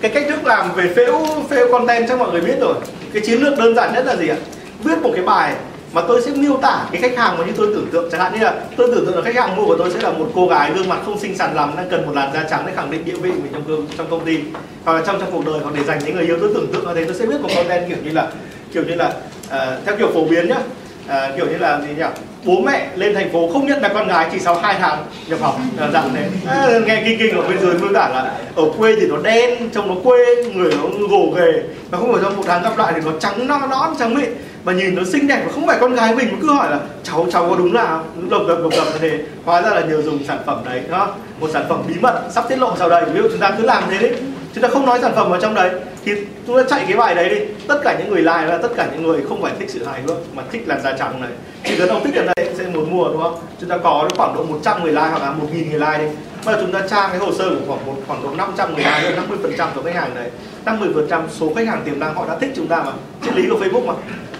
cái 0.01 0.11
cách 0.11 0.23
thức 0.29 0.45
làm 0.45 0.73
về 0.75 0.93
phễu 0.95 1.25
phễu 1.49 1.71
content 1.71 2.09
chắc 2.09 2.19
mọi 2.19 2.31
người 2.31 2.41
biết 2.41 2.55
rồi. 2.59 2.75
Cái 3.13 3.23
chiến 3.25 3.41
lược 3.41 3.57
đơn 3.57 3.75
giản 3.75 3.93
nhất 3.93 4.05
là 4.05 4.15
gì 4.15 4.27
ạ? 4.27 4.35
Viết 4.83 4.97
một 5.01 5.11
cái 5.15 5.23
bài 5.23 5.55
mà 5.93 6.01
tôi 6.07 6.21
sẽ 6.21 6.31
miêu 6.31 6.57
tả 6.57 6.85
cái 6.91 7.01
khách 7.01 7.17
hàng 7.17 7.37
mà 7.37 7.45
như 7.45 7.51
tôi 7.57 7.67
tưởng 7.73 7.87
tượng. 7.91 8.09
Chẳng 8.11 8.21
hạn 8.21 8.33
như 8.33 8.43
là 8.43 8.53
tôi 8.77 8.87
tưởng 8.87 9.05
tượng 9.05 9.15
là 9.15 9.21
khách 9.21 9.35
hàng 9.35 9.55
mua 9.55 9.65
của 9.65 9.75
tôi 9.77 9.91
sẽ 9.91 10.01
là 10.01 10.11
một 10.11 10.31
cô 10.35 10.47
gái 10.47 10.71
gương 10.75 10.89
mặt 10.89 10.99
không 11.05 11.19
xinh 11.19 11.37
xắn 11.37 11.55
lắm 11.55 11.73
đang 11.77 11.89
cần 11.89 12.05
một 12.05 12.11
làn 12.15 12.33
da 12.33 12.43
trắng 12.49 12.63
để 12.65 12.73
khẳng 12.75 12.91
định 12.91 13.05
địa 13.05 13.15
vị 13.21 13.29
của 13.29 13.41
mình 13.41 13.51
trong 13.53 13.63
công 13.67 13.87
trong 13.97 14.07
công 14.09 14.25
ty 14.25 14.37
hoặc 14.85 14.93
là 14.93 15.01
trong 15.05 15.19
trong 15.19 15.31
cuộc 15.31 15.45
đời 15.45 15.59
hoặc 15.63 15.73
để 15.75 15.83
dành 15.83 15.99
những 16.05 16.15
người 16.15 16.25
yêu 16.25 16.37
tôi 16.39 16.49
tưởng 16.53 16.67
tượng. 16.73 16.87
Là 16.87 16.93
thế 16.93 17.05
tôi 17.05 17.15
sẽ 17.15 17.25
viết 17.25 17.41
một 17.41 17.49
content 17.55 17.89
kiểu 17.89 17.97
như 18.03 18.11
là 18.11 18.27
kiểu 18.73 18.83
như 18.83 18.95
là 18.95 19.07
uh, 19.45 19.85
theo 19.85 19.97
kiểu 19.97 20.07
phổ 20.13 20.25
biến 20.25 20.49
nhá. 20.49 20.57
Uh, 21.05 21.37
kiểu 21.37 21.45
như 21.45 21.57
là 21.57 21.81
gì 21.81 21.93
nhỉ? 21.97 22.03
Bố 22.45 22.61
mẹ 22.65 22.87
lên 22.95 23.15
thành 23.15 23.31
phố 23.31 23.49
không 23.53 23.67
nhận 23.67 23.81
là 23.81 23.89
con 23.89 24.07
gái 24.07 24.29
chỉ 24.31 24.39
sau 24.39 24.55
2 24.55 24.75
tháng 24.79 25.05
nhập 25.27 25.39
học. 25.41 25.57
Là 25.77 25.89
dạng 25.93 26.09
thế. 26.15 26.29
À, 26.47 26.67
nghe 26.85 27.03
kinh 27.05 27.19
kinh 27.19 27.35
ở 27.35 27.41
bên 27.47 27.59
dưới 27.59 27.73
miêu 27.73 27.93
tả 27.93 28.09
là 28.09 28.31
ở 28.55 28.63
quê 28.77 28.95
thì 28.95 29.07
nó 29.07 29.17
đen 29.23 29.69
trông 29.69 29.87
nó 29.87 29.95
quê 30.03 30.17
người 30.53 30.73
nó 30.81 31.07
gồ 31.07 31.33
ghề. 31.35 31.63
Và 31.91 31.97
không 31.97 32.13
phải 32.13 32.21
trong 32.23 32.37
một 32.37 32.43
tháng 32.47 32.63
gặp 32.63 32.77
lại 32.77 32.93
thì 32.95 33.01
nó 33.05 33.11
trắng 33.19 33.47
non 33.47 33.69
nõn 33.69 33.95
trắng 33.99 34.15
mịn 34.15 34.29
mà 34.63 34.73
nhìn 34.73 34.95
nó 34.95 35.03
xinh 35.03 35.27
đẹp 35.27 35.43
mà 35.45 35.51
không 35.51 35.67
phải 35.67 35.77
con 35.81 35.95
gái 35.95 36.15
mình 36.15 36.27
mà 36.31 36.37
cứ 36.41 36.53
hỏi 36.53 36.71
là, 36.71 36.79
cháu 37.03 37.27
cháu 37.31 37.49
có 37.49 37.55
đúng 37.55 37.73
là 37.73 37.99
lộc 38.29 38.47
độc 38.47 38.59
lộc 38.59 38.71
độc 38.77 38.87
thế? 38.99 39.19
Hóa 39.45 39.61
ra 39.61 39.69
là 39.69 39.81
nhờ 39.81 40.01
dùng 40.01 40.23
sản 40.27 40.39
phẩm 40.45 40.61
đấy 40.65 40.81
đó 40.89 41.15
một 41.39 41.49
sản 41.53 41.65
phẩm 41.69 41.83
bí 41.87 41.93
mật 42.01 42.21
sắp 42.31 42.45
tiết 42.49 42.59
lộ 42.59 42.75
sau 42.79 42.89
đây. 42.89 43.05
Ví 43.05 43.21
dụ 43.21 43.27
chúng 43.29 43.39
ta 43.39 43.55
cứ 43.57 43.63
làm 43.63 43.83
thế 43.89 43.97
đấy 43.97 44.13
chúng 44.53 44.61
ta 44.61 44.67
không 44.67 44.85
nói 44.85 44.99
sản 45.01 45.11
phẩm 45.15 45.29
vào 45.29 45.41
trong 45.41 45.53
đấy, 45.53 45.71
thì 46.05 46.11
chúng 46.47 46.57
ta 46.57 46.63
chạy 46.69 46.83
cái 46.87 46.97
bài 46.97 47.15
đấy 47.15 47.29
đi. 47.29 47.39
Tất 47.67 47.79
cả 47.83 47.95
những 47.99 48.09
người 48.09 48.21
like 48.21 48.45
và 48.47 48.57
tất 48.57 48.69
cả 48.75 48.87
những 48.93 49.03
người 49.03 49.21
không 49.29 49.41
phải 49.41 49.51
thích 49.59 49.69
sự 49.69 49.85
hài 49.85 50.01
hước, 50.01 50.35
mà 50.35 50.43
thích 50.51 50.63
làn 50.65 50.81
da 50.81 50.93
trắng 50.97 51.21
này. 51.21 51.29
Chỉ 51.65 51.75
cần 51.77 51.89
ông 51.89 52.03
thích 52.03 52.11
cái 52.15 52.25
đây 52.35 52.49
sẽ 52.57 52.65
muốn 52.73 52.97
mua, 52.97 53.07
đúng 53.07 53.23
không? 53.23 53.35
Chúng 53.59 53.69
ta 53.69 53.77
có 53.77 54.09
khoảng 54.17 54.35
độ 54.35 54.43
100 54.43 54.83
người 54.83 54.91
like 54.91 55.07
hoặc 55.09 55.21
là 55.21 55.31
1 55.31 55.47
nghìn 55.53 55.69
người 55.69 55.79
like 55.79 55.97
đi. 55.97 56.05
Bây 56.45 56.55
giờ 56.55 56.61
chúng 56.61 56.71
ta 56.71 56.87
trang 56.89 57.09
cái 57.09 57.19
hồ 57.19 57.33
sơ 57.33 57.49
của 57.49 57.65
khoảng 57.67 57.85
một, 57.85 57.95
khoảng 58.07 58.23
độ 58.23 58.29
500 58.35 58.73
người 58.75 58.83
like 58.83 59.15
50 59.15 59.37
phần 59.41 59.53
trăm 59.57 59.69
số 59.75 59.81
khách 59.83 59.95
hàng 59.95 60.15
đấy. 60.15 60.29
50 60.65 60.89
phần 60.95 61.07
trăm 61.09 61.21
số 61.29 61.53
khách 61.55 61.67
hàng 61.67 61.81
tiềm 61.85 61.99
năng 61.99 62.15
họ 62.15 62.25
đã 62.27 62.37
thích 62.39 62.51
chúng 62.55 62.67
ta 62.67 62.83
mà. 62.83 62.91
Triết 63.25 63.35
lý 63.35 63.49
của 63.49 63.55
Facebook 63.55 63.85
mà 63.85 63.93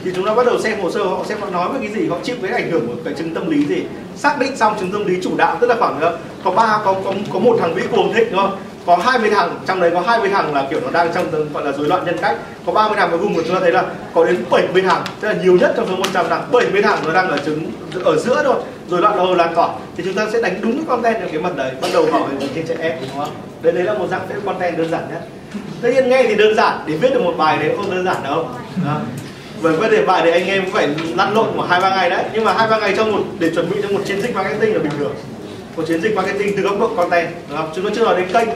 thì 0.04 0.12
chúng 0.16 0.26
ta 0.26 0.34
bắt 0.34 0.46
đầu 0.46 0.60
xem 0.60 0.80
hồ 0.82 0.92
sơ, 0.92 1.04
họ 1.04 1.24
sẽ 1.30 1.36
nói 1.52 1.70
về 1.74 1.80
cái 1.88 2.02
gì, 2.02 2.08
họ 2.10 2.18
chịu 2.24 2.36
cái 2.42 2.52
ảnh 2.52 2.72
hưởng 2.72 2.88
của 2.88 2.94
cái 3.06 3.14
chứng 3.14 3.34
tâm 3.34 3.50
lý 3.50 3.66
gì. 3.66 3.84
Xác 4.16 4.40
định 4.40 4.58
xong 4.58 4.76
chứng 4.80 4.92
tâm 4.92 5.06
lý 5.06 5.18
chủ 5.24 5.38
đạo, 5.38 5.58
tức 5.62 5.68
là 5.68 5.76
khoảng 5.80 6.00
ờ, 6.02 6.18
có 6.44 6.52
ba, 6.52 6.82
có 6.86 6.96
có 7.06 7.14
có 7.34 7.40
một 7.40 7.58
thằng 7.60 7.74
vĩ 7.74 7.84
cuồng 7.92 8.14
thích 8.14 8.28
đúng 8.32 8.42
không? 8.42 8.58
Có 8.86 8.96
20 8.96 9.30
thằng, 9.30 9.60
trong 9.68 9.80
đấy 9.80 9.92
có 9.94 10.02
20 10.02 10.30
thằng 10.30 10.54
là, 10.54 10.68
kiểu, 10.70 10.80
nó 10.80 10.92
đang 10.92 11.14
trong 11.14 11.32
tầng, 11.32 11.50
gọi 11.54 11.66
là, 11.66 11.72
rối 11.72 11.88
loạn 11.88 12.06
nhân 12.06 12.18
cách. 12.22 12.38
Có 12.66 12.74
30 12.74 12.98
thằng 13.00 13.10
cuối 13.12 13.20
cùng 13.20 13.34
chúng 13.36 13.54
ta 13.54 13.60
thấy 13.60 13.72
là 13.72 13.84
có 14.14 14.26
đến 14.26 14.44
70 14.50 14.82
thằng, 14.82 15.04
tức 15.20 15.28
là 15.28 15.34
nhiều 15.44 15.58
nhất 15.58 15.74
trong 15.78 15.88
số 15.90 15.96
100 15.96 16.26
thằng 16.30 16.48
70 16.52 16.82
thằng 16.82 17.00
nó 17.06 17.14
đang 17.14 17.30
ở 17.30 17.38
chứng, 17.38 17.72
ở 18.04 18.18
giữa 18.18 18.44
thôi, 18.44 18.56
rối 18.90 19.02
loạn 19.02 19.18
đầu 19.18 19.36
lan 19.36 19.56
tỏa 19.56 19.70
thì 19.98 20.04
chúng 20.06 20.14
ta 20.14 20.28
sẽ 20.34 20.42
đánh 20.42 20.60
đúng 20.62 20.76
cái 20.78 20.86
content 20.88 21.22
ở 21.22 21.28
cái 21.32 21.42
mặt 21.42 21.56
đấy, 21.56 21.72
bắt 21.82 21.88
đầu 21.94 22.06
hỏi 22.12 22.22
về 22.40 22.48
trên 22.56 22.68
trẻ 22.68 22.76
em 22.80 22.98
đúng 23.02 23.20
không? 23.26 23.36
Đấy 23.62 23.74
đấy 23.74 23.84
là 23.84 23.94
một 23.94 24.08
dạng 24.12 24.22
content 24.46 24.78
đơn 24.78 24.90
giản 24.90 25.04
nhất. 25.12 25.22
Tất 25.82 25.90
nhiên 25.94 26.10
nghe 26.10 26.24
thì 26.24 26.36
đơn 26.36 26.56
giản, 26.56 26.80
để 26.88 26.96
viết 26.96 27.14
được 27.14 27.22
một 27.22 27.34
bài 27.38 27.58
đấy 27.58 27.74
không 27.78 27.92
đơn 27.92 28.06
giản 28.06 28.18
đâu. 28.24 28.48
Đó 28.86 29.00
với 29.64 29.74
vấn 29.74 29.92
đề 29.92 30.06
bài 30.06 30.22
thì 30.26 30.32
anh 30.32 30.48
em 30.48 30.72
phải 30.72 30.88
lăn 31.16 31.34
lộn 31.34 31.58
một 31.58 31.66
hai 31.70 31.82
ba 31.82 31.90
ngày 31.90 32.10
đấy. 32.10 32.24
Nhưng 32.34 32.46
mà 32.46 32.54
hai 32.54 32.68
ba 32.70 32.80
ngày 32.80 32.94
trong 32.98 33.12
một 33.12 33.24
để 33.40 33.52
chuẩn 33.56 33.70
bị 33.70 33.78
cho 33.84 33.90
một 33.90 34.02
chiến 34.06 34.22
dịch 34.22 34.36
marketing 34.36 34.74
là 34.74 34.80
bình 34.80 34.92
thường. 35.00 35.16
Một 35.76 35.84
chiến 35.88 36.02
dịch 36.02 36.16
marketing 36.16 36.58
từ 36.58 36.64
góc 36.64 36.80
độ 36.80 36.96
content 36.96 37.28
đúng 37.50 37.58
không? 37.58 37.70
chúng 37.76 37.86
ta 37.86 37.92
chưa 37.96 38.06
nói 38.06 38.16
đến 38.16 38.28
kênh. 38.34 38.48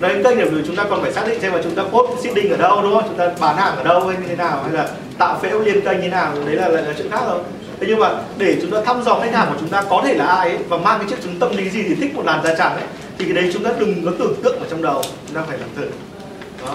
Nói 0.00 0.14
đến 0.14 0.22
kênh 0.22 0.38
là 0.38 0.44
vì 0.50 0.62
chúng 0.66 0.76
ta 0.76 0.84
còn 0.90 1.02
phải 1.02 1.12
xác 1.12 1.28
định 1.28 1.40
xem 1.40 1.52
là 1.52 1.60
chúng 1.62 1.74
ta 1.74 1.82
post 1.82 2.22
seeding 2.22 2.50
ở 2.50 2.56
đâu 2.56 2.82
đúng 2.82 2.94
không? 2.94 3.04
Chúng 3.08 3.16
ta 3.16 3.30
bán 3.40 3.56
hàng 3.56 3.76
ở 3.76 3.84
đâu 3.84 4.06
hay 4.06 4.16
như 4.16 4.26
thế 4.28 4.36
nào 4.36 4.62
hay 4.62 4.72
là 4.72 4.88
tạo 5.18 5.38
phễu 5.42 5.60
liên 5.60 5.80
kênh 5.80 5.96
như 5.96 6.02
thế 6.02 6.08
nào 6.08 6.32
đấy 6.46 6.56
là, 6.56 6.68
là, 6.68 6.80
là 6.80 6.94
chuyện 6.98 7.10
khác 7.10 7.20
rồi. 7.26 7.38
Thế 7.80 7.86
nhưng 7.90 7.98
mà 7.98 8.10
để 8.38 8.56
chúng 8.62 8.70
ta 8.70 8.78
thăm 8.84 9.02
dò 9.02 9.20
khách 9.22 9.34
hàng 9.34 9.48
của 9.50 9.56
chúng 9.60 9.68
ta 9.68 9.82
có 9.90 10.02
thể 10.04 10.14
là 10.14 10.26
ai 10.26 10.48
ấy, 10.48 10.58
và 10.68 10.76
mang 10.76 10.98
cái 10.98 11.08
chiếc 11.10 11.22
chứng 11.22 11.38
tâm 11.40 11.56
lý 11.56 11.70
gì 11.70 11.82
thì 11.82 11.94
thích 11.94 12.14
một 12.14 12.22
làn 12.26 12.44
da 12.44 12.54
trắng 12.54 12.72
ấy 12.72 12.84
thì 13.18 13.24
cái 13.24 13.34
đấy 13.34 13.50
chúng 13.52 13.64
ta 13.64 13.70
đừng 13.78 14.04
có 14.04 14.12
tưởng 14.18 14.34
tượng 14.42 14.58
ở 14.60 14.66
trong 14.70 14.82
đầu. 14.82 15.02
Chúng 15.26 15.36
ta 15.36 15.42
phải 15.48 15.58
làm 15.58 15.68
thử 15.76 15.86
đó 16.66 16.74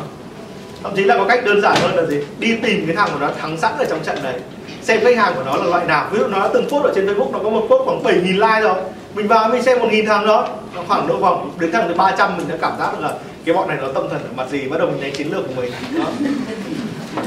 thậm 0.84 0.92
chí 0.96 1.04
là 1.04 1.18
có 1.18 1.26
cách 1.28 1.46
đơn 1.46 1.62
giản 1.62 1.78
hơn 1.82 1.96
là 1.96 2.06
gì? 2.06 2.18
Đi 2.40 2.56
tìm 2.64 2.86
cái 2.88 2.96
thằng 2.96 3.10
của 3.14 3.20
nó, 3.20 3.30
thắng 3.42 3.58
sẵn 3.58 3.74
ở 3.78 3.86
trong 3.86 4.00
trận 4.04 4.18
đấy. 4.24 4.34
Xem 4.82 5.00
khách 5.04 5.18
hàng 5.18 5.34
của 5.36 5.44
nó 5.46 5.56
là 5.56 5.66
loại 5.66 5.86
nào. 5.86 6.08
Ví 6.12 6.20
dụ 6.20 6.28
nó 6.28 6.40
đã 6.40 6.50
từng 6.54 6.66
post 6.70 6.84
ở 6.84 6.92
trên 6.96 7.08
facebook, 7.08 7.32
nó 7.32 7.40
có 7.44 7.50
một 7.50 7.68
post 7.70 7.86
khoảng 7.86 8.04
7.000 8.04 8.34
like 8.34 8.62
rồi. 8.62 8.76
Mình 9.14 9.28
vào 9.28 9.50
mình 9.50 9.64
xem 9.64 9.80
một 9.80 9.88
nghìn 9.92 10.06
thằng 10.06 10.28
đó. 10.28 10.48
Nó 10.76 10.82
khoảng 10.88 11.08
độ 11.08 11.18
vòng 11.18 11.52
đến 11.60 11.72
thằng 11.72 11.88
thứ 11.88 11.94
300 11.94 12.38
mình 12.38 12.48
đã 12.48 12.56
cảm 12.62 12.72
giác 12.80 12.92
được 12.92 13.00
là 13.02 13.14
cái 13.46 13.56
bọn 13.56 13.68
này 13.68 13.78
nó 13.82 13.88
tâm 13.88 14.10
thần 14.10 14.20
ở 14.20 14.30
mặt 14.36 14.50
gì, 14.52 14.68
bắt 14.68 14.78
đầu 14.80 14.88
mình 14.88 15.02
đánh 15.02 15.12
chiến 15.12 15.32
lược 15.32 15.48
của 15.48 15.62
mình. 15.62 15.72
Đó. 15.98 16.06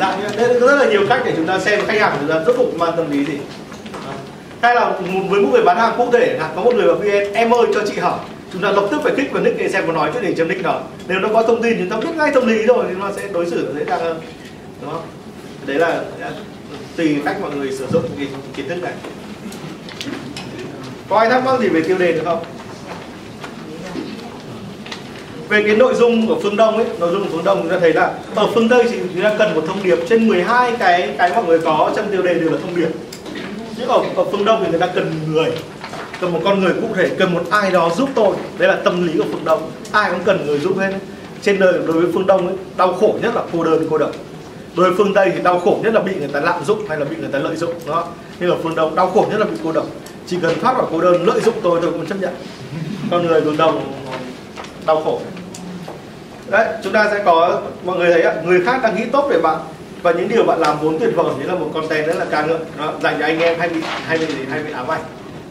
Dạ 0.00 0.16
như 0.16 0.28
thế 0.28 0.46
rất 0.60 0.76
là 0.76 0.86
nhiều 0.86 1.06
cách 1.08 1.22
để 1.24 1.32
chúng 1.36 1.46
ta 1.46 1.58
xem 1.58 1.80
khách 1.86 2.00
hàng 2.00 2.12
của 2.12 2.18
chúng 2.20 2.30
ta 2.30 2.44
rốt 2.46 2.54
cuộc 2.58 2.76
mang 2.76 2.92
tâm 2.96 3.10
lý 3.10 3.24
gì. 3.24 3.38
Hay 4.62 4.74
là 4.74 4.92
với 5.28 5.40
một 5.40 5.48
người 5.52 5.62
bán 5.62 5.76
hàng 5.76 5.94
cụ 5.96 6.08
thể 6.12 6.38
có 6.56 6.62
một 6.62 6.74
người 6.74 6.86
bảo 6.86 6.96
vn 6.96 7.32
em 7.34 7.54
ơi, 7.54 7.66
cho 7.74 7.80
chị 7.86 7.98
hỏi 7.98 8.18
chúng 8.52 8.62
ta 8.62 8.70
lập 8.70 8.88
tức 8.90 9.00
phải 9.02 9.12
kích 9.16 9.32
vào 9.32 9.42
nick 9.42 9.58
để 9.58 9.68
xem 9.68 9.86
có 9.86 9.92
nói 9.92 10.10
chuyện 10.12 10.24
gì 10.24 10.34
trong 10.38 10.48
nick 10.48 10.62
nào. 10.62 10.88
Nếu 11.08 11.18
nó 11.18 11.28
có 11.32 11.42
thông 11.42 11.62
tin 11.62 11.78
chúng 11.78 11.88
ta 11.88 11.96
biết 11.96 12.16
ngay 12.16 12.30
tâm 12.34 12.46
lý 12.46 12.62
rồi 12.62 12.84
thì 12.88 12.94
nó 13.00 13.12
sẽ 13.16 13.28
đối 13.32 13.50
xử 13.50 13.74
dễ 13.78 13.84
dàng 13.84 14.00
hơn. 14.00 14.20
Đúng 14.82 14.90
không? 14.90 15.02
Đấy 15.66 15.76
là 15.76 16.02
à, 16.20 16.30
tùy 16.96 17.16
cách 17.24 17.36
mọi 17.40 17.50
người 17.56 17.72
sử 17.72 17.86
dụng 17.92 18.02
cái 18.18 18.28
kiến 18.56 18.68
thức 18.68 18.82
này. 18.82 18.92
Có 21.08 21.18
ai 21.18 21.30
thắc 21.30 21.44
mắc 21.44 21.60
gì 21.60 21.68
về 21.68 21.80
tiêu 21.80 21.98
đề 21.98 22.12
được 22.12 22.22
không? 22.24 22.44
Về 25.48 25.62
cái 25.62 25.76
nội 25.76 25.94
dung 25.94 26.26
của 26.26 26.40
phương 26.42 26.56
đông 26.56 26.76
ấy 26.76 26.86
nội 26.98 27.12
dung 27.12 27.22
của 27.22 27.28
phương 27.32 27.44
đông 27.44 27.62
chúng 27.62 27.70
ta 27.70 27.78
thấy 27.80 27.92
là 27.92 28.12
ở 28.34 28.48
phương 28.54 28.68
tây 28.68 28.84
thì 28.90 28.98
chúng 29.14 29.22
ta 29.22 29.34
cần 29.38 29.54
một 29.54 29.62
thông 29.66 29.82
điệp 29.82 29.98
trên 30.08 30.28
12 30.28 30.72
cái 30.78 31.14
cái 31.18 31.30
mọi 31.34 31.44
người 31.44 31.58
có 31.58 31.92
trong 31.96 32.10
tiêu 32.10 32.22
đề 32.22 32.34
đều 32.34 32.50
là 32.50 32.58
thông 32.62 32.76
điệp. 32.76 32.88
Nhưng 33.78 33.88
ở, 33.88 34.02
ở 34.16 34.24
phương 34.24 34.44
đông 34.44 34.62
thì 34.64 34.70
người 34.70 34.80
ta 34.80 34.86
cần 34.86 35.12
người 35.32 35.50
cần 36.22 36.32
một 36.32 36.40
con 36.44 36.60
người 36.60 36.72
cụ 36.80 36.88
thể 36.94 37.10
cần 37.18 37.34
một 37.34 37.42
ai 37.50 37.70
đó 37.70 37.90
giúp 37.96 38.08
tôi. 38.14 38.36
Đấy 38.58 38.68
là 38.68 38.76
tâm 38.84 39.06
lý 39.06 39.12
của 39.18 39.24
phương 39.32 39.44
đông. 39.44 39.70
Ai 39.92 40.10
cũng 40.10 40.20
cần 40.24 40.46
người 40.46 40.58
giúp 40.58 40.78
hết. 40.78 40.92
Trên 41.42 41.58
đời 41.58 41.72
đối 41.72 42.00
với 42.00 42.12
phương 42.12 42.26
đông 42.26 42.46
ấy, 42.46 42.56
đau 42.76 42.92
khổ 42.92 43.14
nhất 43.22 43.34
là 43.34 43.42
cô 43.52 43.64
đơn 43.64 43.86
cô 43.90 43.98
độc. 43.98 44.10
Đối 44.76 44.86
với 44.86 44.98
phương 44.98 45.14
tây 45.14 45.30
thì 45.34 45.42
đau 45.42 45.60
khổ 45.60 45.78
nhất 45.82 45.94
là 45.94 46.00
bị 46.00 46.14
người 46.14 46.28
ta 46.28 46.40
lạm 46.40 46.64
dụng 46.64 46.88
hay 46.88 46.98
là 46.98 47.04
bị 47.04 47.16
người 47.16 47.28
ta 47.32 47.38
lợi 47.38 47.56
dụng 47.56 47.72
đó 47.86 48.04
nhưng 48.40 48.50
ở 48.50 48.56
phương 48.62 48.74
đông 48.74 48.94
đau 48.94 49.10
khổ 49.10 49.26
nhất 49.30 49.40
là 49.40 49.46
bị 49.46 49.56
cô 49.64 49.72
độc. 49.72 49.86
Chỉ 50.26 50.38
cần 50.42 50.60
thoát 50.60 50.76
khỏi 50.76 50.86
cô 50.90 51.00
đơn 51.00 51.26
lợi 51.26 51.40
dụng 51.40 51.54
tôi 51.62 51.78
tôi 51.82 51.92
cũng 51.92 52.06
chấp 52.06 52.20
nhận. 52.20 52.34
Con 53.10 53.26
người 53.26 53.40
phương 53.40 53.56
đông 53.56 53.92
đau 54.86 55.02
khổ. 55.04 55.20
Đấy 56.50 56.66
chúng 56.84 56.92
ta 56.92 57.08
sẽ 57.12 57.22
có 57.24 57.60
mọi 57.84 57.98
người 57.98 58.12
thấy 58.12 58.22
ạ 58.22 58.34
người 58.44 58.60
khác 58.64 58.80
đang 58.82 58.96
nghĩ 58.96 59.04
tốt 59.12 59.26
về 59.30 59.38
bạn. 59.40 59.60
Và 60.02 60.12
những 60.12 60.28
điều 60.28 60.44
bạn 60.44 60.60
làm 60.60 60.76
vốn 60.80 60.98
tuyệt 60.98 61.10
vời 61.16 61.26
đấy 61.38 61.48
là 61.48 61.54
một 61.54 61.70
content 61.74 62.06
rất 62.06 62.16
là 62.18 62.24
ca 62.30 62.42
ngợi 62.42 62.58
đó, 62.78 62.92
dành 63.02 63.16
cho 63.18 63.24
anh 63.24 63.40
em 63.40 63.58
hay 63.58 63.68
bị 63.68 63.80
hay 64.06 64.18
bị 64.18 64.26
hay 64.50 64.62
bị 64.62 64.72
ám 64.72 64.88
ảnh 64.88 65.00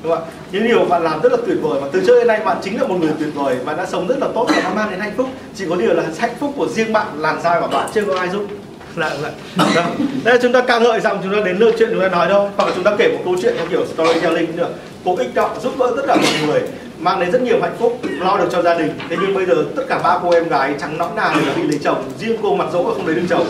đúng 0.03 0.11
không 0.11 0.23
ạ. 0.23 0.31
Những 0.51 0.63
điều 0.63 0.85
bạn 0.85 1.03
làm 1.03 1.21
rất 1.21 1.31
là 1.31 1.37
tuyệt 1.45 1.57
vời. 1.61 1.79
Và 1.81 1.87
từ 1.91 2.03
trước 2.07 2.15
đến 2.19 2.27
nay 2.27 2.39
bạn 2.45 2.57
chính 2.63 2.81
là 2.81 2.87
một 2.87 2.95
người 3.01 3.11
tuyệt 3.19 3.29
vời. 3.35 3.55
Bạn 3.65 3.77
đã 3.77 3.85
sống 3.85 4.07
rất 4.07 4.19
là 4.19 4.27
tốt 4.35 4.47
và 4.55 4.61
nó 4.63 4.69
mang 4.75 4.91
đến 4.91 4.99
hạnh 4.99 5.13
phúc. 5.17 5.27
Chỉ 5.55 5.65
có 5.69 5.75
điều 5.75 5.93
là 5.93 6.03
hạnh 6.17 6.35
phúc 6.39 6.53
của 6.55 6.67
riêng 6.67 6.93
bạn 6.93 7.07
làm 7.17 7.39
sao 7.43 7.61
mà 7.61 7.67
bạn 7.67 7.89
chưa 7.93 8.05
có 8.05 8.17
ai 8.17 8.29
giúp. 8.29 8.47
Là 8.95 9.11
là 9.21 9.31
đó. 9.57 9.83
đây 10.23 10.35
là 10.35 10.39
chúng 10.41 10.53
ta 10.53 10.61
ca 10.61 10.79
ngợi 10.79 10.99
rằng 10.99 11.19
chúng 11.23 11.33
ta 11.33 11.39
đến 11.45 11.57
lượt 11.57 11.75
chuyện 11.79 11.89
chúng 11.91 12.01
ta 12.01 12.09
nói 12.09 12.29
đâu. 12.29 12.51
Hoặc 12.57 12.65
là 12.65 12.71
chúng 12.75 12.83
ta 12.83 12.95
kể 12.97 13.07
một 13.07 13.21
câu 13.25 13.35
chuyện 13.41 13.53
theo 13.57 13.65
kiểu 13.69 13.85
storytelling 13.93 14.55
nữa 14.55 14.69
cố 15.05 15.15
ích 15.15 15.29
trọng 15.35 15.59
giúp 15.61 15.73
đỡ 15.79 15.93
tất 15.95 16.03
cả 16.07 16.15
mọi 16.15 16.47
người 16.47 16.61
mang 16.99 17.19
đến 17.19 17.31
rất 17.31 17.41
nhiều 17.41 17.61
hạnh 17.61 17.75
phúc 17.79 17.99
lo 18.19 18.37
được 18.37 18.47
cho 18.51 18.61
gia 18.61 18.77
đình. 18.77 18.91
Thế 19.09 19.15
nhưng 19.21 19.33
bây 19.33 19.45
giờ 19.45 19.55
tất 19.75 19.83
cả 19.89 19.99
ba 20.03 20.19
cô 20.23 20.31
em 20.31 20.49
gái 20.49 20.75
trắng 20.79 20.97
nõn 20.97 21.15
nà 21.15 21.33
đều 21.35 21.45
đã 21.45 21.53
bị 21.55 21.63
lấy 21.63 21.79
chồng. 21.83 22.03
Riêng 22.19 22.37
cô 22.43 22.55
mặt 22.55 22.67
dỗ 22.73 22.83
không 22.83 23.07
lấy 23.07 23.15
được 23.15 23.25
chồng. 23.29 23.45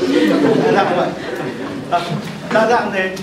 Đa 0.63 0.71
dạng 0.71 0.97
vậy 0.97 1.09
đa 2.53 2.67
dạng 2.67 2.91
thế 2.93 3.15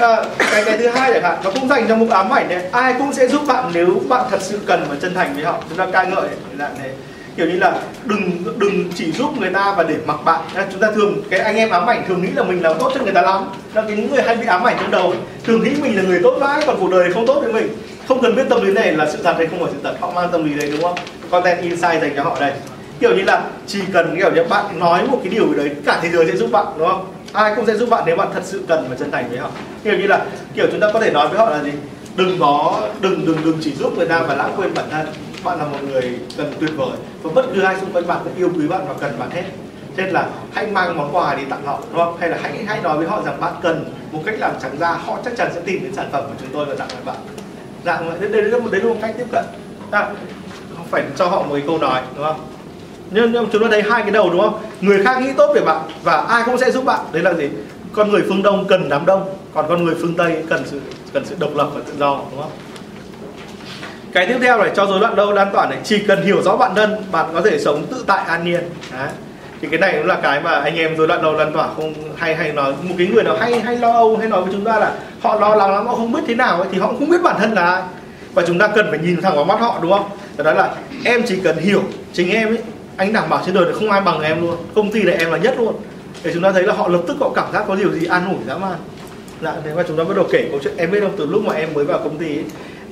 à, 0.00 0.24
cái 0.38 0.64
cái 0.64 0.78
thứ 0.78 0.88
hai 0.88 1.12
chẳng 1.12 1.22
hạn 1.22 1.38
nó 1.44 1.50
cũng 1.50 1.68
dành 1.68 1.88
cho 1.88 1.96
mục 1.96 2.10
ám 2.10 2.30
ảnh 2.30 2.48
này 2.48 2.64
ai 2.72 2.94
cũng 2.98 3.12
sẽ 3.12 3.28
giúp 3.28 3.42
bạn 3.46 3.70
nếu 3.74 4.00
bạn 4.08 4.24
thật 4.30 4.42
sự 4.42 4.58
cần 4.66 4.86
và 4.88 4.96
chân 5.02 5.14
thành 5.14 5.34
với 5.34 5.44
họ. 5.44 5.58
Chúng 5.68 5.78
ta 5.78 5.86
ca 5.92 6.02
ngợi 6.02 6.28
dạng 6.58 6.78
này. 6.78 6.90
Kiểu 7.36 7.46
như 7.46 7.58
là 7.58 7.74
đừng 8.04 8.42
đừng 8.58 8.92
chỉ 8.94 9.12
giúp 9.12 9.40
người 9.40 9.50
ta 9.50 9.74
và 9.76 9.82
để 9.82 9.94
mặc 10.06 10.16
bạn. 10.24 10.40
Chúng 10.72 10.80
ta 10.80 10.90
thường 10.94 11.22
cái 11.30 11.40
anh 11.40 11.56
em 11.56 11.70
ám 11.70 11.86
ảnh 11.86 12.04
thường 12.08 12.22
nghĩ 12.22 12.28
là 12.34 12.42
mình 12.42 12.62
làm 12.62 12.78
tốt 12.78 12.92
cho 12.94 13.02
người 13.04 13.12
ta 13.12 13.22
lắm. 13.22 13.44
Là 13.74 13.82
cái 13.82 13.96
những 13.96 14.10
người 14.10 14.22
hay 14.22 14.36
bị 14.36 14.46
ám 14.46 14.64
ảnh 14.64 14.76
trong 14.80 14.90
đầu 14.90 15.14
thường 15.44 15.64
nghĩ 15.64 15.70
mình 15.82 15.96
là 15.96 16.02
người 16.02 16.20
tốt 16.22 16.38
mãi 16.40 16.62
còn 16.66 16.76
cuộc 16.80 16.90
đời 16.90 17.12
không 17.12 17.26
tốt 17.26 17.40
với 17.40 17.52
mình. 17.52 17.68
Không 18.08 18.22
cần 18.22 18.36
biết 18.36 18.42
tâm 18.48 18.64
lý 18.64 18.72
này 18.72 18.92
là 18.92 19.10
sự 19.10 19.18
thật 19.24 19.34
hay 19.36 19.46
không 19.46 19.60
phải 19.60 19.70
sự 19.72 19.78
thật. 19.84 19.94
Họ 20.00 20.10
mang 20.10 20.28
tâm 20.32 20.44
lý 20.44 20.54
đấy 20.54 20.70
đúng 20.72 20.82
không? 20.82 20.94
Content 21.30 21.62
insight 21.62 22.02
dành 22.02 22.12
cho 22.16 22.22
họ 22.22 22.36
đây. 22.40 22.52
Kiểu 23.00 23.16
như 23.16 23.22
là 23.22 23.42
chỉ 23.66 23.80
cần 23.92 24.16
kiểu 24.16 24.30
như 24.32 24.44
bạn 24.44 24.80
nói 24.80 25.02
một 25.06 25.20
cái 25.24 25.32
điều 25.32 25.54
đấy 25.56 25.70
cả 25.86 25.98
thế 26.02 26.08
giới 26.08 26.26
sẽ 26.26 26.36
giúp 26.36 26.48
bạn 26.52 26.66
đúng 26.78 26.88
không? 26.88 27.06
Ai 27.32 27.52
cũng 27.56 27.66
sẽ 27.66 27.76
giúp 27.76 27.90
bạn 27.90 28.02
nếu 28.06 28.16
bạn 28.16 28.28
thật 28.34 28.42
sự 28.44 28.64
cần 28.68 28.86
và 28.90 28.96
chân 28.96 29.10
thành 29.10 29.28
với 29.30 29.38
họ. 29.38 29.50
Kiểu 29.84 29.98
như 29.98 30.06
là 30.06 30.26
kiểu 30.54 30.66
chúng 30.70 30.80
ta 30.80 30.90
có 30.92 31.00
thể 31.00 31.10
nói 31.10 31.28
với 31.28 31.38
họ 31.38 31.50
là 31.50 31.62
gì? 31.62 31.72
Đừng 32.16 32.38
có 32.40 32.80
đừng 33.00 33.26
đừng 33.26 33.44
đừng 33.44 33.58
chỉ 33.62 33.72
giúp 33.74 33.92
người 33.96 34.06
ta 34.06 34.22
và 34.22 34.34
lãng 34.34 34.54
quên 34.56 34.74
bản 34.74 34.84
thân. 34.90 35.06
Bạn 35.44 35.58
là 35.58 35.64
một 35.64 35.78
người 35.88 36.18
cần 36.36 36.52
tuyệt 36.60 36.70
vời 36.76 36.96
và 37.22 37.30
bất 37.34 37.46
cứ 37.54 37.60
ai 37.60 37.76
xung 37.80 37.92
quanh 37.92 38.06
bạn 38.06 38.18
cũng 38.24 38.36
yêu 38.36 38.50
quý 38.56 38.68
bạn 38.68 38.80
và 38.88 38.94
cần 39.00 39.18
bạn 39.18 39.30
hết. 39.30 39.44
Nên 39.96 40.10
là 40.10 40.28
hãy 40.52 40.66
mang 40.66 40.96
món 40.96 41.16
quà 41.16 41.34
đi 41.34 41.42
tặng 41.50 41.62
họ 41.64 41.80
đúng 41.90 42.04
không? 42.04 42.16
Hay 42.20 42.28
là 42.28 42.38
hãy 42.42 42.52
hãy 42.66 42.80
nói 42.82 42.98
với 42.98 43.06
họ 43.06 43.22
rằng 43.22 43.40
bạn 43.40 43.52
cần 43.62 43.84
một 44.12 44.22
cách 44.26 44.34
làm 44.38 44.52
trắng 44.62 44.76
da 44.80 44.92
họ 44.92 45.18
chắc 45.24 45.36
chắn 45.36 45.50
sẽ 45.54 45.60
tìm 45.60 45.82
đến 45.82 45.94
sản 45.94 46.08
phẩm 46.12 46.24
của 46.28 46.34
chúng 46.40 46.48
tôi 46.52 46.64
và 46.64 46.74
tặng 46.74 46.88
lại 46.88 47.02
bạn. 47.04 47.16
Dạng 47.84 48.20
đấy, 48.20 48.30
đấy, 48.30 48.42
là 48.42 48.58
một 48.58 48.68
đấy 48.72 48.80
là 48.80 48.88
một 48.88 48.98
cách 49.02 49.14
tiếp 49.18 49.26
cận. 49.32 49.44
À, 49.90 50.10
phải 50.90 51.02
cho 51.16 51.26
họ 51.26 51.42
một 51.42 51.52
cái 51.52 51.62
câu 51.66 51.78
nói 51.78 52.00
đúng 52.16 52.24
không? 52.24 52.40
Nhưng, 53.10 53.32
nhưng 53.32 53.48
chúng 53.52 53.62
ta 53.62 53.68
thấy 53.70 53.82
hai 53.82 54.02
cái 54.02 54.10
đầu 54.10 54.30
đúng 54.30 54.40
không? 54.40 54.58
Người 54.80 55.04
khác 55.04 55.22
nghĩ 55.22 55.28
tốt 55.36 55.52
về 55.54 55.60
bạn 55.60 55.80
và 56.02 56.16
ai 56.16 56.42
cũng 56.46 56.58
sẽ 56.58 56.70
giúp 56.70 56.84
bạn. 56.84 57.00
Đấy 57.12 57.22
là 57.22 57.34
gì? 57.34 57.48
Con 57.92 58.10
người 58.10 58.22
phương 58.28 58.42
đông 58.42 58.66
cần 58.68 58.88
đám 58.88 59.06
đông 59.06 59.34
còn 59.54 59.64
con 59.68 59.84
người 59.84 59.94
phương 60.00 60.14
tây 60.14 60.42
cần 60.48 60.62
sự 60.66 60.80
cần 61.12 61.24
sự 61.26 61.36
độc 61.38 61.50
lập 61.56 61.68
và 61.74 61.80
tự 61.86 61.92
do 61.98 62.20
đúng 62.30 62.42
không? 62.42 62.50
Cái 64.12 64.26
tiếp 64.26 64.38
theo 64.40 64.58
này 64.58 64.70
cho 64.76 64.86
rối 64.86 65.00
loạn 65.00 65.16
đâu 65.16 65.32
lan 65.32 65.48
tỏa 65.52 65.66
này. 65.66 65.78
Chỉ 65.84 65.98
cần 65.98 66.22
hiểu 66.22 66.42
rõ 66.42 66.56
bản 66.56 66.74
thân 66.74 66.96
bạn 67.12 67.26
có 67.34 67.40
thể 67.40 67.58
sống 67.58 67.86
tự 67.90 68.04
tại 68.06 68.24
an 68.26 68.44
nhiên. 68.44 68.60
Đấy. 68.92 69.08
Thì 69.60 69.68
cái 69.70 69.80
này 69.80 69.94
cũng 69.96 70.06
là 70.06 70.18
cái 70.22 70.40
mà 70.40 70.50
anh 70.50 70.76
em 70.76 70.96
rối 70.96 71.08
loạn 71.08 71.22
đâu 71.22 71.32
lan 71.32 71.52
tỏa 71.52 71.68
không 71.76 71.94
hay 72.16 72.34
hay 72.34 72.52
nói. 72.52 72.72
Một 72.82 72.94
cái 72.98 73.06
người 73.06 73.24
nào 73.24 73.36
hay 73.40 73.60
hay 73.60 73.76
lo 73.76 73.92
âu 73.92 74.16
hay 74.16 74.28
nói 74.28 74.42
với 74.42 74.52
chúng 74.52 74.64
ta 74.64 74.78
là 74.78 74.94
họ 75.20 75.40
lo 75.40 75.54
lắng 75.54 75.74
lắm 75.74 75.86
họ 75.86 75.94
không 75.94 76.12
biết 76.12 76.20
thế 76.26 76.34
nào 76.34 76.56
ấy, 76.56 76.68
thì 76.72 76.78
họ 76.78 76.86
cũng 76.86 76.98
không 76.98 77.10
biết 77.10 77.22
bản 77.22 77.36
thân 77.38 77.52
là 77.52 77.62
ai. 77.62 77.82
Và 78.34 78.42
chúng 78.46 78.58
ta 78.58 78.68
cần 78.68 78.86
phải 78.90 78.98
nhìn 78.98 79.22
thẳng 79.22 79.36
vào 79.36 79.44
mắt 79.44 79.60
họ 79.60 79.78
đúng 79.82 79.92
không? 79.92 80.10
Đó 80.36 80.52
là 80.52 80.74
em 81.04 81.22
chỉ 81.26 81.36
cần 81.44 81.58
hiểu 81.58 81.82
chính 82.12 82.30
em 82.30 82.48
ấy 82.48 82.58
anh 83.00 83.12
đảm 83.12 83.28
bảo 83.28 83.42
trên 83.46 83.54
đời 83.54 83.64
này 83.64 83.74
không 83.74 83.90
ai 83.90 84.00
bằng 84.00 84.20
em 84.20 84.40
luôn. 84.40 84.56
Công 84.74 84.92
ty 84.92 85.02
này 85.02 85.16
em 85.16 85.30
là 85.30 85.38
nhất 85.38 85.54
luôn. 85.58 85.74
Để 86.24 86.30
chúng 86.34 86.42
ta 86.42 86.52
thấy 86.52 86.62
là 86.62 86.74
họ 86.74 86.88
lập 86.88 87.02
tức 87.06 87.16
họ 87.20 87.32
cảm 87.34 87.52
giác 87.52 87.64
có 87.68 87.74
điều 87.74 87.92
gì 87.92 88.06
an 88.06 88.28
ủi 88.28 88.44
dã 88.46 88.58
man. 88.58 88.78
Dạ 89.42 89.54
thế 89.64 89.74
mà 89.74 89.82
chúng 89.88 89.96
ta 89.96 90.04
bắt 90.04 90.16
đầu 90.16 90.26
kể 90.32 90.48
câu 90.50 90.60
chuyện 90.62 90.76
em 90.76 90.90
biết 90.90 91.00
không 91.00 91.14
từ 91.16 91.26
lúc 91.26 91.44
mà 91.44 91.54
em 91.54 91.74
mới 91.74 91.84
vào 91.84 91.98
công 91.98 92.18
ty 92.18 92.26
ấy, 92.26 92.44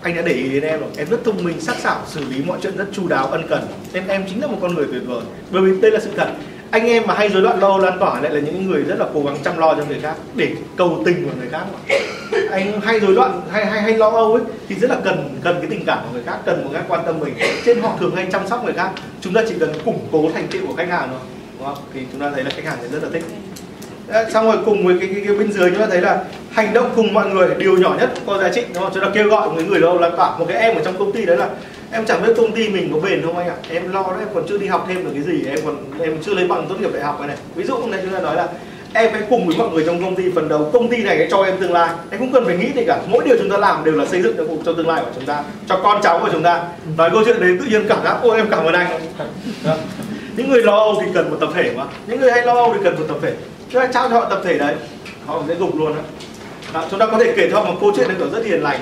anh 0.03 0.17
đã 0.17 0.23
để 0.23 0.33
ý 0.33 0.49
đến 0.49 0.63
em 0.63 0.81
rồi. 0.81 0.91
Em 0.97 1.07
rất 1.11 1.25
thông 1.25 1.45
minh 1.45 1.61
sắc 1.61 1.77
sảo 1.77 2.03
xử 2.07 2.21
lý 2.31 2.43
mọi 2.47 2.59
chuyện 2.63 2.77
rất 2.77 2.87
chu 2.93 3.09
đáo 3.09 3.27
ân 3.27 3.43
cần. 3.49 3.61
Nên 3.93 4.09
em 4.09 4.25
chính 4.29 4.41
là 4.41 4.47
một 4.47 4.59
con 4.61 4.75
người 4.75 4.87
tuyệt 4.93 5.03
vời. 5.07 5.23
Bởi 5.51 5.63
vì 5.63 5.81
đây 5.81 5.91
là 5.91 6.01
sự 6.01 6.11
thật 6.17 6.29
anh 6.71 6.87
em 6.87 7.03
mà 7.07 7.15
hay 7.15 7.29
rối 7.29 7.43
loạn 7.43 7.61
lo 7.61 7.79
lan 7.79 7.99
tỏa 7.99 8.21
lại 8.21 8.33
là 8.33 8.41
những 8.41 8.71
người 8.71 8.83
rất 8.83 8.99
là 8.99 9.07
cố 9.15 9.23
gắng 9.23 9.37
chăm 9.45 9.59
lo 9.59 9.75
cho 9.75 9.85
người 9.85 10.01
khác 10.03 10.15
để 10.35 10.49
cầu 10.77 11.03
tình 11.05 11.25
của 11.25 11.31
người 11.39 11.49
khác 11.49 11.63
mà. 11.73 11.97
anh 12.51 12.81
hay 12.81 13.01
rối 13.01 13.13
loạn 13.13 13.41
hay 13.51 13.67
hay 13.67 13.83
hay 13.83 13.95
lo 13.95 14.11
âu 14.11 14.33
ấy 14.33 14.43
thì 14.69 14.75
rất 14.75 14.91
là 14.91 14.97
cần 15.05 15.39
cần 15.45 15.57
cái 15.61 15.71
tình 15.71 15.85
cảm 15.87 15.99
của 15.99 16.13
người 16.13 16.23
khác 16.27 16.39
cần 16.45 16.65
một 16.65 16.71
cái 16.73 16.83
quan 16.89 17.01
tâm 17.07 17.21
mình. 17.21 17.35
Trên 17.65 17.81
họ 17.81 17.97
thường 18.01 18.17
hay 18.17 18.27
chăm 18.33 18.49
sóc 18.49 18.65
người 18.65 18.75
khác. 18.75 18.91
Chúng 19.21 19.35
ta 19.35 19.43
chỉ 19.49 19.55
cần 19.61 19.73
củng 19.85 19.99
cố 20.13 20.31
thành 20.35 20.47
tựu 20.51 20.67
của 20.67 20.75
khách 20.77 20.89
hàng 20.89 21.09
thôi 21.11 21.21
đúng 21.59 21.67
không? 21.67 21.85
Thì 21.95 22.01
chúng 22.13 22.21
ta 22.21 22.31
thấy 22.35 22.45
là 22.45 22.51
khách 22.51 22.65
hàng 22.65 22.79
sẽ 22.83 22.89
rất 22.89 23.03
là 23.03 23.09
thích. 23.13 23.25
Ờ, 24.09 24.31
xong 24.31 24.45
rồi 24.45 24.57
cùng 24.65 24.87
với 24.87 24.97
cái, 25.01 25.09
cái, 25.15 25.23
cái 25.27 25.37
bên 25.37 25.53
dưới 25.53 25.71
chúng 25.71 25.81
ta 25.81 25.87
thấy 25.87 26.01
là 26.01 26.25
hành 26.51 26.73
động 26.73 26.91
cùng 26.97 27.15
mọi 27.15 27.31
người 27.31 27.49
điều 27.59 27.79
nhỏ 27.79 27.97
nhất 28.01 28.11
có 28.27 28.39
giá 28.39 28.49
trị 28.49 28.65
đúng 28.75 28.83
không? 28.83 28.93
Chúng 28.95 29.03
ta 29.03 29.11
kêu 29.15 29.29
gọi 29.29 29.49
một 29.49 29.63
người 29.69 29.81
đâu 29.81 29.99
lan 29.99 30.17
tỏa. 30.17 30.39
Một 30.39 30.47
cái 30.49 30.59
em 30.59 30.77
ở 30.77 30.83
trong 30.85 30.99
công 30.99 31.13
ty 31.13 31.27
đấy 31.27 31.37
là 31.37 31.49
em 31.93 32.07
chẳng 32.07 32.23
biết 32.23 32.33
công 32.37 32.53
ty 32.53 32.69
mình 32.69 32.93
có 32.93 33.01
bền 33.01 33.23
không 33.23 33.37
anh 33.39 33.49
ạ. 33.49 33.55
Em 33.71 33.93
lo 33.93 34.03
đấy 34.03 34.19
em 34.19 34.29
còn 34.35 34.45
chưa 34.49 34.59
đi 34.59 34.67
học 34.67 34.85
thêm 34.89 35.05
được 35.05 35.11
cái 35.15 35.23
gì. 35.23 35.45
Em 35.49 35.59
còn 35.65 35.77
em 36.03 36.19
chưa 36.23 36.35
lấy 36.35 36.49
bằng 36.49 36.67
tốt 36.69 36.75
nghiệp 36.81 36.91
đại 36.93 37.03
học 37.03 37.19
này 37.21 37.29
này. 37.29 37.37
Ví 37.55 37.65
dụ 37.65 37.87
này 37.87 38.01
chúng 38.03 38.13
ta 38.13 38.21
nói 38.21 38.37
là 38.37 38.49
em 38.93 39.13
hãy 39.13 39.23
cùng 39.31 39.47
với 39.47 39.57
mọi 39.57 39.69
người 39.69 39.85
trong 39.87 40.03
công 40.03 40.17
ty 40.17 40.25
phần 40.35 40.49
đầu 40.49 40.71
công 40.73 40.89
ty 40.89 41.03
này 41.03 41.29
cho 41.31 41.43
em 41.43 41.57
tương 41.61 41.73
lai. 41.73 41.91
Em 42.11 42.21
không 42.21 42.33
cần 42.33 42.45
phải 42.45 42.57
nghĩ 42.57 42.73
gì 42.75 42.85
cả. 42.87 43.01
Mỗi 43.09 43.25
điều 43.25 43.37
chúng 43.39 43.51
ta 43.51 43.59
làm 43.59 43.85
đều 43.85 43.95
là 43.95 44.07
xây 44.07 44.23
dựng 44.23 44.37
cho, 44.37 44.45
cho 44.65 44.73
tương 44.73 44.89
lai 44.89 45.03
của 45.05 45.11
chúng 45.15 45.27
ta 45.27 45.43
cho 45.69 45.81
con 45.83 46.03
cháu 46.03 46.21
của 46.21 46.29
chúng 46.33 46.43
ta. 46.43 46.63
Nói 46.97 47.11
câu 47.11 47.23
chuyện 47.25 47.41
đấy 47.41 47.57
tự 47.61 47.67
nhiên 47.67 47.89
cảm 47.89 48.05
giác 48.05 48.19
ôi 48.23 48.37
em 48.37 48.47
cảm 48.51 48.65
ơn 48.65 48.75
anh. 48.75 49.01
Đó. 49.65 49.75
những 50.37 50.51
người 50.51 50.63
lo 50.63 50.77
âu 50.77 50.99
thì 51.01 51.07
cần 51.15 51.31
một 51.31 51.37
tập 51.41 51.49
thể 51.55 51.73
mà. 51.77 51.85
Những 52.07 52.21
người 52.21 52.33
hay 52.33 52.47
lo 52.47 52.55
âu 52.55 52.75
thì 52.75 52.81
cần 52.85 52.97
một 52.97 53.05
tập 53.09 53.17
thể. 53.23 53.33
Chúng 53.71 53.83
ta 53.83 53.89
trao 53.93 54.09
cho 54.09 54.15
họ 54.15 54.29
tập 54.29 54.41
thể 54.45 54.59
đấy 54.59 54.75
họ 55.27 55.43
sẽ 55.49 55.55
gục 55.55 55.77
luôn 55.77 55.95
đó. 56.75 56.85
chúng 56.91 57.01
ta 57.01 57.07
có 57.07 57.19
thể 57.19 57.35
kể 57.37 57.49
cho 57.53 57.65
một 57.65 57.75
câu 57.81 57.93
chuyện 57.97 58.09
này 58.09 58.17
rất 58.33 58.45
hiền 58.45 58.63
lành 58.63 58.81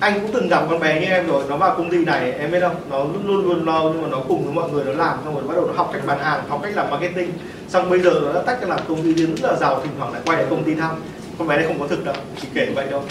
anh 0.00 0.20
cũng 0.20 0.30
từng 0.32 0.48
gặp 0.48 0.62
con 0.70 0.80
bé 0.80 1.00
như 1.00 1.06
em 1.06 1.26
rồi, 1.26 1.44
nó 1.48 1.56
vào 1.56 1.74
công 1.76 1.90
ty 1.90 2.04
này, 2.04 2.32
em 2.32 2.50
biết 2.50 2.60
không? 2.60 2.76
Nó 2.90 3.04
luôn 3.24 3.48
luôn 3.48 3.66
lo, 3.66 3.82
nhưng 3.82 4.02
mà 4.02 4.08
nó 4.08 4.18
cùng 4.28 4.44
với 4.44 4.54
mọi 4.54 4.70
người 4.70 4.84
nó 4.84 4.92
làm, 4.92 5.18
xong 5.24 5.34
rồi 5.34 5.44
bắt 5.48 5.54
đầu 5.54 5.66
nó 5.66 5.72
học 5.76 5.90
cách 5.92 6.02
bán 6.06 6.18
hàng, 6.18 6.40
học 6.48 6.60
cách 6.62 6.72
làm 6.76 6.90
marketing. 6.90 7.32
Xong 7.68 7.90
bây 7.90 8.00
giờ 8.00 8.10
nó 8.24 8.32
đã 8.32 8.40
tách 8.46 8.60
ra 8.60 8.68
làm 8.68 8.78
công 8.88 9.02
ty 9.02 9.14
riêng, 9.14 9.34
rất 9.34 9.50
là 9.50 9.56
giàu, 9.56 9.80
thỉnh 9.82 9.92
thoảng 9.98 10.12
lại 10.12 10.22
quay 10.26 10.38
lại 10.38 10.46
công 10.50 10.64
ty 10.64 10.74
thăm. 10.74 10.90
Con 11.38 11.48
bé 11.48 11.56
này 11.56 11.66
không 11.66 11.80
có 11.80 11.86
thực 11.86 12.04
đâu, 12.04 12.14
chỉ 12.40 12.48
kể 12.54 12.68
vậy 12.74 12.86
đâu 12.90 13.02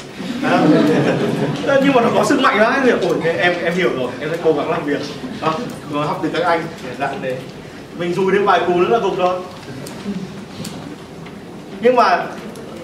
nhưng 1.83 1.93
mà 1.93 2.01
nó 2.01 2.09
có 2.15 2.25
sức 2.25 2.39
mạnh 2.39 2.57
đó 2.59 2.75
hiểu. 2.83 2.97
Ổn 3.01 3.21
em 3.21 3.53
em 3.63 3.73
hiểu 3.73 3.89
rồi, 3.97 4.09
em 4.19 4.29
sẽ 4.31 4.37
cố 4.43 4.53
gắng 4.53 4.71
làm 4.71 4.83
việc. 4.83 4.99
Đó 5.41 5.53
học 5.91 6.19
từ 6.23 6.29
các 6.33 6.43
anh 6.43 6.61
dạng 6.99 7.21
đấy 7.21 7.37
mình 7.97 8.13
dùi 8.13 8.31
thêm 8.31 8.45
vài 8.45 8.61
cú 8.67 8.73
nữa 8.73 8.87
là 8.89 8.99
gục 8.99 9.13
thôi. 9.17 9.35
Nhưng 11.81 11.95
mà 11.95 12.25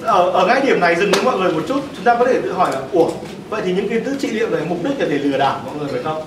ở 0.02 0.30
ở 0.30 0.48
ngay 0.48 0.62
điểm 0.62 0.80
này 0.80 0.96
dừng 0.96 1.12
với 1.12 1.24
mọi 1.24 1.38
người 1.38 1.52
một 1.52 1.62
chút, 1.68 1.80
chúng 1.96 2.04
ta 2.04 2.16
có 2.16 2.26
thể 2.26 2.42
tự 2.42 2.54
hỏi 2.54 2.72
là, 2.74 2.80
ủa 2.92 3.10
vậy 3.52 3.62
thì 3.66 3.74
những 3.74 3.90
kiến 3.90 4.04
thức 4.04 4.16
trị 4.20 4.32
liệu 4.32 4.50
này, 4.50 4.62
mục 4.70 4.78
đích 4.84 5.00
là 5.00 5.06
để 5.10 5.18
lừa 5.18 5.38
đảo 5.38 5.62
mọi 5.66 5.76
người 5.80 5.88
phải 5.92 6.04
không? 6.04 6.24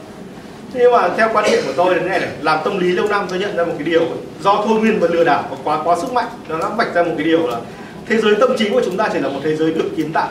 Thế 0.73 0.81
nhưng 0.83 0.93
mà 0.93 1.09
theo 1.17 1.31
quan 1.33 1.45
điểm 1.51 1.61
của 1.67 1.73
tôi 1.77 1.97
là 1.97 2.03
này 2.03 2.21
này, 2.21 2.29
làm 2.43 2.59
tâm 2.65 2.79
lý 2.79 2.93
lâu 2.93 3.07
năm 3.07 3.27
tôi 3.29 3.39
nhận 3.39 3.57
ra 3.57 3.65
một 3.65 3.73
cái 3.79 3.87
điều 3.87 4.03
do 4.43 4.65
thôi 4.67 4.81
miên 4.81 5.01
và 5.01 5.09
lừa 5.11 5.25
đảo 5.25 5.45
có 5.51 5.57
quá 5.65 5.83
quá 5.85 5.97
sức 6.01 6.13
mạnh, 6.13 6.29
nó 6.49 6.59
đã 6.59 6.69
vạch 6.69 6.95
ra 6.95 7.03
một 7.03 7.13
cái 7.17 7.27
điều 7.27 7.47
là 7.47 7.61
thế 8.07 8.17
giới 8.21 8.35
tâm 8.41 8.57
trí 8.59 8.69
của 8.69 8.83
chúng 8.85 8.97
ta 8.97 9.09
chỉ 9.13 9.19
là 9.19 9.29
một 9.29 9.41
thế 9.45 9.57
giới 9.57 9.71
được 9.73 9.91
kiến 9.97 10.13
tạo. 10.13 10.29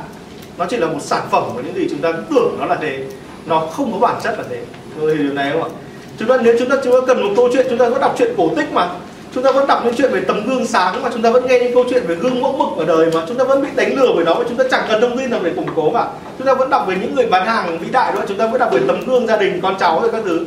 Nó 0.57 0.65
chỉ 0.69 0.77
là 0.77 0.87
một 0.87 0.99
sản 1.01 1.21
phẩm 1.31 1.43
của 1.53 1.61
những 1.65 1.75
gì 1.75 1.87
chúng 1.89 1.99
ta 1.99 2.11
tưởng 2.11 2.57
nó 2.59 2.65
là 2.65 2.77
thế. 2.81 2.99
Nó 3.45 3.59
không 3.59 3.91
có 3.91 3.99
bản 3.99 4.21
chất 4.23 4.35
là 4.37 4.43
thế. 4.49 4.61
Tôi 4.99 5.15
hiểu 5.15 5.23
điều 5.23 5.33
này 5.33 5.51
không 5.51 5.63
ạ? 5.63 5.69
Chúng 6.19 6.27
ta, 6.27 6.37
nếu 6.43 6.55
chúng 6.59 6.69
ta 6.69 6.75
chúng 6.83 6.93
ta 6.93 6.99
cần 7.07 7.23
một 7.23 7.33
câu 7.35 7.49
chuyện, 7.53 7.65
chúng 7.69 7.77
ta 7.77 7.89
có 7.89 7.99
đọc 7.99 8.15
chuyện 8.17 8.33
cổ 8.37 8.51
tích 8.55 8.73
mà 8.73 8.89
chúng 9.33 9.43
ta 9.43 9.51
vẫn 9.51 9.67
đọc 9.67 9.81
những 9.85 9.93
chuyện 9.97 10.11
về 10.11 10.21
tấm 10.21 10.47
gương 10.47 10.67
sáng 10.67 11.03
mà 11.03 11.09
chúng 11.13 11.21
ta 11.21 11.29
vẫn 11.29 11.47
nghe 11.47 11.59
những 11.59 11.73
câu 11.73 11.85
chuyện 11.89 12.03
về 12.07 12.15
gương 12.15 12.41
mẫu 12.41 12.57
mực 12.57 12.87
ở 12.87 12.95
đời 12.97 13.11
mà 13.13 13.25
chúng 13.27 13.37
ta 13.37 13.43
vẫn 13.43 13.61
bị 13.61 13.67
đánh 13.75 13.95
lừa 13.95 14.11
bởi 14.15 14.25
nó 14.25 14.33
và 14.33 14.45
chúng 14.49 14.57
ta 14.57 14.63
chẳng 14.71 14.85
cần 14.89 15.01
thông 15.01 15.17
tin 15.17 15.29
nào 15.29 15.39
để 15.43 15.51
củng 15.55 15.67
cố 15.75 15.91
mà. 15.91 16.05
Chúng 16.37 16.47
ta 16.47 16.53
vẫn 16.53 16.69
đọc 16.69 16.85
về 16.87 16.95
những 17.01 17.15
người 17.15 17.25
bán 17.25 17.47
hàng 17.47 17.79
vĩ 17.79 17.89
đại 17.91 18.13
đó, 18.15 18.21
chúng 18.27 18.37
ta 18.37 18.47
vẫn 18.47 18.59
đọc 18.59 18.69
về 18.73 18.81
tấm 18.87 19.05
gương 19.05 19.27
gia 19.27 19.37
đình, 19.37 19.59
con 19.61 19.75
cháu 19.79 20.01
rồi 20.01 20.11
các 20.11 20.21
thứ. 20.25 20.45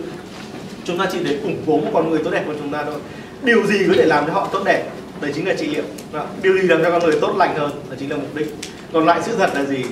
Chúng 0.84 0.98
ta 0.98 1.06
chỉ 1.12 1.18
để 1.24 1.38
củng 1.42 1.56
cố 1.66 1.76
một 1.76 1.90
con 1.94 2.10
người 2.10 2.20
tốt 2.24 2.30
đẹp 2.30 2.42
của 2.46 2.54
chúng 2.58 2.72
ta 2.72 2.84
thôi. 2.84 2.94
Điều 3.42 3.66
gì 3.66 3.78
có 3.88 3.94
thể 3.96 4.04
làm 4.04 4.26
cho 4.26 4.32
họ 4.32 4.48
tốt 4.52 4.62
đẹp? 4.64 4.84
Đấy 5.20 5.32
chính 5.34 5.48
là 5.48 5.54
trị 5.54 5.66
liệu. 5.66 5.82
Vâng 6.12 6.26
Điều 6.42 6.58
gì 6.58 6.68
làm 6.68 6.82
cho 6.82 6.90
con 6.90 7.02
người 7.02 7.18
tốt 7.20 7.36
lành 7.36 7.58
hơn? 7.58 7.70
Đó 7.90 7.96
chính 7.98 8.10
là 8.10 8.16
mục 8.16 8.34
đích. 8.34 8.54
Còn 8.92 9.06
lại 9.06 9.20
sự 9.22 9.36
thật 9.38 9.50
là 9.54 9.64
gì? 9.64 9.84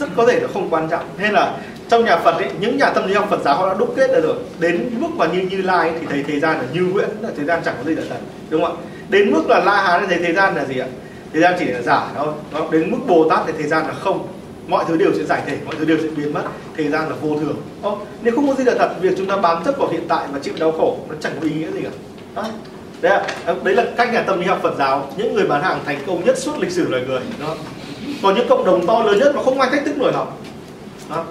Rất 0.00 0.08
có 0.16 0.26
thể 0.26 0.40
nó 0.40 0.48
không 0.52 0.70
quan 0.70 0.88
trọng. 0.88 1.04
Hay 1.18 1.32
là 1.32 1.56
trong 1.90 2.04
nhà 2.04 2.16
Phật 2.16 2.30
ấy, 2.36 2.50
những 2.60 2.78
nhà 2.78 2.90
tâm 2.90 3.08
lý 3.08 3.14
học 3.14 3.26
Phật 3.30 3.40
giáo 3.44 3.56
họ 3.56 3.68
đã 3.68 3.74
đúc 3.78 3.94
kết 3.96 4.10
ra 4.10 4.20
rồi. 4.20 4.34
Đến 4.58 4.90
mức 4.98 5.08
mà 5.16 5.26
như 5.26 5.40
Như 5.50 5.62
Lai 5.62 5.92
thì 6.00 6.06
thấy 6.10 6.24
thế 6.26 6.40
gian 6.40 6.58
là 6.58 6.64
như 6.72 6.80
Nguyễn 6.80 7.08
là 7.20 7.28
thế 7.36 7.44
gian 7.44 7.62
chẳng 7.64 7.74
có 7.78 7.84
gì 7.84 7.94
là 7.94 8.02
thật 8.08 8.16
đúng 8.50 8.62
không 8.64 8.76
ạ? 8.76 8.82
Đến 9.08 9.30
mức 9.32 9.42
là 9.48 9.58
La 9.58 9.82
Hán 9.82 10.00
thì 10.00 10.06
thấy 10.14 10.24
thế 10.26 10.32
gian 10.32 10.56
là 10.56 10.64
gì 10.64 10.78
ạ? 10.78 10.86
Thế 11.32 11.40
gian 11.40 11.54
chỉ 11.58 11.64
là 11.64 11.82
giả 11.82 12.08
thôi 12.16 12.26
đó. 12.52 12.66
đến 12.70 12.90
mức 12.90 12.98
Bồ 13.06 13.28
Tát 13.30 13.40
thì 13.46 13.52
thế 13.58 13.68
gian 13.68 13.86
là 13.86 13.92
không. 13.92 14.26
Mọi 14.68 14.84
thứ 14.88 14.96
đều 14.96 15.12
sẽ 15.14 15.24
giải 15.24 15.42
thể 15.46 15.56
mọi 15.66 15.74
thứ 15.78 15.84
đều 15.84 15.98
sẽ 15.98 16.08
biến 16.16 16.34
mất. 16.34 16.42
Thế 16.76 16.90
gian 16.90 17.08
là 17.08 17.14
vô 17.20 17.36
thường 17.40 17.56
đó. 17.82 17.96
nếu 18.22 18.34
không 18.34 18.48
có 18.48 18.54
gì 18.54 18.64
là 18.64 18.74
thật 18.78 18.90
việc 19.00 19.14
chúng 19.16 19.26
ta 19.26 19.36
bám 19.36 19.64
chấp 19.64 19.78
vào 19.78 19.88
hiện 19.88 20.04
tại 20.08 20.26
và 20.32 20.38
chịu 20.38 20.54
đau 20.58 20.72
khổ 20.72 20.98
nó 21.08 21.14
chẳng 21.20 21.32
có 21.40 21.48
ý 21.48 21.50
nghĩa 21.50 21.70
gì 21.70 21.80
cả. 21.82 21.90
Đó. 22.34 22.44
đấy, 23.00 23.12
là, 23.46 23.54
đấy 23.62 23.74
là 23.74 23.84
cách 23.96 24.12
nhà 24.12 24.22
tâm 24.22 24.40
lý 24.40 24.46
học 24.46 24.58
Phật 24.62 24.74
giáo. 24.78 25.10
Những 25.16 25.34
người 25.34 25.46
bán 25.46 25.62
hàng 25.62 25.78
thành 25.86 25.98
công 26.06 26.24
nhất 26.24 26.38
suốt 26.38 26.58
lịch 26.58 26.70
sử 26.70 26.88
loài 26.88 27.02
người 27.08 27.20
đó. 27.40 27.56
còn 28.22 28.34
những 28.34 28.48
cộng 28.48 28.64
đồng 28.64 28.86
to 28.86 29.02
lớn 29.02 29.18
nhất 29.18 29.36
mà 29.36 29.42
không 29.42 29.60
ai 29.60 29.70
thách 29.70 29.84
thức 29.84 29.98
nổi 29.98 30.12
họ. 30.12 30.26
Đó 31.10 31.24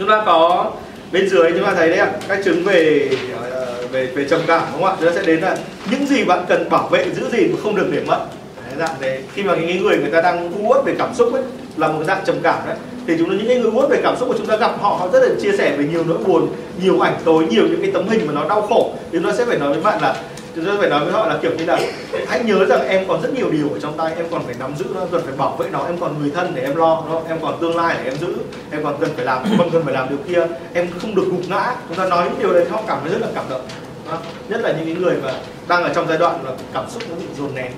chúng 0.00 0.08
ta 0.08 0.22
có 0.26 0.70
bên 1.12 1.28
dưới 1.28 1.52
chúng 1.52 1.64
ta 1.64 1.74
thấy 1.74 1.88
đấy 1.88 1.98
ạ 1.98 2.10
các 2.28 2.38
chứng 2.44 2.64
về 2.64 3.08
ờ, 3.50 3.74
về 3.92 4.06
về 4.06 4.24
trầm 4.30 4.40
cảm 4.46 4.62
đúng 4.72 4.82
không 4.82 4.90
ạ? 4.90 4.96
Chúng 5.00 5.08
ta 5.08 5.14
sẽ 5.14 5.22
đến 5.26 5.40
là 5.40 5.56
những 5.90 6.06
gì 6.06 6.24
bạn 6.24 6.44
cần 6.48 6.70
bảo 6.70 6.88
vệ 6.88 7.06
giữ 7.14 7.28
gìn 7.32 7.52
mà 7.52 7.58
không 7.62 7.76
được 7.76 7.86
để 7.92 8.00
mất. 8.06 8.18
Đấy, 8.56 8.74
dạng 8.78 9.00
đấy 9.00 9.20
khi 9.34 9.42
mà 9.42 9.54
những 9.56 9.82
người 9.82 9.98
người 9.98 10.10
ta 10.10 10.20
đang 10.20 10.52
u 10.52 10.68
uất 10.68 10.84
về 10.84 10.94
cảm 10.98 11.14
xúc 11.14 11.32
ấy 11.32 11.42
là 11.76 11.88
một 11.88 12.04
dạng 12.06 12.20
trầm 12.26 12.36
cảm 12.42 12.58
đấy. 12.66 12.76
Thì 13.06 13.14
chúng 13.18 13.30
ta 13.30 13.36
những 13.44 13.62
người 13.62 13.70
uất 13.74 13.90
về 13.90 14.00
cảm 14.02 14.16
xúc 14.16 14.28
của 14.28 14.38
chúng 14.38 14.46
ta 14.46 14.56
gặp 14.56 14.72
họ 14.80 14.88
họ 14.88 15.08
rất 15.12 15.20
là 15.22 15.34
chia 15.40 15.52
sẻ 15.58 15.76
về 15.78 15.84
nhiều 15.84 16.04
nỗi 16.08 16.18
buồn 16.18 16.48
nhiều 16.82 17.00
ảnh 17.00 17.14
tối 17.24 17.46
nhiều 17.50 17.64
những 17.70 17.82
cái 17.82 17.90
tấm 17.94 18.08
hình 18.08 18.26
mà 18.26 18.32
nó 18.32 18.48
đau 18.48 18.62
khổ. 18.62 18.92
Thì 19.12 19.18
nó 19.18 19.32
sẽ 19.32 19.44
phải 19.44 19.58
nói 19.58 19.68
với 19.68 19.82
bạn 19.82 20.02
là 20.02 20.16
chúng 20.56 20.66
ta 20.66 20.72
phải 20.78 20.90
nói 20.90 21.04
với 21.04 21.12
họ 21.12 21.26
là 21.26 21.38
kiểu 21.42 21.50
như 21.58 21.64
là 21.64 21.80
hãy 22.28 22.44
nhớ 22.44 22.64
rằng 22.64 22.88
em 22.88 23.04
còn 23.08 23.22
rất 23.22 23.34
nhiều 23.34 23.50
điều 23.50 23.70
ở 23.72 23.80
trong 23.80 23.96
tay 23.96 24.12
em 24.16 24.26
còn 24.30 24.42
phải 24.46 24.54
nắm 24.58 24.76
giữ 24.76 24.84
nó 24.94 25.00
cần 25.12 25.22
phải 25.24 25.36
bảo 25.36 25.56
vệ 25.56 25.68
nó 25.72 25.86
em 25.86 25.98
còn 26.00 26.20
người 26.20 26.30
thân 26.34 26.52
để 26.54 26.62
em 26.62 26.76
lo 26.76 27.02
nó 27.08 27.22
em 27.28 27.38
còn 27.42 27.58
tương 27.60 27.76
lai 27.76 27.96
để 27.98 28.10
em 28.10 28.18
giữ 28.18 28.34
em 28.70 28.84
còn 28.84 28.96
cần 29.00 29.10
phải 29.16 29.24
làm 29.24 29.44
còn 29.58 29.70
cần 29.70 29.84
phải 29.84 29.94
làm 29.94 30.08
điều 30.08 30.18
kia 30.28 30.46
em 30.74 30.88
không 30.98 31.14
được 31.14 31.24
gục 31.30 31.48
ngã 31.48 31.74
chúng 31.88 31.96
ta 31.96 32.04
nói 32.04 32.28
những 32.30 32.38
điều 32.38 32.52
đấy 32.52 32.66
họ 32.70 32.82
cảm 32.86 32.98
thấy 33.02 33.12
rất 33.12 33.20
là 33.20 33.28
cảm 33.34 33.44
động 33.50 33.62
đó. 34.10 34.18
nhất 34.48 34.60
là 34.60 34.72
những 34.72 35.02
người 35.02 35.16
mà 35.24 35.32
đang 35.68 35.82
ở 35.82 35.94
trong 35.94 36.08
giai 36.08 36.18
đoạn 36.18 36.44
là 36.44 36.52
cảm 36.74 36.84
xúc 36.90 37.02
nó 37.10 37.14
bị 37.14 37.26
dồn 37.38 37.54
nén 37.54 37.72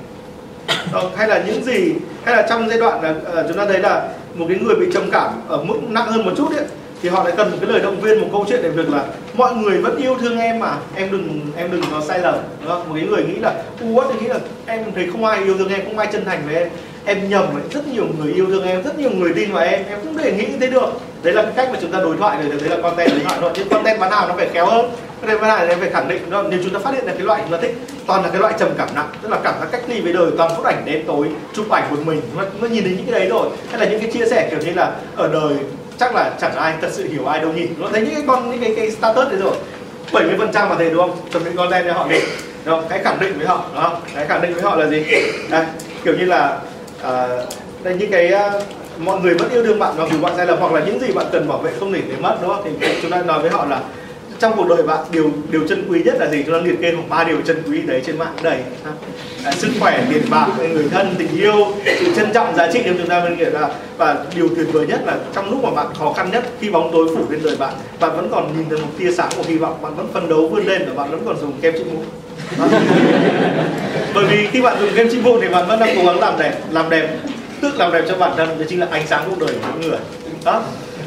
đó. 0.93 1.03
hay 1.17 1.29
là 1.29 1.43
những 1.47 1.65
gì 1.65 1.95
hay 2.25 2.37
là 2.37 2.47
trong 2.49 2.69
giai 2.69 2.79
đoạn 2.79 3.03
là 3.03 3.11
uh, 3.11 3.25
ờ, 3.25 3.45
chúng 3.49 3.57
ta 3.57 3.67
thấy 3.67 3.79
là 3.79 4.09
một 4.35 4.47
cái 4.49 4.59
người 4.59 4.75
bị 4.75 4.87
trầm 4.95 5.11
cảm 5.13 5.33
ở 5.49 5.63
mức 5.65 5.75
nặng 5.89 6.13
hơn 6.13 6.25
một 6.25 6.33
chút 6.37 6.57
ấy 6.57 6.67
thì 7.03 7.09
họ 7.09 7.25
lại 7.25 7.33
cần 7.37 7.51
một 7.51 7.57
cái 7.61 7.71
lời 7.71 7.81
động 7.81 8.01
viên 8.01 8.21
một 8.21 8.27
câu 8.33 8.45
chuyện 8.49 8.63
về 8.63 8.69
việc 8.69 8.89
là 8.89 9.05
mọi 9.35 9.55
người 9.55 9.79
vẫn 9.79 9.97
yêu 9.97 10.17
thương 10.21 10.39
em 10.39 10.59
mà 10.59 10.77
em 10.95 11.13
đừng 11.13 11.41
em 11.57 11.71
đừng 11.71 11.83
có 11.91 12.01
sai 12.01 12.19
lầm 12.19 12.35
đúng 12.61 12.69
không? 12.71 12.89
một 12.89 12.95
cái 12.95 13.05
người 13.07 13.25
nghĩ 13.25 13.35
là 13.35 13.63
u 13.81 14.03
thì 14.13 14.21
nghĩ 14.21 14.27
là 14.27 14.39
em 14.67 14.85
thấy 14.95 15.09
không 15.13 15.25
ai 15.25 15.45
yêu 15.45 15.59
thương 15.59 15.69
em 15.69 15.81
không 15.85 15.99
ai 15.99 16.09
chân 16.13 16.25
thành 16.25 16.43
với 16.47 16.55
em. 16.55 16.69
Em 17.05 17.31
nhầm 17.31 17.45
với 17.53 17.63
rất 17.71 17.89
nhiều 17.89 18.05
người 18.19 18.33
yêu 18.33 18.47
thương 18.47 18.67
em 18.67 18.83
rất 18.83 18.99
nhiều 18.99 19.11
người 19.11 19.33
tin 19.35 19.53
vào 19.53 19.65
em 19.65 19.85
em 19.89 19.99
cũng 20.03 20.19
thể 20.19 20.33
nghĩ 20.33 20.47
như 20.47 20.59
thế 20.61 20.67
được. 20.67 20.89
Đấy 21.23 21.33
là 21.35 21.43
cái 21.43 21.53
cách 21.57 21.69
mà 21.73 21.79
chúng 21.81 21.91
ta 21.93 22.01
đối 22.01 22.17
thoại 22.17 22.39
được 22.43 22.59
đấy 22.61 22.71
là 22.71 22.83
content 22.83 23.11
đối 23.11 23.21
thoại 23.21 23.39
thôi 23.41 23.51
chứ 23.55 23.65
content 23.71 24.01
bán 24.01 24.11
nào 24.11 24.29
nó 24.29 24.35
phải 24.37 24.49
khéo 24.53 24.67
hơn. 24.67 24.91
Content 25.21 25.41
bán 25.41 25.69
nào 25.69 25.77
phải 25.81 25.91
khẳng 25.91 26.09
định 26.09 26.31
đó 26.31 26.45
nếu 26.51 26.61
chúng 26.65 26.73
ta 26.73 26.79
phát 26.79 26.95
hiện 26.95 27.07
là 27.07 27.13
cái 27.13 27.23
loại 27.23 27.41
chúng 27.43 27.53
ta 27.53 27.59
thích 27.63 27.77
toàn 28.07 28.23
là 28.23 28.29
cái 28.29 28.41
loại 28.41 28.55
trầm 28.59 28.69
cảm 28.79 28.89
nặng 28.95 29.09
tức 29.23 29.29
là 29.29 29.39
cảm 29.45 29.55
giác 29.61 29.69
cách 29.73 29.83
ly 29.89 30.01
với 30.01 30.13
đời 30.13 30.31
toàn 30.39 30.53
phút 30.57 30.65
ảnh 30.65 30.83
đêm 30.85 31.03
tối 31.07 31.29
chụp 31.53 31.71
ảnh 31.71 31.91
một 31.91 32.07
mình 32.07 32.21
nó, 32.37 32.45
nó 32.61 32.69
nhìn 32.69 32.85
thấy 32.85 32.93
những 32.97 33.07
cái 33.07 33.21
đấy 33.21 33.29
rồi. 33.29 33.49
Hay 33.71 33.81
là 33.81 33.87
những 33.87 34.01
cái 34.01 34.11
chia 34.11 34.27
sẻ 34.27 34.49
kiểu 34.51 34.61
như 34.61 34.75
là 34.75 34.93
ở 35.17 35.29
đời 35.33 35.57
chắc 35.99 36.15
là 36.15 36.31
chẳng 36.41 36.57
ai 36.57 36.75
thật 36.81 36.89
sự 36.93 37.09
hiểu 37.09 37.27
ai 37.27 37.41
đâu 37.41 37.53
nhỉ. 37.53 37.67
Nó 37.79 37.89
thấy 37.93 38.03
những 38.03 38.15
cái 38.15 38.25
con 38.27 38.51
những 38.51 38.61
cái, 38.61 38.75
cái 38.77 38.91
status 38.91 39.29
đấy 39.29 39.41
rồi. 39.41 39.57
70 40.13 40.35
phần 40.39 40.53
trăm 40.53 40.69
mà 40.69 40.75
thầy 40.79 40.91
đúng 40.91 40.99
không? 40.99 41.17
Chuẩn 41.33 41.45
bị 41.45 41.51
content 41.57 41.87
cho 41.87 41.93
họ 41.93 42.07
đi. 42.09 42.21
Đúng 42.65 42.81
không? 42.81 42.87
cái 42.89 42.99
khẳng 43.05 43.21
định 43.21 43.39
với 43.39 43.47
họ 43.47 43.65
đó 43.75 43.99
cái 44.15 44.27
khẳng 44.27 44.43
định 44.43 44.55
với 44.55 44.63
họ 44.63 44.77
là 44.77 44.87
gì? 44.87 45.05
Đây 45.51 45.65
kiểu 46.05 46.15
như 46.19 46.25
là 46.25 46.59
uh, 47.01 47.49
đây 47.83 47.97
những 47.99 48.11
cái 48.11 48.33
uh, 48.35 48.63
mọi 48.99 49.21
người 49.21 49.35
vẫn 49.35 49.51
yêu 49.51 49.65
thương 49.65 49.79
bạn 49.79 49.95
mặc 49.99 50.09
dù 50.13 50.21
bạn 50.21 50.33
sai 50.37 50.47
lầm 50.47 50.59
hoặc 50.61 50.73
là 50.73 50.81
những 50.87 51.01
gì 51.01 51.13
bạn 51.13 51.27
cần 51.33 51.49
bảo 51.49 51.59
vệ 51.59 51.73
không 51.81 51.93
để 51.93 52.01
để 52.09 52.15
mất 52.21 52.39
đúng 52.43 52.51
không? 52.51 52.77
Thì 52.81 52.89
chúng 53.03 53.11
ta 53.11 53.23
nói 53.23 53.41
với 53.41 53.51
họ 53.51 53.65
là 53.65 53.81
trong 54.39 54.53
cuộc 54.57 54.69
đời 54.69 54.83
bạn 54.83 55.05
điều 55.11 55.31
điều 55.51 55.69
chân 55.69 55.87
quý 55.89 56.03
nhất 56.03 56.15
là 56.19 56.31
gì? 56.31 56.43
Chúng 56.47 56.55
ta 56.55 56.61
liệt 56.61 56.81
kê 56.81 56.93
khoảng 56.95 57.09
ba 57.09 57.25
điều 57.25 57.37
chân 57.47 57.63
quý 57.67 57.83
đấy 57.83 58.03
trên 58.07 58.19
mạng. 58.19 58.37
Đầy 58.43 58.59
à, 59.45 59.53
sức 59.53 59.69
khỏe 59.81 60.05
tiền 60.11 60.23
bạc 60.31 60.47
người 60.73 60.89
thân 60.91 61.15
tình 61.19 61.37
yêu 61.37 61.55
sự 61.85 62.15
trân 62.17 62.33
trọng 62.35 62.57
giá 62.57 62.73
trị 62.73 62.81
trong 62.87 62.95
chúng 62.99 63.09
ta. 63.09 63.21
Bên 63.21 63.37
kia 63.37 63.45
là 63.45 63.71
và 63.97 64.25
điều 64.37 64.49
tuyệt 64.49 64.67
vời 64.73 64.87
nhất 64.87 65.01
là 65.07 65.19
trong 65.35 65.51
lúc 65.51 65.65
mà 65.65 65.71
bạn 65.71 65.87
khó 65.99 66.13
khăn 66.13 66.31
nhất 66.33 66.45
khi 66.61 66.71
bóng 66.71 66.93
tối 66.93 67.09
phủ 67.17 67.25
lên 67.31 67.41
đời 67.45 67.57
bạn 67.57 67.75
bạn 68.01 68.17
vẫn 68.17 68.29
còn 68.31 68.57
nhìn 68.57 68.67
thấy 68.71 68.79
một 68.79 68.89
tia 68.99 69.13
sáng 69.13 69.31
của 69.37 69.43
hy 69.47 69.57
vọng 69.57 69.83
bạn 69.83 69.95
vẫn 69.97 70.09
phấn 70.13 70.29
đấu 70.29 70.49
vươn 70.49 70.67
lên 70.67 70.83
và 70.89 70.95
bạn 70.95 71.11
vẫn 71.11 71.23
còn 71.27 71.41
dùng 71.41 71.53
kem 71.61 71.75
trị 71.75 71.85
mụn 71.85 72.05
bởi 74.15 74.25
vì 74.25 74.47
khi 74.47 74.63
bạn 74.63 74.77
dùng 74.81 74.91
kem 74.97 75.09
trị 75.11 75.19
mụn 75.23 75.41
thì 75.41 75.49
bạn 75.49 75.69
vẫn 75.69 75.81
đang 75.81 75.97
cố 75.97 76.07
gắng 76.07 76.21
làm 76.21 76.39
đẹp 76.39 76.55
làm 76.71 76.91
đẹp 76.91 77.09
tức 77.63 77.79
làm 77.79 77.93
đẹp 77.93 78.05
cho 78.09 78.17
bản 78.17 78.33
thân 78.37 78.49
đó 78.59 78.65
chính 78.69 78.81
là 78.81 78.87
ánh 78.91 79.07
sáng 79.07 79.23
cuộc 79.27 79.39
đời 79.39 79.55
của 79.55 79.69
mỗi 79.71 79.89
người. 79.89 79.99
Đó 80.45 80.63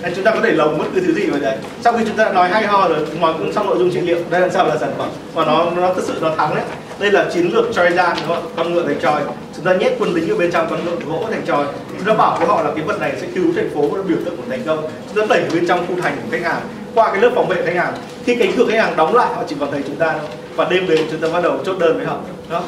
nên 0.06 0.16
chúng 0.16 0.24
ta 0.24 0.32
có 0.32 0.42
thể 0.42 0.52
lồng 0.52 0.78
bất 0.78 0.86
cứ 0.96 1.02
thứ 1.02 1.14
gì 1.14 1.26
vào 1.26 1.40
đấy. 1.40 1.58
Sau 1.84 1.94
khi 1.94 2.04
chúng 2.08 2.18
ta 2.18 2.26
đã 2.26 2.34
nói 2.34 2.50
hay 2.50 2.68
ho 2.68 2.88
rồi 2.88 2.98
nói 3.22 3.34
cũng 3.38 3.54
xong 3.54 3.66
nội 3.66 3.78
dung 3.78 3.92
trị 3.92 4.00
liệu. 4.02 4.18
Đây 4.30 4.42
làm 4.42 4.52
sao 4.52 4.68
là 4.68 4.78
sản 4.78 4.92
phẩm. 4.98 5.10
Và 5.34 5.46
nó 5.46 5.70
nó 5.78 5.94
thực 5.94 6.04
sự 6.04 6.14
nó 6.22 6.32
thắng 6.38 6.56
đấy. 6.56 6.64
Đây 7.00 7.12
là 7.12 7.26
chiến 7.34 7.54
lược 7.54 7.66
Trojan 7.72 8.16
đúng 8.16 8.28
không? 8.28 8.52
Con 8.56 8.74
ngựa 8.74 8.84
thành 8.88 9.00
tròi 9.02 9.22
chúng 9.56 9.66
ta 9.66 9.74
nhét 9.74 9.94
quân 10.00 10.14
lính 10.14 10.30
ở 10.30 10.36
bên 10.36 10.52
trong 10.52 10.68
con 10.70 10.86
ngựa 10.86 10.96
gỗ 11.06 11.28
thành 11.32 11.42
tròi 11.48 11.66
chúng 11.98 12.08
ta 12.08 12.14
bảo 12.14 12.38
với 12.38 12.48
họ 12.48 12.62
là 12.64 12.72
cái 12.76 12.84
vật 12.84 13.00
này 13.00 13.14
sẽ 13.22 13.28
cứu 13.36 13.46
thành 13.56 13.70
phố 13.76 13.88
và 13.88 14.02
biểu 14.08 14.18
tượng 14.26 14.38
của 14.38 14.44
thành 14.50 14.64
công. 14.66 14.88
Chúng 15.16 15.28
ta 15.28 15.36
đẩy 15.36 15.46
bên 15.54 15.68
trong 15.68 15.88
khu 15.88 16.02
thành 16.02 16.16
của 16.16 16.30
khách 16.32 16.44
hàng. 16.44 16.62
Qua 16.96 17.12
cái 17.12 17.22
lớp 17.22 17.32
phòng 17.36 17.48
vệ 17.48 17.66
khách 17.66 17.76
hàng, 17.76 17.94
khi 18.26 18.36
cánh 18.36 18.52
cửa 18.58 18.66
khách 18.70 18.80
hàng 18.84 18.96
đóng 18.96 19.16
lại, 19.16 19.34
họ 19.36 19.44
chỉ 19.48 19.56
còn 19.60 19.72
thấy 19.72 19.82
chúng 19.88 19.96
ta 19.96 20.12
thôi. 20.12 20.30
Và 20.56 20.68
đêm 20.70 20.88
đến 20.88 21.02
chúng 21.12 21.20
ta 21.20 21.28
bắt 21.34 21.44
đầu 21.44 21.60
chốt 21.66 21.80
đơn 21.80 21.98
với 21.98 22.06
họ. 22.06 22.18
Đó. 22.50 22.64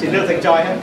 Chiến 0.00 0.10
lược 0.12 0.28
thành 0.28 0.42
tròi 0.42 0.64
hết 0.64 0.74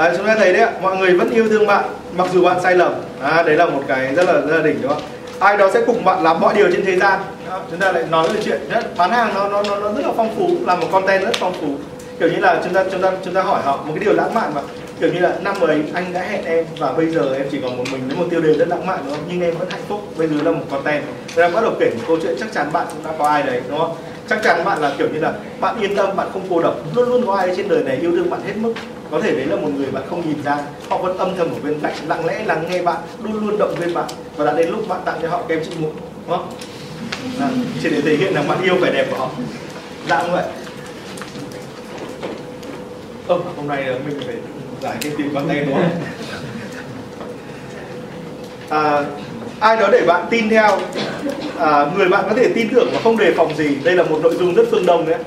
à, 0.00 0.12
chúng 0.16 0.26
ta 0.26 0.34
thấy 0.34 0.52
đấy 0.52 0.62
ạ 0.62 0.72
mọi 0.82 0.96
người 0.96 1.14
vẫn 1.14 1.30
yêu 1.30 1.48
thương 1.48 1.66
bạn 1.66 1.84
mặc 2.16 2.28
dù 2.32 2.44
bạn 2.44 2.60
sai 2.62 2.74
lầm. 2.74 2.92
À, 3.22 3.42
đấy 3.42 3.56
là 3.56 3.66
một 3.66 3.82
cái 3.88 4.14
rất 4.14 4.26
là 4.26 4.32
rất 4.32 4.56
là 4.56 4.62
đỉnh 4.62 4.82
đúng 4.82 4.92
không? 4.92 5.02
Ai 5.38 5.56
đó 5.56 5.70
sẽ 5.74 5.80
cùng 5.86 6.04
bạn 6.04 6.22
làm 6.22 6.40
mọi 6.40 6.54
điều 6.54 6.70
trên 6.72 6.84
thế 6.84 6.96
gian. 6.96 7.20
Đó, 7.50 7.60
chúng 7.70 7.80
ta 7.80 7.92
lại 7.92 8.04
nói 8.10 8.28
về 8.28 8.40
chuyện 8.44 8.60
đấy, 8.68 8.82
bán 8.96 9.10
hàng 9.10 9.34
nó, 9.34 9.48
nó 9.48 9.62
nó 9.62 9.76
nó 9.76 9.92
rất 9.92 10.06
là 10.06 10.12
phong 10.16 10.34
phú 10.36 10.50
làm 10.66 10.80
một 10.80 10.86
content 10.92 11.24
rất 11.24 11.34
phong 11.40 11.52
phú. 11.60 11.68
Kiểu 12.18 12.28
như 12.28 12.36
là 12.38 12.60
chúng 12.64 12.74
ta 12.74 12.84
chúng 12.92 13.02
ta 13.02 13.12
chúng 13.24 13.34
ta 13.34 13.42
hỏi 13.42 13.60
họ 13.64 13.76
một 13.76 13.92
cái 13.94 14.04
điều 14.04 14.14
lãng 14.14 14.34
mạn 14.34 14.52
mà 14.54 14.60
kiểu 15.00 15.12
như 15.12 15.20
là 15.20 15.32
năm 15.42 15.60
ấy 15.60 15.82
anh 15.94 16.12
đã 16.12 16.20
hẹn 16.20 16.44
em 16.44 16.64
và 16.78 16.92
bây 16.92 17.06
giờ 17.06 17.34
em 17.34 17.46
chỉ 17.50 17.58
còn 17.62 17.76
một 17.76 17.84
mình 17.92 18.00
với 18.08 18.16
một 18.16 18.24
tiêu 18.30 18.40
đề 18.40 18.52
rất 18.52 18.68
lãng 18.68 18.86
mạn 18.86 18.98
đúng 19.04 19.14
không? 19.14 19.24
Nhưng 19.28 19.40
em 19.40 19.54
vẫn 19.58 19.68
hạnh 19.70 19.82
phúc 19.88 20.00
bây 20.16 20.28
giờ 20.28 20.34
là 20.44 20.50
một 20.50 20.64
content. 20.70 21.02
Rồi 21.36 21.46
em 21.46 21.54
bắt 21.54 21.60
đầu 21.60 21.72
kể 21.80 21.90
một 21.90 22.04
câu 22.08 22.18
chuyện 22.22 22.36
chắc 22.40 22.52
chắn 22.52 22.72
bạn 22.72 22.86
cũng 22.90 23.04
đã 23.04 23.10
có 23.18 23.24
ai 23.24 23.42
đấy 23.42 23.60
đúng 23.68 23.78
không? 23.78 23.94
Chắc 24.28 24.42
chắn 24.42 24.64
bạn 24.64 24.80
là 24.80 24.92
kiểu 24.98 25.08
như 25.12 25.20
là 25.20 25.32
bạn 25.60 25.80
yên 25.80 25.96
tâm 25.96 26.16
bạn 26.16 26.28
không 26.32 26.42
cô 26.50 26.62
độc 26.62 26.74
luôn 26.94 27.08
luôn 27.08 27.26
có 27.26 27.34
ai 27.34 27.52
trên 27.56 27.68
đời 27.68 27.82
này 27.82 27.96
yêu 27.96 28.10
thương 28.10 28.30
bạn 28.30 28.40
hết 28.46 28.52
mức 28.56 28.72
có 29.10 29.20
thể 29.20 29.32
đấy 29.32 29.46
là 29.46 29.56
một 29.56 29.68
người 29.76 29.90
bạn 29.90 30.02
không 30.10 30.28
nhìn 30.28 30.42
ra 30.42 30.58
họ 30.88 30.98
vẫn 30.98 31.18
âm 31.18 31.36
thầm 31.36 31.48
ở 31.50 31.58
bên 31.64 31.80
cạnh 31.82 31.94
lặng 32.08 32.26
lẽ 32.26 32.44
lắng 32.44 32.66
nghe 32.70 32.82
bạn 32.82 32.98
luôn 33.22 33.46
luôn 33.46 33.58
động 33.58 33.74
viên 33.78 33.94
bạn. 33.94 34.08
Và 34.36 34.44
đã 34.44 34.52
đến 34.52 34.70
lúc 34.70 34.88
bạn 34.88 35.00
tặng 35.04 35.18
cho 35.22 35.28
họ 35.28 35.42
kem 35.48 35.64
trị 35.64 35.70
mụn 35.78 35.90
đúng 36.26 36.36
không? 36.36 36.52
À, 37.40 37.48
chỉ 37.82 37.90
để 37.90 38.00
thể 38.00 38.16
hiện 38.16 38.34
là 38.34 38.42
bạn 38.42 38.62
yêu 38.62 38.76
vẻ 38.76 38.90
đẹp 38.92 39.06
của 39.10 39.16
họ. 39.16 39.30
Dạ 40.08 40.22
như 40.22 40.32
vậy 40.32 40.44
ơ 43.30 43.36
ừ, 43.36 43.42
hôm 43.56 43.68
nay 43.68 43.84
mình 44.06 44.20
phải 44.26 44.34
giải 44.82 44.96
cái 45.00 45.12
tìm 45.18 45.30
con 45.34 45.48
tay 45.48 45.64
đúng 45.64 45.74
không? 45.74 45.90
À, 48.68 49.04
ai 49.60 49.76
đó 49.76 49.88
để 49.92 50.00
bạn 50.06 50.26
tin 50.30 50.50
theo 50.50 50.78
à, 51.58 51.86
người 51.96 52.08
bạn 52.08 52.24
có 52.28 52.34
thể 52.36 52.48
tin 52.54 52.68
tưởng 52.74 52.88
và 52.92 53.00
không 53.04 53.16
đề 53.16 53.32
phòng 53.36 53.56
gì. 53.56 53.76
Đây 53.84 53.94
là 53.94 54.02
một 54.02 54.18
nội 54.22 54.34
dung 54.38 54.54
rất 54.54 54.64
phương 54.70 54.86
đông 54.86 55.08
đấy. 55.08 55.18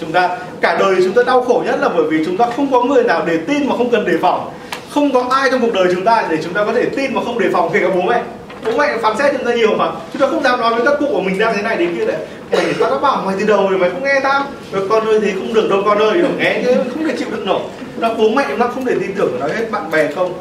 Chúng 0.00 0.12
ta 0.12 0.36
cả 0.60 0.76
đời 0.80 0.96
chúng 1.04 1.12
ta 1.12 1.22
đau 1.26 1.44
khổ 1.44 1.62
nhất 1.66 1.80
là 1.80 1.88
bởi 1.88 2.04
vì 2.10 2.24
chúng 2.26 2.36
ta 2.36 2.46
không 2.56 2.70
có 2.72 2.82
người 2.82 3.04
nào 3.04 3.22
để 3.26 3.38
tin 3.46 3.68
mà 3.68 3.76
không 3.76 3.90
cần 3.90 4.04
đề 4.04 4.14
phòng. 4.22 4.50
Không 4.90 5.12
có 5.12 5.24
ai 5.30 5.50
trong 5.50 5.60
cuộc 5.60 5.72
đời 5.72 5.86
chúng 5.94 6.04
ta 6.04 6.24
để 6.30 6.36
chúng 6.44 6.52
ta 6.52 6.64
có 6.64 6.72
thể 6.72 6.84
tin 6.84 7.14
mà 7.14 7.20
không 7.24 7.38
đề 7.38 7.46
phòng 7.52 7.70
kể 7.72 7.80
cả 7.80 7.88
bố 7.94 8.02
mẹ. 8.02 8.22
Bố 8.64 8.72
mẹ 8.78 8.96
phán 9.02 9.18
xét 9.18 9.32
chúng 9.32 9.46
ta 9.46 9.54
nhiều 9.54 9.74
mà. 9.76 9.86
Chúng 10.12 10.22
ta 10.22 10.28
không 10.28 10.42
dám 10.42 10.60
nói 10.60 10.74
với 10.74 10.86
các 10.86 10.94
cụ 11.00 11.06
của 11.10 11.20
mình 11.20 11.38
đang 11.38 11.56
thế 11.56 11.62
này 11.62 11.76
đến 11.76 11.96
kia 11.98 12.06
đấy. 12.06 12.16
Mày 12.52 12.64
tao 12.80 12.90
đã 12.90 12.98
bảo 12.98 13.22
mày 13.26 13.34
từ 13.40 13.46
đầu 13.46 13.68
rồi 13.68 13.78
mày 13.78 13.90
không 13.90 14.04
nghe 14.04 14.20
tao. 14.22 14.44
Rồi 14.72 14.88
con 14.88 15.06
ơi 15.06 15.20
thế 15.22 15.32
không 15.34 15.54
được 15.54 15.70
đâu 15.70 15.82
con 15.84 15.98
ơi. 15.98 16.22
Nghe 16.38 16.62
chứ 16.64 16.74
không 16.94 17.08
thể 17.08 17.14
chịu 17.18 17.28
đựng 17.30 17.46
nổi. 17.46 17.60
Nó 17.98 18.14
bố 18.18 18.28
mẹ 18.28 18.44
nó 18.56 18.66
không 18.66 18.84
thể 18.84 18.94
tin 19.00 19.14
tưởng 19.14 19.40
nói 19.40 19.50
hết 19.56 19.70
bạn 19.70 19.90
bè 19.90 20.12
không 20.12 20.32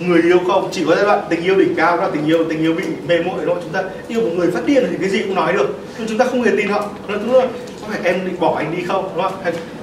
người 0.00 0.22
yêu 0.22 0.38
không 0.46 0.68
chỉ 0.72 0.84
có 0.86 0.94
giai 0.94 1.04
đoạn 1.04 1.20
tình 1.28 1.42
yêu 1.42 1.56
đỉnh 1.56 1.74
cao 1.74 1.96
đó 1.96 2.02
là 2.02 2.10
tình 2.12 2.26
yêu 2.26 2.44
tình 2.48 2.60
yêu 2.60 2.74
bị 2.74 2.84
mê 3.08 3.18
muội 3.18 3.38
thôi. 3.46 3.56
Chúng 3.62 3.72
ta 3.72 3.82
yêu 4.08 4.20
một 4.20 4.30
người 4.36 4.50
phát 4.50 4.66
điên 4.66 4.86
thì 4.90 4.96
cái 5.00 5.08
gì 5.08 5.22
cũng 5.22 5.34
nói 5.34 5.52
được 5.52 5.78
nhưng 5.98 6.08
chúng 6.08 6.18
ta 6.18 6.24
không 6.24 6.42
hề 6.42 6.50
tin 6.56 6.68
họ. 6.68 6.84
Nó 7.08 7.14
đúng 7.14 7.32
rồi. 7.32 7.46
Có 7.80 7.86
phải 7.88 7.98
em 8.04 8.24
định 8.24 8.40
bỏ 8.40 8.54
anh 8.56 8.76
đi 8.76 8.84
không 8.88 9.10
đúng 9.14 9.22
không? 9.22 9.32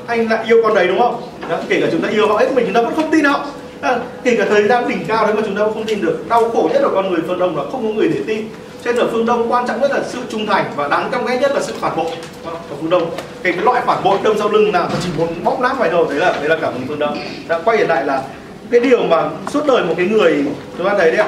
Anh 0.07 0.29
lại 0.29 0.45
yêu 0.47 0.57
con 0.63 0.75
đấy 0.75 0.87
đúng 0.87 0.99
không? 0.99 1.21
Đó, 1.49 1.57
kể 1.69 1.81
cả 1.81 1.87
chúng 1.91 2.01
ta 2.01 2.09
yêu 2.09 2.27
họ 2.27 2.37
hết 2.37 2.47
mình 2.55 2.65
chúng 2.65 2.73
ta 2.73 2.81
vẫn 2.81 2.95
không 2.95 3.11
tin 3.11 3.25
họ. 3.25 3.45
À, 3.81 3.99
kể 4.23 4.35
cả 4.37 4.45
thời 4.49 4.67
gian 4.67 4.89
đỉnh 4.89 5.05
cao 5.07 5.25
đấy 5.25 5.35
mà 5.35 5.41
chúng 5.45 5.55
ta 5.55 5.63
không 5.63 5.83
tin 5.85 6.01
được. 6.01 6.29
Đau 6.29 6.49
khổ 6.49 6.69
nhất 6.73 6.81
là 6.81 6.89
con 6.93 7.11
người 7.11 7.21
phương 7.27 7.39
đông 7.39 7.57
là 7.57 7.63
không 7.71 7.87
có 7.87 7.93
người 7.93 8.07
để 8.07 8.19
tin. 8.27 8.49
Trên 8.83 8.95
ở 8.95 9.07
phương 9.11 9.25
đông 9.25 9.51
quan 9.51 9.67
trọng 9.67 9.81
nhất 9.81 9.91
là 9.91 9.99
sự 10.07 10.19
trung 10.29 10.45
thành 10.45 10.65
và 10.75 10.87
đáng 10.87 11.09
căm 11.11 11.25
ghét 11.25 11.37
nhất 11.41 11.51
là 11.55 11.61
sự 11.61 11.73
phản 11.79 11.95
bội. 11.97 12.11
Ở 12.45 12.75
phương 12.81 12.89
đông 12.89 13.09
cái, 13.43 13.53
cái 13.53 13.61
loại 13.63 13.81
phản 13.85 14.03
bội 14.03 14.17
đâm 14.23 14.37
sau 14.39 14.49
lưng 14.49 14.71
nào 14.71 14.89
chỉ 15.03 15.09
muốn 15.17 15.27
bóp 15.43 15.59
nát 15.61 15.75
vài 15.79 15.89
đầu 15.89 16.05
đấy 16.09 16.19
là 16.19 16.31
đấy 16.31 16.49
là 16.49 16.57
cảm 16.61 16.73
ứng 16.73 16.83
phương 16.87 16.99
đông. 16.99 17.17
Đã 17.47 17.59
quay 17.65 17.77
trở 17.77 17.87
lại 17.87 18.05
là 18.05 18.23
cái 18.71 18.79
điều 18.79 19.03
mà 19.03 19.29
suốt 19.53 19.65
đời 19.67 19.83
một 19.83 19.93
cái 19.97 20.05
người 20.05 20.43
chúng 20.77 20.87
ta 20.87 20.95
thấy 20.97 21.11
đấy 21.11 21.27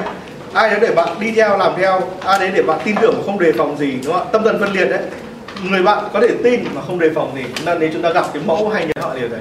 ai 0.52 0.70
đấy 0.70 0.78
để 0.82 0.94
bạn 0.94 1.08
đi 1.20 1.30
theo, 1.30 1.58
làm 1.58 1.72
theo, 1.76 2.00
ai 2.24 2.38
đấy 2.38 2.50
để 2.54 2.62
bạn 2.62 2.80
tin 2.84 2.96
tưởng 3.00 3.14
mà 3.16 3.22
không 3.26 3.38
đề 3.38 3.52
phòng 3.52 3.78
gì, 3.78 3.92
đúng 4.04 4.12
không 4.12 4.22
ạ? 4.22 4.30
Tâm 4.32 4.44
thần 4.44 4.58
phân 4.60 4.72
liệt 4.72 4.84
đấy. 4.84 5.00
Người 5.70 5.82
bạn 5.82 6.04
có 6.12 6.20
thể 6.20 6.28
tin 6.44 6.64
mà 6.74 6.80
không 6.86 6.98
đề 6.98 7.10
phòng 7.14 7.32
gì. 7.36 7.44
Nên 7.66 7.78
nếu 7.78 7.90
chúng 7.92 8.02
ta 8.02 8.10
gặp 8.10 8.26
cái 8.34 8.42
mẫu 8.46 8.68
hay 8.68 8.86
nhớ 8.86 8.92
họ 9.00 9.14
điều 9.14 9.28
đấy. 9.28 9.40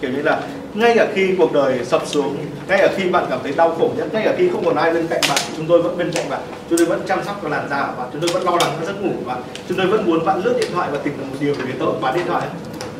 Kiểu 0.00 0.10
như 0.10 0.22
là, 0.22 0.40
ngay 0.74 0.94
cả 0.96 1.06
khi 1.14 1.34
cuộc 1.38 1.52
đời 1.52 1.78
sập 1.84 2.02
xuống, 2.06 2.36
ngay 2.68 2.78
cả 2.78 2.88
khi 2.96 3.08
bạn 3.08 3.26
cảm 3.30 3.38
thấy 3.42 3.52
đau 3.56 3.74
khổ 3.78 3.90
nhất, 3.96 4.06
ngay 4.12 4.22
cả 4.24 4.34
khi 4.38 4.48
không 4.52 4.64
còn 4.64 4.76
ai 4.76 4.92
bên 4.92 5.06
cạnh 5.06 5.20
bạn, 5.28 5.38
chúng 5.56 5.66
tôi 5.66 5.82
vẫn 5.82 5.98
bên 5.98 6.12
cạnh 6.12 6.30
bạn. 6.30 6.40
Chúng 6.70 6.78
tôi 6.78 6.86
vẫn 6.86 7.00
chăm 7.08 7.24
sóc 7.24 7.38
và 7.42 7.50
làn 7.50 7.68
da 7.70 7.86
của 7.86 7.92
bạn. 7.98 8.08
Chúng 8.12 8.20
tôi 8.20 8.30
vẫn 8.32 8.44
lo 8.44 8.52
lắng 8.60 8.70
cho 8.80 8.86
giấc 8.86 9.02
ngủ 9.02 9.10
của 9.18 9.24
bạn. 9.30 9.42
Chúng 9.68 9.78
tôi 9.78 9.86
vẫn 9.86 10.06
muốn 10.06 10.24
bạn 10.24 10.44
lướt 10.44 10.54
điện 10.60 10.70
thoại 10.74 10.88
và 10.92 10.98
tìm 11.04 11.14
được 11.18 11.24
một 11.30 11.36
điều 11.40 11.54
về 11.54 11.74
tội 11.78 11.94
bán 12.00 12.14
điện 12.14 12.26
thoại. 12.26 12.46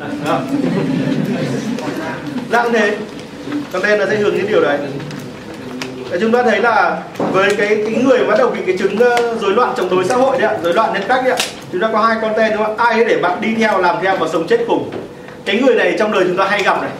Dạng 2.51 2.73
thế 2.73 2.97
cho 3.73 3.79
nên 3.79 3.99
là 3.99 4.05
sẽ 4.09 4.15
hướng 4.15 4.37
đến 4.37 4.45
điều 4.49 4.61
đấy. 4.61 4.77
Để 6.11 6.17
chúng 6.21 6.31
ta 6.31 6.43
thấy 6.43 6.59
là 6.59 7.01
với 7.17 7.55
cái 7.55 7.67
cái 7.67 8.03
người 8.03 8.25
bắt 8.25 8.35
đầu 8.37 8.49
bị 8.49 8.59
cái 8.65 8.77
chứng 8.77 8.97
ờ, 8.97 9.35
rối 9.41 9.51
loạn 9.51 9.73
chống 9.77 9.89
đối 9.89 10.05
xã 10.05 10.15
hội 10.15 10.39
đấy 10.39 10.49
ạ 10.51 10.57
rối 10.63 10.73
loạn 10.73 10.93
nhân 10.93 11.03
cách 11.07 11.21
đấy 11.25 11.33
ạ 11.33 11.37
chúng 11.71 11.81
ta 11.81 11.89
có 11.93 11.99
hai 11.99 12.17
con 12.21 12.33
tên 12.37 12.51
đúng 12.53 12.65
không 12.65 12.77
ai 12.77 13.05
để 13.05 13.17
bạn 13.17 13.41
đi 13.41 13.55
theo 13.55 13.81
làm 13.81 13.95
theo 14.01 14.15
và 14.17 14.27
sống 14.33 14.47
chết 14.47 14.59
cùng? 14.67 14.91
Cái 15.45 15.61
người 15.61 15.75
này 15.75 15.95
trong 15.99 16.11
đời 16.11 16.23
chúng 16.27 16.37
ta 16.37 16.45
hay 16.45 16.63
gặp 16.63 16.81
này. 16.81 16.91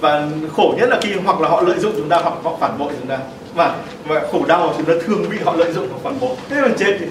Và 0.00 0.28
khổ 0.56 0.74
nhất 0.78 0.88
là 0.88 0.98
khi 1.02 1.10
hoặc 1.24 1.40
là 1.40 1.48
họ 1.48 1.62
lợi 1.62 1.78
dụng 1.78 1.92
chúng 1.96 2.08
ta 2.08 2.16
hoặc 2.16 2.34
họ 2.42 2.56
phản 2.60 2.78
bội 2.78 2.92
chúng 3.00 3.08
ta. 3.08 3.18
Và 3.54 3.74
và 4.06 4.20
khổ 4.32 4.40
đau 4.48 4.74
chúng 4.76 4.86
ta 4.86 4.92
thường 5.06 5.24
bị 5.30 5.36
họ 5.44 5.56
lợi 5.56 5.72
dụng 5.72 5.88
hoặc 5.90 5.98
phản 6.02 6.20
bội. 6.20 6.36
Thế 6.50 6.56
là 6.60 6.68
chết 6.78 6.96
thì 7.00 7.06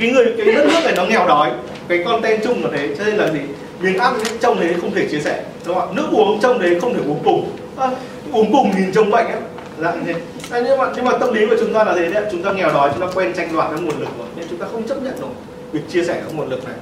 cái 0.00 0.10
người 0.10 0.34
cái 0.36 0.54
đất 0.54 0.66
nước 0.66 0.80
này 0.84 0.92
nó 0.96 1.04
nghèo 1.04 1.26
đói 1.26 1.50
cái 1.88 2.02
con 2.04 2.22
tên 2.22 2.40
chung 2.44 2.64
là 2.64 2.70
thế 2.72 2.94
cho 2.98 3.04
nên 3.04 3.16
là 3.16 3.32
gì? 3.32 3.40
Miếng 3.80 3.98
ăn 3.98 4.14
trong 4.24 4.38
trông 4.40 4.60
đấy 4.60 4.74
không 4.80 4.94
thể 4.94 5.08
chia 5.10 5.20
sẻ 5.20 5.42
đúng 5.66 5.74
không 5.74 5.88
ạ? 5.88 5.92
Nước 5.96 6.06
uống 6.12 6.40
trông 6.40 6.58
đấy 6.58 6.78
không 6.80 6.94
thể 6.94 7.00
uống 7.06 7.20
cùng 7.24 7.50
à, 7.76 7.90
uống 8.32 8.52
bùng 8.52 8.70
nhìn 8.76 8.92
trông 8.92 9.10
bệnh 9.10 9.26
ấy. 9.26 9.40
Dạng 9.80 10.04
như 10.04 10.12
thế. 10.12 10.20
À, 10.50 10.60
nhưng 10.64 10.78
mà 10.78 10.90
nhưng 10.96 11.04
mà 11.04 11.12
tâm 11.18 11.34
lý 11.34 11.46
của 11.46 11.56
chúng 11.60 11.74
ta 11.74 11.84
là 11.84 11.94
thế 11.94 12.08
đấy 12.08 12.24
chúng 12.30 12.42
ta 12.42 12.52
nghèo 12.52 12.72
đói 12.72 12.90
chúng 12.92 13.00
ta 13.00 13.12
quen 13.14 13.32
tranh 13.36 13.48
đoạt 13.52 13.70
các 13.70 13.80
nguồn 13.82 14.00
lực 14.00 14.08
rồi. 14.18 14.26
Nên 14.36 14.46
chúng 14.50 14.58
ta 14.58 14.66
không 14.72 14.88
chấp 14.88 15.02
nhận 15.02 15.14
được 15.20 15.26
việc 15.72 15.80
chia 15.88 16.04
sẻ 16.04 16.14
các 16.14 16.34
nguồn 16.34 16.48
lực 16.48 16.64
này. 16.64 16.74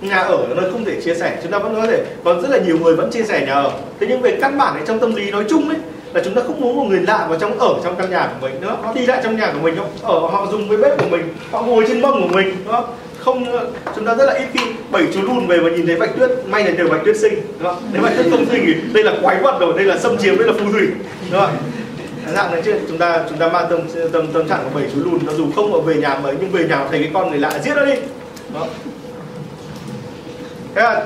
Nhà 0.00 0.16
ở 0.16 0.46
là 0.48 0.54
nơi 0.54 0.70
không 0.70 0.84
thể 0.84 1.00
chia 1.00 1.14
sẻ 1.14 1.38
chúng 1.42 1.52
ta 1.52 1.58
vẫn 1.58 1.74
có 1.74 1.86
thể 1.86 2.04
còn 2.24 2.42
rất 2.42 2.50
là 2.50 2.58
nhiều 2.58 2.78
người 2.78 2.96
vẫn 2.96 3.10
chia 3.10 3.22
sẻ 3.22 3.46
nhà 3.46 3.54
ở. 3.54 3.72
Thế 4.00 4.06
nhưng 4.10 4.20
về 4.20 4.38
căn 4.40 4.58
bản 4.58 4.74
ấy, 4.74 4.82
trong 4.86 4.98
tâm 4.98 5.14
lý 5.14 5.30
nói 5.30 5.44
chung 5.48 5.68
ấy 5.68 5.78
là 6.14 6.20
chúng 6.24 6.34
ta 6.34 6.42
không 6.46 6.60
muốn 6.60 6.76
một 6.76 6.84
người 6.88 7.00
lạ 7.00 7.26
vào 7.28 7.38
trong 7.38 7.58
ở 7.58 7.74
trong 7.84 7.96
căn 7.96 8.10
nhà 8.10 8.26
của 8.26 8.46
mình 8.46 8.60
nữa 8.60 8.76
họ 8.82 8.92
đi 8.92 9.06
lại 9.06 9.20
trong 9.24 9.36
nhà 9.36 9.52
của 9.52 9.60
mình 9.62 9.76
họ 9.76 9.84
ở 10.02 10.20
họ 10.20 10.46
dùng 10.52 10.68
cái 10.68 10.76
bếp 10.76 10.98
của 10.98 11.08
mình 11.10 11.34
họ 11.50 11.62
ngồi 11.62 11.84
trên 11.88 12.00
mông 12.00 12.22
của 12.22 12.36
mình 12.36 12.56
đúng 12.64 12.74
không 13.24 13.68
chúng 13.96 14.04
ta 14.04 14.14
rất 14.14 14.24
là 14.24 14.32
ít 14.32 14.46
khi 14.52 14.60
bảy 14.90 15.02
chú 15.14 15.22
lùn 15.22 15.46
về 15.46 15.58
và 15.58 15.70
nhìn 15.70 15.86
thấy 15.86 15.96
bạch 15.96 16.10
tuyết. 16.18 16.30
May 16.46 16.64
là 16.64 16.70
nhờ 16.70 16.88
bạch 16.88 17.00
tuyết 17.04 17.16
sinh 17.16 17.34
đúng 17.34 17.68
không? 17.68 17.82
Nếu 17.92 18.02
bạch 18.02 18.12
tuyết 18.16 18.26
không 18.30 18.46
sinh 18.50 18.62
thì 18.66 18.74
đây 18.92 19.04
là 19.04 19.12
quái 19.22 19.36
vật 19.42 19.58
rồi 19.60 19.72
đây 19.76 19.84
là 19.84 19.98
xâm 19.98 20.18
chiếm 20.18 20.38
đây 20.38 20.46
là 20.46 20.52
phù 20.58 20.72
thủy 20.72 20.86
đúng 21.30 21.40
không? 21.40 21.56
Dạng 22.34 22.52
này 22.52 22.62
chứ 22.64 22.74
chúng 22.88 22.98
ta 22.98 23.20
chúng 23.28 23.38
ta 23.38 23.48
mang 23.48 23.66
tâm 23.70 23.80
tâm 24.12 24.26
tâm 24.32 24.48
trạng 24.48 24.60
của 24.64 24.80
bảy 24.80 24.90
chú 24.94 25.00
lùn 25.04 25.26
nó 25.26 25.32
dù 25.32 25.46
không 25.56 25.74
ở 25.74 25.80
về 25.80 25.94
nhà 25.94 26.18
mấy 26.22 26.34
nhưng 26.40 26.50
về 26.50 26.64
nhà 26.68 26.86
thấy 26.90 26.98
cái 27.02 27.10
con 27.14 27.30
người 27.30 27.38
lạ 27.38 27.58
giết 27.64 27.76
nó 27.76 27.84
đi 27.84 27.94
đó 28.54 28.66
thế 30.74 30.82
là 30.82 31.04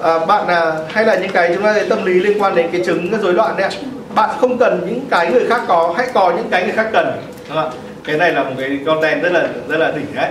à, 0.00 0.18
bạn 0.26 0.46
à, 0.46 0.72
hay 0.88 1.04
là 1.04 1.18
những 1.18 1.30
cái 1.32 1.50
chúng 1.54 1.62
ta 1.62 1.72
thấy 1.72 1.88
tâm 1.88 2.04
lý 2.04 2.12
liên 2.14 2.42
quan 2.42 2.54
đến 2.54 2.68
cái 2.72 2.84
chứng 2.84 3.10
rối 3.22 3.34
loạn 3.34 3.56
đấy 3.56 3.70
bạn 4.14 4.30
không 4.40 4.58
cần 4.58 4.80
những 4.86 5.00
cái 5.10 5.32
người 5.32 5.46
khác 5.48 5.62
có 5.68 5.94
hãy 5.96 6.06
có 6.14 6.32
những 6.36 6.48
cái 6.50 6.64
người 6.64 6.72
khác 6.72 6.88
cần 6.92 7.06
đúng 7.48 7.56
không? 7.56 7.70
cái 8.04 8.16
này 8.16 8.32
là 8.32 8.42
một 8.42 8.54
cái 8.58 8.78
content 8.86 9.22
rất 9.22 9.32
là 9.32 9.48
rất 9.68 9.76
là 9.76 9.90
đỉnh 9.90 10.06
đấy 10.14 10.30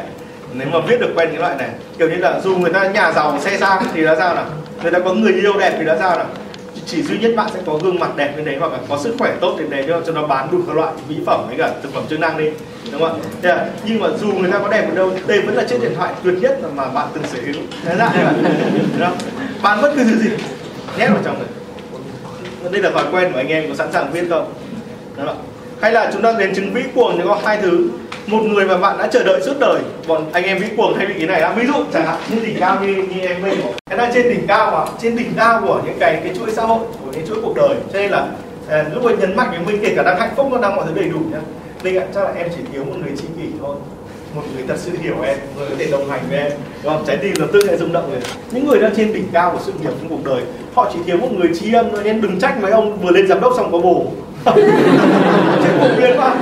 nếu 0.53 0.67
mà 0.71 0.79
viết 0.87 0.99
được 0.99 1.13
quen 1.15 1.29
cái 1.31 1.39
loại 1.39 1.55
này 1.55 1.69
kiểu 1.97 2.09
như 2.09 2.15
là 2.15 2.39
dù 2.43 2.55
người 2.55 2.73
ta 2.73 2.87
nhà 2.87 3.11
giàu 3.11 3.39
xe 3.39 3.57
sang 3.57 3.83
thì 3.93 4.05
đã 4.05 4.15
sao 4.15 4.35
nào? 4.35 4.45
Người 4.81 4.91
ta 4.91 4.99
có 4.99 5.13
người 5.13 5.33
yêu 5.33 5.53
đẹp 5.59 5.75
thì 5.79 5.85
đã 5.85 5.97
sao 5.99 6.17
nào? 6.17 6.25
Chỉ 6.85 7.03
duy 7.03 7.17
nhất 7.17 7.31
bạn 7.35 7.49
sẽ 7.53 7.59
có 7.65 7.77
gương 7.77 7.99
mặt 7.99 8.15
đẹp 8.15 8.33
như 8.37 8.43
đấy 8.43 8.55
hoặc 8.59 8.71
là 8.71 8.77
có 8.89 8.97
sức 8.97 9.15
khỏe 9.19 9.35
tốt 9.41 9.55
đến 9.59 9.69
đấy 9.69 9.85
cho 9.87 10.01
cho 10.05 10.13
nó 10.13 10.27
bán 10.27 10.47
đủ 10.51 10.59
các 10.67 10.75
loại 10.75 10.93
mỹ 11.09 11.15
phẩm 11.25 11.47
với 11.47 11.57
cả 11.57 11.71
thực 11.83 11.93
phẩm 11.93 12.03
chức 12.09 12.19
năng 12.19 12.37
đi 12.37 12.49
đúng 12.91 13.01
không 13.01 13.21
ạ? 13.21 13.25
Thế 13.41 13.49
là, 13.49 13.67
nhưng 13.85 13.99
mà 13.99 14.07
dù 14.21 14.27
người 14.27 14.51
ta 14.51 14.59
có 14.59 14.67
đẹp 14.67 14.89
ở 14.89 14.95
đâu 14.95 15.11
đây 15.27 15.41
vẫn 15.41 15.55
là 15.55 15.63
chiếc 15.63 15.81
điện 15.81 15.91
thoại 15.95 16.13
tuyệt 16.23 16.35
nhất 16.41 16.59
mà 16.75 16.85
bạn 16.85 17.07
từng 17.13 17.23
sở 17.23 17.39
hữu. 17.45 17.61
Thế 17.85 17.95
là 17.95 18.09
bạn, 18.15 18.43
bạn 18.99 19.17
bán 19.61 19.81
bất 19.81 19.93
cứ 19.95 20.03
thứ 20.03 20.15
gì 20.17 20.29
nhét 20.97 21.09
vào 21.09 21.19
trong 21.25 21.33
này. 21.33 21.47
Đây 22.71 22.81
là 22.81 22.89
thói 22.91 23.03
quen 23.11 23.31
của 23.31 23.39
anh 23.39 23.47
em 23.47 23.69
có 23.69 23.75
sẵn 23.75 23.91
sàng 23.91 24.11
viết 24.11 24.23
không? 24.29 24.53
Đúng 25.17 25.27
không? 25.27 25.37
Hay 25.84 25.91
là 25.91 26.09
chúng 26.13 26.21
ta 26.21 26.34
đến 26.39 26.55
chứng 26.55 26.73
vĩ 26.73 26.81
cuồng 26.95 27.17
thì 27.17 27.23
có 27.25 27.39
hai 27.45 27.57
thứ. 27.61 27.89
Một 28.27 28.41
người 28.43 28.65
mà 28.65 28.77
bạn 28.77 28.97
đã 28.97 29.07
chờ 29.07 29.23
đợi 29.23 29.41
suốt 29.41 29.59
đời 29.59 29.81
bọn 30.07 30.25
anh 30.31 30.43
em 30.43 30.59
vĩ 30.59 30.67
cuồng 30.77 30.95
hay 30.95 31.05
bị 31.05 31.13
cái 31.17 31.27
này 31.27 31.41
là 31.41 31.53
ví 31.53 31.67
dụ 31.67 31.73
chẳng 31.93 32.05
hạn 32.05 32.19
trên 32.29 32.43
đỉnh 32.43 32.59
cao 32.59 32.77
như 32.81 32.88
như 32.88 33.21
em 33.21 33.41
mình 33.41 33.59
cái 33.89 33.97
này 33.97 34.11
trên 34.13 34.29
đỉnh 34.29 34.47
cao 34.47 34.71
mà 34.71 34.91
trên 35.01 35.15
đỉnh 35.15 35.34
cao 35.38 35.61
của 35.67 35.81
những 35.86 35.97
cái 35.99 36.19
cái 36.23 36.36
chuỗi 36.36 36.51
xã 36.51 36.63
hội 36.63 36.79
của 37.05 37.11
những 37.11 37.27
chuỗi 37.27 37.38
cuộc 37.41 37.55
đời. 37.55 37.75
Cho 37.93 37.99
nên 37.99 38.11
là 38.11 38.27
à, 38.69 38.86
lúc 38.93 39.05
ấy 39.05 39.17
nhấn 39.17 39.36
mạnh 39.36 39.49
với 39.51 39.59
mình 39.73 39.81
kể 39.86 39.93
cả 39.95 40.03
đang 40.03 40.19
hạnh 40.19 40.34
phúc 40.36 40.47
nó 40.51 40.57
đang 40.57 40.75
mọi 40.75 40.86
thứ 40.88 41.01
đầy 41.01 41.09
đủ 41.09 41.19
nhá. 41.31 41.39
Mình 41.84 41.97
ạ 41.97 42.05
chắc 42.15 42.23
là 42.23 42.31
em 42.38 42.47
chỉ 42.55 42.61
thiếu 42.73 42.84
một 42.84 42.95
người 42.97 43.11
tri 43.17 43.25
kỷ 43.38 43.49
thôi. 43.61 43.75
Một 44.36 44.41
người 44.55 44.63
thật 44.67 44.77
sự 44.77 44.91
hiểu 45.01 45.15
em 45.23 45.38
người 45.57 45.69
có 45.69 45.75
thể 45.79 45.88
đồng 45.91 46.09
hành 46.09 46.21
với 46.29 46.39
em. 46.39 46.51
Đúng 46.84 46.93
không? 46.93 47.03
trái 47.07 47.17
tim 47.17 47.34
lập 47.39 47.47
tức 47.53 47.65
sẽ 47.67 47.77
rung 47.77 47.93
động 47.93 48.11
rồi. 48.11 48.21
Những 48.51 48.67
người 48.67 48.79
đang 48.79 48.95
trên 48.95 49.13
đỉnh 49.13 49.27
cao 49.34 49.51
của 49.51 49.59
sự 49.65 49.71
nghiệp 49.81 49.91
trong 49.99 50.09
cuộc 50.09 50.31
đời 50.34 50.43
họ 50.75 50.91
chỉ 50.93 50.99
thiếu 51.05 51.17
một 51.17 51.29
người 51.31 51.49
tri 51.59 51.73
âm 51.73 51.91
thôi. 51.91 52.01
Nên 52.03 52.21
đừng 52.21 52.39
trách 52.39 52.61
mấy 52.61 52.71
ông 52.71 52.97
vừa 53.01 53.11
lên 53.11 53.27
giám 53.27 53.41
đốc 53.41 53.53
xong 53.57 53.71
có 53.71 53.79
bồ 53.79 54.05
chết 54.45 55.71
phổ 55.79 55.87
biến 55.97 56.17
mà 56.17 56.35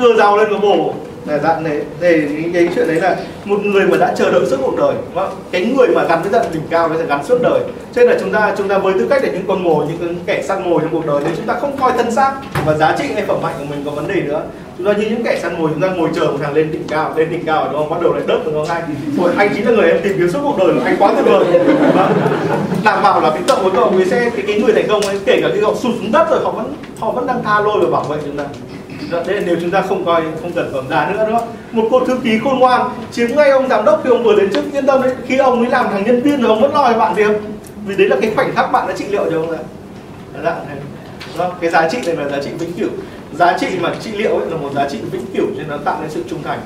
vừa 0.00 0.14
giàu 0.16 0.36
lên 0.36 0.48
có 0.50 0.58
bồ 0.58 0.94
là 1.28 1.38
dạng 1.38 1.64
này 1.64 1.80
để 2.00 2.28
cái 2.54 2.68
chuyện 2.74 2.88
đấy 2.88 3.00
là 3.00 3.16
một 3.44 3.64
người 3.64 3.86
mà 3.86 3.96
đã 3.96 4.14
chờ 4.16 4.30
đợi 4.30 4.46
suốt 4.46 4.56
cuộc 4.62 4.76
đời. 4.76 4.94
Đúng 4.94 5.14
không? 5.14 5.34
cái 5.50 5.64
người 5.64 5.88
mà 5.88 6.04
gắn 6.04 6.22
với 6.22 6.32
dạng 6.32 6.52
đỉnh 6.52 6.62
cao 6.70 6.88
với 6.88 6.98
sẽ 6.98 7.06
gắn 7.06 7.24
suốt 7.24 7.38
đời. 7.42 7.60
Cho 7.94 8.02
nên 8.02 8.10
là 8.10 8.16
chúng 8.20 8.32
ta 8.32 8.54
chúng 8.58 8.68
ta 8.68 8.78
với 8.78 8.94
tư 8.98 9.06
cách 9.10 9.24
là 9.24 9.30
những 9.32 9.44
con 9.48 9.64
mồi 9.64 9.86
những 9.86 10.16
kẻ 10.26 10.42
săn 10.42 10.70
mồi 10.70 10.80
trong 10.80 10.90
cuộc 10.90 11.06
đời 11.06 11.20
nếu 11.24 11.32
chúng 11.36 11.46
ta 11.46 11.54
không 11.60 11.76
coi 11.76 11.92
thân 11.92 12.10
xác 12.10 12.34
và 12.66 12.74
giá 12.74 12.96
trị 12.98 13.04
hay 13.14 13.24
phẩm 13.26 13.42
mạnh 13.42 13.54
của 13.58 13.64
mình 13.70 13.82
có 13.84 13.90
vấn 13.90 14.08
đề 14.08 14.20
nữa 14.20 14.42
chúng 14.78 14.86
ta 14.86 14.92
như 14.92 15.06
những 15.10 15.24
kẻ 15.24 15.38
săn 15.42 15.58
mồi 15.58 15.70
chúng 15.72 15.82
ta 15.82 15.88
ngồi 15.88 16.08
chờ 16.14 16.24
một 16.24 16.38
thằng 16.42 16.54
lên 16.54 16.72
đỉnh 16.72 16.84
cao 16.88 17.12
lên 17.16 17.30
đỉnh 17.30 17.44
cao 17.46 17.68
đúng 17.72 17.80
không? 17.80 17.90
Bắt 17.90 18.02
đầu 18.02 18.12
lại 18.12 18.22
đớp 18.26 18.38
đúng 18.44 18.54
không 18.54 18.68
ngay 18.68 18.82
Ôi, 19.18 19.30
anh 19.36 19.50
chính 19.54 19.66
là 19.66 19.72
người 19.72 19.90
em 19.90 20.00
tìm 20.02 20.12
kiếm 20.18 20.30
suốt 20.30 20.38
cuộc 20.42 20.58
đời 20.58 20.74
anh 20.84 20.96
quá 20.98 21.12
tuyệt 21.14 21.24
vời. 21.26 21.44
Vâng. 21.94 22.12
Đảm 22.84 23.02
bảo 23.02 23.20
là 23.20 23.30
cái 23.30 23.42
cộng 23.48 23.62
với 23.62 23.70
cộng 23.70 23.96
với 23.96 24.06
xe 24.06 24.30
cái, 24.36 24.44
cái 24.46 24.60
người 24.60 24.72
thành 24.72 24.88
công 24.88 25.00
ấy 25.00 25.20
kể 25.24 25.40
cả 25.42 25.48
khi 25.54 25.60
họ 25.60 25.74
sụt 25.74 25.94
xuống 26.00 26.12
đất 26.12 26.30
rồi 26.30 26.40
họ 26.44 26.50
vẫn 26.50 26.72
họ 27.00 27.12
vẫn 27.12 27.26
đang 27.26 27.42
tha 27.44 27.60
lôi 27.60 27.80
và 27.80 27.90
bảo 27.90 28.02
vệ 28.02 28.16
chúng 28.24 28.36
ta. 28.36 28.44
Dạ, 29.12 29.22
Thế 29.26 29.42
nếu 29.46 29.56
chúng 29.60 29.70
ta 29.70 29.82
không 29.82 30.04
coi 30.04 30.22
không 30.42 30.52
cần 30.52 30.70
phẩm 30.72 30.88
giá 30.90 31.10
nữa 31.12 31.26
đó 31.30 31.42
một 31.72 31.88
cô 31.90 32.04
thư 32.04 32.18
ký 32.24 32.38
khôn 32.38 32.58
ngoan 32.58 32.90
chiếm 33.12 33.36
ngay 33.36 33.50
ông 33.50 33.68
giám 33.68 33.84
đốc 33.84 34.00
khi 34.04 34.10
ông 34.10 34.24
vừa 34.24 34.36
đến 34.36 34.52
chức 34.52 34.64
yên 34.72 34.86
tâm 34.86 35.02
đấy 35.02 35.14
khi 35.26 35.38
ông 35.38 35.60
ấy 35.60 35.70
làm 35.70 35.86
thằng 35.90 36.04
nhân 36.04 36.22
viên 36.22 36.42
rồi 36.42 36.48
ông 36.48 36.60
vẫn 36.60 36.74
lo 36.74 36.92
bạn 36.98 37.14
việc 37.14 37.30
vì 37.86 37.96
đấy 37.96 38.08
là 38.08 38.16
cái 38.20 38.32
khoảnh 38.34 38.54
khắc 38.54 38.72
bạn 38.72 38.88
đã 38.88 38.94
trị 38.96 39.04
liệu 39.08 39.30
cho 39.30 39.36
ông 39.36 39.48
rồi. 39.48 39.58
Đó, 40.42 40.54
này. 40.68 40.76
Đó, 41.38 41.52
cái 41.60 41.70
giá 41.70 41.88
trị 41.88 41.98
này 42.06 42.16
là 42.16 42.28
giá 42.28 42.42
trị 42.42 42.50
vĩnh 42.58 42.72
cửu. 42.72 42.88
Giá 43.34 43.58
trị 43.58 43.66
mà 43.80 43.94
trị 44.00 44.12
liệu 44.12 44.36
ấy 44.36 44.50
là 44.50 44.56
một 44.56 44.70
giá 44.74 44.88
trị 44.88 44.98
vĩnh 45.10 45.26
cửu 45.34 45.46
nên 45.56 45.68
nó 45.68 45.76
tạo 45.76 45.98
nên 46.00 46.10
sự 46.10 46.24
trung 46.30 46.42
thành. 46.42 46.60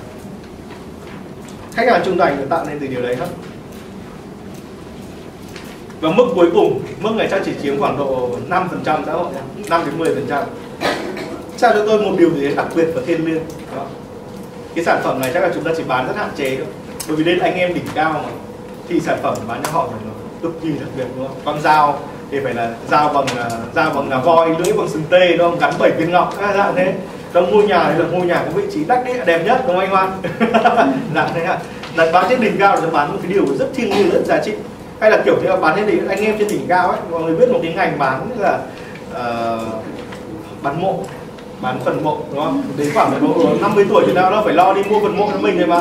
Khách 1.74 1.88
hàng 1.88 2.02
trung 2.04 2.18
thành 2.18 2.36
nó 2.40 2.56
tạo 2.56 2.64
nên 2.68 2.78
từ 2.80 2.86
điều 2.86 3.02
đấy 3.02 3.16
hết 3.16 3.26
và 6.02 6.10
mức 6.10 6.24
cuối 6.34 6.50
cùng 6.54 6.80
mức 7.00 7.10
này 7.16 7.28
chắc 7.30 7.42
chỉ 7.44 7.52
chiếm 7.62 7.80
khoảng 7.80 7.98
độ 7.98 8.30
5% 8.48 8.68
xã 8.84 9.12
hội 9.12 9.26
5 9.70 9.82
đến 9.86 10.16
10% 10.28 10.42
trao 11.62 11.72
cho 11.72 11.86
tôi 11.86 12.00
một 12.02 12.12
điều 12.18 12.30
gì 12.30 12.44
đấy 12.44 12.54
đặc 12.56 12.66
biệt 12.74 12.86
và 12.94 13.02
thiêng 13.06 13.26
liêng 13.26 13.42
đó. 13.76 13.82
cái 14.74 14.84
sản 14.84 15.00
phẩm 15.04 15.20
này 15.20 15.30
chắc 15.34 15.42
là 15.42 15.50
chúng 15.54 15.64
ta 15.64 15.70
chỉ 15.76 15.82
bán 15.88 16.06
rất 16.06 16.16
hạn 16.16 16.28
chế 16.36 16.56
thôi. 16.56 16.66
Bởi 17.08 17.16
vì 17.16 17.24
đây 17.24 17.36
là 17.36 17.44
anh 17.44 17.54
em 17.54 17.74
đỉnh 17.74 17.84
cao 17.94 18.12
mà. 18.12 18.30
Thì 18.88 19.00
sản 19.00 19.18
phẩm 19.22 19.34
bán 19.48 19.60
cho 19.64 19.72
họ 19.72 19.88
phải 19.92 20.00
là 20.04 20.12
cực 20.42 20.62
kỳ 20.62 20.68
đặc 20.68 20.88
biệt 20.96 21.04
đúng 21.16 21.28
không? 21.28 21.36
Con 21.44 21.60
dao 21.60 21.98
thì 22.30 22.40
phải 22.44 22.54
là 22.54 22.74
dao 22.90 23.08
bằng 23.08 23.26
à, 23.36 23.50
dao 23.74 23.90
bằng 23.90 24.10
là 24.10 24.18
voi 24.18 24.48
lưỡi 24.48 24.72
bằng 24.72 24.88
sừng 24.88 25.02
tê 25.10 25.36
đúng 25.36 25.50
không? 25.50 25.58
Gắn 25.58 25.74
bảy 25.78 25.90
viên 25.90 26.10
ngọc 26.10 26.34
các 26.40 26.54
dạng 26.56 26.74
thế. 26.76 26.94
Trong 27.32 27.50
ngôi 27.50 27.62
nhà 27.62 27.92
thì 27.92 28.02
là 28.02 28.08
ngôi 28.10 28.26
nhà 28.26 28.42
có 28.44 28.50
vị 28.50 28.62
trí 28.72 28.84
đắc 28.84 29.02
địa 29.06 29.24
đẹp 29.26 29.42
nhất 29.44 29.64
đúng 29.66 29.76
không 29.76 29.84
anh 29.84 29.90
Hoan 29.90 30.10
dạng 31.14 31.30
thế 31.34 31.42
ạ. 31.42 31.58
Là 31.96 32.12
bán 32.12 32.26
trên 32.28 32.40
đỉnh 32.40 32.56
cao 32.58 32.76
là 32.76 32.90
bán 32.92 33.12
một 33.12 33.18
cái 33.22 33.32
điều 33.32 33.46
rất 33.58 33.68
thiêng 33.74 33.96
liêng 33.96 34.10
rất 34.10 34.22
giá 34.26 34.40
trị. 34.44 34.52
Hay 35.00 35.10
là 35.10 35.22
kiểu 35.24 35.36
như 35.42 35.48
là 35.48 35.56
bán 35.56 35.76
trên 35.76 35.86
đỉnh 35.86 36.08
anh 36.08 36.24
em 36.24 36.38
trên 36.38 36.48
đỉnh 36.48 36.66
cao 36.68 36.88
ấy 36.88 37.00
mọi 37.10 37.22
người 37.22 37.36
biết 37.36 37.48
một 37.52 37.58
cái 37.62 37.72
ngành 37.74 37.98
bán 37.98 38.28
là 38.38 38.58
uh, 39.10 39.84
bán 40.62 40.82
mộ 40.82 41.04
bán 41.62 41.80
phần 41.84 42.04
mộ 42.04 42.18
đúng 42.30 42.44
không? 42.44 42.62
Đến 42.76 42.88
khoảng 42.94 43.20
độ 43.20 43.48
50 43.60 43.86
tuổi 43.88 44.04
thì 44.06 44.12
nào 44.12 44.30
nó 44.30 44.42
phải 44.44 44.54
lo 44.54 44.74
đi 44.74 44.82
mua 44.90 45.00
phần 45.00 45.16
mộ 45.16 45.28
cho 45.32 45.38
mình 45.38 45.58
rồi 45.58 45.66
mà. 45.66 45.80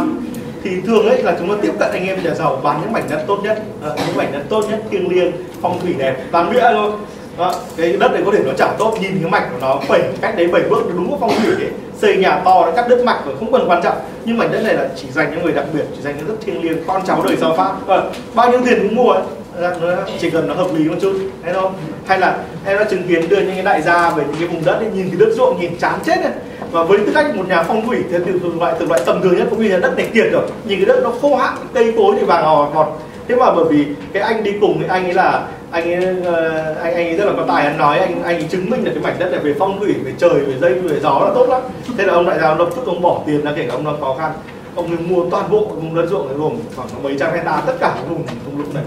Thì 0.63 0.71
thường 0.85 1.09
ấy 1.09 1.23
là 1.23 1.35
chúng 1.39 1.49
ta 1.49 1.55
tiếp 1.61 1.71
cận 1.79 1.91
anh 1.91 2.07
em 2.07 2.23
nhà 2.23 2.33
giàu 2.33 2.59
bán 2.63 2.81
những 2.81 2.93
mảnh 2.93 3.03
đất 3.09 3.23
tốt 3.27 3.39
nhất 3.43 3.63
à, 3.83 3.89
những 4.07 4.17
mảnh 4.17 4.31
đất 4.31 4.41
tốt 4.49 4.63
nhất 4.69 4.83
thiêng 4.91 5.09
liêng 5.09 5.31
phong 5.61 5.79
thủy 5.81 5.95
đẹp 5.97 6.15
bán 6.31 6.51
nghĩa 6.51 6.69
thôi. 6.73 6.91
Đó, 7.37 7.53
cái 7.77 7.97
đất 7.99 8.11
này 8.11 8.21
có 8.25 8.31
thể 8.31 8.39
nó 8.45 8.51
chẳng 8.57 8.75
tốt 8.79 8.97
nhìn 9.01 9.19
cái 9.21 9.31
mạch 9.31 9.49
của 9.51 9.57
nó 9.61 9.79
bảy 9.89 10.01
cách 10.21 10.37
đấy 10.37 10.47
bảy 10.47 10.61
bước 10.69 10.83
đúng 10.95 11.11
có 11.11 11.17
phong 11.19 11.31
thủy 11.43 11.53
ấy. 11.55 11.71
Xây 11.97 12.17
nhà 12.17 12.41
to 12.45 12.65
nó 12.65 12.71
cắt 12.71 12.89
đất 12.89 13.03
mạch 13.03 13.25
rồi 13.25 13.35
không 13.39 13.51
cần 13.51 13.69
quan 13.69 13.81
trọng. 13.83 13.97
Nhưng 14.25 14.37
mảnh 14.37 14.51
đất 14.51 14.61
này 14.63 14.73
là 14.73 14.89
chỉ 14.95 15.07
dành 15.11 15.31
cho 15.35 15.41
người 15.41 15.53
đặc 15.53 15.65
biệt 15.73 15.83
chỉ 15.95 16.01
dành 16.01 16.15
cho 16.19 16.25
rất 16.27 16.35
thiêng 16.45 16.61
liêng 16.63 16.77
con 16.87 17.01
cháu 17.07 17.21
đời 17.25 17.37
sau 17.41 17.53
pháp. 17.57 17.87
À, 17.87 18.01
bao 18.35 18.51
nhiêu 18.51 18.61
tiền 18.65 18.79
cũng 18.81 18.95
mua 18.95 19.11
ấy 19.11 19.23
nó 19.61 19.95
chỉ 20.19 20.29
cần 20.29 20.47
nó 20.47 20.53
hợp 20.53 20.67
lý 20.73 20.89
một 20.89 20.95
chút 21.01 21.13
thấy 21.43 21.53
không? 21.53 21.73
Hay 22.07 22.19
là 22.19 22.37
em 22.65 22.77
đã 22.77 22.83
chứng 22.83 23.03
kiến 23.07 23.29
đưa 23.29 23.37
những 23.37 23.53
cái 23.53 23.63
đại 23.63 23.81
gia 23.81 24.09
về 24.09 24.23
những 24.27 24.35
cái 24.39 24.47
vùng 24.47 24.65
đất 24.65 24.73
ấy, 24.73 24.87
nhìn 24.93 25.09
cái 25.09 25.19
đất 25.19 25.33
ruộng 25.35 25.59
nhìn 25.59 25.77
chán 25.77 25.99
chết 26.05 26.15
này 26.21 26.31
và 26.71 26.83
với 26.83 26.97
tư 26.97 27.11
cách 27.15 27.35
một 27.35 27.47
nhà 27.47 27.63
phong 27.63 27.87
thủy 27.87 27.97
thì 28.11 28.17
từ 28.25 28.53
loại 28.59 28.73
từ 28.79 28.85
loại 28.85 29.01
tầm 29.05 29.21
thường 29.21 29.37
nhất 29.37 29.47
cũng 29.49 29.63
như 29.63 29.67
là 29.67 29.77
đất 29.77 29.97
này 29.97 30.09
kiệt 30.13 30.31
rồi. 30.31 30.43
Nhìn 30.65 30.79
cái 30.79 30.85
đất 30.85 31.01
nó 31.03 31.11
khô 31.21 31.35
hạn 31.35 31.53
cây 31.73 31.93
cối 31.97 32.15
thì 32.19 32.25
vàng 32.25 32.43
ngọt 32.43 32.71
ngọt. 32.73 32.99
Thế 33.27 33.35
mà 33.35 33.53
bởi 33.53 33.65
vì 33.69 33.85
cái 34.13 34.23
anh 34.23 34.43
đi 34.43 34.53
cùng 34.61 34.79
thì 34.79 34.85
anh 34.89 35.03
ấy 35.03 35.13
là 35.13 35.47
anh 35.71 35.93
ấy 35.93 36.15
uh, 36.19 36.77
anh 36.77 36.93
anh 36.93 37.07
ấy 37.07 37.15
rất 37.15 37.25
là 37.25 37.33
có 37.37 37.45
tài 37.47 37.65
anh 37.65 37.77
nói 37.77 37.99
anh 37.99 38.23
anh 38.23 38.35
ấy 38.35 38.45
chứng 38.49 38.69
minh 38.69 38.83
là 38.85 38.91
cái 38.93 39.03
mảnh 39.03 39.15
đất 39.19 39.31
này 39.31 39.39
về 39.39 39.55
phong 39.59 39.79
thủy 39.79 39.95
về 40.03 40.11
trời 40.17 40.29
về 40.29 40.53
dây 40.61 40.73
về 40.73 40.99
gió 40.99 41.21
là 41.25 41.31
tốt 41.35 41.49
lắm. 41.49 41.61
Thế 41.97 42.05
là 42.05 42.13
ông 42.13 42.25
đại 42.25 42.39
gia 42.39 42.55
lập 42.55 42.67
tức 42.75 42.85
ông 42.85 43.01
bỏ 43.01 43.21
tiền 43.27 43.45
ra 43.45 43.51
kể 43.55 43.65
cả 43.67 43.73
ông 43.73 43.83
nó 43.83 43.93
khó 44.01 44.15
khăn. 44.19 44.31
Ông 44.75 44.87
ấy 44.87 44.97
mua 45.09 45.29
toàn 45.29 45.51
bộ 45.51 45.65
vùng 45.65 45.95
đất 45.95 46.05
ruộng 46.09 46.27
này 46.27 46.35
gồm 46.37 46.57
khoảng 46.75 47.03
mấy 47.03 47.15
trăm 47.19 47.33
hecta 47.33 47.61
tất 47.65 47.73
cả 47.79 47.95
vùng 48.09 48.23
thung 48.45 48.57
lũng 48.57 48.73
này. 48.73 48.83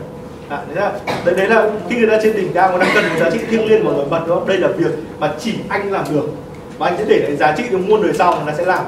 À, 0.48 0.62
đấy, 0.66 0.76
là, 0.76 0.92
đấy, 1.24 1.34
đấy 1.34 1.48
là 1.48 1.70
khi 1.88 1.96
người 1.96 2.06
ta 2.06 2.18
trên 2.22 2.36
đỉnh 2.36 2.52
cao 2.52 2.70
người 2.70 2.80
ta 2.80 2.92
cần 2.94 3.08
một 3.08 3.16
giá 3.20 3.30
trị 3.30 3.38
thiêng 3.50 3.66
liêng 3.66 3.84
của 3.84 3.92
người 3.92 4.04
bật 4.04 4.28
đó 4.28 4.42
đây 4.46 4.58
là 4.58 4.68
việc 4.68 4.92
mà 5.18 5.32
chỉ 5.40 5.54
anh 5.68 5.92
làm 5.92 6.04
được. 6.10 6.28
Và 6.78 6.86
anh 6.86 6.96
sẽ 6.98 7.04
để 7.08 7.18
lại 7.18 7.36
giá 7.36 7.54
trị 7.56 7.64
cho 7.72 7.78
muôn 7.78 8.02
đời 8.02 8.12
sau 8.14 8.36
người 8.36 8.52
ta 8.52 8.58
sẽ 8.58 8.64
làm. 8.64 8.84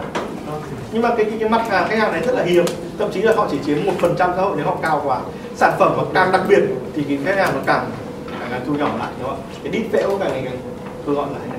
Đó. 0.47 0.53
nhưng 0.93 1.03
mà 1.03 1.09
cái, 1.09 1.25
cái 1.25 1.39
cái 1.41 1.49
mặt 1.49 1.69
hàng 1.69 1.89
khách 1.89 1.99
hàng 1.99 2.13
này 2.13 2.23
rất 2.27 2.35
là 2.35 2.43
hiếm. 2.43 2.65
Thậm 2.99 3.11
chí 3.13 3.23
là 3.23 3.33
họ 3.37 3.49
chỉ 3.51 3.59
chiếm 3.67 3.85
một 3.85 3.93
phần 4.01 4.15
trăm 4.19 4.31
xã 4.37 4.43
hội 4.43 4.53
nếu 4.57 4.67
họ 4.67 4.79
cao 4.83 5.03
quá. 5.05 5.21
Sản 5.57 5.73
phẩm 5.79 5.93
mà 5.97 6.03
càng 6.15 6.33
đặc 6.33 6.41
biệt 6.49 6.63
thì 6.97 7.03
cái 7.09 7.19
khách 7.25 7.37
hàng 7.37 7.55
nó 7.55 7.61
càng 7.67 7.91
càng, 8.41 8.49
càng 8.51 8.61
thu 8.67 8.75
nhỏ 8.75 8.91
lại 8.99 9.09
đúng 9.19 9.29
không 9.29 9.39
ạ? 9.39 9.55
Cái 9.63 9.73
đít 9.73 9.83
phễu 9.93 10.19
càng 10.21 10.33
ngày 10.33 10.43
càng 10.45 10.57
thu 11.07 11.15
gọn 11.15 11.29
lại 11.29 11.59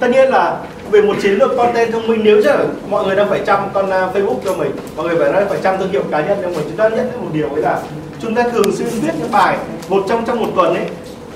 tất 0.00 0.10
nhiên 0.10 0.30
là 0.30 0.60
về 0.90 1.02
một 1.02 1.14
chiến 1.22 1.32
lược 1.32 1.56
content 1.56 1.92
thông 1.92 2.08
minh 2.08 2.20
nếu 2.24 2.42
chứ 2.42 2.50
mọi 2.90 3.04
người 3.04 3.16
đang 3.16 3.28
phải 3.28 3.40
chăm 3.46 3.60
con 3.72 3.90
à, 3.90 4.08
Facebook 4.14 4.36
cho 4.44 4.54
mình 4.54 4.70
mọi 4.96 5.06
người 5.06 5.16
phải 5.18 5.32
đang 5.32 5.48
phải 5.48 5.58
chăm 5.62 5.78
thương 5.78 5.90
hiệu 5.90 6.02
cá 6.10 6.20
nhân 6.20 6.38
nhưng 6.40 6.54
mà 6.54 6.60
chúng 6.64 6.76
ta 6.76 6.88
nhận 6.88 7.12
được 7.12 7.22
một 7.22 7.30
điều 7.32 7.48
ấy 7.48 7.62
là 7.62 7.80
chúng 8.22 8.34
ta 8.34 8.42
thường 8.42 8.76
xuyên 8.76 8.88
viết 8.88 9.12
những 9.18 9.30
bài, 9.32 9.58
một 9.88 10.04
trong 10.08 10.24
trong 10.24 10.40
một 10.40 10.48
tuần 10.56 10.74
ấy, 10.74 10.86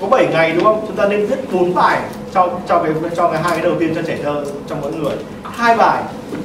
có 0.01 0.07
7 0.07 0.27
ngày 0.31 0.51
đúng 0.51 0.63
không? 0.63 0.85
Chúng 0.87 0.95
ta 0.95 1.07
nên 1.07 1.25
viết 1.25 1.53
bốn 1.53 1.75
bài 1.75 2.01
cho 2.33 2.49
cho 2.67 2.79
cái 2.79 2.91
cho 3.15 3.31
cái 3.31 3.41
hai 3.43 3.51
cái 3.51 3.61
đầu 3.61 3.73
tiên 3.79 3.95
cho 3.95 4.01
trẻ 4.01 4.17
thơ 4.23 4.45
trong 4.67 4.81
mỗi 4.81 4.91
người. 4.91 5.15
Hai 5.43 5.77
bài 5.77 6.03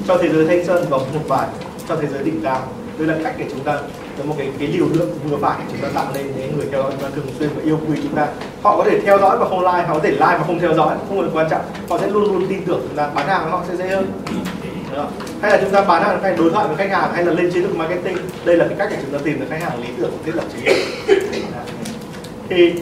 cho 0.09 0.18
thế 0.18 0.28
giới 0.28 0.47
thanh 0.47 0.64
xuân 0.66 0.87
và 0.91 0.99
một 0.99 1.20
bài 1.28 1.47
cho 1.89 1.97
thế 1.97 2.09
giới 2.12 2.24
đỉnh 2.24 2.41
cao. 2.43 2.61
Đây 2.99 3.09
là 3.09 3.14
cách 3.24 3.34
để 3.39 3.45
chúng 3.51 3.61
ta 3.61 3.78
có 4.18 4.24
một 4.24 4.34
cái 4.39 4.49
cái 4.59 4.68
liều 4.68 4.87
lượng 4.93 5.11
vừa 5.30 5.37
phải 5.37 5.57
chúng 5.70 5.80
ta 5.80 5.89
tạo 5.95 6.07
lên 6.14 6.26
những 6.37 6.57
người 6.57 6.66
theo 6.70 6.82
dõi 6.82 6.91
chúng 6.93 7.03
ta 7.03 7.09
thường 7.14 7.26
xuyên 7.39 7.51
và 7.57 7.62
yêu 7.64 7.80
quý 7.89 7.97
chúng 8.03 8.14
ta. 8.14 8.26
Họ 8.62 8.76
có 8.76 8.84
thể 8.84 9.01
theo 9.01 9.18
dõi 9.18 9.39
và 9.39 9.49
không 9.49 9.61
like, 9.61 9.89
họ 9.89 9.95
có 9.95 10.01
thể 10.03 10.11
like 10.11 10.39
mà 10.39 10.45
không 10.47 10.59
theo 10.59 10.74
dõi, 10.74 10.95
không 11.09 11.20
là 11.20 11.28
quan 11.34 11.51
trọng. 11.51 11.62
Họ 11.89 11.99
sẽ 11.99 12.07
luôn 12.07 12.24
luôn 12.24 12.47
tin 12.49 12.64
tưởng 12.66 12.80
chúng 12.89 12.97
ta, 12.97 13.11
bán 13.14 13.26
hàng 13.26 13.51
họ 13.51 13.62
sẽ 13.68 13.76
dễ 13.76 13.89
hơn 13.89 14.12
đó. 14.97 15.07
hay 15.42 15.51
là 15.51 15.59
chúng 15.61 15.70
ta 15.70 15.80
bán 15.80 16.03
hàng 16.03 16.22
hay 16.22 16.36
đối 16.36 16.51
thoại 16.51 16.68
với 16.68 16.76
khách 16.76 16.90
hàng 16.90 17.12
hay 17.14 17.24
là 17.24 17.32
lên 17.32 17.51
chiến 17.51 17.62
lược 17.62 17.76
marketing? 17.76 18.16
Đây 18.44 18.57
là 18.57 18.64
cái 18.68 18.76
cách 18.78 18.88
để 18.90 18.97
chúng 19.03 19.12
ta 19.12 19.18
tìm 19.24 19.40
được 19.40 19.47
khách 19.51 19.62
hàng 19.62 19.80
lý 19.82 19.88
tưởng 19.99 20.11
thiết 20.24 20.32
lập 20.34 20.44
chính 20.53 20.74
thì 22.49 22.72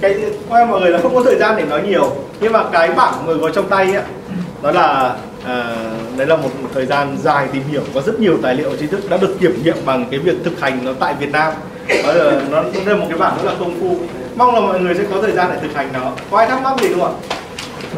cái 0.00 0.16
qua 0.48 0.64
mọi 0.64 0.80
người 0.80 0.90
là 0.90 0.98
không 0.98 1.14
có 1.14 1.22
thời 1.24 1.36
gian 1.36 1.56
để 1.56 1.64
nói 1.64 1.82
nhiều. 1.82 2.12
Nhưng 2.40 2.52
mà 2.52 2.64
cái 2.72 2.90
bảng 2.90 3.26
người 3.26 3.38
có 3.40 3.50
trong 3.50 3.68
tay 3.68 3.94
ấy, 3.94 4.04
đó 4.62 4.72
là 4.72 5.16
à, 5.44 5.76
đấy 6.16 6.26
là 6.26 6.36
một, 6.36 6.48
một 6.62 6.68
thời 6.74 6.86
gian 6.86 7.16
dài 7.22 7.48
tìm 7.52 7.62
hiểu. 7.70 7.82
Có 7.94 8.00
rất 8.00 8.20
nhiều 8.20 8.38
tài 8.42 8.54
liệu 8.54 8.76
tri 8.76 8.86
thức 8.86 9.10
đã 9.10 9.16
được 9.16 9.36
kiểm 9.40 9.62
nghiệm 9.62 9.76
bằng 9.86 10.06
cái 10.10 10.20
việc 10.20 10.34
thực 10.44 10.60
hành 10.60 10.84
nó 10.84 10.92
tại 11.00 11.14
Việt 11.20 11.32
Nam. 11.32 11.52
Đó 12.06 12.12
là 12.12 12.40
nó 12.50 12.62
cũng 12.74 12.86
là 12.86 12.96
một 12.96 13.06
cái 13.08 13.18
bảng 13.18 13.36
rất 13.36 13.50
là 13.50 13.54
công 13.58 13.80
phu. 13.80 13.96
Mong 14.36 14.54
là 14.54 14.60
mọi 14.60 14.80
người 14.80 14.94
sẽ 14.94 15.04
có 15.10 15.22
thời 15.22 15.32
gian 15.32 15.50
để 15.52 15.58
thực 15.62 15.74
hành 15.74 15.88
nó. 15.92 16.12
Có 16.30 16.38
ai 16.38 16.46
thắc 16.46 16.62
mắc 16.62 16.80
gì 16.80 16.88
không 16.88 17.04
ạ? 17.04 17.12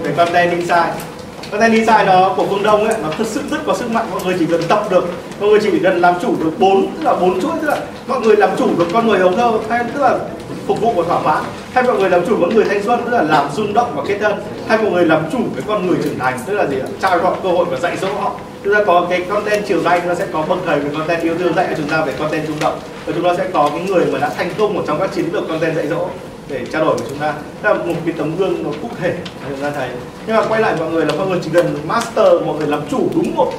Về 0.02 0.12
content 0.16 0.50
insight 0.50 1.11
content 1.52 1.86
dài 1.86 2.06
đó, 2.06 2.34
của 2.36 2.46
phương 2.50 2.62
đông 2.62 2.84
ấy, 2.84 2.96
nó 3.02 3.08
thực 3.18 3.26
sự 3.26 3.40
rất 3.50 3.58
có 3.66 3.74
sức 3.74 3.90
mạnh. 3.90 4.06
Mọi 4.10 4.20
người 4.24 4.36
chỉ 4.38 4.46
cần 4.46 4.62
tập 4.68 4.84
được, 4.90 5.04
mọi 5.40 5.50
người 5.50 5.58
chỉ 5.62 5.70
cần 5.82 6.00
làm 6.00 6.14
chủ 6.22 6.34
được 6.44 6.50
bốn, 6.58 6.86
tức 6.96 7.02
là 7.02 7.14
bốn 7.14 7.40
chuỗi 7.40 7.52
tức 7.60 7.68
là 7.68 7.76
mọi 8.06 8.20
người 8.20 8.36
làm 8.36 8.50
chủ 8.58 8.68
được 8.78 8.86
con 8.92 9.08
người 9.08 9.18
hồng 9.18 9.36
thơ, 9.36 9.52
hay 9.68 9.84
tức 9.94 10.00
là 10.00 10.18
phục 10.66 10.80
vụ 10.80 10.92
và 10.96 11.02
thỏa 11.02 11.20
mãn. 11.20 11.44
Hay 11.72 11.84
mọi 11.84 11.98
người 11.98 12.10
làm 12.10 12.26
chủ 12.26 12.36
con 12.40 12.54
người 12.54 12.64
thanh 12.64 12.82
xuân, 12.82 13.00
tức 13.04 13.10
là 13.10 13.22
làm 13.22 13.46
rung 13.56 13.74
động 13.74 13.92
và 13.94 14.02
kết 14.08 14.18
thân. 14.20 14.32
Hay 14.68 14.78
mọi 14.78 14.90
người 14.90 15.06
làm 15.06 15.22
chủ 15.32 15.38
cái 15.54 15.64
con 15.66 15.86
người 15.86 15.96
trưởng 16.04 16.18
thành, 16.18 16.38
tức 16.46 16.54
là 16.54 16.66
gì 16.66 16.78
ạ? 16.78 16.86
Trao 17.00 17.18
cho 17.18 17.24
họ 17.24 17.36
cơ 17.42 17.48
hội 17.48 17.64
và 17.70 17.78
dạy 17.78 17.96
dỗ 17.96 18.08
họ. 18.20 18.32
Chúng 18.64 18.74
ta 18.74 18.84
có 18.84 19.06
cái 19.10 19.20
content 19.20 19.66
chiều 19.66 19.82
nay 19.82 20.00
nó 20.06 20.14
sẽ 20.14 20.26
có 20.32 20.42
bậc 20.48 20.58
thầy 20.66 20.80
về 20.80 20.90
content 20.98 21.22
yêu 21.22 21.34
thương 21.38 21.54
dạy 21.54 21.66
cho 21.70 21.76
chúng 21.76 21.88
ta 21.88 22.04
về 22.04 22.12
content 22.18 22.46
rung 22.48 22.60
động. 22.60 22.78
Và 23.06 23.12
chúng 23.16 23.24
ta 23.24 23.30
sẽ 23.38 23.44
có 23.52 23.70
cái 23.72 23.84
người 23.88 24.04
mà 24.12 24.18
đã 24.18 24.30
thành 24.36 24.50
công 24.58 24.78
ở 24.78 24.84
trong 24.86 25.00
các 25.00 25.10
chiến 25.14 25.24
lược 25.32 25.48
content 25.48 25.76
dạy 25.76 25.86
dỗ 25.88 26.06
để 26.48 26.64
trao 26.72 26.84
đổi 26.84 26.96
với 26.96 27.06
chúng 27.08 27.18
ta. 27.18 27.34
Đó 27.62 27.74
là 27.74 27.84
một 27.84 27.94
cái 28.04 28.14
tấm 28.18 28.36
gương 28.36 28.62
nó 28.62 28.70
cụ 28.82 28.88
thể 29.00 29.14
để 29.24 29.46
chúng 29.50 29.60
ta 29.62 29.70
thấy 29.70 29.88
nhưng 30.26 30.36
mà 30.36 30.44
quay 30.48 30.60
lại 30.60 30.74
mọi 30.78 30.90
người 30.90 31.06
là 31.06 31.12
mọi 31.18 31.26
người 31.26 31.38
chỉ 31.44 31.50
cần 31.52 31.78
master, 31.86 32.26
mọi 32.46 32.56
người 32.58 32.66
làm 32.66 32.80
chủ 32.90 33.08
đúng 33.14 33.34
một 33.34 33.52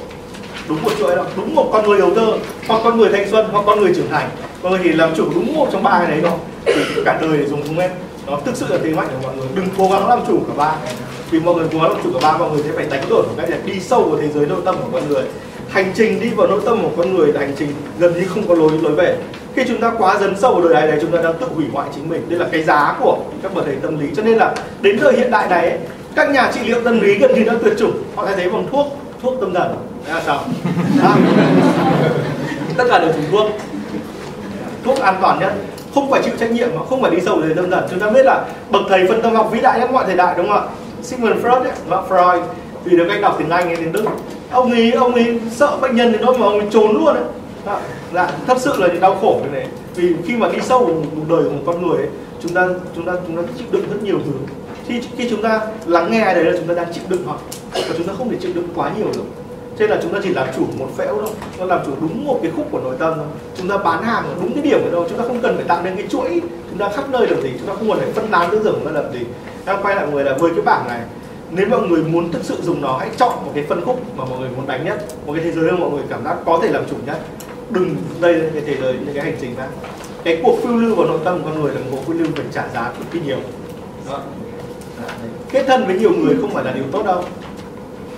đúng 0.67 0.83
một 0.83 0.91
chuỗi 0.99 1.15
đó, 1.15 1.25
đúng 1.35 1.55
một 1.55 1.69
con 1.71 1.87
người 1.87 1.99
đầu 1.99 2.11
tư, 2.15 2.33
hoặc 2.67 2.81
con 2.83 2.97
người 2.97 3.09
thanh 3.11 3.29
xuân, 3.29 3.47
hoặc 3.51 3.63
con 3.65 3.81
người 3.81 3.93
trưởng 3.95 4.09
thành. 4.09 4.29
Mọi 4.61 4.71
người 4.71 4.79
thì 4.83 4.91
làm 4.91 5.15
chủ 5.15 5.25
đúng 5.35 5.53
một 5.53 5.67
trong 5.71 5.83
ba 5.83 5.99
cái 5.99 6.11
đấy 6.11 6.19
thôi. 6.23 6.37
Thì 6.65 7.01
cả 7.05 7.19
đời 7.21 7.37
để 7.37 7.45
dùng 7.45 7.63
không 7.63 7.79
em 7.79 7.91
nó 8.27 8.39
thực 8.45 8.55
sự 8.55 8.65
là 8.69 8.77
thế 8.83 8.89
mạnh 8.93 9.07
của 9.11 9.27
mọi 9.27 9.37
người. 9.37 9.47
Đừng 9.55 9.65
cố 9.77 9.89
gắng 9.91 10.09
làm 10.09 10.19
chủ 10.27 10.39
cả 10.47 10.53
ba. 10.57 10.75
Vì 11.31 11.39
mọi 11.39 11.55
người 11.55 11.67
cố 11.73 11.79
gắng 11.79 11.91
làm 11.91 12.01
chủ 12.03 12.09
cả 12.13 12.19
ba, 12.31 12.37
mọi 12.37 12.51
người 12.51 12.63
sẽ 12.63 12.71
phải 12.75 12.85
đánh 12.85 13.03
đổi 13.09 13.23
một 13.23 13.33
cách 13.37 13.49
để 13.49 13.57
đi 13.65 13.79
sâu 13.79 14.03
vào 14.03 14.21
thế 14.21 14.27
giới 14.35 14.45
nội 14.45 14.61
tâm 14.65 14.75
của 14.75 14.89
con 14.93 15.09
người. 15.09 15.23
Hành 15.69 15.91
trình 15.95 16.19
đi 16.19 16.29
vào 16.29 16.47
nội 16.47 16.61
tâm 16.65 16.81
của 16.81 16.91
con 16.97 17.15
người 17.15 17.33
là 17.33 17.39
hành 17.39 17.53
trình 17.59 17.69
gần 17.99 18.13
như 18.13 18.27
không 18.27 18.47
có 18.47 18.55
lối 18.55 18.71
lối 18.81 18.91
về 18.91 19.17
khi 19.55 19.63
chúng 19.67 19.81
ta 19.81 19.91
quá 19.97 20.17
dấn 20.19 20.35
sâu 20.37 20.53
vào 20.53 20.63
đời 20.63 20.73
này 20.73 20.87
này 20.87 20.97
chúng 21.01 21.11
ta 21.11 21.21
đang 21.21 21.33
tự 21.39 21.47
hủy 21.55 21.65
hoại 21.73 21.89
chính 21.95 22.09
mình. 22.09 22.29
Đây 22.29 22.39
là 22.39 22.45
cái 22.51 22.63
giá 22.63 22.95
của 22.99 23.17
các 23.43 23.53
bậc 23.53 23.65
thầy 23.65 23.75
tâm 23.75 23.99
lý. 23.99 24.07
Cho 24.15 24.23
nên 24.23 24.37
là 24.37 24.53
đến 24.81 24.99
thời 24.99 25.13
hiện 25.13 25.31
đại 25.31 25.47
này 25.47 25.77
các 26.15 26.29
nhà 26.29 26.51
trị 26.53 26.59
liệu 26.63 26.81
tâm 26.81 26.99
lý 26.99 27.15
gần 27.15 27.35
như 27.35 27.43
đã 27.43 27.53
tuyệt 27.63 27.73
chủng. 27.79 27.91
Họ 28.15 28.25
thay 28.25 28.35
thế 28.35 28.49
bằng 28.49 28.67
thuốc 28.71 28.87
thuốc 29.21 29.33
tâm 29.41 29.53
thần. 29.53 29.75
Là 30.07 30.21
sao? 30.25 30.43
À. 31.03 31.15
tất 32.77 32.83
cả 32.89 32.99
đều 32.99 33.11
dùng 33.13 33.31
thuốc. 33.31 33.47
Thuốc 34.83 34.99
an 34.99 35.15
toàn 35.21 35.39
nhất. 35.39 35.53
Không 35.95 36.11
phải 36.11 36.21
chịu 36.23 36.33
trách 36.39 36.51
nhiệm 36.51 36.69
mà 36.75 36.81
không 36.89 37.01
phải 37.01 37.11
đi 37.11 37.21
sâu 37.21 37.35
về 37.35 37.53
tâm 37.55 37.71
thần. 37.71 37.87
Chúng 37.89 37.99
ta 37.99 38.09
biết 38.09 38.25
là 38.25 38.45
bậc 38.69 38.81
thầy 38.89 39.07
phân 39.07 39.21
tâm 39.21 39.35
học 39.35 39.49
vĩ 39.51 39.61
đại 39.61 39.79
nhất 39.79 39.91
mọi 39.91 40.05
thời 40.05 40.15
đại 40.15 40.33
đúng 40.37 40.47
không 40.47 40.57
ạ? 40.57 40.63
Sigmund 41.01 41.45
Freud 41.45 41.61
ấy, 41.61 41.71
và 41.87 42.03
Freud. 42.09 42.41
Vì 42.83 42.97
được 42.97 43.05
cách 43.09 43.21
đọc 43.21 43.35
tiếng 43.39 43.49
Anh 43.49 43.67
hay 43.67 43.75
tiếng 43.75 43.91
Đức. 43.91 44.05
Ông 44.51 44.71
ấy 44.71 44.91
ông 44.91 45.13
ấy 45.13 45.39
sợ 45.51 45.77
bệnh 45.81 45.95
nhân 45.95 46.11
đến 46.11 46.21
nỗi 46.21 46.37
mà 46.37 46.45
ông 46.45 46.59
ấy 46.59 46.67
trốn 46.71 46.91
luôn 46.93 47.15
đấy 47.15 47.23
là 47.65 47.81
dạ, 48.13 48.31
thật 48.47 48.57
sự 48.59 48.73
là 48.77 48.87
những 48.87 48.99
đau 48.99 49.17
khổ 49.21 49.39
như 49.43 49.49
này 49.49 49.67
vì 49.95 50.15
khi 50.25 50.35
mà 50.35 50.49
đi 50.49 50.57
sâu 50.61 50.85
vào 50.85 50.95
cuộc 51.15 51.35
đời 51.35 51.43
của 51.43 51.49
một 51.49 51.63
con 51.65 51.87
người 51.87 51.97
ấy, 51.97 52.09
chúng 52.41 52.53
ta 52.53 52.67
chúng 52.95 53.05
ta 53.05 53.13
chúng 53.27 53.35
ta 53.35 53.43
chịu 53.57 53.67
đựng 53.71 53.85
rất 53.89 54.03
nhiều 54.03 54.19
thứ 54.25 54.31
khi 54.87 55.01
khi 55.17 55.29
chúng 55.29 55.41
ta 55.41 55.61
lắng 55.85 56.11
nghe 56.11 56.21
ai 56.21 56.35
đấy 56.35 56.43
là 56.43 56.57
chúng 56.57 56.67
ta 56.67 56.73
đang 56.73 56.93
chịu 56.93 57.03
đựng 57.09 57.25
họ 57.25 57.37
và 57.73 57.95
chúng 57.97 58.07
ta 58.07 58.13
không 58.17 58.29
thể 58.29 58.37
chịu 58.41 58.51
đựng 58.55 58.67
quá 58.75 58.91
nhiều 58.97 59.07
được 59.13 59.23
cho 59.79 59.79
nên 59.79 59.89
là 59.89 59.99
chúng 60.01 60.13
ta 60.13 60.19
chỉ 60.23 60.29
làm 60.29 60.47
chủ 60.55 60.65
một 60.79 60.87
phễu 60.97 61.15
thôi 61.21 61.29
nó 61.59 61.65
làm 61.65 61.79
chủ 61.85 61.91
đúng 62.01 62.25
một 62.25 62.39
cái 62.41 62.51
khúc 62.55 62.67
của 62.71 62.79
nội 62.79 62.95
tâm 62.99 63.13
thôi 63.15 63.25
chúng 63.57 63.67
ta 63.67 63.77
bán 63.77 64.03
hàng 64.03 64.23
ở 64.23 64.33
đúng 64.41 64.53
cái 64.53 64.63
điểm 64.63 64.79
ở 64.83 64.91
đâu 64.91 65.05
chúng 65.09 65.17
ta 65.17 65.23
không 65.27 65.41
cần 65.41 65.55
phải 65.55 65.65
tạo 65.65 65.81
nên 65.83 65.95
cái 65.95 66.07
chuỗi 66.09 66.41
chúng 66.69 66.79
ta 66.79 66.89
khắp 66.89 67.09
nơi 67.09 67.27
làm 67.27 67.41
gì 67.41 67.49
chúng 67.57 67.67
ta 67.67 67.73
không 67.73 67.89
cần 67.89 67.99
phải 67.99 68.11
phân 68.11 68.27
tán 68.31 68.51
tư 68.51 68.61
tưởng 68.63 68.85
ra 68.85 68.91
làm 68.91 69.13
gì 69.13 69.19
đang 69.65 69.83
quay 69.83 69.95
lại 69.95 70.07
người 70.11 70.23
là 70.23 70.37
với 70.39 70.51
cái 70.55 70.61
bảng 70.61 70.87
này 70.87 71.01
nếu 71.51 71.67
mọi 71.67 71.87
người 71.87 72.03
muốn 72.03 72.31
thực 72.31 72.43
sự 72.43 72.55
dùng 72.61 72.81
nó 72.81 72.97
hãy 72.97 73.09
chọn 73.17 73.45
một 73.45 73.51
cái 73.55 73.65
phân 73.69 73.85
khúc 73.85 74.17
mà 74.17 74.25
mọi 74.25 74.39
người 74.39 74.49
muốn 74.49 74.67
đánh 74.67 74.85
nhất 74.85 75.05
một 75.25 75.33
cái 75.35 75.43
thế 75.43 75.51
giới 75.51 75.71
mà 75.71 75.77
mọi 75.77 75.89
người 75.89 76.03
cảm 76.09 76.23
giác 76.23 76.35
có 76.45 76.59
thể 76.61 76.69
làm 76.69 76.83
chủ 76.89 76.95
nhất 77.05 77.19
đừng 77.69 77.95
đây 78.21 78.33
là 78.33 78.49
cái 78.53 78.63
thế 78.65 78.75
giới, 78.81 78.93
những 78.93 79.15
cái 79.15 79.23
hành 79.23 79.35
trình 79.41 79.55
khác. 79.57 79.67
Cái 80.23 80.41
cuộc 80.43 80.57
phiêu 80.63 80.77
lưu 80.77 80.95
vào 80.95 81.07
nội 81.07 81.19
tâm 81.25 81.43
của 81.43 81.49
con 81.49 81.61
người 81.61 81.73
là 81.73 81.79
một 81.79 81.87
cuộc 81.91 82.01
phiêu 82.05 82.15
lưu 82.17 82.27
phải 82.35 82.45
trả 82.53 82.63
giá 82.73 82.91
cực 82.97 83.11
kỳ 83.11 83.19
nhiều. 83.19 83.37
Đó. 84.09 84.19
kết 85.51 85.63
thân 85.67 85.85
với 85.85 85.99
nhiều 85.99 86.11
người 86.11 86.35
không 86.41 86.53
phải 86.53 86.63
là 86.63 86.71
điều 86.71 86.83
tốt 86.91 87.05
đâu. 87.05 87.23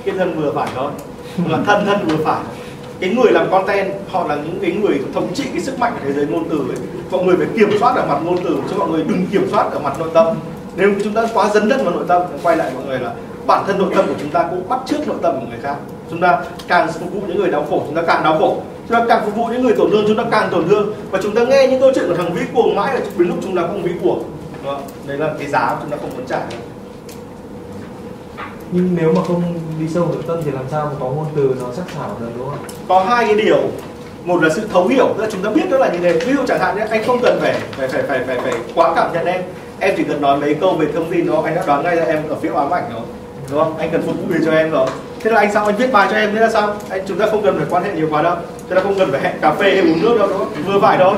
Kết 0.03 0.11
thân 0.17 0.39
vừa 0.39 0.51
phải 0.51 0.69
thôi. 0.75 0.91
Mà 1.37 1.57
thân 1.65 1.85
thân 1.85 2.07
vừa 2.07 2.23
phải. 2.25 2.43
Cái 2.99 3.09
người 3.09 3.31
làm 3.31 3.51
content, 3.51 3.93
họ 4.09 4.27
là 4.27 4.35
những 4.35 4.59
cái 4.61 4.71
người 4.71 4.99
thống 5.13 5.33
trị 5.33 5.43
cái 5.51 5.61
sức 5.61 5.79
mạnh 5.79 5.93
của 5.93 6.05
thế 6.05 6.13
giới 6.13 6.27
ngôn 6.27 6.49
từ 6.49 6.57
ấy. 6.57 6.77
mọi 7.11 7.23
người 7.23 7.35
phải 7.37 7.47
kiểm 7.55 7.69
soát 7.79 7.95
ở 7.95 8.05
mặt 8.05 8.19
ngôn 8.23 8.37
từ 8.43 8.57
chứ 8.69 8.75
mọi 8.77 8.89
người 8.89 9.03
đừng 9.03 9.25
kiểm 9.31 9.49
soát 9.51 9.71
ở 9.71 9.79
mặt 9.79 9.99
nội 9.99 10.09
tâm. 10.13 10.27
Nếu 10.75 10.91
chúng 11.03 11.13
ta 11.13 11.27
quá 11.33 11.49
dấn 11.53 11.69
thân 11.69 11.85
vào 11.85 11.93
nội 11.93 12.05
tâm 12.07 12.21
quay 12.43 12.57
lại 12.57 12.71
mọi 12.75 12.85
người 12.85 12.99
là 12.99 13.13
bản 13.47 13.63
thân 13.67 13.77
nội 13.77 13.93
tâm 13.95 14.07
của 14.07 14.13
chúng 14.21 14.29
ta 14.29 14.47
cũng 14.49 14.69
bắt 14.69 14.79
chước 14.85 15.07
nội 15.07 15.17
tâm 15.21 15.35
của 15.39 15.45
người 15.49 15.59
khác. 15.61 15.75
Chúng 16.09 16.21
ta 16.21 16.43
càng 16.67 16.91
phục 16.91 17.13
vụ 17.13 17.21
những 17.27 17.39
người 17.39 17.51
đau 17.51 17.65
khổ, 17.69 17.83
chúng 17.85 17.95
ta 17.95 18.01
càng 18.01 18.23
đau 18.23 18.37
khổ 18.39 18.61
chúng 18.87 18.97
ta 18.97 19.05
càng 19.07 19.25
phục 19.25 19.35
vụ 19.35 19.45
những 19.45 19.63
người 19.63 19.75
tổn 19.77 19.91
thương 19.91 20.05
chúng 20.07 20.17
ta 20.17 20.23
càng 20.31 20.49
tổn 20.51 20.67
thương. 20.69 20.93
Và 21.11 21.19
chúng 21.23 21.35
ta 21.35 21.43
nghe 21.43 21.67
những 21.67 21.79
câu 21.79 21.91
chuyện 21.95 22.05
của 22.07 22.15
thằng 22.15 22.33
vĩ 22.33 22.41
cuồng 22.53 22.75
mãi 22.75 22.93
là 22.93 22.99
đến 23.17 23.27
lúc 23.27 23.37
chúng 23.41 23.55
ta 23.55 23.61
không 23.61 23.83
vĩ 23.83 23.91
cuồng. 24.03 24.23
Đó. 24.65 24.79
đấy 25.07 25.17
là 25.17 25.33
cái 25.39 25.47
giá 25.47 25.77
chúng 25.81 25.91
ta 25.91 25.97
không 26.01 26.09
muốn 26.15 26.25
trả 26.27 26.39
nhưng 28.71 28.95
nếu 28.95 29.13
mà 29.13 29.21
không 29.27 29.43
đi 29.79 29.87
sâu 29.87 30.05
nội 30.05 30.23
tâm 30.27 30.39
thì 30.45 30.51
làm 30.51 30.63
sao 30.71 30.85
mà 30.85 30.91
có 30.99 31.05
ngôn 31.05 31.25
từ 31.35 31.55
nó 31.59 31.65
sắc 31.73 31.85
sảo 31.95 32.17
được 32.19 32.27
đúng 32.37 32.49
không? 32.49 32.57
Có 32.87 33.03
hai 33.03 33.25
cái 33.25 33.35
điều. 33.35 33.57
Một 34.23 34.43
là 34.43 34.49
sự 34.55 34.67
thấu 34.73 34.87
hiểu 34.87 35.07
tức 35.17 35.23
là 35.23 35.29
chúng 35.31 35.41
ta 35.41 35.49
biết 35.49 35.69
đó 35.71 35.77
là 35.77 35.89
như 35.89 35.99
thế. 35.99 36.13
Ví 36.13 36.33
dụ 36.33 36.45
chẳng 36.47 36.59
hạn 36.59 36.77
nhé 36.77 36.85
anh 36.89 37.03
không 37.03 37.19
cần 37.21 37.39
phải 37.41 37.55
phải 37.77 37.87
phải 37.87 38.03
phải 38.03 38.23
phải, 38.27 38.37
phải 38.43 38.53
quá 38.75 38.93
cảm 38.95 39.13
nhận 39.13 39.25
em. 39.25 39.41
Em 39.79 39.93
chỉ 39.97 40.03
cần 40.03 40.21
nói 40.21 40.37
mấy 40.37 40.53
câu 40.53 40.73
về 40.73 40.87
thông 40.95 41.11
tin 41.11 41.27
đó 41.27 41.41
anh 41.45 41.55
đã 41.55 41.63
đoán 41.67 41.83
ngay 41.83 41.95
ra 41.95 42.03
em 42.03 42.29
ở 42.29 42.35
phía 42.35 42.49
ám 42.55 42.73
ảnh 42.73 42.83
rồi. 42.93 43.01
Đúng 43.51 43.59
không? 43.59 43.77
Anh 43.77 43.89
cần 43.91 44.01
phục 44.01 44.15
vụ 44.15 44.33
gì 44.33 44.45
cho 44.45 44.51
em 44.51 44.71
rồi 44.71 44.87
thế 45.25 45.31
là 45.31 45.39
anh 45.39 45.53
xong 45.53 45.65
anh 45.65 45.75
viết 45.75 45.91
bài 45.91 46.07
cho 46.11 46.17
em, 46.17 46.33
thế 46.33 46.39
là 46.39 46.49
sao? 46.49 46.75
Anh, 46.89 47.01
chúng 47.07 47.17
ta 47.17 47.25
không 47.31 47.43
cần 47.43 47.57
phải 47.57 47.67
quan 47.69 47.83
hệ 47.83 47.91
nhiều 47.91 48.07
quá 48.11 48.21
đâu. 48.21 48.35
Chúng 48.69 48.77
ta 48.77 48.83
không 48.83 48.99
cần 48.99 49.11
phải 49.11 49.21
hẹn 49.21 49.33
cà 49.41 49.53
phê 49.53 49.71
hay 49.71 49.79
uống 49.79 50.01
nước 50.01 50.17
đâu, 50.19 50.27
đúng 50.27 50.37
không? 50.37 50.53
Vừa 50.65 50.79
phải 50.79 50.97
thôi. 50.97 51.15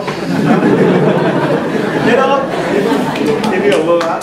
Thế 2.05 2.17
đâu? 2.17 2.39
Tìm 3.51 3.61
hiểu 3.61 3.83
vừa 3.85 3.99
á. 3.99 4.19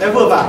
Em 0.00 0.12
vừa 0.12 0.28
phải 0.30 0.44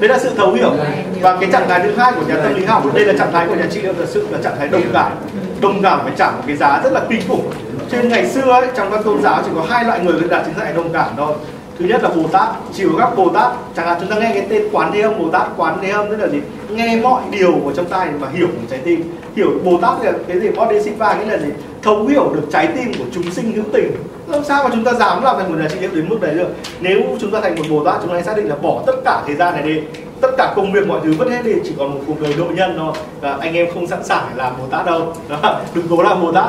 đấy 0.00 0.08
là 0.08 0.18
sự 0.18 0.30
thấu 0.36 0.52
hiểu. 0.52 0.72
Và 1.20 1.36
cái 1.40 1.48
trạng 1.52 1.68
thái 1.68 1.80
thứ 1.80 1.94
hai 1.96 2.12
của 2.12 2.26
nhà 2.28 2.34
tâm 2.42 2.54
lý 2.54 2.64
học, 2.64 2.94
đây 2.94 3.04
là 3.04 3.12
trạng 3.18 3.32
thái 3.32 3.46
của 3.46 3.54
nhà 3.54 3.66
trị 3.70 3.82
liệu 3.82 3.92
thật 3.92 4.06
sự, 4.08 4.26
là 4.30 4.38
trạng 4.42 4.56
thái 4.58 4.68
đồng 4.68 4.82
cảm. 4.92 5.12
Đồng 5.60 5.82
cảm 5.82 6.00
phải 6.02 6.12
trả 6.16 6.30
một 6.30 6.42
cái 6.46 6.56
giá 6.56 6.80
rất 6.84 6.92
là 6.92 7.00
kinh 7.08 7.28
khủng. 7.28 7.50
Trên 7.90 8.08
ngày 8.08 8.26
xưa 8.26 8.52
ấy, 8.52 8.66
trong 8.76 8.90
các 8.90 9.04
tôn 9.04 9.22
giáo 9.22 9.42
chỉ 9.44 9.50
có 9.54 9.66
hai 9.70 9.84
loại 9.84 10.00
người 10.00 10.20
được 10.20 10.28
đạt 10.30 10.44
chứng 10.44 10.54
dạy 10.58 10.72
đồng 10.72 10.92
cảm 10.92 11.08
thôi 11.16 11.32
thứ 11.78 11.84
nhất 11.84 12.02
là 12.02 12.08
bồ 12.08 12.28
tát 12.28 12.48
chịu 12.74 12.90
các 12.98 13.16
bồ 13.16 13.28
tát 13.28 13.52
chẳng 13.76 13.86
hạn 13.86 13.96
chúng 14.00 14.10
ta 14.10 14.16
nghe 14.18 14.30
cái 14.34 14.46
tên 14.48 14.68
quán 14.72 14.90
thế 14.94 15.00
âm 15.00 15.18
bồ 15.18 15.28
tát 15.30 15.48
quán 15.56 15.78
thế 15.82 15.90
âm 15.90 16.10
tức 16.10 16.16
là 16.16 16.28
gì? 16.28 16.38
Nghe 16.70 17.00
mọi 17.02 17.22
điều 17.30 17.52
của 17.64 17.72
trong 17.72 17.86
tai 17.86 18.08
mà 18.20 18.28
hiểu 18.32 18.46
của 18.46 18.66
trái 18.70 18.80
tim. 18.84 19.16
Hiểu 19.36 19.50
bồ 19.64 19.78
tát 19.82 20.04
là 20.04 20.12
cái 20.28 20.40
gì? 20.40 20.48
Bodhisattva 20.50 21.14
nghĩa 21.14 21.30
là 21.30 21.38
gì? 21.38 21.48
Thấu 21.82 22.06
hiểu 22.06 22.32
được 22.34 22.42
trái 22.52 22.66
tim 22.66 22.92
của 22.98 23.04
chúng 23.14 23.30
sinh 23.30 23.52
hữu 23.52 23.64
tình. 23.72 23.90
Làm 24.26 24.44
sao 24.44 24.64
mà 24.64 24.70
chúng 24.72 24.84
ta 24.84 24.92
dám 24.92 25.22
làm 25.22 25.36
thành 25.38 25.52
một 25.52 25.58
nhà 25.58 25.68
trị 25.68 25.76
liệu 25.80 25.90
đến 25.94 26.08
mức 26.08 26.20
đấy 26.20 26.34
được? 26.34 26.48
Nếu 26.80 27.00
chúng 27.20 27.30
ta 27.30 27.40
thành 27.40 27.54
một 27.54 27.64
bồ 27.70 27.84
tát 27.84 27.94
chúng 28.02 28.10
ta 28.12 28.22
xác 28.22 28.36
định 28.36 28.48
là 28.48 28.56
bỏ 28.56 28.82
tất 28.86 28.94
cả 29.04 29.22
thời 29.26 29.36
gian 29.36 29.54
này 29.54 29.62
đi. 29.62 29.80
Tất 30.20 30.30
cả 30.38 30.52
công 30.56 30.72
việc 30.72 30.88
mọi 30.88 31.00
thứ 31.04 31.12
vứt 31.18 31.30
hết 31.30 31.44
đi. 31.44 31.52
Chỉ 31.64 31.72
còn 31.78 31.94
một 31.94 32.00
cuộc 32.06 32.20
đời 32.20 32.34
độ 32.38 32.44
nhân 32.44 32.74
thôi. 32.78 32.92
Và 33.20 33.36
anh 33.40 33.54
em 33.54 33.66
không 33.74 33.86
sẵn 33.86 34.04
sàng 34.04 34.26
để 34.30 34.34
làm 34.36 34.52
bồ 34.58 34.66
tát 34.66 34.86
đâu. 34.86 35.12
Đó, 35.28 35.60
đừng 35.74 35.84
cố 35.90 36.02
làm 36.02 36.22
bồ 36.22 36.32
tát. 36.32 36.46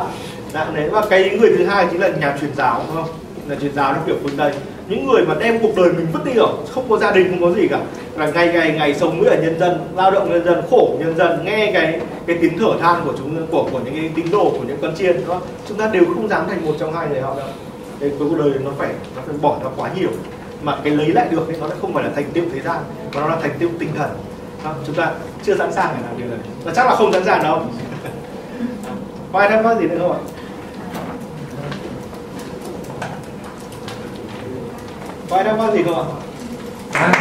Đấy. 0.54 0.90
Và 0.92 1.06
cái 1.10 1.38
người 1.40 1.54
thứ 1.58 1.66
hai 1.66 1.88
chính 1.92 2.02
là 2.02 2.08
nhà 2.08 2.38
truyền 2.42 2.56
giáo 2.56 2.82
đúng 2.88 2.96
không? 2.96 3.16
Là 3.48 3.56
truyền 3.62 3.74
giáo 3.76 3.94
nó 3.94 4.00
kiểu 4.06 4.16
phương 4.24 4.38
tây 4.38 4.52
những 4.90 5.08
người 5.08 5.26
mà 5.26 5.36
đem 5.40 5.60
cuộc 5.60 5.76
đời 5.76 5.94
mình 5.94 6.08
vứt 6.14 6.26
đi 6.26 6.34
rồi 6.34 6.50
không 6.72 6.90
có 6.90 6.98
gia 6.98 7.12
đình 7.12 7.30
không 7.30 7.42
có 7.42 7.60
gì 7.62 7.68
cả. 7.68 7.80
Là 8.16 8.32
ngày 8.32 8.48
ngày 8.54 8.72
ngày 8.72 8.96
sống 8.96 9.20
với 9.20 9.30
ở 9.30 9.42
nhân 9.42 9.60
dân 9.60 9.80
lao 9.96 10.12
động 10.12 10.30
nhân 10.30 10.46
dân 10.46 10.62
khổ 10.70 10.96
nhân 11.00 11.18
dân 11.18 11.46
nghe 11.46 11.72
cái 11.74 12.00
cái 12.28 12.38
tiếng 12.42 12.58
thở 12.60 12.68
than 12.82 13.02
của 13.06 13.14
chúng 13.18 13.48
của 13.52 13.68
của 13.72 13.80
những 13.86 13.96
cái 13.96 14.12
tín 14.16 14.26
đồ 14.32 14.50
của 14.50 14.64
những 14.68 14.78
con 14.82 14.96
chiên 14.96 15.28
đó 15.28 15.42
chúng 15.68 15.78
ta 15.78 15.90
đều 15.94 16.06
không 16.06 16.28
dám 16.28 16.46
thành 16.48 16.66
một 16.66 16.74
trong 16.80 16.94
hai 16.94 17.08
người 17.08 17.22
họ 17.22 17.36
đâu. 17.38 17.48
Cái 18.00 18.12
cuộc 18.20 18.38
đời 18.38 18.52
nó 18.66 18.72
phải 18.78 18.90
nó 19.16 19.22
phải 19.26 19.36
bỏ 19.42 19.60
ra 19.64 19.70
quá 19.78 19.90
nhiều. 20.00 20.10
Mà 20.64 20.78
cái 20.84 20.94
lấy 20.94 21.08
lại 21.08 21.28
được 21.32 21.46
thì 21.48 21.54
nó 21.60 21.68
lại 21.68 21.78
không 21.82 21.94
phải 21.94 22.04
là 22.04 22.10
thành 22.16 22.26
tựu 22.34 22.44
thế 22.54 22.60
gian 22.62 22.78
mà 23.14 23.22
nó 23.22 23.28
là 23.28 23.38
thành 23.42 23.52
tựu 23.60 23.70
tinh 23.80 23.90
thần. 23.98 24.10
Đó, 24.64 24.74
chúng 24.86 24.96
ta 24.96 25.12
chưa 25.44 25.56
sẵn 25.56 25.74
sàng 25.74 25.96
để 25.98 26.04
làm 26.08 26.18
điều 26.18 26.28
này. 26.28 26.40
Và 26.64 26.74
chắc 26.76 26.86
là 26.86 26.96
không 26.96 27.14
sẵn 27.14 27.26
sàng 27.26 27.44
đâu. 27.44 27.62
Có 29.34 29.40
ai 29.40 29.50
thắc 29.50 29.66
mắc 29.66 29.78
gì 29.80 29.88
nữa 29.88 29.98
không 30.00 30.12
ạ? 30.12 30.20
Có 35.30 35.36
ai 35.36 35.46
thắc 35.46 35.58
mắc 35.58 35.74
gì 35.74 35.84
không 35.86 36.20
ạ? 36.94 37.12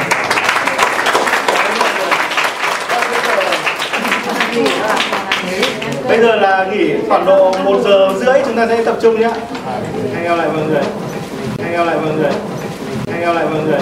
Bây 6.08 6.18
giờ 6.18 6.36
là 6.36 6.66
nghỉ 6.72 6.94
khoảng 7.08 7.26
độ 7.26 7.52
một 7.64 7.80
giờ 7.84 8.12
rưỡi 8.20 8.42
chúng 8.44 8.56
ta 8.56 8.66
sẽ 8.68 8.84
tập 8.84 8.96
trung 9.02 9.20
nhé. 9.20 9.30
Anh 10.14 10.24
em 10.24 10.38
lại 10.38 10.48
mọi 10.54 10.66
người. 10.66 10.82
Anh 11.58 11.72
em 11.72 11.86
lại 11.86 11.96
mọi 11.96 12.14
người. 12.14 12.30
Anh 13.12 13.20
em 13.20 13.34
lại 13.34 13.44
mọi 13.44 13.62
người. 13.62 13.80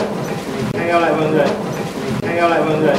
Anh 0.79 0.89
em 0.89 1.01
lại 1.03 1.13
mọi 1.13 1.31
người. 1.31 1.47
Anh 2.23 2.37
em 2.37 2.51
lại 2.51 2.61
mọi 2.61 2.77
người 2.79 2.95